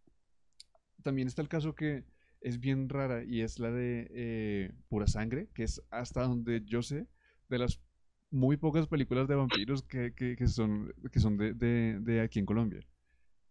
También 1.01 1.27
está 1.27 1.41
el 1.41 1.49
caso 1.49 1.73
que 1.73 2.05
es 2.41 2.59
bien 2.59 2.87
rara 2.87 3.23
y 3.23 3.41
es 3.41 3.57
la 3.57 3.71
de 3.71 4.73
Pura 4.89 5.07
Sangre, 5.07 5.49
que 5.55 5.63
es 5.63 5.81
hasta 5.89 6.21
donde 6.21 6.61
yo 6.63 6.83
sé 6.83 7.07
de 7.49 7.57
las 7.57 7.81
muy 8.29 8.57
pocas 8.57 8.87
películas 8.87 9.27
de 9.27 9.35
vampiros 9.35 9.81
que, 9.81 10.13
que, 10.13 10.35
que 10.35 10.47
son, 10.47 10.93
que 11.11 11.19
son 11.19 11.35
de, 11.37 11.53
de, 11.53 11.99
de, 11.99 12.21
aquí 12.21 12.37
en 12.37 12.45
Colombia. 12.45 12.81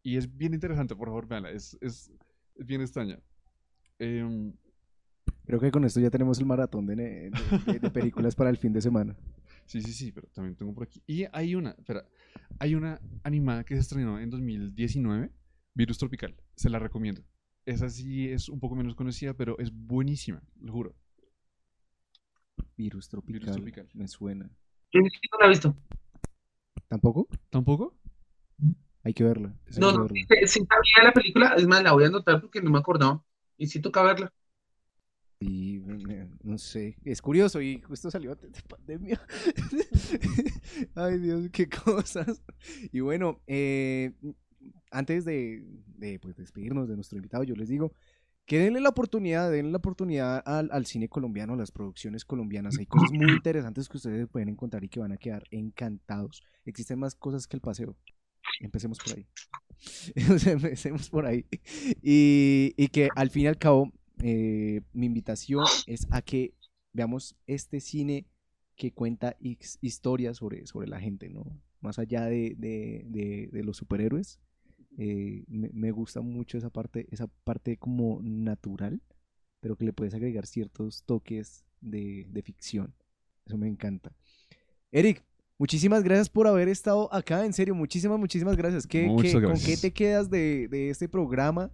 Y 0.05 0.17
es 0.17 0.37
bien 0.37 0.55
interesante, 0.55 0.95
por 0.95 1.09
favor, 1.09 1.27
veanla, 1.27 1.51
es, 1.51 1.77
es, 1.81 2.13
es 2.55 2.67
bien 2.67 2.81
extraña. 2.81 3.19
Em, 3.99 4.55
Creo 5.49 5.61
que 5.61 5.71
con 5.71 5.83
esto 5.87 5.99
ya 5.99 6.11
tenemos 6.11 6.39
el 6.41 6.45
maratón 6.45 6.85
de, 6.85 6.95
de, 6.95 7.91
películas 7.91 8.37
para 8.37 8.51
el 8.51 8.59
fin 8.59 8.71
de 8.71 8.83
semana. 8.83 9.17
Sí, 9.65 9.81
sí, 9.81 9.95
sí, 9.95 10.13
pero 10.13 10.29
también 10.35 10.55
tengo 10.55 10.75
por 10.75 10.83
aquí. 10.83 11.03
Y 11.07 11.25
hay 11.33 11.55
una, 11.55 11.71
espera, 11.71 12.05
hay 12.59 12.75
una 12.75 13.01
animada 13.23 13.65
que 13.65 13.75
se 13.75 13.81
estrenó 13.81 14.21
en 14.21 14.29
2019, 14.29 15.31
Virus 15.73 15.97
Tropical. 15.97 16.37
Se 16.55 16.69
la 16.69 16.79
recomiendo. 16.79 17.23
Esa 17.65 17.89
sí 17.89 18.29
es 18.29 18.51
un 18.51 18.61
poco 18.61 18.75
menos 18.75 18.95
conocida, 18.95 19.33
pero 19.33 19.59
es 19.59 19.73
buenísima, 19.73 20.43
lo 20.61 20.71
juro. 20.71 20.95
Virus 22.77 23.09
Tropical. 23.09 23.89
Me 23.95 24.07
suena. 24.07 24.51
Yo 24.93 25.01
no 25.01 25.09
la 25.41 25.47
he 25.47 25.49
visto. 25.49 25.75
¿Tampoco? 26.89 27.27
¿Tampoco? 27.49 27.99
Hay 29.03 29.15
que 29.15 29.25
verla. 29.25 29.59
no, 29.79 29.93
no, 29.93 30.09
si 30.09 30.61
sabía 30.61 31.05
la 31.05 31.13
película, 31.15 31.55
es 31.57 31.67
más, 31.67 31.83
la 31.83 31.93
voy 31.93 32.05
a 32.05 32.09
anotar 32.09 32.39
porque 32.43 32.61
no 32.61 32.71
me 32.71 32.81
acordaba. 32.81 33.25
Y 33.57 33.69
sí 33.69 33.81
toca 33.81 34.03
verla. 34.03 34.31
Y 35.41 35.81
no 36.43 36.59
sé, 36.59 36.97
es 37.05 37.23
curioso 37.23 37.61
y 37.61 37.81
justo 37.81 38.11
salió 38.11 38.33
antes 38.33 38.53
de 38.53 38.63
pandemia. 38.63 39.21
Ay 40.97 41.19
Dios, 41.19 41.49
qué 41.53 41.69
cosas. 41.69 42.43
Y 42.91 43.01
bueno, 43.01 43.41
eh, 43.47 44.13
antes 44.91 45.25
de, 45.25 45.65
de 45.97 46.19
pues, 46.19 46.37
despedirnos 46.37 46.89
de 46.89 46.97
nuestro 46.97 47.19
invitado, 47.19 47.45
yo 47.45 47.55
les 47.55 47.69
digo 47.69 47.93
que 48.47 48.59
denle 48.59 48.81
la 48.81 48.89
oportunidad, 48.89 49.51
denle 49.51 49.71
la 49.71 49.79
oportunidad 49.79 50.43
al, 50.45 50.71
al, 50.73 50.87
cine 50.87 51.09
colombiano, 51.09 51.53
a 51.53 51.57
las 51.57 51.71
producciones 51.71 52.25
colombianas. 52.25 52.79
Hay 52.79 52.87
cosas 52.87 53.13
muy 53.13 53.31
interesantes 53.31 53.89
que 53.89 53.99
ustedes 53.99 54.27
pueden 54.27 54.49
encontrar 54.49 54.83
y 54.83 54.89
que 54.89 55.01
van 55.01 55.13
a 55.13 55.19
quedar 55.19 55.45
encantados. 55.51 56.43
Existen 56.65 56.99
más 56.99 57.15
cosas 57.15 57.47
que 57.47 57.57
el 57.57 57.61
paseo. 57.61 57.95
Empecemos 58.61 58.99
por 58.99 59.19
ahí. 59.19 59.27
Empecemos 60.47 61.11
por 61.11 61.27
ahí. 61.27 61.45
Y, 62.03 62.73
y 62.77 62.89
que 62.89 63.11
al 63.15 63.29
fin 63.31 63.45
y 63.45 63.47
al 63.49 63.59
cabo 63.59 63.93
eh, 64.23 64.83
mi 64.93 65.07
invitación 65.07 65.65
es 65.87 66.07
a 66.11 66.23
que 66.23 66.55
veamos 66.93 67.37
este 67.47 67.81
cine 67.81 68.27
que 68.77 68.93
cuenta 68.93 69.37
historias 69.41 70.37
sobre, 70.37 70.67
sobre 70.67 70.89
la 70.89 71.01
gente, 71.01 71.29
¿no? 71.29 71.45
Más 71.81 71.99
allá 71.99 72.25
de, 72.27 72.55
de, 72.57 73.49
de, 73.51 73.65
los 73.65 73.77
superhéroes, 73.77 74.41
eh, 74.97 75.45
me, 75.49 75.71
me, 75.73 75.91
gusta 75.91 76.21
mucho 76.21 76.59
esa 76.59 76.71
parte, 76.71 77.07
esa 77.11 77.27
parte 77.45 77.77
como 77.77 78.21
natural, 78.23 79.01
pero 79.61 79.77
que 79.77 79.85
le 79.85 79.93
puedes 79.93 80.15
agregar 80.15 80.47
ciertos 80.47 81.03
toques 81.05 81.65
de, 81.81 82.27
de 82.31 82.43
ficción. 82.43 82.95
Eso 83.47 83.57
me 83.59 83.69
encanta. 83.69 84.13
Eric, 84.93 85.25
muchísimas 85.59 86.03
gracias 86.03 86.29
por 86.29 86.47
haber 86.47 86.69
estado 86.69 87.13
acá, 87.13 87.45
en 87.45 87.53
serio, 87.53 87.75
muchísimas, 87.75 88.19
muchísimas 88.19 88.57
gracias. 88.57 88.87
¿Qué, 88.87 89.13
qué, 89.21 89.43
¿Con 89.43 89.59
qué 89.59 89.77
te 89.77 89.93
quedas 89.93 90.31
de, 90.31 90.69
de 90.69 90.91
este 90.91 91.09
programa? 91.09 91.71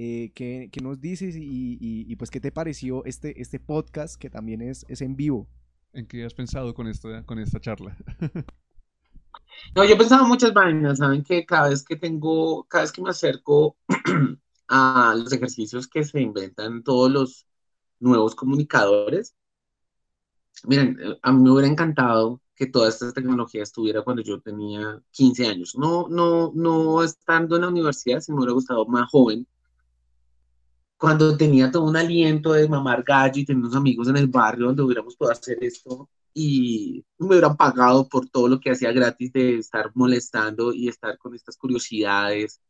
Eh, 0.00 0.30
¿qué, 0.32 0.70
nos 0.80 1.00
dices 1.00 1.34
y, 1.36 2.14
pues 2.14 2.30
qué 2.30 2.38
te 2.38 2.52
pareció 2.52 3.04
este, 3.04 3.42
este 3.42 3.58
podcast 3.58 4.14
que 4.14 4.30
también 4.30 4.62
es, 4.62 4.86
es 4.88 5.00
en 5.00 5.16
vivo? 5.16 5.48
¿En 5.92 6.06
qué 6.06 6.24
has 6.24 6.34
pensado 6.34 6.72
con 6.72 6.86
esta, 6.86 7.26
con 7.26 7.40
esta 7.40 7.58
charla? 7.58 7.96
no, 9.74 9.84
yo 9.84 9.94
he 9.94 9.96
pensado 9.96 10.24
muchas 10.24 10.54
vainas, 10.54 10.98
saben 10.98 11.24
que 11.24 11.44
cada 11.44 11.70
vez 11.70 11.82
que 11.82 11.96
tengo, 11.96 12.62
cada 12.68 12.84
vez 12.84 12.92
que 12.92 13.02
me 13.02 13.10
acerco 13.10 13.76
a 14.68 15.16
los 15.18 15.32
ejercicios 15.32 15.88
que 15.88 16.04
se 16.04 16.20
inventan 16.20 16.84
todos 16.84 17.10
los 17.10 17.48
nuevos 17.98 18.36
comunicadores, 18.36 19.34
miren, 20.62 20.96
eh, 21.02 21.18
a 21.20 21.32
mí 21.32 21.42
me 21.42 21.50
hubiera 21.50 21.66
encantado 21.66 22.40
que 22.54 22.66
toda 22.66 22.88
esta 22.88 23.12
tecnología 23.12 23.64
estuviera 23.64 24.02
cuando 24.02 24.22
yo 24.22 24.40
tenía 24.40 25.02
15 25.10 25.48
años. 25.48 25.74
No, 25.76 26.06
no, 26.08 26.52
no 26.54 27.02
estando 27.02 27.56
en 27.56 27.62
la 27.62 27.68
universidad, 27.68 28.20
si 28.20 28.30
me 28.30 28.38
hubiera 28.38 28.52
gustado 28.52 28.86
más 28.86 29.10
joven, 29.10 29.44
cuando 30.98 31.36
tenía 31.36 31.70
todo 31.70 31.84
un 31.84 31.96
aliento 31.96 32.52
de 32.52 32.68
mamar 32.68 33.02
gallo 33.04 33.40
y 33.40 33.44
tenía 33.44 33.60
unos 33.60 33.76
amigos 33.76 34.08
en 34.08 34.16
el 34.16 34.26
barrio 34.26 34.66
donde 34.66 34.82
hubiéramos 34.82 35.16
podido 35.16 35.32
hacer 35.32 35.58
esto 35.62 36.10
y 36.34 37.04
me 37.18 37.28
hubieran 37.28 37.56
pagado 37.56 38.08
por 38.08 38.28
todo 38.28 38.48
lo 38.48 38.60
que 38.60 38.70
hacía 38.70 38.92
gratis 38.92 39.32
de 39.32 39.58
estar 39.58 39.90
molestando 39.94 40.72
y 40.72 40.88
estar 40.88 41.16
con 41.18 41.34
estas 41.34 41.56
curiosidades, 41.56 42.60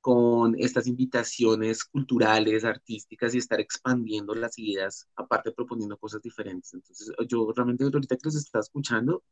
con 0.00 0.54
estas 0.58 0.86
invitaciones 0.86 1.84
culturales, 1.84 2.64
artísticas 2.64 3.34
y 3.34 3.38
estar 3.38 3.60
expandiendo 3.60 4.34
las 4.34 4.58
ideas, 4.58 5.08
aparte 5.16 5.52
proponiendo 5.52 5.96
cosas 5.96 6.22
diferentes. 6.22 6.74
Entonces, 6.74 7.12
yo 7.28 7.52
realmente 7.54 7.84
ahorita 7.84 8.16
que 8.16 8.22
los 8.24 8.36
estaba 8.36 8.62
escuchando, 8.62 9.22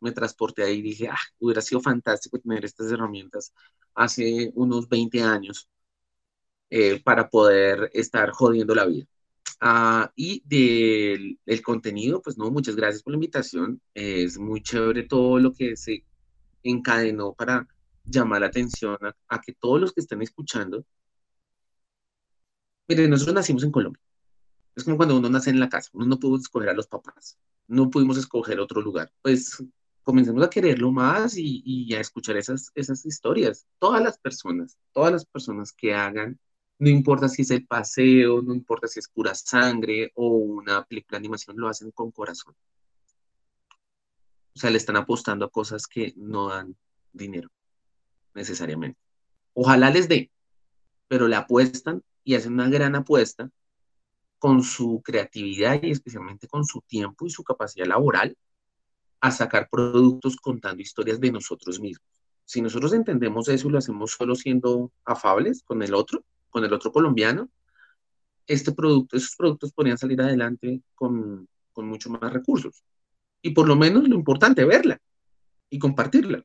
me 0.00 0.12
transporté 0.12 0.62
ahí 0.64 0.78
y 0.78 0.82
dije, 0.82 1.08
ah, 1.08 1.18
hubiera 1.40 1.60
sido 1.60 1.80
fantástico 1.80 2.38
tener 2.38 2.64
estas 2.64 2.92
herramientas 2.92 3.52
hace 3.94 4.52
unos 4.54 4.88
20 4.88 5.22
años 5.22 5.68
eh, 6.70 7.00
para 7.02 7.28
poder 7.30 7.90
estar 7.94 8.30
jodiendo 8.30 8.74
la 8.74 8.86
vida. 8.86 9.06
Ah, 9.60 10.12
y 10.14 10.42
del 10.46 11.38
el 11.46 11.62
contenido, 11.62 12.22
pues 12.22 12.38
no, 12.38 12.50
muchas 12.50 12.76
gracias 12.76 13.02
por 13.02 13.12
la 13.12 13.16
invitación. 13.16 13.80
Es 13.94 14.38
muy 14.38 14.62
chévere 14.62 15.04
todo 15.04 15.38
lo 15.38 15.52
que 15.52 15.76
se 15.76 16.04
encadenó 16.62 17.34
para 17.34 17.66
llamar 18.04 18.40
la 18.42 18.48
atención 18.48 18.98
a, 19.28 19.40
que 19.40 19.52
todos 19.54 19.80
los 19.80 19.92
que 19.92 20.00
estén 20.00 20.22
escuchando, 20.22 20.84
miren, 22.88 23.10
nosotros 23.10 23.34
nacimos 23.34 23.62
en 23.64 23.70
Colombia. 23.70 24.02
Es 24.76 24.84
como 24.84 24.96
cuando 24.96 25.16
uno 25.16 25.28
nace 25.28 25.50
en 25.50 25.60
la 25.60 25.68
casa, 25.68 25.90
uno 25.92 26.06
no 26.06 26.18
pudo 26.18 26.36
escoger 26.36 26.68
a 26.68 26.74
los 26.74 26.86
papás, 26.86 27.36
no 27.66 27.90
pudimos 27.90 28.16
escoger 28.18 28.60
otro 28.60 28.80
lugar. 28.80 29.12
Pues 29.22 29.62
comencemos 30.02 30.42
a 30.44 30.50
quererlo 30.50 30.92
más 30.92 31.36
y, 31.36 31.62
y 31.64 31.94
a 31.94 32.00
escuchar 32.00 32.36
esas, 32.36 32.70
esas 32.74 33.04
historias. 33.04 33.66
Todas 33.78 34.02
las 34.02 34.18
personas, 34.18 34.78
todas 34.92 35.12
las 35.12 35.24
personas 35.26 35.72
que 35.72 35.94
hagan, 35.94 36.38
no 36.78 36.88
importa 36.88 37.28
si 37.28 37.42
es 37.42 37.50
el 37.50 37.66
paseo, 37.66 38.40
no 38.42 38.54
importa 38.54 38.86
si 38.86 39.00
es 39.00 39.08
pura 39.08 39.34
sangre 39.34 40.12
o 40.14 40.28
una 40.28 40.84
película 40.84 41.16
de 41.16 41.22
animación, 41.22 41.56
lo 41.58 41.68
hacen 41.68 41.90
con 41.90 42.12
corazón. 42.12 42.54
O 44.54 44.60
sea, 44.60 44.70
le 44.70 44.78
están 44.78 44.96
apostando 44.96 45.44
a 45.44 45.50
cosas 45.50 45.86
que 45.86 46.12
no 46.16 46.48
dan 46.48 46.76
dinero, 47.12 47.50
necesariamente. 48.34 48.98
Ojalá 49.54 49.90
les 49.90 50.08
dé, 50.08 50.30
pero 51.08 51.26
le 51.26 51.36
apuestan 51.36 52.02
y 52.22 52.34
hacen 52.34 52.52
una 52.52 52.68
gran 52.68 52.94
apuesta 52.94 53.50
con 54.38 54.62
su 54.62 55.02
creatividad 55.04 55.82
y 55.82 55.90
especialmente 55.90 56.46
con 56.46 56.64
su 56.64 56.80
tiempo 56.82 57.26
y 57.26 57.30
su 57.30 57.42
capacidad 57.42 57.86
laboral 57.86 58.36
a 59.20 59.32
sacar 59.32 59.68
productos 59.68 60.36
contando 60.36 60.80
historias 60.80 61.20
de 61.20 61.32
nosotros 61.32 61.80
mismos. 61.80 62.06
Si 62.44 62.62
nosotros 62.62 62.92
entendemos 62.92 63.48
eso 63.48 63.68
y 63.68 63.72
lo 63.72 63.78
hacemos 63.78 64.12
solo 64.12 64.36
siendo 64.36 64.92
afables 65.04 65.62
con 65.64 65.82
el 65.82 65.92
otro, 65.92 66.24
con 66.58 66.64
el 66.64 66.72
otro 66.72 66.90
colombiano, 66.90 67.48
este 68.48 68.72
producto, 68.72 69.16
esos 69.16 69.36
productos 69.36 69.72
podrían 69.72 69.96
salir 69.96 70.20
adelante 70.20 70.82
con, 70.96 71.46
con 71.72 71.86
mucho 71.86 72.10
más 72.10 72.32
recursos. 72.32 72.82
Y 73.42 73.50
por 73.50 73.68
lo 73.68 73.76
menos 73.76 74.08
lo 74.08 74.16
importante, 74.16 74.64
verla 74.64 75.00
y 75.70 75.78
compartirla. 75.78 76.44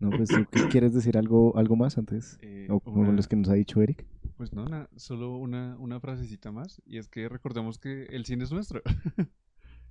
No, 0.00 0.10
pues 0.10 0.30
¿tú 0.30 0.44
qué 0.50 0.68
quieres 0.68 0.92
decir 0.92 1.16
algo, 1.16 1.56
algo 1.56 1.76
más 1.76 1.98
antes? 1.98 2.38
Eh, 2.42 2.66
o 2.68 2.80
como 2.80 3.02
una- 3.02 3.12
los 3.12 3.28
que 3.28 3.36
nos 3.36 3.48
ha 3.48 3.54
dicho 3.54 3.80
Eric. 3.80 4.04
Pues 4.36 4.52
no, 4.52 4.64
na- 4.64 4.88
solo 4.96 5.36
una, 5.36 5.76
una 5.78 6.00
frasecita 6.00 6.50
más. 6.50 6.82
Y 6.84 6.98
es 6.98 7.06
que 7.08 7.28
recordemos 7.28 7.78
que 7.78 8.04
el 8.06 8.24
cine 8.24 8.42
es 8.44 8.50
nuestro. 8.52 8.82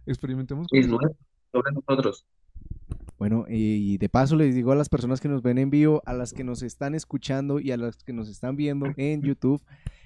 Experimentemos 0.06 0.68
con 0.68 0.80
Es 0.80 0.88
nuestro, 0.88 1.16
sobre 1.54 1.72
nosotros. 1.72 2.26
Bueno, 3.18 3.46
y 3.50 3.98
de 3.98 4.10
paso 4.10 4.36
les 4.36 4.54
digo 4.54 4.72
a 4.72 4.76
las 4.76 4.90
personas 4.90 5.20
que 5.20 5.28
nos 5.28 5.42
ven 5.42 5.58
en 5.58 5.72
vivo, 5.72 6.04
a 6.06 6.14
las 6.14 6.34
que 6.34 6.44
nos 6.44 6.62
están 6.62 6.94
escuchando 6.94 7.60
y 7.60 7.72
a 7.72 7.78
las 7.78 7.98
que 8.04 8.14
nos 8.14 8.30
están 8.30 8.56
viendo 8.56 8.86
en 8.96 9.24
YouTube, 9.24 9.62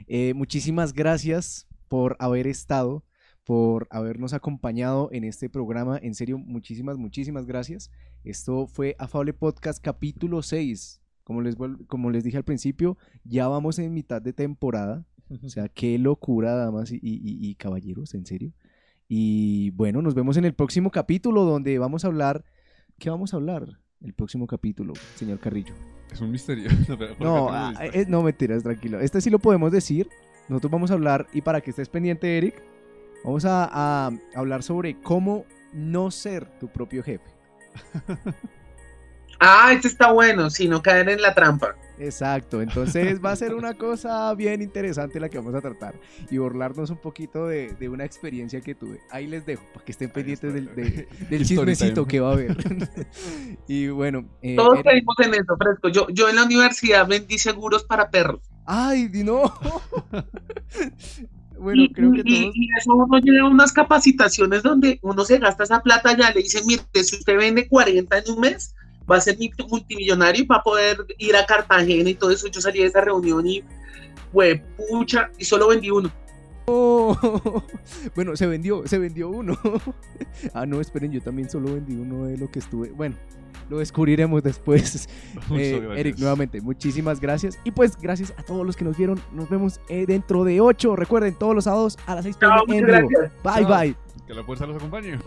eh, 0.07 0.33
muchísimas 0.33 0.93
gracias 0.93 1.67
por 1.89 2.15
haber 2.19 2.47
estado, 2.47 3.03
por 3.43 3.87
habernos 3.91 4.31
acompañado 4.33 5.09
en 5.11 5.25
este 5.25 5.49
programa. 5.49 5.99
En 6.01 6.15
serio, 6.15 6.37
muchísimas, 6.37 6.97
muchísimas 6.97 7.45
gracias. 7.45 7.91
Esto 8.23 8.65
fue 8.67 8.95
Afable 8.97 9.33
Podcast 9.33 9.83
capítulo 9.83 10.41
6. 10.41 11.01
Como 11.25 11.41
les, 11.41 11.57
como 11.87 12.11
les 12.11 12.23
dije 12.23 12.37
al 12.37 12.43
principio, 12.45 12.97
ya 13.25 13.47
vamos 13.49 13.77
en 13.79 13.93
mitad 13.93 14.21
de 14.21 14.31
temporada. 14.31 15.05
O 15.43 15.49
sea, 15.49 15.67
qué 15.73 15.97
locura, 15.99 16.55
damas 16.55 16.91
y, 16.93 16.95
y- 17.01 17.49
y 17.49 17.55
caballeros, 17.55 18.13
en 18.13 18.25
serio. 18.25 18.53
Y 19.09 19.71
bueno, 19.71 20.01
nos 20.01 20.15
vemos 20.15 20.37
en 20.37 20.45
el 20.45 20.53
próximo 20.53 20.91
capítulo 20.91 21.43
donde 21.43 21.77
vamos 21.77 22.05
a 22.05 22.07
hablar. 22.07 22.45
¿Qué 23.01 23.09
vamos 23.09 23.33
a 23.33 23.37
hablar? 23.37 23.67
El 23.99 24.13
próximo 24.13 24.45
capítulo, 24.45 24.93
señor 25.15 25.39
Carrillo. 25.39 25.73
Es 26.11 26.21
un 26.21 26.29
misterio. 26.29 26.69
No, 27.19 27.49
ah, 27.49 27.73
eh, 27.81 28.05
no 28.07 28.21
mentiras, 28.21 28.61
tranquilo. 28.61 28.99
Este 28.99 29.19
sí 29.21 29.31
lo 29.31 29.39
podemos 29.39 29.71
decir. 29.71 30.07
Nosotros 30.47 30.71
vamos 30.71 30.91
a 30.91 30.93
hablar, 30.93 31.25
y 31.33 31.41
para 31.41 31.61
que 31.61 31.71
estés 31.71 31.89
pendiente, 31.89 32.37
Eric, 32.37 32.61
vamos 33.23 33.43
a, 33.45 33.67
a 33.71 34.11
hablar 34.35 34.61
sobre 34.61 35.01
cómo 35.01 35.45
no 35.73 36.11
ser 36.11 36.45
tu 36.59 36.67
propio 36.67 37.01
jefe. 37.01 37.25
Ah, 39.43 39.71
este 39.73 39.87
está 39.87 40.11
bueno, 40.11 40.49
si 40.51 40.67
no 40.67 40.81
caer 40.83 41.09
en 41.09 41.21
la 41.21 41.33
trampa. 41.33 41.75
Exacto, 41.97 42.61
entonces 42.61 43.23
va 43.23 43.31
a 43.31 43.35
ser 43.35 43.53
una 43.53 43.75
cosa 43.75 44.33
bien 44.35 44.61
interesante 44.61 45.19
la 45.19 45.29
que 45.29 45.37
vamos 45.37 45.53
a 45.55 45.61
tratar 45.61 45.93
y 46.31 46.37
burlarnos 46.37 46.89
un 46.89 46.97
poquito 46.97 47.45
de, 47.47 47.73
de 47.79 47.89
una 47.89 48.05
experiencia 48.05 48.61
que 48.61 48.73
tuve. 48.75 48.99
Ahí 49.11 49.27
les 49.27 49.45
dejo 49.45 49.63
para 49.73 49.85
que 49.85 49.91
estén 49.91 50.09
pendientes 50.09 50.53
del, 50.53 50.73
de- 50.75 51.07
del 51.29 51.45
chismecito 51.45 52.05
que 52.07 52.19
va 52.19 52.29
a 52.29 52.33
haber. 52.33 52.55
y 53.67 53.87
bueno, 53.89 54.25
eh, 54.41 54.55
Todos 54.55 54.81
caímos 54.83 55.15
en 55.19 55.33
eso, 55.33 55.55
fresco. 55.57 55.89
Yo, 55.89 56.07
yo 56.09 56.29
en 56.29 56.35
la 56.37 56.43
universidad 56.43 57.07
vendí 57.07 57.37
seguros 57.37 57.83
para 57.83 58.09
perros. 58.09 58.41
¡Ay, 58.65 59.09
no! 59.13 59.43
bueno, 61.59 61.83
y, 61.83 61.93
creo 61.93 62.11
que 62.13 62.21
y- 62.25 62.41
todos... 62.43 62.55
y 62.55 62.67
eso 62.79 62.95
uno 62.95 63.19
lleva 63.19 63.47
unas 63.49 63.73
capacitaciones 63.73 64.63
donde 64.63 64.99
uno 65.03 65.23
se 65.25 65.37
gasta 65.37 65.63
esa 65.63 65.81
plata 65.81 66.15
ya, 66.17 66.31
le 66.31 66.41
dicen, 66.41 66.65
mire, 66.65 66.81
si 67.03 67.15
usted 67.15 67.37
vende 67.37 67.67
40 67.67 68.17
en 68.17 68.31
un 68.31 68.39
mes, 68.39 68.73
va 69.11 69.17
a 69.17 69.21
ser 69.21 69.37
multi- 69.37 69.63
multimillonario 69.69 70.43
y 70.43 70.47
va 70.47 70.57
a 70.57 70.63
poder 70.63 71.05
ir 71.17 71.35
a 71.35 71.45
Cartagena 71.45 72.09
y 72.09 72.15
todo 72.15 72.31
eso. 72.31 72.47
Yo 72.47 72.61
salí 72.61 72.79
de 72.79 72.85
esa 72.85 73.01
reunión 73.01 73.45
y, 73.45 73.63
güey, 74.31 74.61
pucha, 74.89 75.29
y 75.37 75.45
solo 75.45 75.67
vendí 75.67 75.89
uno. 75.91 76.11
Oh, 76.65 77.63
bueno, 78.15 78.35
se 78.35 78.47
vendió, 78.47 78.87
se 78.87 78.97
vendió 78.97 79.29
uno. 79.29 79.57
ah, 80.53 80.65
no, 80.65 80.79
esperen, 80.79 81.11
yo 81.11 81.21
también 81.21 81.49
solo 81.49 81.73
vendí 81.73 81.95
uno 81.95 82.25
de 82.25 82.37
lo 82.37 82.49
que 82.49 82.59
estuve. 82.59 82.91
Bueno, 82.91 83.15
lo 83.69 83.79
descubriremos 83.79 84.43
después. 84.43 85.09
Eh. 85.51 85.85
Eric, 85.97 86.17
nuevamente, 86.17 86.61
muchísimas 86.61 87.19
gracias. 87.19 87.59
Y 87.65 87.71
pues, 87.71 87.97
gracias 87.97 88.33
a 88.37 88.43
todos 88.43 88.65
los 88.65 88.77
que 88.77 88.85
nos 88.85 88.95
vieron. 88.97 89.19
Nos 89.33 89.49
vemos 89.49 89.81
eh, 89.89 90.05
dentro 90.05 90.43
de 90.45 90.61
8. 90.61 90.95
Recuerden, 90.95 91.35
todos 91.35 91.53
los 91.55 91.65
sábados 91.65 91.97
a 92.05 92.15
las 92.15 92.23
6 92.23 92.37
pm. 92.37 93.01
Bye, 93.43 93.65
Chao. 93.65 93.79
bye. 93.79 93.95
Que 94.27 94.33
la 94.33 94.43
fuerza 94.43 94.65
los 94.65 94.77
acompañe. 94.77 95.17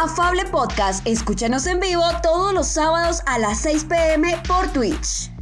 Afable 0.00 0.44
Podcast, 0.44 1.04
escúchanos 1.08 1.66
en 1.66 1.80
vivo 1.80 2.04
todos 2.22 2.54
los 2.54 2.68
sábados 2.68 3.20
a 3.26 3.36
las 3.40 3.58
6 3.62 3.86
pm 3.86 4.40
por 4.46 4.68
Twitch. 4.68 5.37